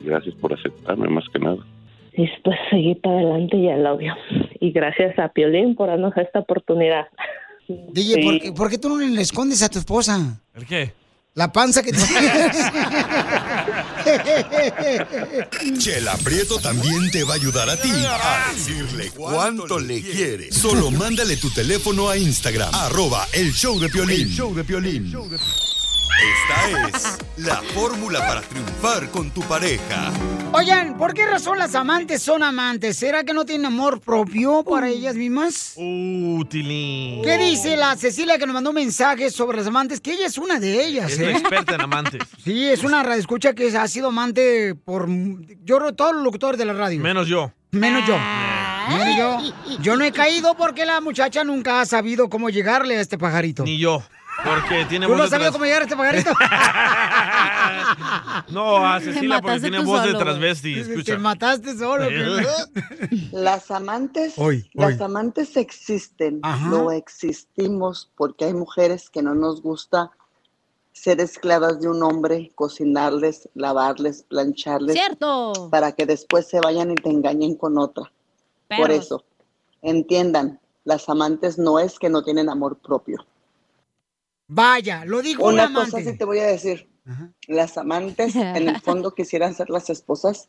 Gracias 0.00 0.34
por 0.36 0.54
aceptarme 0.54 1.08
más 1.08 1.28
que 1.28 1.38
nada. 1.38 1.62
Y 2.16 2.26
pues 2.44 2.56
seguir 2.70 3.00
para 3.00 3.16
adelante 3.16 3.56
y 3.56 3.68
al 3.68 3.86
obvio. 3.86 4.14
Y 4.60 4.72
gracias 4.72 5.18
a 5.18 5.28
Piolín 5.28 5.74
por 5.74 5.88
darnos 5.88 6.16
esta 6.16 6.40
oportunidad. 6.40 7.06
DJ, 7.68 8.14
Sí. 8.14 8.22
¿por, 8.22 8.40
qué, 8.40 8.52
por 8.52 8.70
qué 8.70 8.78
tú 8.78 8.88
no 8.88 8.98
le 8.98 9.20
escondes 9.22 9.62
a 9.62 9.68
tu 9.68 9.78
esposa? 9.78 10.40
¿El 10.54 10.66
qué? 10.66 10.92
La 11.34 11.52
panza 11.52 11.82
que 11.82 11.92
tienes. 11.92 12.10
Chela 15.78 16.16
Prieto 16.24 16.58
también 16.58 17.10
te 17.12 17.22
va 17.22 17.34
a 17.34 17.36
ayudar 17.36 17.70
a 17.70 17.76
ti 17.76 17.88
a 17.90 18.52
decirle 18.52 19.10
cuánto 19.16 19.78
le 19.78 20.02
quiere. 20.02 20.50
Solo 20.50 20.90
mándale 20.90 21.36
tu 21.36 21.48
teléfono 21.50 22.08
a 22.08 22.16
Instagram, 22.16 22.70
arroba 22.74 23.26
el 23.32 23.52
show 23.52 23.78
de 23.78 23.88
Piolín. 23.88 24.22
El 24.22 24.30
show 24.30 24.52
de 24.54 24.64
Piolín. 24.64 25.12
Esta 26.18 26.88
es 26.88 27.18
la 27.38 27.56
fórmula 27.74 28.18
para 28.20 28.40
triunfar 28.42 29.08
con 29.10 29.30
tu 29.30 29.40
pareja. 29.42 30.10
Oigan, 30.52 30.98
¿por 30.98 31.14
qué 31.14 31.24
razón 31.26 31.58
las 31.58 31.74
amantes 31.74 32.22
son 32.22 32.42
amantes? 32.42 32.96
¿Será 32.96 33.24
que 33.24 33.32
no 33.32 33.44
tienen 33.46 33.66
amor 33.66 34.00
propio 34.00 34.62
para 34.64 34.88
ellas 34.88 35.14
mismas? 35.14 35.74
Uh, 35.76 36.44
Tilín. 36.46 37.22
¿Qué 37.22 37.38
dice 37.38 37.76
la 37.76 37.96
Cecilia 37.96 38.36
que 38.38 38.46
nos 38.46 38.54
mandó 38.54 38.70
un 38.70 38.76
mensaje 38.76 39.30
sobre 39.30 39.58
las 39.58 39.66
amantes? 39.68 40.00
Que 40.00 40.12
ella 40.12 40.26
es 40.26 40.36
una 40.36 40.58
de 40.58 40.84
ellas, 40.84 41.12
Es 41.12 41.20
¿eh? 41.20 41.28
una 41.28 41.38
experta 41.38 41.74
en 41.76 41.80
amantes. 41.82 42.22
Sí, 42.44 42.66
es 42.68 42.82
una 42.84 43.02
radioescucha 43.02 43.54
que 43.54 43.76
ha 43.76 43.86
sido 43.86 44.08
amante 44.08 44.74
por... 44.74 45.06
Yo 45.62 45.78
creo 45.78 45.94
todos 45.94 46.14
los 46.14 46.24
locutores 46.24 46.58
de 46.58 46.64
la 46.64 46.72
radio. 46.72 46.98
Menos 47.00 47.28
yo. 47.28 47.52
Menos 47.70 48.06
yo. 48.06 48.16
Menos 48.88 49.16
yo. 49.16 49.78
Yo 49.80 49.96
no 49.96 50.04
he 50.04 50.10
caído 50.10 50.56
porque 50.56 50.84
la 50.84 51.00
muchacha 51.00 51.44
nunca 51.44 51.80
ha 51.80 51.86
sabido 51.86 52.28
cómo 52.28 52.50
llegarle 52.50 52.96
a 52.96 53.00
este 53.00 53.18
pajarito. 53.18 53.62
Ni 53.64 53.78
yo. 53.78 54.02
Porque 54.44 54.84
tiene 54.86 55.06
¿Tú 55.06 55.14
no 55.16 55.28
de 55.28 55.36
tras- 55.36 55.50
cómo 55.52 55.64
llegar 55.64 55.82
a 55.82 55.84
este 55.84 55.96
pajarito? 55.96 56.30
No, 58.50 58.86
a 58.86 58.98
Te 58.98 59.06
Cecilia 59.06 59.40
porque 59.40 59.60
tiene 59.60 59.78
voz 59.80 60.02
de 60.02 60.08
solo, 60.08 60.18
güey. 60.18 60.24
transvesti. 60.24 60.74
Te 60.74 60.80
Escucha. 60.80 61.18
mataste 61.18 61.76
solo. 61.78 62.06
Las 63.32 63.70
amantes, 63.70 64.34
Hoy, 64.36 64.68
las 64.74 64.98
hoy. 64.98 65.02
amantes 65.04 65.56
existen, 65.56 66.40
Ajá. 66.42 66.68
no 66.68 66.90
existimos 66.90 68.10
porque 68.16 68.46
hay 68.46 68.54
mujeres 68.54 69.10
que 69.10 69.22
no 69.22 69.34
nos 69.34 69.62
gusta 69.62 70.10
ser 70.92 71.20
esclavas 71.20 71.80
de 71.80 71.88
un 71.88 72.02
hombre, 72.02 72.50
cocinarles, 72.54 73.48
lavarles, 73.54 74.24
plancharles, 74.28 74.94
Cierto. 74.94 75.68
para 75.70 75.92
que 75.92 76.06
después 76.06 76.46
se 76.48 76.60
vayan 76.60 76.90
y 76.90 76.94
te 76.96 77.10
engañen 77.10 77.54
con 77.56 77.78
otra. 77.78 78.10
Por 78.76 78.90
eso, 78.90 79.24
entiendan, 79.82 80.60
las 80.84 81.08
amantes 81.08 81.58
no 81.58 81.78
es 81.78 81.98
que 81.98 82.08
no 82.10 82.22
tienen 82.22 82.48
amor 82.48 82.76
propio. 82.78 83.24
Vaya, 84.52 85.04
lo 85.04 85.22
dijo 85.22 85.44
un 85.44 85.54
Una 85.54 85.64
amante. 85.66 85.92
cosa 85.92 86.10
sí 86.10 86.18
te 86.18 86.24
voy 86.24 86.40
a 86.40 86.46
decir. 86.46 86.88
Las 87.46 87.78
amantes 87.78 88.34
en 88.34 88.68
el 88.68 88.80
fondo 88.82 89.14
quisieran 89.14 89.54
ser 89.54 89.70
las 89.70 89.88
esposas, 89.90 90.48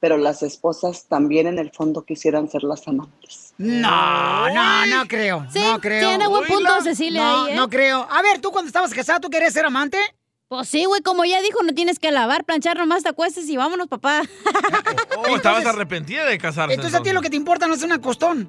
pero 0.00 0.16
las 0.16 0.42
esposas 0.42 1.06
también 1.08 1.46
en 1.46 1.58
el 1.58 1.70
fondo 1.70 2.04
quisieran 2.06 2.48
ser 2.50 2.62
las 2.62 2.88
amantes. 2.88 3.52
No, 3.58 4.48
no, 4.48 4.86
no 4.86 5.06
creo. 5.08 5.46
no 5.54 5.78
creo. 5.80 6.08
tiene 6.08 6.26
buen 6.26 6.46
punto 6.46 6.70
Oíla. 6.72 6.82
Cecilia 6.82 7.22
No, 7.22 7.44
ahí, 7.44 7.52
¿eh? 7.52 7.56
no 7.56 7.68
creo. 7.68 8.06
A 8.10 8.22
ver, 8.22 8.40
tú 8.40 8.50
cuando 8.50 8.68
estabas 8.68 8.94
casada, 8.94 9.20
¿tú 9.20 9.28
querías 9.28 9.52
ser 9.52 9.66
amante? 9.66 9.98
Pues 10.48 10.66
sí, 10.68 10.86
güey, 10.86 11.02
como 11.02 11.26
ya 11.26 11.42
dijo, 11.42 11.62
no 11.62 11.74
tienes 11.74 11.98
que 11.98 12.10
lavar, 12.10 12.46
planchar, 12.46 12.78
nomás 12.78 13.02
te 13.02 13.10
acuestes 13.10 13.46
y 13.50 13.58
vámonos, 13.58 13.88
papá. 13.88 14.22
Oh, 15.18 15.36
estabas 15.36 15.66
arrepentida 15.66 16.24
de 16.24 16.38
casarse. 16.38 16.74
Entonces 16.74 16.98
a 16.98 17.02
ti 17.02 17.12
lo 17.12 17.20
que 17.20 17.28
te 17.28 17.36
importa 17.36 17.66
no 17.66 17.74
es 17.74 17.82
una 17.82 18.00
costón. 18.00 18.48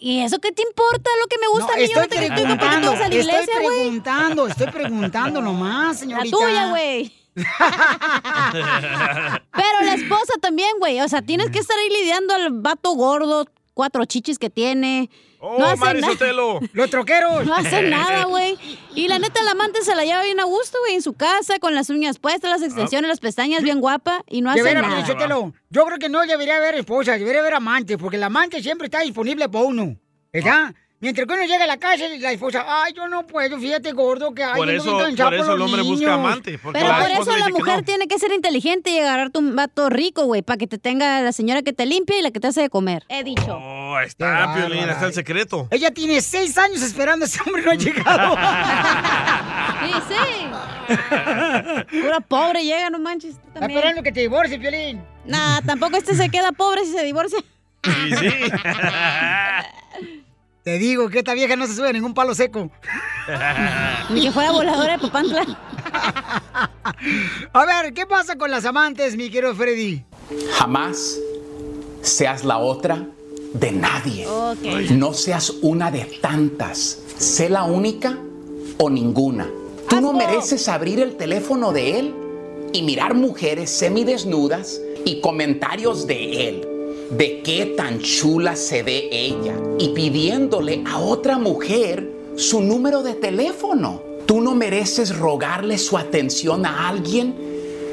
¿Y 0.00 0.20
eso 0.20 0.38
qué 0.38 0.52
te 0.52 0.62
importa? 0.62 1.10
Lo 1.20 1.26
que 1.26 1.36
me 1.38 1.48
gusta 1.48 1.72
a 1.74 1.76
mí, 1.76 1.88
yo 1.88 1.96
no 1.96 2.02
estoy 2.02 2.18
te 2.18 2.28
tú 2.28 2.34
preguntando, 2.34 2.90
a 2.90 2.94
la 2.94 3.04
estoy 3.04 3.18
iglesia, 3.18 3.60
güey. 3.62 3.78
preguntando, 3.80 4.46
estoy 4.46 4.66
preguntando 4.68 5.40
nomás, 5.42 5.98
señorita. 5.98 6.36
La 6.36 6.44
tuya, 6.44 6.70
güey. 6.70 7.12
Pero 9.52 9.84
la 9.84 9.94
esposa 9.94 10.34
también, 10.40 10.70
güey. 10.78 11.00
O 11.00 11.08
sea, 11.08 11.22
tienes 11.22 11.50
que 11.50 11.58
estar 11.60 11.76
ahí 11.78 11.88
lidiando 11.90 12.34
al 12.34 12.50
vato 12.52 12.92
gordo, 12.92 13.46
cuatro 13.80 14.04
chichis 14.04 14.38
que 14.38 14.50
tiene. 14.50 15.08
Oh, 15.38 15.58
no 15.58 15.74
nada. 15.74 15.94
Los 16.74 16.90
troqueros. 16.90 17.46
No 17.46 17.54
hace 17.54 17.80
nada, 17.80 18.24
güey. 18.24 18.58
Y 18.94 19.08
la 19.08 19.18
neta, 19.18 19.42
la 19.42 19.52
amante 19.52 19.80
se 19.80 19.94
la 19.94 20.04
lleva 20.04 20.22
bien 20.22 20.38
a 20.38 20.44
gusto, 20.44 20.76
güey, 20.80 20.96
en 20.96 21.00
su 21.00 21.14
casa, 21.14 21.58
con 21.58 21.74
las 21.74 21.88
uñas 21.88 22.18
puestas, 22.18 22.50
las 22.50 22.60
extensiones, 22.60 23.08
las 23.08 23.20
pestañas 23.20 23.62
bien 23.62 23.80
guapa, 23.80 24.22
y 24.28 24.42
no 24.42 24.50
hace 24.50 24.74
nada. 24.74 25.02
Yo 25.70 25.86
creo 25.86 25.98
que 25.98 26.10
no 26.10 26.20
debería 26.26 26.58
haber 26.58 26.74
esposa, 26.74 27.12
debería 27.12 27.40
haber 27.40 27.54
amante, 27.54 27.96
porque 27.96 28.18
el 28.18 28.22
amante 28.22 28.62
siempre 28.62 28.88
está 28.88 29.00
disponible 29.00 29.48
para 29.48 29.64
uno. 29.64 29.96
¿Verdad? 30.30 30.74
Mientras 31.02 31.26
que 31.26 31.32
uno 31.32 31.44
llega 31.44 31.64
a 31.64 31.66
la 31.66 31.78
casa 31.78 32.06
y 32.08 32.18
la 32.18 32.32
esposa, 32.32 32.62
ay, 32.68 32.92
yo 32.94 33.08
no 33.08 33.26
puedo, 33.26 33.58
fíjate 33.58 33.92
gordo 33.92 34.34
que 34.34 34.44
ay, 34.44 34.52
Por 34.54 34.68
eso, 34.68 34.98
por 34.98 35.08
eso 35.34 35.54
el 35.54 35.62
hombre 35.62 35.80
busca 35.80 35.94
niños". 35.94 36.10
amante. 36.10 36.58
Pero 36.58 36.88
por 36.98 37.10
eso 37.10 37.34
la 37.38 37.48
mujer 37.48 37.76
no. 37.78 37.84
tiene 37.84 38.06
que 38.06 38.18
ser 38.18 38.32
inteligente 38.32 38.90
y 38.90 38.98
agarrarte 38.98 39.38
un 39.38 39.56
vato 39.56 39.88
rico, 39.88 40.24
güey, 40.26 40.42
para 40.42 40.58
que 40.58 40.66
te 40.66 40.76
tenga 40.76 41.22
la 41.22 41.32
señora 41.32 41.62
que 41.62 41.72
te 41.72 41.86
limpia 41.86 42.18
y 42.18 42.22
la 42.22 42.30
que 42.30 42.38
te 42.38 42.48
hace 42.48 42.60
de 42.60 42.68
comer. 42.68 43.06
He 43.08 43.24
dicho. 43.24 43.56
Oh, 43.58 43.96
ahí 43.96 44.08
está, 44.08 44.52
Piolín, 44.54 44.90
está 44.90 45.06
el 45.06 45.14
secreto. 45.14 45.68
Ella 45.70 45.90
tiene 45.90 46.20
seis 46.20 46.58
años 46.58 46.82
esperando 46.82 47.24
a 47.24 47.28
ese 47.28 47.40
hombre 47.46 47.62
no 47.62 47.70
ha 47.70 47.76
llegado. 47.76 48.36
Sí, 49.80 49.94
sí. 50.08 50.96
Pura 52.02 52.20
pobre 52.20 52.62
llega, 52.62 52.90
no 52.90 52.98
manches. 52.98 53.36
Está 53.54 53.64
esperando 53.64 54.02
que 54.02 54.12
te 54.12 54.20
divorcies, 54.20 54.60
Piolín. 54.60 55.02
Nah, 55.24 55.62
tampoco 55.62 55.96
este 55.96 56.14
se 56.14 56.28
queda 56.28 56.52
pobre 56.52 56.84
si 56.84 56.92
se 56.92 57.02
divorcia. 57.02 57.38
Sí, 57.82 57.90
sí. 58.18 58.28
Te 60.62 60.78
digo 60.78 61.08
que 61.08 61.20
esta 61.20 61.34
vieja 61.34 61.56
no 61.56 61.66
se 61.66 61.74
sube 61.74 61.88
a 61.88 61.92
ningún 61.92 62.12
palo 62.12 62.34
seco. 62.34 62.70
Ni 64.10 64.22
que 64.22 64.32
fuera 64.32 64.52
voladora 64.52 64.92
de 64.92 64.98
Papantla. 64.98 65.46
A 67.52 67.64
ver, 67.64 67.94
¿qué 67.94 68.06
pasa 68.06 68.36
con 68.36 68.50
las 68.50 68.64
amantes, 68.64 69.16
mi 69.16 69.30
querido 69.30 69.54
Freddy? 69.54 70.04
Jamás 70.52 71.18
seas 72.02 72.44
la 72.44 72.58
otra 72.58 73.06
de 73.54 73.72
nadie. 73.72 74.26
Ok. 74.26 74.90
No 74.90 75.14
seas 75.14 75.50
una 75.62 75.90
de 75.90 76.04
tantas. 76.20 76.98
Sé 77.16 77.48
la 77.48 77.64
única 77.64 78.18
o 78.78 78.90
ninguna. 78.90 79.48
Tú 79.88 80.00
no 80.00 80.12
mereces 80.12 80.68
abrir 80.68 81.00
el 81.00 81.16
teléfono 81.16 81.72
de 81.72 81.98
él 81.98 82.14
y 82.72 82.82
mirar 82.82 83.14
mujeres 83.14 83.70
semidesnudas 83.70 84.80
y 85.04 85.20
comentarios 85.20 86.06
de 86.06 86.48
él. 86.48 86.69
De 87.10 87.42
qué 87.42 87.74
tan 87.76 88.00
chula 88.00 88.56
se 88.56 88.82
ve 88.82 89.08
ella. 89.10 89.56
Y 89.78 89.88
pidiéndole 89.90 90.82
a 90.86 91.00
otra 91.00 91.38
mujer 91.38 92.08
su 92.36 92.60
número 92.60 93.02
de 93.02 93.14
teléfono. 93.14 94.02
Tú 94.26 94.40
no 94.40 94.54
mereces 94.54 95.16
rogarle 95.18 95.76
su 95.76 95.98
atención 95.98 96.64
a 96.64 96.88
alguien 96.88 97.34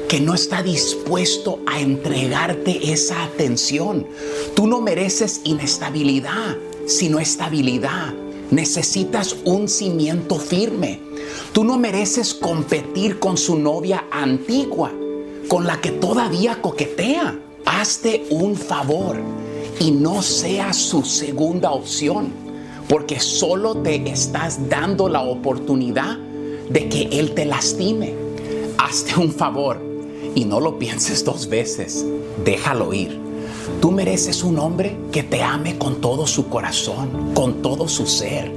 que 0.08 0.20
no 0.20 0.34
está 0.34 0.62
dispuesto 0.62 1.58
a 1.66 1.80
entregarte 1.80 2.92
esa 2.92 3.24
atención. 3.24 4.06
Tú 4.54 4.66
no 4.66 4.80
mereces 4.80 5.40
inestabilidad, 5.44 6.56
sino 6.86 7.18
estabilidad. 7.18 8.14
Necesitas 8.50 9.36
un 9.44 9.68
cimiento 9.68 10.36
firme. 10.36 11.00
Tú 11.52 11.64
no 11.64 11.76
mereces 11.76 12.32
competir 12.32 13.18
con 13.18 13.36
su 13.36 13.58
novia 13.58 14.06
antigua, 14.10 14.92
con 15.48 15.66
la 15.66 15.80
que 15.80 15.90
todavía 15.90 16.62
coquetea. 16.62 17.38
Hazte 17.70 18.26
un 18.30 18.56
favor 18.56 19.20
y 19.78 19.90
no 19.90 20.22
seas 20.22 20.74
su 20.74 21.04
segunda 21.04 21.70
opción, 21.70 22.32
porque 22.88 23.20
solo 23.20 23.76
te 23.76 24.10
estás 24.10 24.70
dando 24.70 25.06
la 25.06 25.20
oportunidad 25.20 26.16
de 26.70 26.88
que 26.88 27.02
él 27.12 27.34
te 27.34 27.44
lastime. 27.44 28.14
Hazte 28.78 29.20
un 29.20 29.30
favor 29.30 29.78
y 30.34 30.46
no 30.46 30.60
lo 30.60 30.78
pienses 30.78 31.22
dos 31.26 31.46
veces. 31.50 32.06
Déjalo 32.42 32.94
ir. 32.94 33.20
Tú 33.82 33.90
mereces 33.90 34.42
un 34.42 34.58
hombre 34.58 34.96
que 35.12 35.22
te 35.22 35.42
ame 35.42 35.76
con 35.76 36.00
todo 36.00 36.26
su 36.26 36.48
corazón, 36.48 37.32
con 37.34 37.60
todo 37.60 37.86
su 37.86 38.06
ser. 38.06 38.50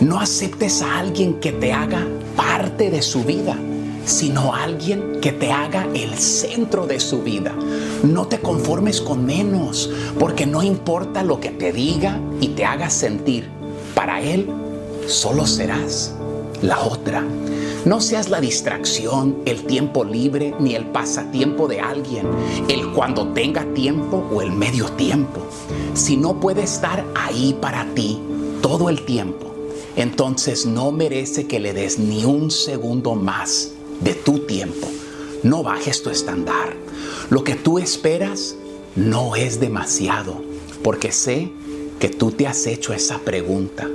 No 0.00 0.20
aceptes 0.20 0.82
a 0.82 1.00
alguien 1.00 1.40
que 1.40 1.50
te 1.50 1.72
haga 1.72 2.06
parte 2.36 2.90
de 2.90 3.02
su 3.02 3.24
vida, 3.24 3.58
sino 4.04 4.54
alguien 4.54 5.20
que 5.20 5.32
te 5.32 5.52
haga 5.52 5.86
el 5.94 6.18
centro 6.18 6.86
de 6.86 7.00
su 7.00 7.22
vida. 7.22 7.54
No 8.02 8.26
te 8.26 8.40
conformes 8.40 9.00
con 9.00 9.24
menos, 9.24 9.90
porque 10.18 10.46
no 10.46 10.62
importa 10.62 11.22
lo 11.22 11.40
que 11.40 11.50
te 11.50 11.72
diga 11.72 12.20
y 12.40 12.48
te 12.48 12.64
haga 12.64 12.90
sentir. 12.90 13.48
Para 13.94 14.20
él 14.20 14.48
solo 15.06 15.46
serás 15.46 16.14
la 16.62 16.80
otra. 16.80 17.24
No 17.84 18.00
seas 18.00 18.30
la 18.30 18.40
distracción, 18.40 19.38
el 19.44 19.64
tiempo 19.64 20.04
libre, 20.04 20.54
ni 20.60 20.76
el 20.76 20.86
pasatiempo 20.86 21.66
de 21.66 21.80
alguien, 21.80 22.28
el 22.68 22.92
cuando 22.92 23.28
tenga 23.28 23.64
tiempo 23.74 24.24
o 24.32 24.40
el 24.40 24.52
medio 24.52 24.86
tiempo. 24.92 25.40
Si 25.94 26.16
no 26.16 26.38
puede 26.38 26.62
estar 26.62 27.04
ahí 27.16 27.56
para 27.60 27.84
ti 27.94 28.20
todo 28.62 28.88
el 28.88 29.04
tiempo, 29.04 29.52
entonces 29.96 30.64
no 30.64 30.92
merece 30.92 31.48
que 31.48 31.58
le 31.58 31.72
des 31.72 31.98
ni 31.98 32.24
un 32.24 32.52
segundo 32.52 33.16
más 33.16 33.71
de 34.02 34.14
tu 34.14 34.40
tiempo. 34.40 34.88
No 35.42 35.62
bajes 35.62 36.02
tu 36.02 36.10
estándar. 36.10 36.74
Lo 37.30 37.44
que 37.44 37.54
tú 37.54 37.78
esperas 37.78 38.56
no 38.96 39.36
es 39.36 39.60
demasiado, 39.60 40.42
porque 40.82 41.12
sé 41.12 41.50
que 41.98 42.08
tú 42.08 42.32
te 42.32 42.46
has 42.46 42.66
hecho 42.66 42.92
esa 42.92 43.18
pregunta. 43.18 43.88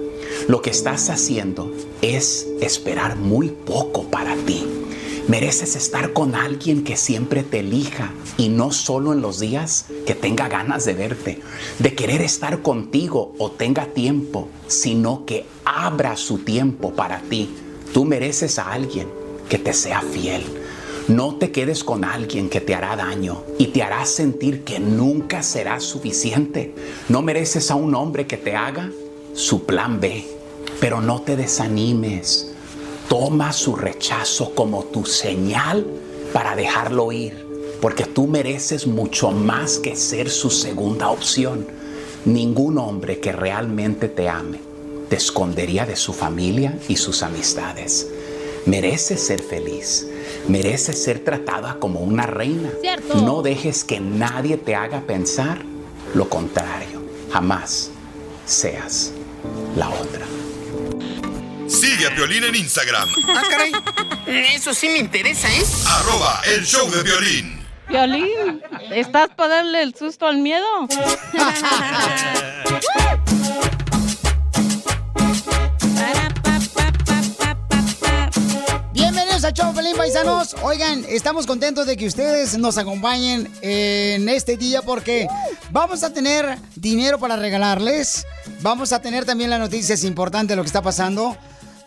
Lo 0.47 0.61
que 0.61 0.69
estás 0.69 1.09
haciendo 1.09 1.71
es 2.01 2.47
esperar 2.61 3.17
muy 3.17 3.49
poco 3.49 4.03
para 4.03 4.35
ti. 4.35 4.65
Mereces 5.27 5.75
estar 5.75 6.13
con 6.13 6.35
alguien 6.35 6.85
que 6.85 6.95
siempre 6.95 7.43
te 7.43 7.59
elija 7.59 8.13
y 8.37 8.47
no 8.47 8.71
solo 8.71 9.11
en 9.11 9.21
los 9.21 9.41
días 9.41 9.85
que 10.05 10.15
tenga 10.15 10.47
ganas 10.47 10.85
de 10.85 10.93
verte, 10.93 11.41
de 11.79 11.95
querer 11.95 12.21
estar 12.21 12.61
contigo 12.61 13.33
o 13.37 13.51
tenga 13.51 13.87
tiempo, 13.87 14.47
sino 14.67 15.25
que 15.25 15.45
abra 15.65 16.15
su 16.15 16.39
tiempo 16.39 16.93
para 16.93 17.19
ti. 17.23 17.49
Tú 17.93 18.05
mereces 18.05 18.57
a 18.57 18.71
alguien 18.71 19.09
que 19.47 19.57
te 19.57 19.73
sea 19.73 20.01
fiel. 20.01 20.43
No 21.07 21.35
te 21.35 21.51
quedes 21.51 21.83
con 21.83 22.03
alguien 22.03 22.49
que 22.49 22.59
te 22.59 22.75
hará 22.75 22.95
daño 22.95 23.43
y 23.57 23.67
te 23.67 23.81
hará 23.81 24.05
sentir 24.05 24.63
que 24.63 24.79
nunca 24.79 25.41
será 25.41 25.79
suficiente. 25.79 26.73
No 27.07 27.21
mereces 27.21 27.71
a 27.71 27.75
un 27.75 27.95
hombre 27.95 28.27
que 28.27 28.37
te 28.37 28.55
haga 28.55 28.91
su 29.33 29.65
plan 29.65 29.99
B, 29.99 30.25
pero 30.79 30.99
no 30.99 31.21
te 31.21 31.37
desanimes. 31.37 32.53
Toma 33.07 33.53
su 33.53 33.75
rechazo 33.75 34.53
como 34.53 34.83
tu 34.83 35.05
señal 35.05 35.85
para 36.33 36.55
dejarlo 36.57 37.11
ir, 37.13 37.47
porque 37.81 38.03
tú 38.03 38.27
mereces 38.27 38.85
mucho 38.85 39.31
más 39.31 39.77
que 39.77 39.95
ser 39.95 40.29
su 40.29 40.49
segunda 40.49 41.09
opción. 41.09 41.67
Ningún 42.25 42.77
hombre 42.77 43.21
que 43.21 43.31
realmente 43.31 44.09
te 44.09 44.27
ame 44.27 44.67
te 45.09 45.15
escondería 45.15 45.85
de 45.85 45.95
su 45.95 46.13
familia 46.13 46.77
y 46.87 46.97
sus 46.97 47.23
amistades. 47.23 48.07
Mereces 48.67 49.25
ser 49.25 49.41
feliz, 49.41 50.05
mereces 50.49 51.01
ser 51.01 51.23
tratada 51.23 51.77
como 51.79 52.01
una 52.01 52.25
reina. 52.25 52.69
Cierto. 52.81 53.15
No 53.21 53.41
dejes 53.41 53.85
que 53.85 54.01
nadie 54.01 54.57
te 54.57 54.75
haga 54.75 54.99
pensar 55.01 55.59
lo 56.13 56.27
contrario. 56.27 57.01
Jamás 57.31 57.91
seas 58.45 59.13
la 59.77 59.87
otra. 59.89 60.25
Sigue 61.67 62.07
a 62.07 62.15
Piolín 62.15 62.43
en 62.43 62.55
Instagram, 62.55 63.07
Ah, 63.29 63.41
caray. 63.49 63.71
Eso 64.53 64.73
sí 64.73 64.89
me 64.89 64.97
interesa, 64.99 65.47
¿eh? 65.49 65.63
arroba 65.87 66.41
el 66.53 66.65
show 66.65 66.89
de 66.91 67.03
violín. 67.03 67.65
Violín, 67.87 68.61
¿estás 68.91 69.29
para 69.35 69.55
darle 69.55 69.81
el 69.81 69.95
susto 69.95 70.27
al 70.27 70.37
miedo? 70.39 70.65
Bienvenidos 79.47 79.47
a 79.47 79.51
Show 79.53 79.73
Pelín 79.73 79.95
Paisanos. 79.95 80.55
Oigan, 80.61 81.05
estamos 81.07 81.47
contentos 81.47 81.87
de 81.87 81.95
que 81.95 82.05
ustedes 82.05 82.57
nos 82.57 82.77
acompañen 82.77 83.49
en 83.61 84.27
este 84.27 84.57
día 84.57 84.81
porque 84.81 85.25
vamos 85.71 86.03
a 86.03 86.11
tener 86.11 86.57
dinero 86.75 87.17
para 87.17 87.37
regalarles. 87.37 88.25
Vamos 88.61 88.91
a 88.91 89.01
tener 89.01 89.23
también 89.23 89.49
las 89.49 89.59
noticias 89.59 90.03
importantes 90.03 90.49
de 90.49 90.55
lo 90.57 90.63
que 90.63 90.67
está 90.67 90.81
pasando. 90.81 91.37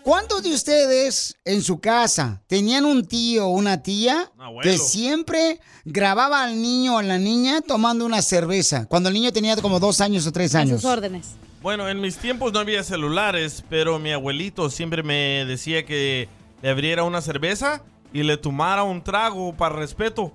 ¿Cuántos 0.03 0.43
de 0.43 0.55
ustedes 0.55 1.37
en 1.45 1.61
su 1.63 1.81
casa 1.81 2.41
tenían 2.47 2.87
un 2.87 3.07
tío 3.07 3.49
o 3.49 3.51
una 3.51 3.83
tía 3.83 4.31
abuelo. 4.39 4.63
que 4.63 4.79
siempre 4.79 5.61
grababa 5.85 6.43
al 6.45 6.61
niño 6.63 6.95
o 6.95 6.99
a 6.99 7.03
la 7.03 7.19
niña 7.19 7.61
tomando 7.61 8.07
una 8.07 8.23
cerveza? 8.23 8.87
Cuando 8.87 9.11
el 9.11 9.15
niño 9.15 9.33
tenía 9.33 9.55
como 9.57 9.81
dos 9.81 10.01
años 10.01 10.27
o 10.27 10.33
tres 10.33 10.55
A 10.55 10.61
años. 10.61 10.81
sus 10.81 10.91
órdenes. 10.91 11.35
Bueno, 11.61 11.91
en 11.91 12.01
mis 12.01 12.17
tiempos 12.17 12.55
no 12.55 12.61
había 12.61 12.83
celulares, 12.83 13.63
pero 13.69 13.99
mi 13.99 14.13
abuelito 14.13 14.71
siempre 14.71 15.03
me 15.03 15.45
decía 15.45 15.85
que 15.85 16.27
le 16.63 16.71
abriera 16.71 17.05
una 17.05 17.21
cerveza 17.21 17.83
y 18.13 18.23
le 18.23 18.37
tomara 18.37 18.83
un 18.83 19.03
trago 19.03 19.55
para 19.57 19.75
respeto. 19.77 20.33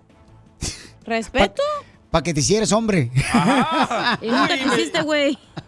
¿Respeto? 1.06 1.62
Para 2.10 2.24
que 2.24 2.34
te 2.34 2.40
hicieras 2.40 2.72
hombre. 2.72 3.12
Y 4.22 4.28
nunca 4.28 4.56
Uy, 4.76 4.90
te 4.92 5.02
güey. 5.02 5.38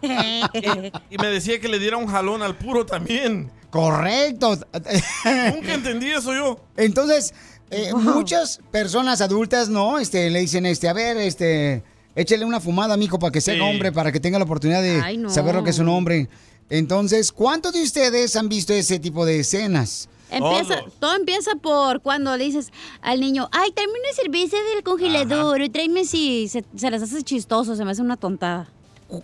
Y 1.10 1.18
me 1.18 1.26
decía 1.28 1.60
que 1.60 1.68
le 1.68 1.78
diera 1.78 1.96
un 1.96 2.06
jalón 2.06 2.42
al 2.42 2.56
puro 2.56 2.86
también. 2.86 3.50
Correcto. 3.70 4.50
Nunca 4.54 5.74
entendí 5.74 6.10
eso 6.10 6.32
yo. 6.34 6.58
Entonces, 6.76 7.34
eh, 7.70 7.92
muchas 7.94 8.60
personas 8.70 9.20
adultas, 9.20 9.68
¿no? 9.68 9.98
Este, 9.98 10.30
le 10.30 10.40
dicen, 10.40 10.64
este, 10.66 10.88
a 10.88 10.92
ver, 10.94 11.18
este, 11.18 11.82
échale 12.16 12.44
una 12.46 12.60
fumada, 12.60 12.96
mijo, 12.96 13.18
para 13.18 13.30
que 13.30 13.40
sea 13.42 13.54
Sí. 13.54 13.60
hombre, 13.60 13.92
para 13.92 14.10
que 14.10 14.20
tenga 14.20 14.38
la 14.38 14.44
oportunidad 14.46 14.80
de 14.82 15.00
Ay, 15.02 15.18
no. 15.18 15.28
saber 15.28 15.54
lo 15.54 15.62
que 15.64 15.70
es 15.70 15.78
un 15.78 15.88
hombre. 15.88 16.28
Entonces, 16.70 17.30
¿cuántos 17.32 17.72
de 17.74 17.82
ustedes 17.82 18.36
han 18.36 18.48
visto 18.48 18.72
ese 18.72 18.98
tipo 18.98 19.26
de 19.26 19.40
escenas? 19.40 20.08
Empieza, 20.30 20.80
Todos. 20.80 20.92
todo 21.00 21.14
empieza 21.16 21.50
por 21.56 22.00
cuando 22.02 22.36
le 22.36 22.44
dices 22.44 22.70
al 23.00 23.20
niño, 23.20 23.48
ay, 23.52 23.70
tráeme 23.72 23.92
una 23.94 24.12
cerveza 24.14 24.56
del 24.74 24.82
congelador, 24.82 25.60
y 25.62 25.68
tráeme 25.70 26.04
si 26.04 26.48
se, 26.48 26.64
se 26.76 26.90
les 26.90 27.02
hace 27.02 27.22
chistoso, 27.22 27.74
se 27.76 27.84
me 27.84 27.92
hace 27.92 28.02
una 28.02 28.16
tontada. 28.16 28.68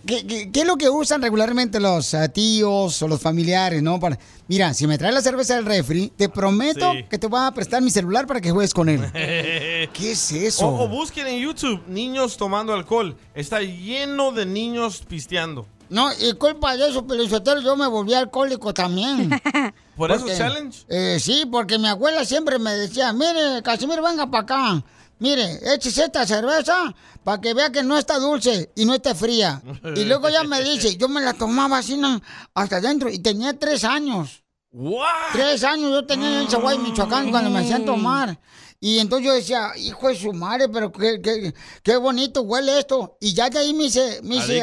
¿Qué, 0.07 0.25
qué- 0.25 0.51
qué 0.51 0.61
es 0.61 0.65
lo 0.65 0.77
que 0.77 0.89
usan 0.89 1.21
regularmente 1.21 1.79
los 1.79 2.15
ah, 2.15 2.27
tíos 2.27 2.99
o 3.03 3.07
los 3.07 3.21
familiares, 3.21 3.83
no? 3.83 3.99
Para, 3.99 4.17
mira, 4.47 4.73
si 4.73 4.87
me 4.87 4.97
traes 4.97 5.13
la 5.13 5.21
cerveza 5.21 5.55
del 5.57 5.65
refri, 5.67 6.11
te 6.17 6.27
prometo 6.27 6.91
Sí. 6.93 7.03
que 7.07 7.19
te 7.19 7.27
voy 7.27 7.39
a 7.43 7.51
prestar 7.51 7.83
mi 7.83 7.91
celular 7.91 8.25
para 8.25 8.41
que 8.41 8.49
juegues 8.49 8.73
con 8.73 8.89
él. 8.89 9.01
¿Qué 9.13 9.89
es 10.11 10.31
eso? 10.31 10.67
O, 10.67 10.85
o 10.85 10.87
busquen 10.87 11.27
en 11.27 11.39
YouTube 11.39 11.83
niños 11.87 12.35
tomando 12.35 12.73
alcohol. 12.73 13.15
Está 13.35 13.61
lleno 13.61 14.31
de 14.31 14.47
niños 14.47 15.03
pisteando. 15.07 15.67
No, 15.89 16.09
y 16.19 16.33
culpa 16.33 16.75
de 16.75 16.89
eso, 16.89 17.05
Pelizotero, 17.05 17.61
yo 17.61 17.75
me 17.75 17.87
volví 17.87 18.13
alcohólico 18.13 18.73
también. 18.73 19.29
¿Por 19.95 20.11
eso 20.11 20.25
challenge? 20.27 20.85
eh, 20.89 21.17
sí, 21.19 21.45
porque 21.49 21.77
mi 21.77 21.87
abuela 21.87 22.25
siempre 22.25 22.59
me 22.59 22.73
decía, 22.73 23.13
mire, 23.13 23.61
Casimiro, 23.63 24.03
venga 24.03 24.29
para 24.29 24.43
acá. 24.43 24.83
Mire, 25.19 25.59
échese 25.73 26.05
esta 26.05 26.25
cerveza 26.25 26.93
para 27.23 27.39
que 27.39 27.53
vea 27.53 27.71
que 27.71 27.83
no 27.83 27.97
está 27.97 28.19
dulce 28.19 28.71
y 28.75 28.85
no 28.85 28.93
está 28.93 29.15
fría. 29.15 29.61
Y 29.95 30.03
luego 30.05 30.29
ya 30.29 30.43
me 30.43 30.61
dice, 30.61 30.97
yo 30.97 31.07
me 31.07 31.21
la 31.21 31.33
tomaba 31.33 31.77
así 31.77 31.99
hasta 32.53 32.77
adentro 32.77 33.09
y 33.09 33.19
tenía 33.19 33.57
tres 33.57 33.83
años. 33.85 34.43
Tres 35.33 35.63
años 35.63 35.91
yo 35.91 36.05
tenía 36.05 36.41
en 36.41 36.47
Chihuahua, 36.47 36.77
Michoacán, 36.77 37.31
cuando 37.31 37.49
me 37.49 37.59
hacían 37.59 37.85
tomar. 37.85 38.37
Y 38.81 38.99
entonces 38.99 39.25
yo 39.25 39.33
decía, 39.33 39.71
hijo 39.77 40.09
de 40.09 40.15
su 40.15 40.33
madre, 40.33 40.67
pero 40.69 40.91
qué, 40.91 41.19
qué, 41.21 41.53
qué 41.81 41.95
bonito 41.97 42.41
huele 42.41 42.77
esto. 42.77 43.17
Y 43.21 43.33
ya 43.33 43.49
de 43.49 43.57
ahí 43.59 43.73
me 43.73 43.85
hice, 43.85 44.19
me 44.21 44.35
hice- 44.35 44.61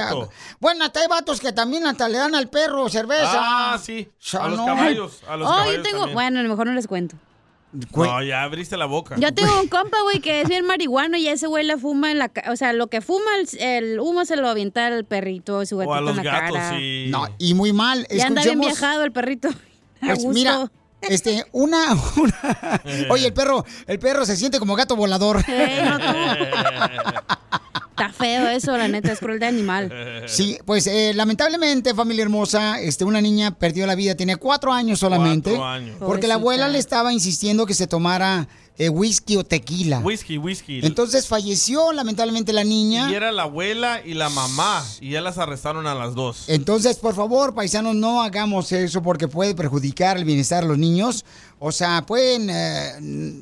bueno, 0.61 0.85
hasta 0.85 1.01
hay 1.01 1.09
vatos 1.09 1.41
que 1.41 1.51
también 1.53 1.87
hasta 1.87 2.09
le 2.09 2.19
dan 2.19 2.35
al 2.35 2.49
perro 2.51 2.89
cerveza. 2.89 3.33
Ah, 3.35 3.79
sí. 3.83 4.09
A 4.39 4.49
los 4.49 4.59
no. 4.59 4.67
caballos. 4.67 5.23
A 5.27 5.37
los 5.37 5.49
oh, 5.49 5.51
caballos 5.51 5.77
yo 5.77 5.83
tengo, 5.83 5.99
también. 6.01 6.15
bueno, 6.15 6.41
a 6.41 6.43
lo 6.43 6.49
mejor 6.51 6.67
no 6.67 6.75
les 6.75 6.87
cuento. 6.87 7.17
No, 7.97 8.23
ya 8.23 8.43
abriste 8.43 8.77
la 8.77 8.85
boca. 8.85 9.17
Yo 9.19 9.33
tengo 9.33 9.59
un 9.59 9.67
compa, 9.67 9.97
güey, 10.03 10.21
que 10.21 10.43
es 10.43 10.49
bien 10.49 10.67
marihuano 10.67 11.17
y 11.17 11.27
ese 11.27 11.47
güey 11.47 11.65
la 11.65 11.79
fuma 11.79 12.11
en 12.13 12.19
la 12.19 12.29
ca- 12.29 12.53
O 12.53 12.57
sea, 12.57 12.75
lo 12.75 12.89
que 12.89 13.01
fuma 13.01 13.31
el, 13.41 13.59
el 13.61 13.99
humo 13.99 14.27
se 14.27 14.37
lo 14.37 14.47
avienta 14.47 14.87
al 14.89 15.07
perrito, 15.07 15.65
su 15.65 15.77
O 15.77 15.79
gatito 15.79 15.95
a 15.95 16.01
los 16.03 16.19
en 16.19 16.25
la 16.27 16.33
gatos, 16.33 16.57
cara. 16.59 16.79
sí. 16.79 17.07
No, 17.09 17.27
y 17.39 17.55
muy 17.55 17.73
mal. 17.73 18.07
Ya 18.11 18.27
anda 18.27 18.43
bien 18.43 18.59
Escuchemos- 18.61 18.67
viajado 18.79 19.05
el 19.05 19.13
perrito. 19.13 19.49
Pues 20.07 20.25
mira, 20.27 20.71
este, 21.01 21.45
una, 21.53 21.93
una- 22.17 22.83
Oye, 23.11 23.27
el 23.27 23.33
perro, 23.33 23.65
el 23.87 23.99
perro 23.99 24.27
se 24.27 24.37
siente 24.37 24.59
como 24.59 24.75
gato 24.77 24.97
volador. 24.97 25.45
Ey, 25.49 25.85
no, 25.85 25.99
tú. 25.99 26.05
Está 27.91 28.11
feo 28.13 28.49
eso, 28.49 28.77
la 28.77 28.89
neta, 28.89 29.13
es 29.13 29.19
crueldad 29.21 29.51
animal. 29.51 29.93
Sí, 30.27 30.59
pues 30.65 30.87
eh, 30.87 31.13
lamentablemente, 31.15 31.95
familia 31.95 32.23
hermosa, 32.23 32.81
este, 32.81 33.05
una 33.05 33.21
niña 33.21 33.53
perdió 33.59 33.87
la 33.87 33.95
vida, 33.95 34.15
tiene 34.17 34.37
cuatro 34.37 34.73
años 34.73 34.99
solamente. 34.99 35.51
Cuatro 35.51 35.67
años. 35.67 35.97
Porque 36.01 36.27
la 36.27 36.35
abuela 36.35 36.69
le 36.69 36.79
estaba 36.79 37.13
insistiendo 37.13 37.67
que 37.67 37.75
se 37.75 37.87
tomara 37.87 38.49
eh, 38.85 38.89
whisky 38.89 39.37
o 39.37 39.45
tequila. 39.45 40.01
Whisky, 40.01 40.39
whisky. 40.39 40.81
Entonces 40.83 41.29
falleció 41.29 41.93
lamentablemente 41.93 42.53
la 42.53 42.65
niña. 42.65 43.11
Y 43.11 43.15
era 43.15 43.31
la 43.31 43.43
abuela 43.45 44.01
y 44.05 44.15
la 44.15 44.29
mamá. 44.29 44.85
Y 45.01 45.11
ya 45.11 45.21
las 45.21 45.39
arrestaron 45.39 45.87
a 45.87 45.95
las 45.95 46.15
dos. 46.15 46.49
Entonces, 46.49 46.97
por 46.97 47.15
favor, 47.15 47.55
paisanos, 47.55 47.95
no 47.95 48.23
hagamos 48.23 48.73
eso 48.73 49.03
porque 49.03 49.29
puede 49.29 49.55
perjudicar 49.55 50.17
el 50.17 50.25
bienestar 50.25 50.65
de 50.65 50.69
los 50.69 50.79
niños. 50.79 51.25
O 51.61 51.71
sea, 51.71 52.05
pueden 52.05 52.51
eh, 52.51 53.41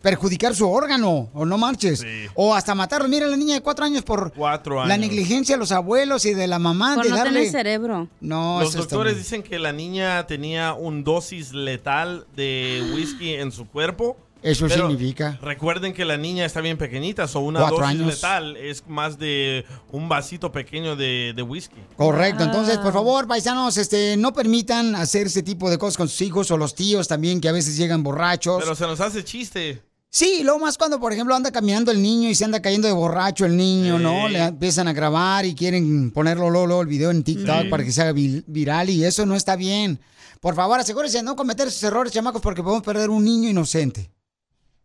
perjudicar 0.00 0.54
su 0.54 0.68
órgano, 0.70 1.28
o 1.34 1.44
no 1.44 1.58
marches. 1.58 2.04
O 2.34 2.54
hasta 2.54 2.74
matarlos. 2.74 3.10
Mira, 3.10 3.26
la 3.26 3.36
niña 3.36 3.54
de 3.54 3.60
cuatro 3.60 3.84
años 3.84 4.02
por 4.04 4.32
Cuatro 4.32 4.78
años. 4.80 4.88
la 4.88 4.96
negligencia 4.96 5.56
de 5.56 5.58
los 5.58 5.72
abuelos 5.72 6.24
y 6.24 6.34
de 6.34 6.46
la 6.46 6.58
mamá 6.58 6.94
Por 6.94 7.04
de 7.04 7.10
no 7.10 7.16
darle... 7.16 7.32
tener 7.40 7.50
cerebro. 7.50 8.08
No, 8.20 8.60
Los 8.60 8.74
doctores 8.74 9.16
dicen 9.16 9.42
que 9.42 9.58
la 9.58 9.72
niña 9.72 10.26
tenía 10.26 10.72
un 10.74 11.02
dosis 11.04 11.52
letal 11.52 12.26
de 12.36 12.88
whisky 12.94 13.34
en 13.34 13.50
su 13.50 13.66
cuerpo. 13.66 14.16
Eso 14.42 14.66
Pero 14.68 14.88
significa. 14.88 15.38
Recuerden 15.42 15.92
que 15.92 16.04
la 16.04 16.16
niña 16.16 16.44
está 16.44 16.60
bien 16.60 16.78
pequeñita, 16.78 17.24
o 17.34 17.40
una 17.40 17.60
dosis 17.60 17.84
años. 17.84 18.06
letal 18.14 18.56
es 18.56 18.86
más 18.86 19.18
de 19.18 19.64
un 19.90 20.08
vasito 20.08 20.52
pequeño 20.52 20.94
de, 20.94 21.32
de 21.34 21.42
whisky. 21.42 21.76
Correcto, 21.96 22.44
entonces, 22.44 22.78
por 22.78 22.92
favor, 22.92 23.26
paisanos, 23.26 23.76
este, 23.76 24.16
no 24.16 24.32
permitan 24.32 24.94
hacer 24.94 25.26
ese 25.26 25.42
tipo 25.42 25.68
de 25.70 25.76
cosas 25.78 25.96
con 25.96 26.08
sus 26.08 26.20
hijos 26.22 26.50
o 26.52 26.56
los 26.56 26.74
tíos 26.76 27.08
también 27.08 27.40
que 27.40 27.48
a 27.48 27.52
veces 27.52 27.76
llegan 27.76 28.02
borrachos. 28.04 28.62
Pero 28.62 28.74
se 28.76 28.86
nos 28.86 29.00
hace 29.00 29.24
chiste. 29.24 29.82
Sí, 30.10 30.42
lo 30.42 30.58
más 30.58 30.78
cuando, 30.78 30.98
por 31.00 31.12
ejemplo, 31.12 31.34
anda 31.34 31.50
caminando 31.50 31.90
el 31.90 32.00
niño 32.00 32.30
y 32.30 32.34
se 32.34 32.44
anda 32.44 32.62
cayendo 32.62 32.88
de 32.88 32.94
borracho 32.94 33.44
el 33.44 33.56
niño, 33.56 33.98
¿no? 33.98 34.26
Le 34.28 34.38
empiezan 34.42 34.88
a 34.88 34.92
grabar 34.94 35.44
y 35.44 35.54
quieren 35.54 36.10
ponerlo 36.12 36.48
luego 36.48 36.80
el 36.80 36.86
video 36.88 37.10
en 37.10 37.22
TikTok 37.24 37.62
Sí. 37.64 37.68
para 37.68 37.84
que 37.84 37.92
se 37.92 38.00
haga 38.02 38.12
vi- 38.12 38.42
viral 38.46 38.88
y 38.88 39.04
eso 39.04 39.26
no 39.26 39.34
está 39.34 39.54
bien. 39.56 40.00
Por 40.40 40.54
favor, 40.54 40.78
asegúrense 40.80 41.18
de 41.18 41.24
no 41.24 41.36
cometer 41.36 41.68
esos 41.68 41.82
errores, 41.82 42.12
chamacos, 42.12 42.40
porque 42.40 42.62
podemos 42.62 42.82
perder 42.84 43.10
un 43.10 43.22
niño 43.24 43.50
inocente. 43.50 44.10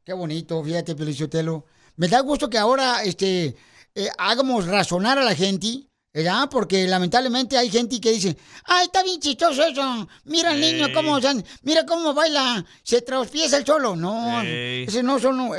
Qué 0.04 0.14
bonito, 0.14 0.64
fíjate, 0.64 0.96
Peliciotelo. 0.96 1.66
Me 1.96 2.08
da 2.08 2.20
gusto 2.22 2.50
que 2.50 2.58
ahora 2.58 3.04
este, 3.04 3.56
eh, 3.96 4.10
hagamos 4.18 4.66
razonar 4.68 5.18
a 5.18 5.24
la 5.24 5.36
gente 5.36 5.88
¿verdad? 6.14 6.48
Porque 6.50 6.86
lamentablemente 6.88 7.58
hay 7.58 7.72
gente 7.72 8.00
que 8.00 8.12
dice, 8.12 8.38
ay, 8.66 8.86
está 8.86 9.02
bien 9.02 9.20
chistoso 9.20 9.64
eso. 9.66 10.08
Mira 10.26 10.52
al 10.52 10.62
niño 10.62 10.88
cómo, 10.94 11.18
mira 11.64 11.86
cómo 11.88 12.14
baila, 12.14 12.64
se 12.84 13.02
tropieza 13.02 13.58
el 13.58 13.66
solo. 13.66 13.96
No, 13.96 14.42
Ey. 14.44 14.84
ese 14.84 15.02
no 15.02 15.18
son, 15.20 15.50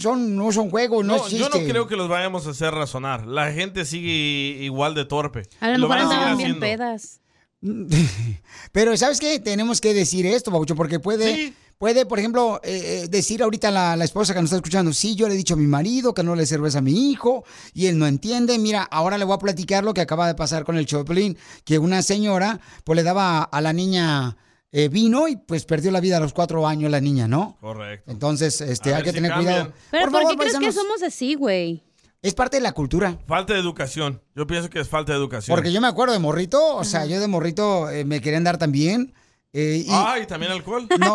son, 0.00 0.34
no 0.34 0.50
son 0.50 0.70
juegos, 0.70 1.04
no, 1.04 1.12
No, 1.16 1.28
yo 1.28 1.36
existe. 1.44 1.60
no 1.60 1.68
creo 1.70 1.86
que 1.86 1.96
los 1.96 2.08
vayamos 2.08 2.46
a 2.46 2.50
hacer 2.50 2.72
razonar. 2.72 3.26
La 3.26 3.52
gente 3.52 3.84
sigue 3.84 4.64
igual 4.64 4.94
de 4.94 5.04
torpe. 5.04 5.42
A 5.60 5.68
lo 5.72 5.78
Lo 5.78 5.88
mejor 5.88 6.04
andaban 6.04 6.38
bien 6.38 6.52
haciendo. 6.52 6.60
pedas. 6.60 7.20
Pero 8.72 8.96
¿sabes 8.96 9.20
qué? 9.20 9.38
Tenemos 9.40 9.80
que 9.80 9.92
decir 9.92 10.24
esto, 10.24 10.50
Baucho, 10.50 10.74
porque 10.74 11.00
puede, 11.00 11.52
puede 11.78 12.06
por 12.06 12.18
ejemplo, 12.18 12.60
eh, 12.62 13.04
eh, 13.04 13.08
decir 13.08 13.42
ahorita 13.42 13.70
la, 13.70 13.96
la 13.96 14.04
esposa 14.04 14.34
que 14.34 14.40
nos 14.40 14.48
está 14.48 14.56
escuchando, 14.56 14.92
sí, 14.92 15.14
yo 15.14 15.28
le 15.28 15.34
he 15.34 15.36
dicho 15.36 15.54
a 15.54 15.56
mi 15.56 15.66
marido 15.66 16.12
que 16.12 16.22
no 16.22 16.34
le 16.34 16.44
cerveza 16.44 16.78
a 16.78 16.82
mi 16.82 17.10
hijo 17.10 17.44
y 17.72 17.86
él 17.86 17.98
no 17.98 18.06
entiende. 18.06 18.58
Mira, 18.58 18.82
ahora 18.82 19.16
le 19.16 19.24
voy 19.24 19.34
a 19.34 19.38
platicar 19.38 19.84
lo 19.84 19.94
que 19.94 20.00
acaba 20.00 20.26
de 20.26 20.34
pasar 20.34 20.64
con 20.64 20.76
el 20.76 20.86
Choplin, 20.86 21.38
que 21.64 21.78
una 21.78 22.02
señora 22.02 22.60
pues 22.84 22.96
le 22.96 23.02
daba 23.02 23.42
a 23.42 23.60
la 23.60 23.72
niña 23.72 24.36
eh, 24.70 24.88
vino 24.88 25.28
y 25.28 25.36
pues 25.36 25.64
perdió 25.64 25.90
la 25.90 26.00
vida 26.00 26.18
a 26.18 26.20
los 26.20 26.32
cuatro 26.32 26.66
años 26.66 26.90
la 26.90 27.00
niña, 27.00 27.26
¿no? 27.26 27.56
Correcto. 27.60 28.10
Entonces, 28.10 28.60
este, 28.60 28.92
A 28.92 28.98
hay 28.98 29.02
que 29.02 29.10
si 29.10 29.16
tener 29.16 29.30
cambian. 29.30 29.54
cuidado. 29.54 29.72
Pero 29.90 30.10
¿por, 30.10 30.12
favor, 30.12 30.32
qué 30.32 30.36
crees 30.38 30.58
que 30.58 30.72
somos 30.72 31.02
así, 31.02 31.34
güey? 31.34 31.82
Es 32.20 32.34
parte 32.34 32.56
de 32.56 32.62
la 32.62 32.72
cultura. 32.72 33.16
Falta 33.26 33.54
de 33.54 33.60
educación. 33.60 34.20
Yo 34.34 34.46
pienso 34.46 34.68
que 34.68 34.80
es 34.80 34.88
falta 34.88 35.12
de 35.12 35.18
educación. 35.18 35.54
Porque 35.54 35.72
yo 35.72 35.80
me 35.80 35.86
acuerdo 35.86 36.12
de 36.12 36.18
morrito, 36.18 36.76
o 36.76 36.84
sea, 36.84 37.06
yo 37.06 37.20
de 37.20 37.28
morrito 37.28 37.88
eh, 37.90 38.04
me 38.04 38.20
querían 38.20 38.44
dar 38.44 38.58
también. 38.58 39.14
Eh, 39.52 39.84
y 39.86 39.90
Ay, 39.90 40.26
¿también 40.26 40.52
alcohol? 40.52 40.86
No. 40.98 41.14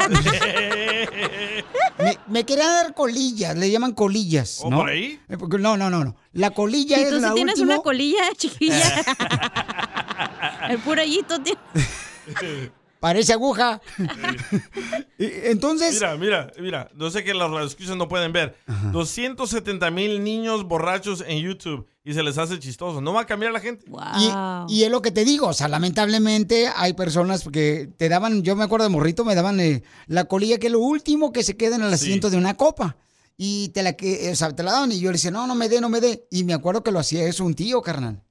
me, 2.00 2.18
me 2.28 2.46
querían 2.46 2.68
dar 2.68 2.94
colillas, 2.94 3.56
le 3.58 3.70
llaman 3.70 3.94
colillas, 3.94 4.60
¿O 4.64 4.70
¿no? 4.70 4.78
por 4.78 4.90
ahí? 4.90 5.20
Eh, 5.30 5.38
No, 5.60 5.78
no, 5.78 5.90
no, 5.90 6.04
no. 6.04 6.16
La 6.34 6.52
colilla 6.52 6.98
Y 7.00 7.04
es 7.04 7.10
tú 7.10 7.16
sí 7.16 7.22
la 7.22 7.34
tienes 7.34 7.56
último- 7.60 7.74
una 7.74 7.82
colilla 7.84 8.22
chiquilla. 8.36 9.06
El 10.70 10.80
purallito 10.80 11.40
tiene. 11.42 11.60
Parece 13.04 13.34
aguja. 13.34 13.82
Entonces, 15.18 15.96
Mira, 15.96 16.16
mira, 16.16 16.52
mira. 16.58 16.90
No 16.96 17.10
sé 17.10 17.22
que 17.26 17.34
los 17.34 17.68
escuchas 17.68 17.98
no 17.98 18.08
pueden 18.08 18.32
ver. 18.32 18.56
270 18.94 19.92
mil 19.92 20.24
niños 20.24 20.64
borrachos 20.64 21.22
en 21.28 21.40
YouTube 21.40 21.86
y 22.06 22.14
se 22.14 22.24
les 22.24 22.38
hace 22.38 22.60
chistoso. 22.60 23.02
No 23.02 23.12
va 23.12 23.22
a 23.22 23.26
cambiar 23.26 23.52
la 23.52 23.60
gente. 23.60 23.86
y, 24.70 24.74
y 24.74 24.84
es 24.86 24.90
lo 24.90 25.02
que 25.02 25.12
te 25.12 25.26
digo, 25.26 25.48
o 25.48 25.54
sea, 25.54 25.68
lamentablemente 25.68 26.70
hay 26.74 26.94
personas 26.94 27.44
que 27.52 27.90
te 27.98 28.08
daban, 28.08 28.42
yo 28.42 28.56
me 28.56 28.64
acuerdo 28.64 28.86
de 28.86 28.90
morrito, 28.92 29.26
me 29.26 29.36
daban 29.36 29.60
eh, 29.60 29.84
la 30.08 30.24
colilla 30.24 30.58
que 30.58 30.68
es 30.68 30.72
lo 30.74 30.80
último 30.80 31.34
que 31.34 31.44
se 31.44 31.58
queda 31.58 31.76
en 31.76 31.84
el 31.84 31.94
asiento 31.94 32.30
de 32.30 32.38
una 32.38 32.54
copa. 32.56 32.96
Y 33.36 33.68
te 33.74 33.84
la, 33.84 33.98
que, 33.98 34.32
o 34.32 34.36
sea, 34.38 34.56
te 34.56 34.64
la 34.64 34.72
daban 34.72 34.94
y 34.94 35.02
yo 35.02 35.10
le 35.10 35.18
decía, 35.18 35.32
no, 35.32 35.46
no 35.46 35.56
me 35.56 35.68
dé, 35.68 35.82
no 35.82 35.90
me 35.90 36.00
dé. 36.00 36.26
Y 36.32 36.46
me 36.46 36.54
acuerdo 36.54 36.84
que 36.84 36.92
lo 36.94 37.00
hacía 37.00 37.26
eso 37.26 37.44
un 37.44 37.54
tío, 37.54 37.82
carnal. 37.82 38.24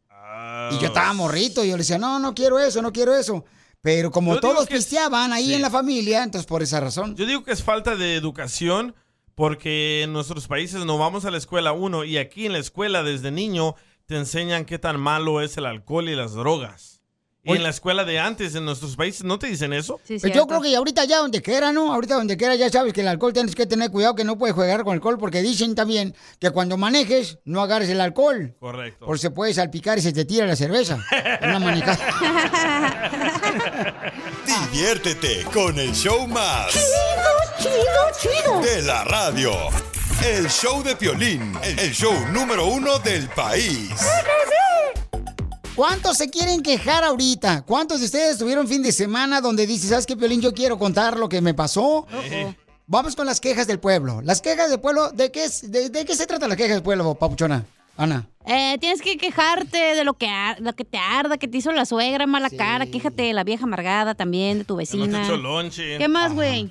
Y 0.70 0.78
yo 0.78 0.86
estaba 0.86 1.12
morrito 1.12 1.62
y 1.62 1.68
yo 1.68 1.76
le 1.76 1.82
decía, 1.82 1.98
no, 1.98 2.18
no 2.18 2.34
quiero 2.34 2.58
eso, 2.58 2.80
no 2.80 2.90
quiero 2.90 3.14
eso. 3.14 3.44
Pero 3.82 4.12
como 4.12 4.34
Yo 4.34 4.40
todos 4.40 4.68
pisteaban 4.68 5.32
ahí 5.32 5.46
sí. 5.46 5.54
en 5.54 5.62
la 5.62 5.70
familia, 5.70 6.22
entonces 6.22 6.46
por 6.46 6.62
esa 6.62 6.80
razón. 6.80 7.16
Yo 7.16 7.26
digo 7.26 7.42
que 7.44 7.50
es 7.50 7.62
falta 7.62 7.96
de 7.96 8.14
educación 8.14 8.94
porque 9.34 10.02
en 10.02 10.12
nuestros 10.12 10.46
países 10.46 10.84
no 10.84 10.98
vamos 10.98 11.24
a 11.24 11.30
la 11.32 11.38
escuela 11.38 11.72
uno 11.72 12.04
y 12.04 12.16
aquí 12.16 12.46
en 12.46 12.52
la 12.52 12.58
escuela 12.58 13.02
desde 13.02 13.32
niño 13.32 13.74
te 14.06 14.16
enseñan 14.16 14.64
qué 14.66 14.78
tan 14.78 15.00
malo 15.00 15.40
es 15.40 15.56
el 15.56 15.66
alcohol 15.66 16.08
y 16.08 16.14
las 16.14 16.32
drogas. 16.34 17.01
Y 17.44 17.50
Oye. 17.50 17.58
en 17.58 17.64
la 17.64 17.70
escuela 17.70 18.04
de 18.04 18.20
antes 18.20 18.54
en 18.54 18.64
nuestros 18.64 18.94
países 18.94 19.24
no 19.24 19.36
te 19.36 19.48
dicen 19.48 19.72
eso. 19.72 20.00
Pues 20.06 20.22
yo 20.32 20.46
creo 20.46 20.60
que 20.60 20.76
ahorita 20.76 21.04
ya 21.06 21.18
donde 21.18 21.42
quiera, 21.42 21.72
¿no? 21.72 21.92
Ahorita 21.92 22.14
donde 22.14 22.36
quiera 22.36 22.54
ya 22.54 22.70
sabes 22.70 22.92
que 22.92 23.00
el 23.00 23.08
alcohol 23.08 23.32
tienes 23.32 23.56
que 23.56 23.66
tener 23.66 23.90
cuidado 23.90 24.14
que 24.14 24.22
no 24.22 24.38
puedes 24.38 24.54
jugar 24.54 24.84
con 24.84 24.94
alcohol 24.94 25.18
porque 25.18 25.42
dicen 25.42 25.74
también 25.74 26.14
que 26.38 26.50
cuando 26.50 26.76
manejes 26.76 27.38
no 27.44 27.60
agarres 27.60 27.88
el 27.88 28.00
alcohol. 28.00 28.54
Correcto. 28.60 29.06
Por 29.06 29.18
se 29.18 29.30
puede 29.30 29.52
salpicar 29.54 29.98
y 29.98 30.02
se 30.02 30.12
te 30.12 30.24
tira 30.24 30.46
la 30.46 30.54
cerveza. 30.54 31.04
Una 31.42 31.58
manejada. 31.58 33.10
Diviértete 34.70 35.44
con 35.52 35.76
el 35.80 35.92
show 35.92 36.28
más. 36.28 36.70
Chido, 36.70 37.74
chido, 38.20 38.42
chido. 38.44 38.60
De 38.60 38.82
la 38.82 39.02
radio. 39.02 39.52
El 40.24 40.48
show 40.48 40.84
de 40.84 40.94
Piolín. 40.94 41.58
El 41.64 41.92
show 41.92 42.14
número 42.32 42.66
uno 42.66 43.00
del 43.00 43.28
país. 43.30 43.90
¿Cuántos 45.74 46.18
se 46.18 46.28
quieren 46.30 46.62
quejar 46.62 47.02
ahorita? 47.04 47.62
¿Cuántos 47.62 48.00
de 48.00 48.06
ustedes 48.06 48.38
tuvieron 48.38 48.68
fin 48.68 48.82
de 48.82 48.92
semana 48.92 49.40
donde 49.40 49.66
dices, 49.66 49.88
¿sabes 49.90 50.06
qué, 50.06 50.16
Piolín? 50.16 50.40
Yo 50.42 50.52
quiero 50.52 50.78
contar 50.78 51.18
lo 51.18 51.28
que 51.28 51.40
me 51.40 51.54
pasó. 51.54 52.06
Vamos 52.86 53.16
con 53.16 53.26
las 53.26 53.40
quejas 53.40 53.66
del 53.66 53.78
pueblo. 53.80 54.20
Las 54.22 54.42
quejas 54.42 54.68
del 54.70 54.80
pueblo, 54.80 55.10
¿de 55.10 55.30
qué, 55.32 55.44
es- 55.44 55.70
de, 55.70 55.88
de 55.88 56.04
qué 56.04 56.14
se 56.14 56.26
trata 56.26 56.46
la 56.46 56.56
queja 56.56 56.74
del 56.74 56.82
pueblo, 56.82 57.14
papuchona? 57.14 57.64
Ana. 57.96 58.26
Eh, 58.46 58.76
tienes 58.80 59.00
que 59.02 59.16
quejarte 59.16 59.76
de 59.94 60.04
lo 60.04 60.14
que, 60.14 60.26
ar- 60.26 60.60
lo 60.60 60.72
que 60.74 60.84
te 60.84 60.98
arda, 60.98 61.36
que 61.38 61.46
te 61.48 61.58
hizo 61.58 61.72
la 61.72 61.84
suegra, 61.86 62.26
mala 62.26 62.50
cara. 62.50 62.86
Quéjate 62.86 63.22
de 63.22 63.32
la 63.32 63.44
vieja 63.44 63.64
amargada 63.64 64.14
también, 64.14 64.58
de 64.58 64.64
tu 64.64 64.74
No 64.74 64.78
te 64.78 64.82
vecina. 64.82 65.24
echó 65.24 65.36
lonche. 65.36 65.96
¿Qué 65.98 66.08
más, 66.08 66.34
güey? 66.34 66.70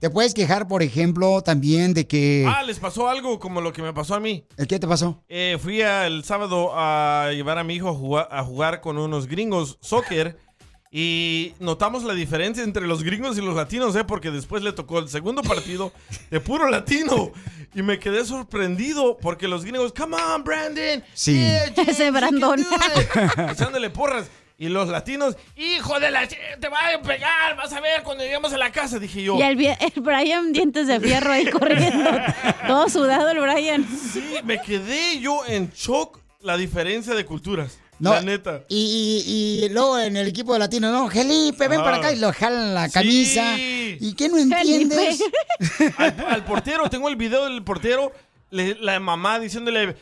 Te 0.00 0.10
puedes 0.10 0.32
quejar, 0.34 0.68
por 0.68 0.82
ejemplo, 0.82 1.42
también 1.42 1.92
de 1.92 2.06
que... 2.06 2.46
Ah, 2.48 2.62
les 2.62 2.78
pasó 2.78 3.08
algo 3.08 3.38
como 3.40 3.60
lo 3.60 3.72
que 3.72 3.82
me 3.82 3.92
pasó 3.92 4.14
a 4.14 4.20
mí. 4.20 4.44
¿El 4.56 4.66
qué 4.68 4.78
te 4.78 4.86
pasó? 4.86 5.22
Eh, 5.28 5.58
fui 5.60 5.82
a- 5.82 6.06
el 6.06 6.22
sábado 6.24 6.70
a 6.74 7.30
llevar 7.32 7.58
a 7.58 7.64
mi 7.64 7.74
hijo 7.74 7.88
a 7.88 7.94
jugar, 7.94 8.28
a 8.30 8.44
jugar 8.44 8.80
con 8.80 8.96
unos 8.96 9.26
gringos 9.26 9.76
soccer 9.80 10.38
y 10.92 11.52
notamos 11.60 12.04
la 12.04 12.14
diferencia 12.14 12.62
entre 12.64 12.86
los 12.86 13.02
gringos 13.02 13.36
y 13.36 13.42
los 13.42 13.54
latinos, 13.56 13.94
¿eh? 13.96 14.04
porque 14.04 14.30
después 14.30 14.62
le 14.62 14.72
tocó 14.72 15.00
el 15.00 15.08
segundo 15.08 15.42
partido 15.42 15.92
de 16.30 16.40
puro 16.40 16.68
latino 16.70 17.30
y 17.74 17.82
me 17.82 17.98
quedé 17.98 18.24
sorprendido 18.24 19.18
porque 19.20 19.48
los 19.48 19.64
gringos, 19.64 19.92
come 19.92 20.16
on, 20.16 20.44
Brandon, 20.44 21.04
Sí. 21.12 21.34
Yeah, 21.34 21.66
Ese 21.88 22.10
Brandon. 22.10 22.56
do 22.62 23.00
it", 23.00 23.50
echándole 23.52 23.90
porras. 23.90 24.30
Y 24.60 24.68
los 24.68 24.88
latinos, 24.88 25.36
hijo 25.56 26.00
de 26.00 26.10
la... 26.10 26.26
Te 26.26 26.68
va 26.68 26.78
a 26.92 27.00
pegar, 27.00 27.56
vas 27.56 27.72
a 27.72 27.80
ver 27.80 28.02
cuando 28.02 28.24
lleguemos 28.24 28.52
a 28.52 28.58
la 28.58 28.72
casa, 28.72 28.98
dije 28.98 29.22
yo. 29.22 29.36
Y 29.38 29.42
el, 29.42 29.54
Brian 30.00 30.52
dientes 30.52 30.88
de 30.88 30.98
fierro 30.98 31.30
ahí 31.32 31.46
corriendo. 31.48 32.10
Todo 32.66 32.88
sudado 32.88 33.28
el 33.30 33.38
Brian. 33.38 33.86
Sí, 34.12 34.24
me 34.42 34.60
quedé 34.60 35.20
yo 35.20 35.46
en 35.46 35.70
shock 35.70 36.18
la 36.40 36.56
diferencia 36.56 37.14
de 37.14 37.24
culturas. 37.24 37.78
No, 38.00 38.14
La 38.14 38.20
neta. 38.22 38.62
Y, 38.68 39.24
y- 39.26 39.64
y 39.64 39.68
luego 39.70 39.98
en 39.98 40.16
el 40.16 40.26
equipo 40.26 40.52
de 40.54 40.58
latino, 40.60 40.90
no, 40.90 41.08
Felipe, 41.08 41.68
ven 41.68 41.80
Ah. 41.80 41.84
para 41.84 41.96
acá 41.98 42.12
y 42.12 42.18
lo 42.18 42.32
jalan 42.32 42.74
la 42.74 42.86
Sí. 42.88 42.94
camisa. 42.94 43.56
¿Y 43.58 44.14
qué 44.16 44.28
no 44.28 44.38
entiendes? 44.38 45.20
al, 45.98 46.26
al 46.28 46.44
portero, 46.44 46.90
tengo 46.90 47.08
el 47.08 47.16
video 47.16 47.44
del 47.44 47.62
portero, 47.62 48.12
le- 48.50 48.76
la 48.80 48.98
mamá 49.00 49.38
diciéndole 49.40 49.96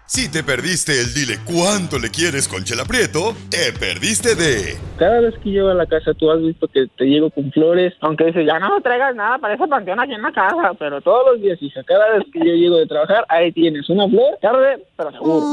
Si 0.09 0.31
te 0.31 0.45
perdiste 0.45 1.01
el 1.01 1.13
dile 1.15 1.41
cuánto 1.45 1.99
le 1.99 2.11
quieres 2.11 2.47
con 2.47 2.63
Chela 2.63 2.85
Prieto, 2.85 3.35
te 3.51 3.73
perdiste 3.73 4.37
de 4.37 4.79
Cada 4.99 5.21
vez 5.21 5.35
que 5.43 5.51
llego 5.51 5.69
a 5.69 5.75
la 5.75 5.85
casa, 5.85 6.15
tú 6.15 6.31
has 6.31 6.41
visto 6.41 6.69
que 6.69 6.87
te 6.97 7.07
llego 7.07 7.29
con 7.31 7.51
flores, 7.51 7.93
aunque 8.01 8.27
dices, 8.27 8.47
ya 8.47 8.61
no 8.61 8.81
traigas 8.81 9.17
nada 9.17 9.39
para 9.39 9.55
ese 9.55 9.67
panteón 9.67 9.99
aquí 9.99 10.13
en 10.13 10.23
la 10.23 10.31
casa, 10.31 10.75
pero 10.79 11.01
todos 11.01 11.33
los 11.33 11.43
días, 11.43 11.59
hija, 11.61 11.83
cada 11.83 12.17
vez 12.17 12.25
que 12.33 12.39
yo 12.39 12.55
llego 12.55 12.77
de 12.77 12.87
trabajar, 12.87 13.25
ahí 13.29 13.51
tienes 13.51 13.91
una 13.91 14.09
flor, 14.09 14.39
tarde, 14.41 14.87
pero 14.97 15.11
seguro. 15.11 15.45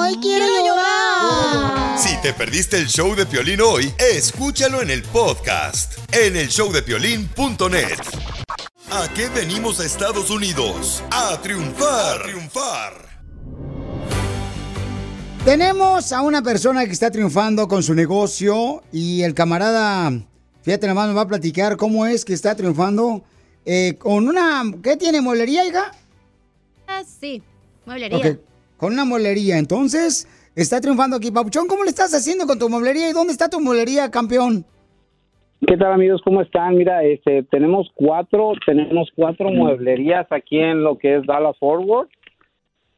¡Ay, 0.00 0.14
quiero 0.22 0.46
llorar! 0.46 1.98
Si 1.98 2.22
te 2.22 2.32
perdiste 2.32 2.78
el 2.78 2.86
show 2.86 3.16
de 3.16 3.26
Piolín 3.26 3.60
hoy, 3.62 3.92
escúchalo 3.98 4.80
en 4.80 4.90
el 4.90 5.02
podcast, 5.02 5.98
en 6.14 6.36
el 6.36 6.46
showdepiolín.net. 6.46 7.98
¿A 8.92 9.08
qué 9.12 9.28
venimos 9.34 9.80
a 9.80 9.86
Estados 9.86 10.30
Unidos? 10.30 11.02
A 11.10 11.40
triunfar. 11.42 12.20
A 12.20 12.22
triunfar. 12.22 13.11
Tenemos 15.44 16.12
a 16.12 16.22
una 16.22 16.40
persona 16.40 16.84
que 16.84 16.92
está 16.92 17.10
triunfando 17.10 17.66
con 17.66 17.82
su 17.82 17.94
negocio 17.94 18.80
y 18.92 19.22
el 19.22 19.34
camarada, 19.34 20.12
fíjate 20.62 20.86
nada 20.86 20.94
más, 20.94 21.08
nos 21.08 21.16
va 21.16 21.22
a 21.22 21.26
platicar 21.26 21.76
cómo 21.76 22.06
es 22.06 22.24
que 22.24 22.32
está 22.32 22.54
triunfando 22.54 23.22
eh, 23.66 23.94
con 23.98 24.28
una, 24.28 24.62
¿qué 24.84 24.96
tiene, 24.96 25.20
molería, 25.20 25.66
hija? 25.66 25.90
Ah, 26.86 27.02
sí, 27.04 27.42
mueblería. 27.84 28.18
Ok, 28.18 28.26
con 28.76 28.92
una 28.92 29.04
mueblería. 29.04 29.58
Entonces, 29.58 30.28
está 30.54 30.80
triunfando 30.80 31.16
aquí. 31.16 31.32
Papuchón, 31.32 31.66
¿cómo 31.66 31.82
le 31.82 31.90
estás 31.90 32.14
haciendo 32.14 32.46
con 32.46 32.60
tu 32.60 32.68
mueblería 32.68 33.10
y 33.10 33.12
dónde 33.12 33.32
está 33.32 33.50
tu 33.50 33.58
mueblería, 33.58 34.12
campeón? 34.12 34.64
¿Qué 35.66 35.76
tal 35.76 35.92
amigos? 35.92 36.22
¿Cómo 36.24 36.40
están? 36.42 36.76
Mira, 36.76 37.02
este, 37.02 37.42
tenemos 37.50 37.90
cuatro, 37.94 38.52
tenemos 38.64 39.10
cuatro 39.16 39.50
mueblerías 39.50 40.30
aquí 40.30 40.60
en 40.60 40.84
lo 40.84 40.98
que 40.98 41.16
es 41.16 41.26
Dallas 41.26 41.58
Forward. 41.58 42.08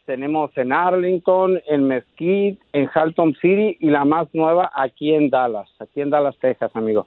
Tenemos 0.07 0.51
en 0.57 0.73
Arlington, 0.73 1.61
en 1.67 1.89
Mesquite, 1.89 2.59
en 2.73 2.91
Halton 2.95 3.35
City 3.41 3.77
y 3.81 3.89
la 3.89 4.05
más 4.05 4.29
nueva 4.35 4.71
aquí 4.75 5.15
en 5.15 5.31
Dallas, 5.31 5.69
aquí 5.79 6.03
en 6.03 6.11
Dallas, 6.11 6.37
Texas, 6.41 6.71
amigo. 6.75 7.07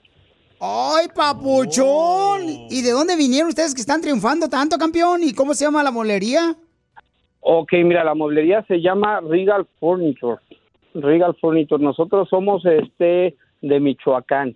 ¡Ay, 0.60 1.08
papuchón! 1.14 2.42
¿Y 2.70 2.82
de 2.82 2.92
dónde 2.92 3.16
vinieron 3.16 3.50
ustedes 3.50 3.76
que 3.76 3.82
están 3.82 4.02
triunfando 4.02 4.50
tanto, 4.50 4.78
campeón? 4.78 5.22
¿Y 5.24 5.34
cómo 5.34 5.54
se 5.54 5.66
llama 5.66 5.84
la 5.84 5.92
molería? 5.92 6.56
Ok, 7.42 7.74
mira, 7.86 8.04
la 8.04 8.16
mueblería 8.16 8.66
se 8.68 8.82
llama 8.82 9.22
Regal 9.22 9.68
Furniture. 9.80 10.42
Regal 10.96 11.38
Furniture. 11.40 11.84
Nosotros 11.84 12.28
somos 12.30 12.66
este 12.66 13.38
de 13.62 13.80
Michoacán. 13.80 14.56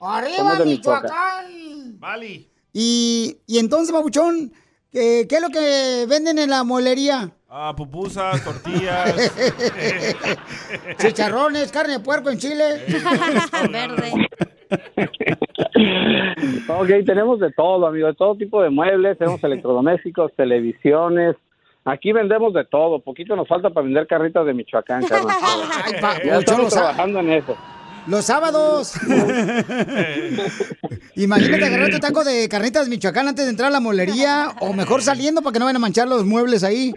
¡Arriba, 0.00 0.36
Somos 0.36 0.58
de 0.58 0.64
Michoacán! 0.64 2.00
Vale. 2.00 2.46
Y, 2.72 3.36
y 3.46 3.58
entonces, 3.58 3.94
papuchón, 3.94 4.50
¿qué, 4.90 5.26
¿qué 5.28 5.36
es 5.36 5.42
lo 5.42 5.50
que 5.50 6.06
venden 6.08 6.38
en 6.38 6.50
la 6.50 6.64
molería? 6.64 7.30
Ah, 7.54 7.74
pupusas, 7.76 8.42
tortillas. 8.42 9.14
Chicharrones, 10.96 11.70
carne 11.70 11.94
de 11.94 12.00
puerco 12.00 12.30
en 12.30 12.38
Chile. 12.38 12.64
Verde. 13.70 14.28
Ok, 16.68 16.88
tenemos 17.04 17.38
de 17.40 17.52
todo, 17.52 17.86
amigo, 17.86 18.06
de 18.06 18.14
todo 18.14 18.34
tipo 18.36 18.62
de 18.62 18.70
muebles, 18.70 19.18
tenemos 19.18 19.42
electrodomésticos, 19.44 20.32
televisiones. 20.34 21.36
Aquí 21.84 22.12
vendemos 22.12 22.54
de 22.54 22.64
todo, 22.64 23.00
poquito 23.00 23.36
nos 23.36 23.46
falta 23.46 23.68
para 23.68 23.84
vender 23.84 24.06
carritas 24.06 24.46
de 24.46 24.54
Michoacán, 24.54 25.04
carnal. 25.04 25.36
Ay, 25.84 25.92
pa- 26.00 26.22
Ya 26.24 26.38
estamos 26.38 26.72
trabajando 26.72 27.18
en 27.20 27.32
eso. 27.32 27.54
Los 28.06 28.24
sábados. 28.26 28.94
Imagínate 31.16 31.64
agarrar 31.64 31.90
tu 31.90 31.98
taco 32.00 32.24
de 32.24 32.48
carnitas 32.48 32.86
de 32.86 32.90
Michoacán 32.90 33.28
antes 33.28 33.44
de 33.44 33.50
entrar 33.50 33.68
a 33.68 33.72
la 33.72 33.80
molería 33.80 34.48
o 34.60 34.72
mejor 34.72 35.02
saliendo 35.02 35.42
para 35.42 35.52
que 35.52 35.58
no 35.58 35.66
vayan 35.66 35.76
a 35.76 35.80
manchar 35.80 36.08
los 36.08 36.24
muebles 36.24 36.64
ahí. 36.64 36.92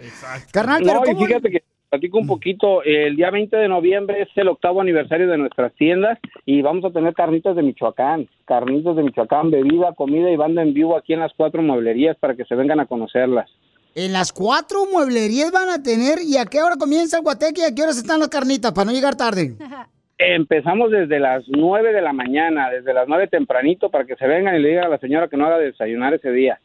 Carnal, 0.52 0.82
pero 0.82 1.00
No, 1.00 1.10
y 1.10 1.14
¿cómo? 1.14 1.26
fíjate 1.26 1.50
que 1.50 1.62
platico 1.90 2.18
un 2.18 2.26
poquito, 2.26 2.82
el 2.82 3.14
día 3.14 3.30
20 3.30 3.56
de 3.56 3.68
noviembre 3.68 4.22
es 4.22 4.28
el 4.34 4.48
octavo 4.48 4.80
aniversario 4.80 5.28
de 5.28 5.38
nuestras 5.38 5.72
tiendas 5.74 6.18
y 6.44 6.60
vamos 6.62 6.84
a 6.84 6.90
tener 6.90 7.14
carnitas 7.14 7.54
de 7.54 7.62
Michoacán, 7.62 8.28
carnitas 8.44 8.96
de 8.96 9.02
Michoacán, 9.04 9.50
bebida, 9.50 9.94
comida 9.94 10.30
y 10.30 10.36
banda 10.36 10.62
en 10.62 10.74
vivo 10.74 10.96
aquí 10.96 11.12
en 11.12 11.20
las 11.20 11.32
cuatro 11.36 11.62
mueblerías 11.62 12.16
para 12.18 12.34
que 12.34 12.44
se 12.44 12.54
vengan 12.56 12.80
a 12.80 12.86
conocerlas. 12.86 13.48
En 13.94 14.12
las 14.12 14.32
cuatro 14.32 14.86
mueblerías 14.92 15.52
van 15.52 15.70
a 15.70 15.82
tener 15.82 16.18
y 16.22 16.36
a 16.36 16.44
qué 16.46 16.60
hora 16.62 16.76
comienza 16.76 17.18
el 17.18 17.22
guateque 17.22 17.62
y 17.62 17.64
a 17.64 17.74
qué 17.74 17.82
horas 17.82 17.96
están 17.96 18.18
las 18.20 18.28
carnitas 18.28 18.72
para 18.72 18.86
no 18.86 18.92
llegar 18.92 19.14
tarde. 19.14 19.54
Empezamos 20.18 20.90
desde 20.90 21.20
las 21.20 21.44
9 21.48 21.92
de 21.92 22.00
la 22.00 22.12
mañana, 22.12 22.70
desde 22.70 22.94
las 22.94 23.06
9 23.06 23.28
tempranito 23.28 23.90
para 23.90 24.06
que 24.06 24.16
se 24.16 24.26
vengan 24.26 24.56
y 24.56 24.60
le 24.60 24.70
digan 24.70 24.84
a 24.84 24.88
la 24.88 24.98
señora 24.98 25.28
que 25.28 25.36
no 25.36 25.46
haga 25.46 25.58
desayunar 25.58 26.14
ese 26.14 26.30
día. 26.30 26.58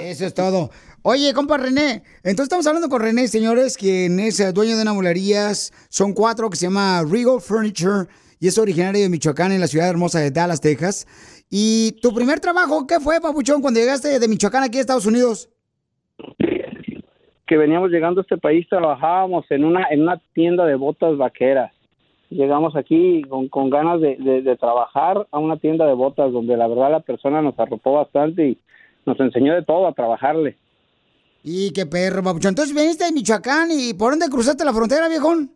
Eso 0.00 0.26
es 0.26 0.34
todo. 0.34 0.70
Oye, 1.02 1.32
compa 1.32 1.58
René, 1.58 2.02
entonces 2.18 2.44
estamos 2.44 2.66
hablando 2.66 2.88
con 2.88 3.00
René, 3.00 3.28
señores, 3.28 3.76
quien 3.76 4.18
es 4.20 4.54
dueño 4.54 4.76
de 4.76 4.82
una 4.82 4.92
mueblerías. 4.92 5.72
Son 5.88 6.12
cuatro 6.12 6.50
que 6.50 6.56
se 6.56 6.66
llama 6.66 7.02
Regal 7.08 7.40
Furniture 7.40 8.08
y 8.40 8.48
es 8.48 8.58
originario 8.58 9.02
de 9.02 9.08
Michoacán, 9.08 9.52
en 9.52 9.60
la 9.60 9.66
ciudad 9.66 9.88
hermosa 9.88 10.20
de 10.20 10.30
Dallas, 10.30 10.60
Texas. 10.60 11.06
¿Y 11.50 11.92
tu 12.02 12.12
primer 12.14 12.40
trabajo 12.40 12.86
qué 12.86 13.00
fue, 13.00 13.20
papuchón, 13.20 13.62
cuando 13.62 13.80
llegaste 13.80 14.18
de 14.18 14.28
Michoacán 14.28 14.64
aquí 14.64 14.78
a 14.78 14.80
Estados 14.80 15.06
Unidos? 15.06 15.48
Que 17.46 17.56
veníamos 17.56 17.90
llegando 17.90 18.20
a 18.20 18.22
este 18.22 18.36
país, 18.36 18.68
trabajábamos 18.68 19.46
en 19.50 19.64
una, 19.64 19.86
en 19.90 20.02
una 20.02 20.20
tienda 20.34 20.64
de 20.66 20.74
botas 20.74 21.16
vaqueras. 21.16 21.72
Llegamos 22.30 22.74
aquí 22.74 23.22
con, 23.28 23.48
con 23.48 23.70
ganas 23.70 24.00
de, 24.00 24.16
de- 24.16 24.42
de 24.42 24.56
trabajar 24.56 25.26
a 25.30 25.38
una 25.38 25.56
tienda 25.58 25.86
de 25.86 25.94
botas 25.94 26.32
donde 26.32 26.56
la 26.56 26.66
verdad 26.66 26.90
la 26.90 27.00
persona 27.00 27.40
nos 27.40 27.58
arropó 27.58 27.92
bastante 27.92 28.48
y 28.48 28.58
nos 29.04 29.18
enseñó 29.20 29.54
de 29.54 29.62
todo 29.62 29.86
a 29.86 29.92
trabajarle. 29.92 30.56
Y 31.44 31.72
qué 31.72 31.86
perro, 31.86 32.24
papuchón. 32.24 32.50
Entonces 32.50 32.74
viniste 32.74 33.04
de 33.04 33.12
Michoacán 33.12 33.68
y 33.70 33.94
¿por 33.94 34.10
dónde 34.10 34.28
cruzaste 34.28 34.64
la 34.64 34.72
frontera, 34.72 35.08
viejón? 35.08 35.50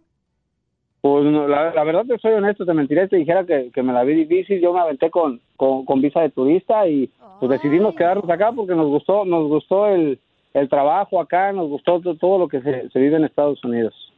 Pues 1.01 1.25
no, 1.25 1.49
la, 1.49 1.73
la 1.75 1.83
verdad 1.83 2.05
te 2.07 2.19
soy 2.19 2.33
honesto, 2.35 2.65
te 2.67 2.75
mentiría 2.75 3.05
si 3.05 3.11
te 3.11 3.17
dijera 3.17 3.45
que, 3.45 3.71
que 3.75 3.83
me 3.83 3.93
la 3.93 4.05
vi 4.05 4.15
difícil. 4.15 4.61
Yo 4.61 4.73
me 4.73 4.81
aventé 4.81 5.11
con, 5.11 5.41
con, 5.57 5.85
con 5.85 6.01
visa 6.01 6.21
de 6.21 6.31
turista 6.31 6.87
y 6.87 7.11
pues 7.41 7.51
decidimos 7.51 7.95
quedarnos 7.97 8.29
acá 8.31 8.53
porque 8.53 8.75
nos 8.75 8.87
gustó, 8.87 9.25
nos 9.25 9.49
gustó 9.49 9.89
el, 9.89 10.21
el 10.53 10.69
trabajo 10.69 11.19
acá, 11.21 11.53
nos 11.53 11.69
gustó 11.71 12.01
to- 12.01 12.17
todo 12.17 12.39
lo 12.39 12.49
que 12.49 12.61
se, 12.61 12.91
se 12.91 12.99
vive 13.01 13.17
en 13.17 13.25
Estados 13.25 13.65
Unidos. 13.65 14.10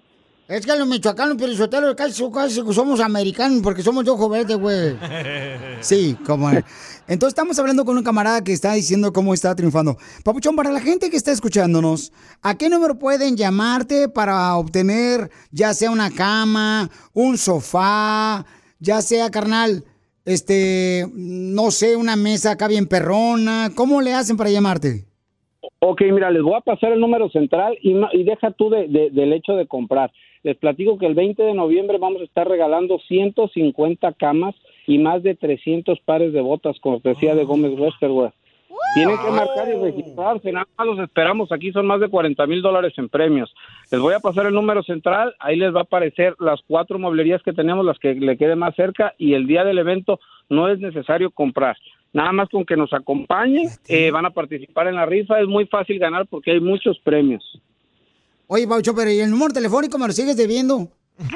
Es 0.48 0.66
que 0.66 0.76
los 0.76 0.86
michoacanos, 0.86 1.36
pero 1.38 1.96
casi, 1.96 2.22
casi 2.30 2.60
somos 2.74 3.00
americanos 3.00 3.60
porque 3.62 3.82
somos 3.82 4.06
ojo 4.08 4.28
verde, 4.28 4.54
güey. 4.56 4.96
Sí, 5.80 6.16
como 6.26 6.50
es. 6.50 6.64
Entonces 7.08 7.28
estamos 7.32 7.58
hablando 7.58 7.84
con 7.84 7.96
un 7.96 8.04
camarada 8.04 8.44
que 8.44 8.52
está 8.52 8.74
diciendo 8.74 9.12
cómo 9.12 9.32
está 9.34 9.54
triunfando. 9.54 9.96
Papuchón, 10.24 10.54
para 10.54 10.70
la 10.70 10.80
gente 10.80 11.10
que 11.10 11.16
está 11.16 11.32
escuchándonos, 11.32 12.12
¿a 12.42 12.56
qué 12.56 12.68
número 12.68 12.98
pueden 12.98 13.36
llamarte 13.36 14.08
para 14.08 14.56
obtener 14.56 15.30
ya 15.50 15.72
sea 15.74 15.90
una 15.90 16.10
cama, 16.10 16.88
un 17.14 17.38
sofá, 17.38 18.44
ya 18.78 19.00
sea, 19.00 19.30
carnal, 19.30 19.84
este, 20.24 21.06
no 21.14 21.70
sé, 21.70 21.96
una 21.96 22.14
mesa 22.16 22.52
acá 22.52 22.68
bien 22.68 22.86
perrona? 22.86 23.70
¿Cómo 23.74 24.02
le 24.02 24.12
hacen 24.14 24.36
para 24.36 24.50
llamarte? 24.50 25.06
Ok, 25.80 26.00
mira, 26.12 26.30
les 26.30 26.42
voy 26.42 26.54
a 26.56 26.60
pasar 26.60 26.92
el 26.92 27.00
número 27.00 27.28
central 27.30 27.76
y, 27.82 27.94
y 28.12 28.24
deja 28.24 28.52
tú 28.52 28.70
de, 28.70 28.86
de- 28.88 29.10
del 29.10 29.32
hecho 29.32 29.54
de 29.54 29.66
comprar. 29.66 30.12
Les 30.42 30.56
platico 30.56 30.98
que 30.98 31.06
el 31.06 31.14
20 31.14 31.42
de 31.42 31.54
noviembre 31.54 31.98
vamos 31.98 32.20
a 32.20 32.24
estar 32.24 32.48
regalando 32.48 32.98
150 32.98 34.12
camas 34.14 34.54
y 34.86 34.98
más 34.98 35.22
de 35.22 35.34
300 35.36 36.00
pares 36.00 36.32
de 36.32 36.40
botas, 36.40 36.80
cortesía 36.80 37.34
de 37.34 37.44
Gómez 37.44 37.78
Westerware. 37.78 38.32
Tienen 38.94 39.16
que 39.24 39.30
marcar 39.30 39.68
y 39.68 39.80
registrarse, 39.80 40.52
nada 40.52 40.66
más 40.76 40.86
los 40.86 40.98
esperamos. 40.98 41.52
Aquí 41.52 41.72
son 41.72 41.86
más 41.86 42.00
de 42.00 42.08
40 42.08 42.46
mil 42.46 42.60
dólares 42.60 42.92
en 42.96 43.08
premios. 43.08 43.54
Les 43.90 44.00
voy 44.00 44.14
a 44.14 44.20
pasar 44.20 44.46
el 44.46 44.54
número 44.54 44.82
central, 44.82 45.34
ahí 45.38 45.56
les 45.56 45.74
va 45.74 45.80
a 45.80 45.84
aparecer 45.84 46.34
las 46.40 46.60
cuatro 46.66 46.98
mueblerías 46.98 47.42
que 47.42 47.52
tenemos, 47.52 47.86
las 47.86 47.98
que 47.98 48.14
le 48.14 48.36
quede 48.36 48.56
más 48.56 48.74
cerca, 48.74 49.14
y 49.18 49.34
el 49.34 49.46
día 49.46 49.64
del 49.64 49.78
evento 49.78 50.20
no 50.48 50.68
es 50.68 50.78
necesario 50.80 51.30
comprar. 51.30 51.76
Nada 52.12 52.32
más 52.32 52.48
con 52.50 52.66
que 52.66 52.76
nos 52.76 52.92
acompañen, 52.92 53.68
eh, 53.88 54.10
van 54.10 54.26
a 54.26 54.30
participar 54.30 54.88
en 54.88 54.96
la 54.96 55.06
rifa. 55.06 55.40
Es 55.40 55.46
muy 55.46 55.66
fácil 55.66 55.98
ganar 55.98 56.26
porque 56.26 56.50
hay 56.50 56.60
muchos 56.60 56.98
premios. 56.98 57.42
Oye, 58.54 58.68
Papuchón, 58.68 58.94
pero 58.94 59.10
¿y 59.10 59.18
el 59.18 59.30
número 59.30 59.54
telefónico 59.54 59.96
me 59.96 60.06
lo 60.06 60.12
sigues 60.12 60.36
debiendo? 60.36 60.86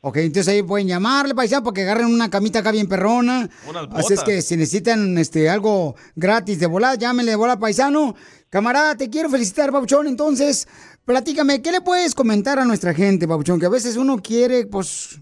Ok, 0.00 0.16
entonces 0.18 0.54
ahí 0.54 0.62
pueden 0.62 0.88
llamarle, 0.88 1.34
paisano, 1.34 1.64
para 1.64 1.74
que 1.74 1.82
agarren 1.82 2.06
una 2.06 2.30
camita 2.30 2.60
acá 2.60 2.70
bien 2.70 2.88
perrona. 2.88 3.50
Así 3.90 4.14
es 4.14 4.22
que 4.22 4.40
si 4.40 4.56
necesitan 4.56 5.18
este 5.18 5.50
algo 5.50 5.96
gratis 6.14 6.60
de 6.60 6.66
volada, 6.66 6.94
llámenle 6.94 7.32
de 7.32 7.36
volada, 7.36 7.58
paisano. 7.58 8.14
Camarada, 8.50 8.96
te 8.96 9.10
quiero 9.10 9.28
felicitar, 9.28 9.72
Papuchón. 9.72 10.06
Entonces, 10.06 10.68
platícame, 11.04 11.62
¿qué 11.62 11.72
le 11.72 11.80
puedes 11.80 12.14
comentar 12.14 12.58
a 12.58 12.64
nuestra 12.64 12.94
gente, 12.94 13.26
Papuchón? 13.28 13.58
Que 13.60 13.66
a 13.66 13.70
veces 13.70 13.96
uno 13.96 14.18
quiere, 14.18 14.66
pues, 14.66 15.20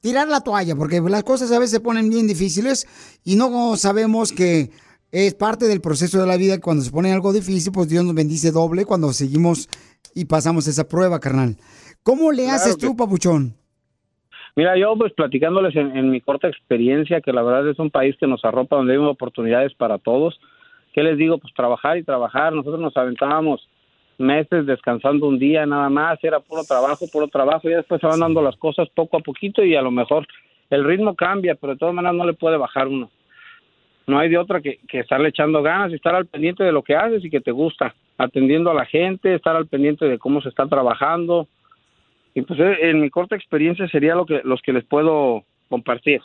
tirar 0.00 0.28
la 0.28 0.40
toalla, 0.40 0.74
porque 0.76 1.00
las 1.00 1.22
cosas 1.24 1.50
a 1.52 1.58
veces 1.58 1.70
se 1.72 1.80
ponen 1.80 2.10
bien 2.10 2.26
difíciles 2.26 2.86
y 3.24 3.36
no 3.36 3.76
sabemos 3.76 4.32
que 4.32 4.70
es 5.12 5.34
parte 5.34 5.66
del 5.66 5.80
proceso 5.80 6.20
de 6.20 6.26
la 6.26 6.36
vida. 6.36 6.60
Cuando 6.60 6.82
se 6.82 6.90
pone 6.90 7.12
algo 7.12 7.32
difícil, 7.32 7.72
pues 7.72 7.88
Dios 7.88 8.04
nos 8.04 8.14
bendice 8.14 8.50
doble 8.50 8.84
cuando 8.84 9.12
seguimos 9.12 9.68
y 10.14 10.24
pasamos 10.26 10.66
esa 10.66 10.88
prueba, 10.88 11.20
carnal. 11.20 11.56
¿Cómo 12.02 12.30
le 12.32 12.44
Claro 12.44 12.56
haces 12.56 12.76
que- 12.76 12.86
tú, 12.86 12.96
papuchón? 12.96 13.54
Mira, 14.54 14.78
yo 14.78 14.94
pues 14.96 15.12
platicándoles 15.12 15.76
en, 15.76 15.94
en 15.96 16.10
mi 16.10 16.20
corta 16.22 16.48
experiencia, 16.48 17.20
que 17.20 17.30
la 17.32 17.42
verdad 17.42 17.68
es 17.70 17.78
un 17.78 17.90
país 17.90 18.16
que 18.18 18.26
nos 18.26 18.42
arropa, 18.44 18.76
donde 18.76 18.94
hay 18.94 18.98
oportunidades 18.98 19.74
para 19.74 19.98
todos. 19.98 20.40
¿Qué 20.96 21.02
les 21.02 21.18
digo? 21.18 21.36
Pues 21.36 21.52
trabajar 21.52 21.98
y 21.98 22.04
trabajar. 22.04 22.54
Nosotros 22.54 22.80
nos 22.80 22.96
aventábamos 22.96 23.68
meses 24.16 24.64
descansando 24.64 25.28
un 25.28 25.38
día 25.38 25.66
nada 25.66 25.90
más, 25.90 26.18
era 26.22 26.40
puro 26.40 26.64
trabajo, 26.64 27.06
puro 27.12 27.28
trabajo, 27.28 27.68
y 27.68 27.74
después 27.74 28.00
se 28.00 28.06
van 28.06 28.20
dando 28.20 28.40
las 28.40 28.56
cosas 28.56 28.88
poco 28.94 29.18
a 29.18 29.20
poquito 29.20 29.62
y 29.62 29.76
a 29.76 29.82
lo 29.82 29.90
mejor 29.90 30.26
el 30.70 30.84
ritmo 30.84 31.14
cambia, 31.14 31.54
pero 31.54 31.74
de 31.74 31.78
todas 31.78 31.94
maneras 31.94 32.16
no 32.16 32.24
le 32.24 32.32
puede 32.32 32.56
bajar 32.56 32.88
uno. 32.88 33.10
No 34.06 34.18
hay 34.18 34.30
de 34.30 34.38
otra 34.38 34.62
que, 34.62 34.78
que 34.88 35.00
estarle 35.00 35.28
echando 35.28 35.62
ganas 35.62 35.92
y 35.92 35.96
estar 35.96 36.14
al 36.14 36.24
pendiente 36.24 36.64
de 36.64 36.72
lo 36.72 36.82
que 36.82 36.96
haces 36.96 37.22
y 37.22 37.28
que 37.28 37.42
te 37.42 37.50
gusta, 37.50 37.94
atendiendo 38.16 38.70
a 38.70 38.74
la 38.74 38.86
gente, 38.86 39.34
estar 39.34 39.54
al 39.54 39.66
pendiente 39.66 40.06
de 40.06 40.18
cómo 40.18 40.40
se 40.40 40.48
está 40.48 40.66
trabajando. 40.66 41.46
Y 42.34 42.40
pues 42.40 42.58
eh, 42.58 42.88
en 42.88 43.02
mi 43.02 43.10
corta 43.10 43.36
experiencia 43.36 43.86
sería 43.88 44.14
lo 44.14 44.24
que 44.24 44.40
los 44.44 44.62
que 44.62 44.72
les 44.72 44.84
puedo 44.86 45.44
compartir. 45.68 46.22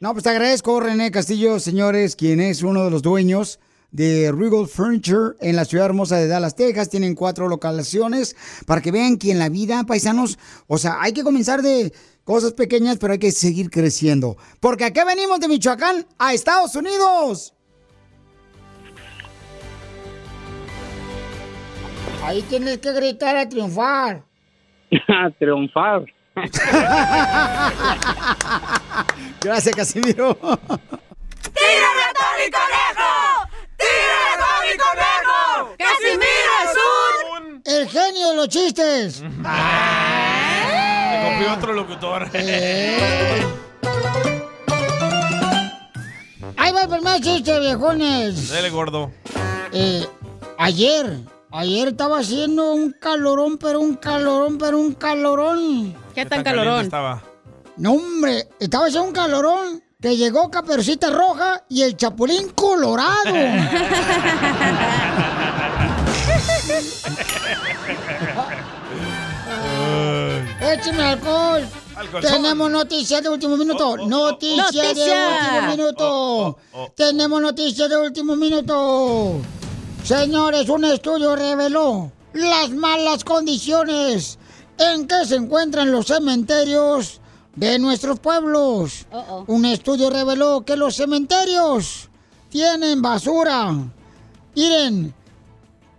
No, 0.00 0.10
pues 0.10 0.24
te 0.24 0.30
agradezco, 0.30 0.80
René 0.80 1.12
Castillo, 1.12 1.60
señores, 1.60 2.16
quien 2.16 2.40
es 2.40 2.64
uno 2.64 2.84
de 2.84 2.90
los 2.90 3.02
dueños 3.02 3.60
de 3.90 4.32
Regal 4.32 4.66
Furniture 4.66 5.36
en 5.40 5.56
la 5.56 5.64
ciudad 5.64 5.86
hermosa 5.86 6.16
de 6.16 6.28
Dallas, 6.28 6.54
Texas. 6.54 6.90
Tienen 6.90 7.14
cuatro 7.14 7.48
localizaciones 7.48 8.36
para 8.66 8.80
que 8.80 8.90
vean 8.90 9.16
que 9.16 9.30
en 9.30 9.38
la 9.38 9.48
vida, 9.48 9.84
paisanos, 9.84 10.38
o 10.66 10.78
sea, 10.78 10.96
hay 11.00 11.12
que 11.12 11.24
comenzar 11.24 11.62
de 11.62 11.92
cosas 12.24 12.52
pequeñas, 12.52 12.98
pero 12.98 13.12
hay 13.14 13.18
que 13.18 13.32
seguir 13.32 13.70
creciendo. 13.70 14.36
Porque 14.60 14.84
acá 14.84 15.04
venimos 15.04 15.40
de 15.40 15.48
Michoacán 15.48 16.06
a 16.18 16.34
Estados 16.34 16.74
Unidos. 16.74 17.54
Ahí 22.22 22.42
tienes 22.42 22.78
que 22.78 22.92
gritar 22.92 23.36
a 23.36 23.48
triunfar. 23.48 24.22
Triunfar. 25.38 26.04
Gracias, 29.40 29.74
Casimiro. 29.74 30.34
¡Tírame 30.34 32.02
a 32.02 32.12
Tony 32.12 32.50
Conejo! 32.52 33.48
¡Tírame 33.78 34.28
a 34.28 34.36
Tony 34.44 34.76
Conejo! 34.76 35.74
¡Casimiro 35.88 36.52
es 36.64 36.70
un... 37.40 37.62
El 37.64 37.88
genio 37.88 38.28
de 38.30 38.36
los 38.36 38.48
chistes. 38.48 39.22
Me 39.22 39.38
copió 41.32 41.54
otro 41.54 41.72
locutor. 41.72 42.28
Eh. 42.32 43.46
Ahí 46.56 46.72
va 46.72 46.82
el 46.82 46.88
primer 46.88 47.20
chiste, 47.20 47.58
viejones. 47.60 48.48
Dele, 48.50 48.70
gordo. 48.70 49.10
Eh, 49.72 50.06
ayer, 50.58 51.18
ayer 51.50 51.88
estaba 51.88 52.18
haciendo 52.18 52.72
un 52.72 52.92
calorón, 52.92 53.58
pero 53.58 53.80
un 53.80 53.96
calorón, 53.96 54.58
pero 54.58 54.78
un 54.78 54.94
calorón. 54.94 55.94
¿Qué 56.14 56.26
tan 56.26 56.42
caliente 56.42 56.80
estaba? 56.82 57.22
No, 57.76 57.92
hombre, 57.92 58.48
estaba 58.58 58.86
haciendo 58.86 59.08
un 59.08 59.14
calorón 59.14 59.82
que 60.00 60.16
llegó 60.16 60.50
Caperucita 60.50 61.10
Roja 61.10 61.64
y 61.68 61.82
el 61.82 61.96
Chapulín 61.96 62.50
Colorado. 62.50 63.14
Écheme 70.60 71.02
alcohol. 71.02 71.66
Alcohol. 71.96 72.22
Tenemos 72.22 72.70
noticias 72.70 73.22
de 73.22 73.28
último 73.28 73.56
minuto. 73.56 73.96
noticias 74.06 74.72
de 74.72 74.82
Noticia. 74.82 75.38
último 75.40 75.76
minuto. 75.76 76.58
Tenemos 76.94 77.40
noticias 77.42 77.88
de 77.88 77.96
último 77.96 78.36
minuto. 78.36 79.40
Señores, 80.04 80.68
un 80.68 80.84
estudio 80.84 81.34
reveló 81.36 82.12
las 82.34 82.70
malas 82.70 83.24
condiciones 83.24 84.38
en 84.78 85.06
que 85.08 85.24
se 85.24 85.36
encuentran 85.36 85.90
los 85.90 86.06
cementerios 86.06 87.20
de 87.56 87.78
nuestros 87.78 88.20
pueblos. 88.20 89.06
Un 89.46 89.64
estudio 89.64 90.10
reveló 90.10 90.64
que 90.64 90.76
los 90.76 90.96
cementerios 90.96 92.08
tienen 92.50 93.02
basura. 93.02 93.74
Miren, 94.54 95.14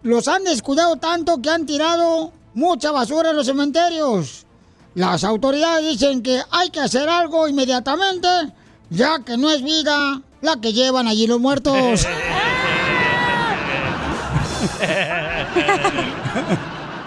los 0.01 0.27
han 0.27 0.43
descuidado 0.43 0.95
tanto 0.95 1.41
que 1.41 1.49
han 1.49 1.65
tirado 1.65 2.31
mucha 2.53 2.91
basura 2.91 3.31
en 3.31 3.35
los 3.35 3.45
cementerios. 3.45 4.45
Las 4.95 5.23
autoridades 5.23 5.87
dicen 5.87 6.21
que 6.21 6.41
hay 6.51 6.69
que 6.69 6.79
hacer 6.79 7.07
algo 7.07 7.47
inmediatamente, 7.47 8.27
ya 8.89 9.19
que 9.19 9.37
no 9.37 9.49
es 9.49 9.63
vida 9.63 10.21
la 10.41 10.59
que 10.59 10.73
llevan 10.73 11.07
allí 11.07 11.27
los 11.27 11.39
muertos. 11.39 12.05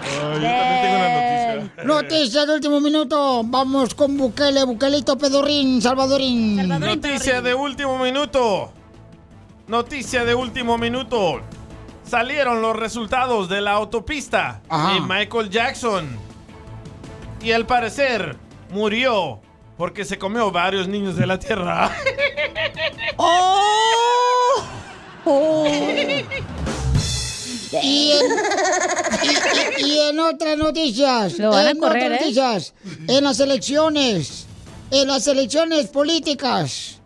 Oh, 0.05 0.33
yo 0.33 0.41
también 0.41 0.81
tengo 0.81 0.95
una 0.95 1.09
noticia. 1.09 1.83
Noticia 1.83 2.45
de 2.45 2.53
último 2.53 2.79
minuto. 2.79 3.41
Vamos 3.45 3.95
con 3.95 4.17
Bukele, 4.17 4.63
Bukelito 4.65 5.17
Pedorrín, 5.17 5.81
Salvadorín. 5.81 6.67
Noticia 6.67 7.41
de 7.41 7.53
último 7.53 7.97
minuto. 7.97 8.71
Noticia 9.67 10.25
de 10.25 10.35
último 10.35 10.77
minuto. 10.77 11.41
Salieron 12.05 12.61
los 12.61 12.75
resultados 12.75 13.49
de 13.49 13.61
la 13.61 13.71
autopista 13.71 14.61
Ajá. 14.69 14.93
de 14.95 14.99
Michael 15.01 15.49
Jackson. 15.49 16.17
Y 17.41 17.51
al 17.51 17.65
parecer 17.65 18.37
murió 18.71 19.39
porque 19.77 20.05
se 20.05 20.17
comió 20.19 20.51
varios 20.51 20.87
niños 20.87 21.15
de 21.15 21.25
la 21.27 21.39
tierra. 21.39 21.91
¡Oh! 23.17 24.63
Y 27.81 28.11
en, 28.11 28.25
y- 29.23 29.81
y- 29.81 29.85
y 29.93 29.99
en 29.99 30.19
otras 30.19 30.57
noticias, 30.57 31.39
Lo 31.39 31.49
van 31.49 31.67
a 31.67 31.71
en 31.71 31.79
correr, 31.79 32.03
otras 32.05 32.19
¿eh? 32.19 32.23
noticias, 32.23 32.73
en 33.07 33.23
las 33.23 33.39
elecciones, 33.39 34.45
en 34.91 35.07
las 35.07 35.25
elecciones 35.27 35.87
políticas, 35.87 36.99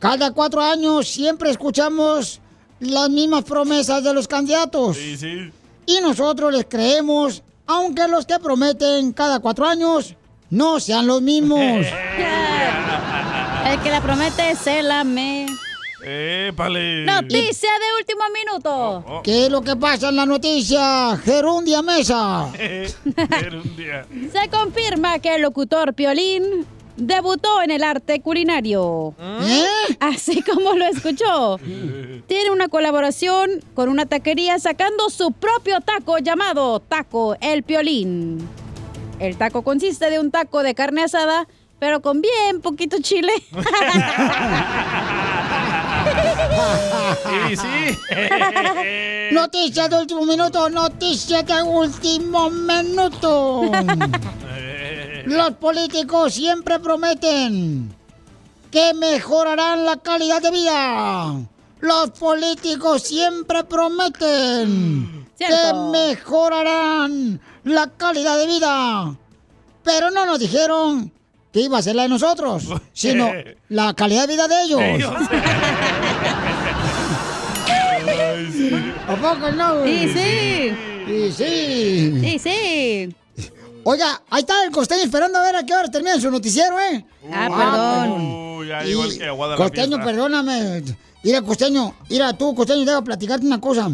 cada 0.00 0.30
cuatro 0.30 0.60
años 0.62 1.08
siempre 1.08 1.50
escuchamos 1.50 2.40
las 2.80 3.10
mismas 3.10 3.44
promesas 3.44 4.02
de 4.04 4.14
los 4.14 4.28
candidatos. 4.28 4.96
Sí, 4.96 5.16
sí. 5.16 5.50
Y 5.86 6.00
nosotros 6.00 6.52
les 6.52 6.64
creemos, 6.66 7.42
aunque 7.66 8.08
los 8.08 8.26
que 8.26 8.38
prometen 8.38 9.12
cada 9.12 9.40
cuatro 9.40 9.66
años 9.66 10.14
no 10.50 10.80
sean 10.80 11.06
los 11.06 11.22
mismos. 11.22 11.60
El 13.66 13.80
que 13.80 13.90
la 13.90 14.00
promete 14.00 14.54
se 14.56 14.82
la 14.82 15.04
me. 15.04 15.46
¡Épale! 16.06 17.06
Noticia 17.06 17.70
de 17.70 17.98
último 17.98 18.24
minuto. 18.34 19.22
¿Qué 19.22 19.46
es 19.46 19.50
lo 19.50 19.62
que 19.62 19.74
pasa 19.74 20.10
en 20.10 20.16
la 20.16 20.26
noticia? 20.26 21.16
Gerundia 21.24 21.80
Mesa. 21.80 22.52
Gerundia. 22.54 24.06
Se 24.30 24.50
confirma 24.50 25.18
que 25.18 25.36
el 25.36 25.42
locutor 25.42 25.94
Piolín 25.94 26.66
debutó 26.96 27.62
en 27.62 27.70
el 27.70 27.82
arte 27.82 28.20
culinario. 28.20 29.14
¿Eh? 29.18 29.96
Así 30.00 30.42
como 30.42 30.74
lo 30.74 30.86
escuchó. 30.86 31.58
Tiene 32.26 32.50
una 32.50 32.68
colaboración 32.68 33.62
con 33.74 33.88
una 33.88 34.06
taquería 34.06 34.58
sacando 34.58 35.10
su 35.10 35.32
propio 35.32 35.80
taco 35.80 36.18
llamado 36.18 36.80
Taco 36.80 37.36
El 37.40 37.62
Piolín. 37.62 38.48
El 39.18 39.36
taco 39.36 39.62
consiste 39.62 40.10
de 40.10 40.18
un 40.18 40.30
taco 40.30 40.62
de 40.62 40.74
carne 40.74 41.04
asada, 41.04 41.46
pero 41.78 42.02
con 42.02 42.20
bien 42.20 42.60
poquito 42.60 42.96
chile. 43.00 43.32
Sí, 47.24 47.56
sí. 47.56 47.98
Noticia 49.32 49.88
de 49.88 49.96
último 49.96 50.26
minuto, 50.26 50.68
noticia 50.68 51.42
de 51.42 51.62
último 51.62 52.50
minuto. 52.50 53.70
Los 55.26 55.52
políticos 55.52 56.34
siempre 56.34 56.78
prometen 56.78 57.94
que 58.70 58.92
mejorarán 58.94 59.84
la 59.84 59.96
calidad 59.96 60.42
de 60.42 60.50
vida. 60.50 61.34
Los 61.80 62.10
políticos 62.10 63.02
siempre 63.02 63.64
prometen 63.64 65.26
que 65.38 65.72
mejorarán 65.92 67.40
la 67.64 67.88
calidad 67.88 68.38
de 68.38 68.46
vida. 68.46 69.16
Pero 69.82 70.10
no 70.10 70.26
nos 70.26 70.38
dijeron 70.38 71.12
que 71.52 71.60
iba 71.60 71.78
a 71.78 71.82
ser 71.82 71.96
la 71.96 72.02
de 72.02 72.08
nosotros, 72.08 72.64
sino 72.92 73.32
la 73.68 73.94
calidad 73.94 74.26
de 74.26 74.34
vida 74.34 74.48
de 74.48 74.62
ellos. 74.62 75.14
¿A 79.06 79.16
poco 79.16 79.52
no? 79.52 79.84
Sí, 79.84 80.08
sí. 80.08 80.72
Sí, 81.06 81.32
sí. 81.32 82.20
Sí, 82.20 82.38
sí. 82.38 83.14
Oiga, 83.84 84.22
ahí 84.30 84.40
está 84.40 84.64
el 84.64 84.70
costeño 84.70 85.02
esperando 85.02 85.38
a 85.38 85.42
ver 85.42 85.56
a 85.56 85.64
qué 85.64 85.74
hora 85.74 85.88
termina 85.90 86.18
su 86.18 86.30
noticiero, 86.30 86.80
¿eh? 86.80 87.04
Ah, 87.30 87.48
perdón. 87.50 88.56
Uy, 88.58 88.68
ya 88.68 88.84
igual 88.84 89.16
que 89.16 89.26
aguada 89.26 89.56
Costeño, 89.56 90.02
perdóname. 90.02 90.82
Mira, 91.22 91.42
costeño, 91.42 91.94
mira 92.08 92.32
tú, 92.32 92.54
costeño, 92.54 92.84
debo 92.84 93.02
platicarte 93.04 93.46
una 93.46 93.60
cosa. 93.60 93.90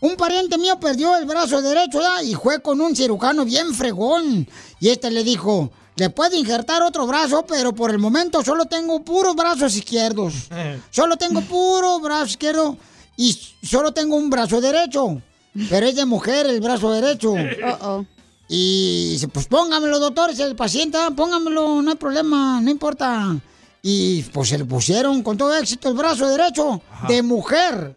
Un 0.00 0.16
pariente 0.16 0.56
mío 0.56 0.78
perdió 0.80 1.16
el 1.16 1.26
brazo 1.26 1.60
derecho 1.60 2.00
¿ya? 2.00 2.22
y 2.22 2.34
fue 2.34 2.60
con 2.60 2.80
un 2.80 2.96
cirujano 2.96 3.44
bien 3.44 3.74
fregón. 3.74 4.48
Y 4.80 4.88
este 4.88 5.10
le 5.10 5.24
dijo, 5.24 5.70
le 5.96 6.08
puedo 6.08 6.36
injertar 6.36 6.82
otro 6.82 7.06
brazo, 7.06 7.44
pero 7.46 7.74
por 7.74 7.90
el 7.90 7.98
momento 7.98 8.42
solo 8.42 8.64
tengo 8.64 9.02
puros 9.02 9.34
brazos 9.34 9.76
izquierdos. 9.76 10.34
Solo 10.90 11.16
tengo 11.16 11.40
puro 11.42 12.00
brazo 12.00 12.26
izquierdo 12.26 12.76
y 13.16 13.38
solo 13.62 13.92
tengo 13.92 14.16
un 14.16 14.30
brazo 14.30 14.60
derecho. 14.60 15.20
Pero 15.68 15.86
es 15.86 15.96
de 15.96 16.06
mujer 16.06 16.46
el 16.46 16.60
brazo 16.60 16.92
derecho. 16.92 17.34
Y 18.48 19.10
dice, 19.12 19.28
pues 19.28 19.46
póngamelo, 19.46 19.98
doctor, 19.98 20.30
dice 20.30 20.44
el 20.44 20.56
paciente, 20.56 20.96
"Ah, 20.98 21.10
póngamelo, 21.14 21.82
no 21.82 21.90
hay 21.90 21.96
problema, 21.96 22.60
no 22.62 22.70
importa. 22.70 23.36
Y 23.82 24.22
pues 24.22 24.48
se 24.48 24.56
le 24.58 24.64
pusieron 24.64 25.22
con 25.22 25.36
todo 25.36 25.54
éxito 25.56 25.88
el 25.88 25.94
brazo 25.94 26.26
derecho 26.26 26.80
de 27.06 27.22
mujer 27.22 27.94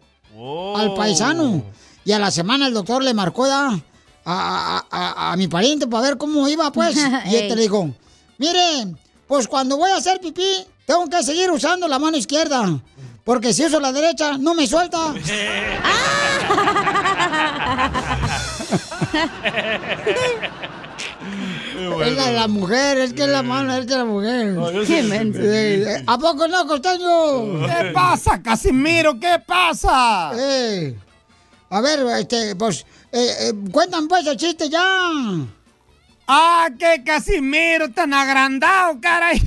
al 0.76 0.94
paisano. 0.94 1.64
Y 2.04 2.12
a 2.12 2.18
la 2.18 2.30
semana 2.30 2.66
el 2.66 2.74
doctor 2.74 3.02
le 3.02 3.14
marcó 3.14 3.44
a, 3.46 3.68
a- 4.24 4.84
a- 4.90 5.32
a 5.32 5.36
mi 5.36 5.48
pariente 5.48 5.86
para 5.86 6.02
ver 6.02 6.18
cómo 6.18 6.46
iba, 6.48 6.70
pues. 6.70 6.96
Y 7.26 7.34
este 7.34 7.48
Ey. 7.48 7.54
le 7.56 7.62
dijo, 7.62 7.90
mire, 8.38 8.94
pues 9.26 9.48
cuando 9.48 9.76
voy 9.78 9.90
a 9.90 9.96
hacer 9.96 10.20
pipí, 10.20 10.44
tengo 10.84 11.08
que 11.08 11.22
seguir 11.22 11.50
usando 11.50 11.88
la 11.88 11.98
mano 11.98 12.16
izquierda. 12.16 12.78
Porque 13.24 13.54
si 13.54 13.64
uso 13.64 13.80
la 13.80 13.92
derecha, 13.92 14.36
no 14.36 14.52
me 14.54 14.66
suelta. 14.66 15.14
Es 22.04 22.16
la 22.16 22.30
la 22.30 22.48
mujer, 22.48 22.98
es 22.98 23.12
que 23.12 23.22
es 23.22 23.28
la 23.28 23.42
mano, 23.42 23.76
es 23.76 23.86
de 23.86 23.96
la 23.96 24.04
mujer. 24.04 24.52
menso. 25.04 25.40
Eh, 25.40 25.82
eh, 25.82 26.04
¿A 26.06 26.18
poco 26.18 26.46
no, 26.48 26.66
costeño? 26.66 27.66
¿Qué 27.66 27.90
pasa, 27.92 28.42
Casimiro? 28.42 29.18
¿Qué 29.18 29.38
pasa? 29.44 30.30
a 30.30 31.80
ver, 31.80 32.00
este, 32.18 32.54
pues, 32.56 32.84
eh, 33.10 33.26
eh, 33.40 33.52
cuentan 33.70 34.06
pues 34.08 34.26
el 34.26 34.36
chiste 34.36 34.68
ya. 34.68 34.82
¡Ah, 36.26 36.68
qué 36.78 37.02
Casimiro 37.04 37.90
tan 37.90 38.12
agrandado, 38.14 39.00
caray! 39.00 39.42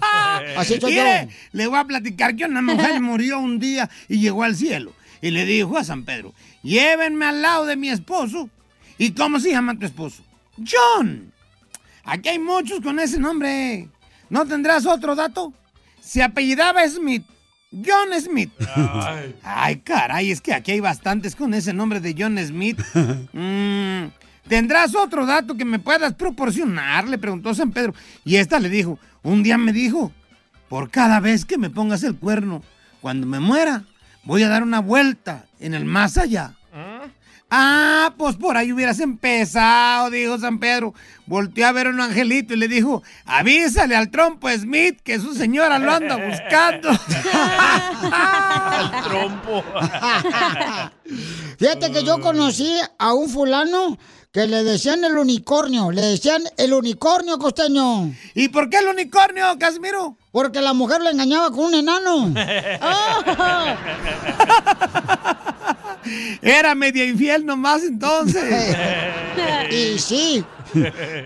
Así 0.56 0.80
soy 0.80 0.92
Mire, 0.92 1.26
yo. 1.28 1.32
le 1.52 1.66
voy 1.66 1.78
a 1.78 1.84
platicar 1.84 2.34
que 2.34 2.44
una 2.46 2.62
mujer 2.62 3.00
murió 3.00 3.38
un 3.38 3.58
día 3.58 3.88
y 4.08 4.20
llegó 4.20 4.42
al 4.42 4.56
cielo. 4.56 4.92
Y 5.22 5.30
le 5.30 5.44
dijo 5.44 5.76
a 5.76 5.84
San 5.84 6.04
Pedro, 6.04 6.32
llévenme 6.62 7.26
al 7.26 7.42
lado 7.42 7.66
de 7.66 7.76
mi 7.76 7.90
esposo. 7.90 8.48
¿Y 9.00 9.12
cómo 9.12 9.40
se 9.40 9.50
llama 9.50 9.78
tu 9.78 9.86
esposo? 9.86 10.22
John. 10.58 11.32
Aquí 12.04 12.28
hay 12.28 12.38
muchos 12.38 12.80
con 12.80 12.98
ese 12.98 13.18
nombre. 13.18 13.88
¿No 14.28 14.44
tendrás 14.44 14.84
otro 14.84 15.16
dato? 15.16 15.54
Se 16.02 16.22
apellidaba 16.22 16.86
Smith. 16.86 17.24
John 17.72 18.20
Smith. 18.20 18.52
Ay, 19.42 19.76
caray, 19.78 20.30
es 20.30 20.42
que 20.42 20.52
aquí 20.52 20.72
hay 20.72 20.80
bastantes 20.80 21.34
con 21.34 21.54
ese 21.54 21.72
nombre 21.72 22.00
de 22.00 22.14
John 22.16 22.38
Smith. 22.46 22.78
Mm, 23.32 24.10
¿Tendrás 24.48 24.94
otro 24.94 25.24
dato 25.24 25.56
que 25.56 25.64
me 25.64 25.78
puedas 25.78 26.12
proporcionar? 26.12 27.08
Le 27.08 27.16
preguntó 27.16 27.54
San 27.54 27.70
Pedro. 27.70 27.94
Y 28.22 28.36
esta 28.36 28.60
le 28.60 28.68
dijo, 28.68 28.98
un 29.22 29.42
día 29.42 29.56
me 29.56 29.72
dijo, 29.72 30.12
por 30.68 30.90
cada 30.90 31.20
vez 31.20 31.46
que 31.46 31.56
me 31.56 31.70
pongas 31.70 32.02
el 32.02 32.16
cuerno, 32.16 32.62
cuando 33.00 33.26
me 33.26 33.40
muera, 33.40 33.84
voy 34.24 34.42
a 34.42 34.50
dar 34.50 34.62
una 34.62 34.80
vuelta 34.80 35.46
en 35.58 35.72
el 35.72 35.86
más 35.86 36.18
allá. 36.18 36.56
Ah, 37.50 38.14
pues 38.16 38.36
por 38.36 38.56
ahí 38.56 38.72
hubieras 38.72 39.00
empezado, 39.00 40.08
dijo 40.08 40.38
San 40.38 40.60
Pedro. 40.60 40.94
Volteó 41.26 41.66
a 41.66 41.72
ver 41.72 41.88
a 41.88 41.90
un 41.90 42.00
angelito 42.00 42.54
y 42.54 42.56
le 42.56 42.68
dijo, 42.68 43.02
avísale 43.24 43.96
al 43.96 44.10
trompo 44.10 44.48
Smith 44.50 45.00
que 45.02 45.18
su 45.18 45.34
señora 45.34 45.80
lo 45.80 45.92
anda 45.92 46.16
buscando. 46.16 46.90
El 48.80 48.90
trompo. 49.02 49.64
Fíjate 51.58 51.90
que 51.90 52.04
yo 52.04 52.20
conocí 52.20 52.72
a 52.98 53.12
un 53.14 53.28
fulano 53.28 53.98
que 54.32 54.46
le 54.46 54.62
decían 54.62 55.02
el 55.02 55.18
unicornio, 55.18 55.90
le 55.90 56.02
decían 56.02 56.42
el 56.56 56.72
unicornio 56.72 57.36
costeño. 57.38 58.14
¿Y 58.34 58.48
por 58.48 58.70
qué 58.70 58.78
el 58.78 58.86
unicornio, 58.86 59.58
Casimiro? 59.58 60.16
Porque 60.30 60.60
la 60.60 60.72
mujer 60.72 61.00
lo 61.00 61.10
engañaba 61.10 61.50
con 61.50 61.64
un 61.66 61.74
enano. 61.74 62.32
Era 66.42 66.74
media 66.76 67.04
infiel 67.04 67.44
nomás 67.44 67.82
entonces. 67.82 68.42
y 69.70 69.98
sí. 69.98 70.44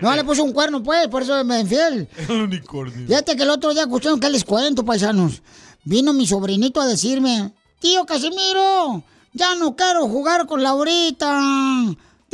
No 0.01 0.15
le 0.15 0.23
puso 0.23 0.43
un 0.43 0.51
cuerno, 0.51 0.81
pues, 0.81 1.07
por 1.07 1.21
eso 1.21 1.43
me 1.43 1.59
infiel. 1.59 2.09
El 2.27 2.41
unicornio. 2.41 3.07
Fíjate 3.07 3.35
que 3.35 3.43
el 3.43 3.51
otro 3.51 3.71
día, 3.71 3.85
cuestión, 3.85 4.19
¿qué 4.19 4.31
les 4.31 4.43
cuento, 4.43 4.83
paisanos? 4.83 5.43
Vino 5.83 6.11
mi 6.13 6.25
sobrinito 6.25 6.81
a 6.81 6.87
decirme, 6.87 7.53
tío 7.79 8.03
Casimiro, 8.05 9.03
ya 9.33 9.53
no 9.53 9.75
quiero 9.75 10.07
jugar 10.07 10.47
con 10.47 10.63
Laurita. 10.63 11.39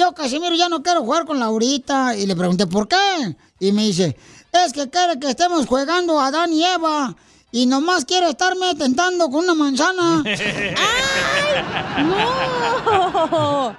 Tío 0.02 0.14
Casimiro, 0.14 0.56
ya 0.56 0.68
no 0.68 0.82
quiero 0.82 1.02
jugar 1.02 1.26
con 1.26 1.40
Laurita. 1.40 2.16
Y 2.16 2.26
le 2.26 2.36
pregunté, 2.36 2.66
¿por 2.66 2.88
qué? 2.88 3.36
Y 3.60 3.72
me 3.72 3.84
dice, 3.84 4.18
es 4.52 4.74
que 4.74 4.90
quiere 4.90 5.20
que 5.20 5.30
estemos 5.30 5.68
jugando 5.68 6.20
a 6.20 6.26
Adán 6.26 6.52
y 6.52 6.66
Eva. 6.66 7.16
Y 7.52 7.68
nomás 7.68 8.04
quiere 8.06 8.28
estarme 8.32 8.74
tentando 8.74 9.30
con 9.30 9.44
una 9.44 9.54
manzana. 9.54 10.24
¡No! 12.00 13.76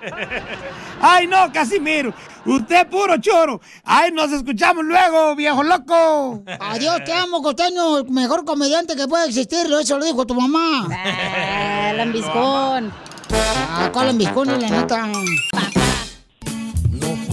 ¡Ay, 1.01 1.27
no, 1.27 1.53
Casimiro! 1.53 2.15
¡Usted 2.47 2.89
puro 2.89 3.17
choro! 3.17 3.61
¡Ay, 3.83 4.13
nos 4.13 4.31
escuchamos 4.31 4.85
luego, 4.85 5.35
viejo 5.35 5.65
loco! 5.65 6.45
Adiós, 6.61 7.03
te 7.05 7.13
amo, 7.13 7.43
costeño, 7.43 7.99
el 7.99 8.09
mejor 8.11 8.45
comediante 8.45 8.95
que 8.95 9.09
puede 9.09 9.27
existir. 9.27 9.67
Eso 9.81 9.99
lo 9.99 10.05
dijo 10.05 10.25
tu 10.25 10.37
mamá. 10.37 10.87
Ah, 10.89 11.93
lambiscón. 11.97 12.93
Ah, 13.35 13.91
¿cuál 13.93 14.07
lambiscón, 14.07 14.47
la 14.47 14.71
neta? 14.71 15.11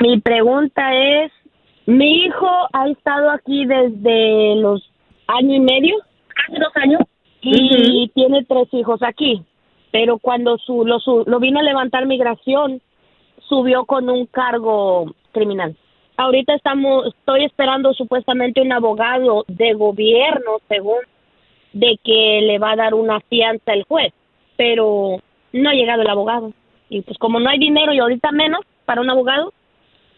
Mi 0.00 0.20
pregunta 0.20 0.82
es, 0.94 1.32
mi 1.86 2.24
hijo 2.24 2.48
ha 2.72 2.88
estado 2.88 3.30
aquí 3.30 3.66
desde 3.66 4.56
los 4.56 4.82
año 5.26 5.54
y 5.56 5.60
medio, 5.60 5.96
casi 6.34 6.58
dos 6.58 6.72
años, 6.76 7.00
y 7.42 8.10
tiene 8.14 8.44
tres 8.48 8.68
hijos 8.72 9.00
aquí. 9.02 9.42
Pero 9.92 10.18
cuando 10.18 10.56
su, 10.58 10.84
lo, 10.84 10.98
su- 10.98 11.24
lo 11.26 11.38
vino 11.38 11.60
a 11.60 11.62
levantar 11.62 12.06
migración, 12.06 12.80
subió 13.48 13.84
con 13.84 14.08
un 14.08 14.26
cargo 14.26 15.14
criminal. 15.32 15.76
Ahorita 16.16 16.54
estamos, 16.54 17.06
estoy 17.06 17.44
esperando 17.44 17.92
supuestamente 17.92 18.60
un 18.60 18.72
abogado 18.72 19.44
de 19.48 19.72
gobierno, 19.74 20.58
según, 20.68 21.00
de 21.72 21.98
que 22.04 22.40
le 22.42 22.58
va 22.58 22.72
a 22.72 22.76
dar 22.76 22.94
una 22.94 23.20
fianza 23.20 23.72
el 23.72 23.82
juez, 23.84 24.12
pero 24.56 25.20
no 25.52 25.70
ha 25.70 25.74
llegado 25.74 26.02
el 26.02 26.08
abogado. 26.08 26.52
Y 26.88 27.02
pues 27.02 27.18
como 27.18 27.40
no 27.40 27.50
hay 27.50 27.58
dinero 27.58 27.92
y 27.92 27.98
ahorita 27.98 28.30
menos 28.30 28.60
para 28.84 29.00
un 29.00 29.10
abogado, 29.10 29.52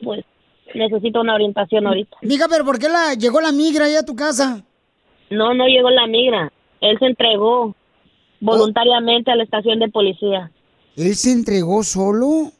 pues 0.03 0.25
necesito 0.75 1.23
una 1.23 1.35
orientación 1.35 1.87
ahorita. 1.87 2.19
Diga, 2.21 2.47
pero 2.51 2.65
¿por 2.65 2.79
qué 2.79 2.89
la, 2.89 3.15
llegó 3.15 3.41
la 3.41 3.53
migra 3.53 3.87
ahí 3.87 3.95
a 3.95 4.05
tu 4.05 4.15
casa? 4.15 4.65
No, 5.31 5.55
no 5.55 5.67
llegó 5.67 5.89
la 5.91 6.07
migra. 6.07 6.53
Él 6.83 6.99
se 6.99 7.07
entregó 7.07 7.75
voluntariamente 8.41 9.31
a 9.31 9.37
la 9.37 9.45
estación 9.45 9.79
de 9.79 9.89
policía 9.89 10.51
¿Él 10.97 11.15
se 11.15 11.31
entregó 11.31 11.83
solo? 11.85 12.53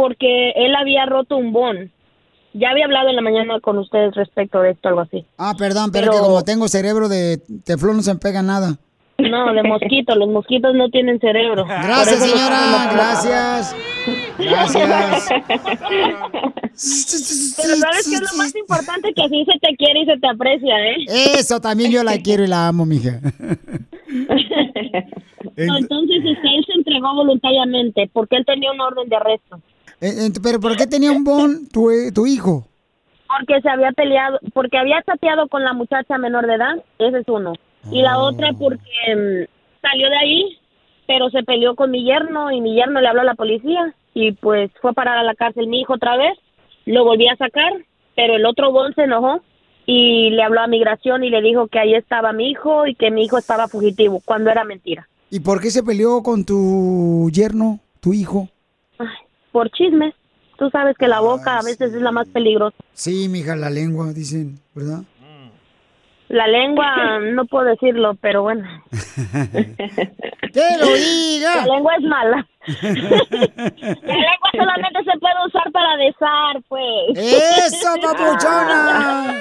Porque 0.00 0.52
él 0.56 0.74
había 0.74 1.04
roto 1.04 1.36
un 1.36 1.52
bon. 1.52 1.92
Ya 2.54 2.70
había 2.70 2.86
hablado 2.86 3.10
en 3.10 3.16
la 3.16 3.22
mañana 3.22 3.60
con 3.60 3.76
ustedes 3.76 4.14
respecto 4.14 4.62
de 4.62 4.70
esto, 4.70 4.88
algo 4.88 5.02
así. 5.02 5.26
Ah, 5.36 5.52
perdón, 5.58 5.90
pero, 5.92 6.10
que 6.10 6.18
como 6.18 6.42
tengo 6.42 6.68
cerebro 6.68 7.10
de 7.10 7.38
teflón 7.66 7.96
no 7.96 8.02
se 8.02 8.14
me 8.14 8.18
pega 8.18 8.40
nada. 8.40 8.78
No, 9.18 9.52
de 9.52 9.62
mosquito. 9.62 10.14
Los 10.14 10.30
mosquitos 10.30 10.74
no 10.74 10.88
tienen 10.88 11.20
cerebro. 11.20 11.66
Gracias, 11.66 12.18
señora. 12.18 12.88
Gracias. 12.94 13.76
Gracias. 14.38 15.28
Pero 17.58 17.76
sabes 17.76 18.08
que 18.08 18.14
es 18.14 18.22
lo 18.22 18.38
más 18.38 18.56
importante 18.56 19.12
que 19.12 19.22
así 19.22 19.44
se 19.44 19.58
te 19.58 19.76
quiere 19.76 20.00
y 20.00 20.06
se 20.06 20.16
te 20.16 20.28
aprecia, 20.28 20.80
¿eh? 20.92 21.04
Eso 21.38 21.60
también 21.60 21.92
yo 21.92 22.02
la 22.02 22.16
quiero 22.16 22.42
y 22.42 22.46
la 22.46 22.68
amo, 22.68 22.86
mija. 22.86 23.20
Entonces 25.56 26.16
este, 26.24 26.56
él 26.56 26.64
se 26.66 26.72
entregó 26.72 27.14
voluntariamente 27.14 28.08
porque 28.14 28.36
él 28.36 28.46
tenía 28.46 28.72
un 28.72 28.80
orden 28.80 29.10
de 29.10 29.16
arresto. 29.16 29.60
Eh, 30.00 30.26
eh, 30.26 30.32
Pero 30.42 30.60
¿por 30.60 30.76
qué 30.76 30.86
tenía 30.86 31.12
un 31.12 31.24
bon 31.24 31.68
tu, 31.68 31.90
eh, 31.90 32.10
tu 32.12 32.26
hijo? 32.26 32.66
Porque 33.28 33.60
se 33.60 33.68
había 33.68 33.92
peleado, 33.92 34.38
porque 34.52 34.78
había 34.78 35.02
chateado 35.02 35.46
con 35.48 35.62
la 35.62 35.72
muchacha 35.72 36.18
menor 36.18 36.46
de 36.46 36.54
edad, 36.54 36.82
ese 36.98 37.18
es 37.18 37.28
uno. 37.28 37.52
Y 37.90 38.02
la 38.02 38.18
otra 38.18 38.52
porque 38.58 38.80
mm, 38.80 39.80
salió 39.80 40.10
de 40.10 40.16
ahí, 40.16 40.58
pero 41.06 41.30
se 41.30 41.42
peleó 41.42 41.74
con 41.74 41.90
mi 41.90 42.04
yerno 42.04 42.50
y 42.50 42.60
mi 42.60 42.74
yerno 42.74 43.00
le 43.00 43.08
habló 43.08 43.20
a 43.20 43.24
la 43.24 43.34
policía 43.34 43.94
y 44.14 44.32
pues 44.32 44.70
fue 44.80 44.90
a 44.90 44.94
parar 44.94 45.18
a 45.18 45.22
la 45.22 45.34
cárcel 45.34 45.68
mi 45.68 45.80
hijo 45.80 45.94
otra 45.94 46.16
vez, 46.16 46.36
lo 46.86 47.04
volví 47.04 47.28
a 47.28 47.36
sacar, 47.36 47.72
pero 48.16 48.34
el 48.34 48.46
otro 48.46 48.72
bon 48.72 48.94
se 48.94 49.04
enojó 49.04 49.42
y 49.86 50.30
le 50.30 50.42
habló 50.42 50.60
a 50.60 50.66
migración 50.66 51.24
y 51.24 51.30
le 51.30 51.42
dijo 51.42 51.68
que 51.68 51.78
ahí 51.78 51.94
estaba 51.94 52.32
mi 52.32 52.50
hijo 52.50 52.86
y 52.86 52.94
que 52.94 53.10
mi 53.10 53.24
hijo 53.24 53.38
estaba 53.38 53.68
fugitivo, 53.68 54.20
cuando 54.24 54.50
era 54.50 54.64
mentira. 54.64 55.08
¿Y 55.30 55.40
por 55.40 55.60
qué 55.60 55.70
se 55.70 55.82
peleó 55.82 56.22
con 56.22 56.44
tu 56.44 57.30
yerno, 57.32 57.78
tu 58.00 58.12
hijo? 58.12 58.48
Ay, 58.98 59.06
por 59.52 59.70
chismes. 59.70 60.14
Tú 60.58 60.68
sabes 60.70 60.96
que 60.98 61.08
la 61.08 61.20
boca 61.20 61.58
a 61.58 61.62
veces 61.62 61.94
es 61.94 62.02
la 62.02 62.12
más 62.12 62.28
peligrosa. 62.28 62.76
Sí, 62.92 63.28
mija, 63.28 63.56
la 63.56 63.70
lengua, 63.70 64.12
dicen, 64.12 64.60
¿verdad? 64.74 65.02
La 66.28 66.46
lengua, 66.46 67.18
no 67.32 67.44
puedo 67.46 67.64
decirlo, 67.64 68.14
pero 68.20 68.42
bueno. 68.42 68.68
¡Que 70.52 70.78
lo 70.78 70.94
diga! 70.94 71.56
La 71.56 71.74
lengua 71.74 71.96
es 71.96 72.02
mala. 72.02 72.46
La 72.66 74.14
lengua 74.14 74.50
solamente 74.52 74.98
se 75.04 75.18
puede 75.18 75.46
usar 75.46 75.72
para 75.72 75.96
besar, 75.96 76.62
pues. 76.68 77.16
¡Eso, 77.16 77.94
papuchona! 78.02 79.38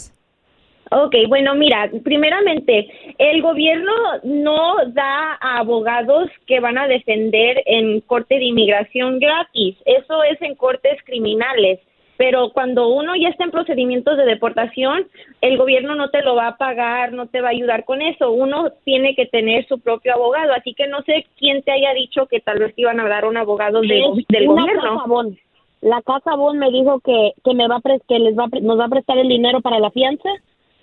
Ok, 0.95 1.16
bueno, 1.28 1.56
mira, 1.56 1.90
primeramente, 2.04 2.88
el 3.18 3.41
gobierno 3.41 3.91
no 4.24 4.76
da 4.90 5.40
a 5.41 5.58
abogados 5.58 6.30
que 6.45 6.60
van 6.60 6.78
a 6.78 6.88
defender 6.88 7.64
en 7.66 8.02
corte 8.02 8.36
de 8.36 8.45
inmigración 8.45 9.18
gratis. 9.18 9.76
Eso 9.86 10.24
es 10.24 10.40
en 10.41 10.54
cortes 10.54 11.00
criminales. 11.06 11.80
Pero 12.18 12.52
cuando 12.52 12.90
uno 12.90 13.15
ya 13.15 13.30
está 13.30 13.44
en 13.44 13.52
procedimientos 13.52 14.18
de 14.18 14.26
deportación, 14.26 15.07
el 15.41 15.57
gobierno 15.57 15.95
no 15.95 16.10
te 16.10 16.22
lo 16.22 16.35
va 16.35 16.48
a 16.49 16.57
pagar, 16.57 17.11
no 17.11 17.26
te 17.27 17.41
va 17.41 17.48
a 17.48 17.52
ayudar 17.52 17.85
con 17.85 18.02
eso. 18.03 18.31
Uno 18.31 18.72
tiene 18.85 19.15
que 19.15 19.26
tener 19.26 19.68
su 19.68 19.80
propio 19.80 20.14
abogado. 20.14 20.53
Así 20.53 20.73
que 20.76 20.88
no 20.88 21.02
sé 21.02 21.26
quién 21.40 21.64
te 21.64 21.72
haya 21.72 21.94
dicho 21.94 22.27
que 22.27 22.40
tal 22.40 22.60
vez 22.60 22.76
te 22.76 22.81
iban 22.81 22.99
a 22.99 23.07
dar 23.10 23.26
un 23.26 23.35
abogado 23.38 23.81
de- 23.81 23.88
del 24.30 24.48
gobierno. 24.48 24.81
casa 24.81 25.07
Bon. 25.07 25.38
La 25.81 26.02
casa 26.02 26.35
Bon 26.35 26.57
me 26.57 26.69
dijo 26.72 26.99
que, 27.02 27.34
que 27.44 27.53
me 27.56 27.68
va 27.68 27.77
a 27.77 27.81
pres- 27.81 28.03
que 28.07 28.19
les 28.19 28.38
va 28.38 28.45
a 28.45 28.48
pre- 28.48 28.61
nos 28.61 28.80
va 28.80 28.85
a 28.85 28.90
prestar 28.90 29.18
el 29.18 29.27
dinero 29.27 29.60
para 29.61 29.80
la 29.80 29.90
fianza. 29.91 30.30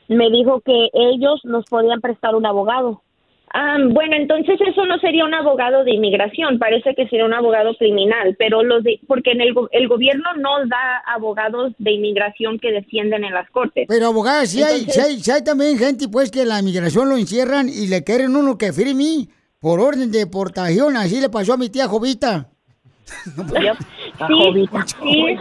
Me 0.08 0.28
dijo 0.30 0.60
que 0.60 0.88
ellos 0.92 1.40
nos 1.44 1.64
podían 1.66 2.00
prestar 2.00 2.34
un 2.34 2.44
abogado. 2.44 3.02
Ah, 3.52 3.78
bueno, 3.88 4.14
entonces 4.14 4.60
eso 4.64 4.86
no 4.86 4.98
sería 5.00 5.24
un 5.24 5.34
abogado 5.34 5.82
de 5.82 5.92
inmigración, 5.94 6.58
parece 6.60 6.94
que 6.94 7.08
sería 7.08 7.24
un 7.24 7.34
abogado 7.34 7.74
criminal, 7.74 8.36
pero 8.38 8.62
los 8.62 8.84
de, 8.84 9.00
porque 9.08 9.32
en 9.32 9.40
el, 9.40 9.54
el 9.72 9.88
gobierno 9.88 10.24
no 10.38 10.64
da 10.66 11.02
abogados 11.06 11.72
de 11.78 11.90
inmigración 11.90 12.60
que 12.60 12.70
defienden 12.70 13.24
en 13.24 13.34
las 13.34 13.50
cortes. 13.50 13.86
Pero 13.88 14.06
abogada, 14.06 14.46
si 14.46 14.62
hay, 14.62 14.82
si 14.84 15.00
hay, 15.00 15.18
si 15.18 15.30
hay 15.32 15.42
también 15.42 15.76
gente 15.78 16.06
pues 16.08 16.30
que 16.30 16.44
la 16.44 16.62
migración 16.62 17.08
lo 17.08 17.16
encierran 17.16 17.68
y 17.68 17.88
le 17.88 18.04
quieren 18.04 18.36
uno 18.36 18.56
que 18.56 18.72
firme 18.72 19.26
por 19.60 19.80
orden 19.80 20.12
de 20.12 20.20
deportación. 20.20 20.96
Así 20.96 21.20
le 21.20 21.28
pasó 21.28 21.54
a 21.54 21.56
mi 21.56 21.68
tía 21.68 21.88
Jovita. 21.88 22.46
Sí, 24.28 24.34
sí, 25.00 25.36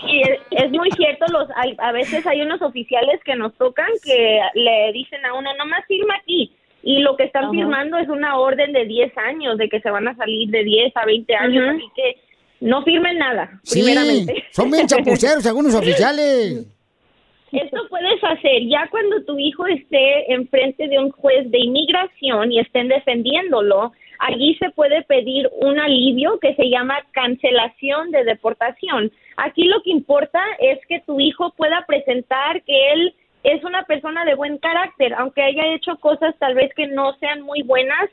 sí, 0.00 0.22
es- 0.22 0.40
es 0.64 0.70
muy 0.72 0.90
cierto. 0.96 1.26
Los, 1.30 1.48
hay- 1.56 1.76
a 1.78 1.92
veces 1.92 2.26
hay 2.26 2.40
unos 2.42 2.60
oficiales 2.62 3.20
que 3.24 3.36
nos 3.36 3.54
tocan 3.54 3.86
que 4.02 4.40
le 4.54 4.92
dicen 4.92 5.24
a 5.26 5.34
uno, 5.34 5.50
nomás 5.58 5.84
firma 5.86 6.14
aquí. 6.20 6.52
Y 6.82 6.98
lo 7.00 7.16
que 7.16 7.24
están 7.24 7.50
firmando 7.50 7.96
es 7.98 8.08
una 8.08 8.38
orden 8.38 8.72
de 8.72 8.84
10 8.86 9.16
años, 9.18 9.56
de 9.58 9.68
que 9.68 9.80
se 9.80 9.90
van 9.90 10.08
a 10.08 10.16
salir 10.16 10.50
de 10.50 10.64
10 10.64 10.96
a 10.96 11.04
20 11.04 11.34
años. 11.36 11.64
Ujú. 11.64 11.76
Así 11.76 11.86
que 11.94 12.16
no 12.60 12.82
firmen 12.82 13.18
nada, 13.18 13.50
Sí, 13.62 13.82
primeramente. 13.82 14.44
son 14.50 14.70
bien 14.70 14.86
chapuceros 14.86 15.46
algunos 15.46 15.74
oficiales. 15.74 16.66
Esto 17.52 17.76
puedes 17.90 18.22
hacer 18.24 18.66
ya 18.66 18.88
cuando 18.90 19.22
tu 19.24 19.38
hijo 19.38 19.66
esté 19.66 20.32
enfrente 20.32 20.88
de 20.88 20.98
un 20.98 21.10
juez 21.10 21.50
de 21.50 21.58
inmigración 21.58 22.50
y 22.50 22.58
estén 22.58 22.88
defendiéndolo. 22.88 23.92
Allí 24.20 24.54
se 24.54 24.70
puede 24.70 25.02
pedir 25.02 25.50
un 25.60 25.78
alivio 25.78 26.38
que 26.40 26.54
se 26.54 26.70
llama 26.70 26.96
cancelación 27.12 28.10
de 28.10 28.24
deportación. 28.24 29.10
Aquí 29.36 29.64
lo 29.64 29.82
que 29.82 29.90
importa 29.90 30.40
es 30.60 30.78
que 30.88 31.00
tu 31.00 31.20
hijo 31.20 31.52
pueda 31.56 31.84
presentar 31.86 32.62
que 32.62 32.92
él 32.92 33.14
es 33.42 33.64
una 33.64 33.82
persona 33.84 34.24
de 34.24 34.34
buen 34.34 34.58
carácter, 34.58 35.14
aunque 35.14 35.42
haya 35.42 35.74
hecho 35.74 35.96
cosas 35.96 36.34
tal 36.38 36.54
vez 36.54 36.72
que 36.74 36.86
no 36.86 37.14
sean 37.14 37.42
muy 37.42 37.62
buenas, 37.62 38.08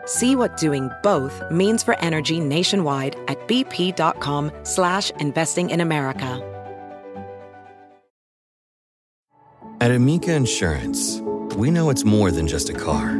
See 0.06 0.36
what 0.36 0.58
doing 0.58 0.90
both 1.02 1.42
means 1.50 1.84
for 1.84 1.98
energy 2.00 2.40
nationwide 2.40 3.16
at 3.28 3.48
bp.com 3.48 4.52
slash 4.64 5.12
investing 5.12 5.70
in 5.70 5.82
America. 5.82 6.50
At 9.82 9.92
Amica 9.92 10.34
Insurance, 10.34 11.20
we 11.58 11.70
know 11.70 11.90
it's 11.90 12.06
more 12.06 12.32
than 12.32 12.48
just 12.48 12.70
a 12.70 12.74
car. 12.74 13.20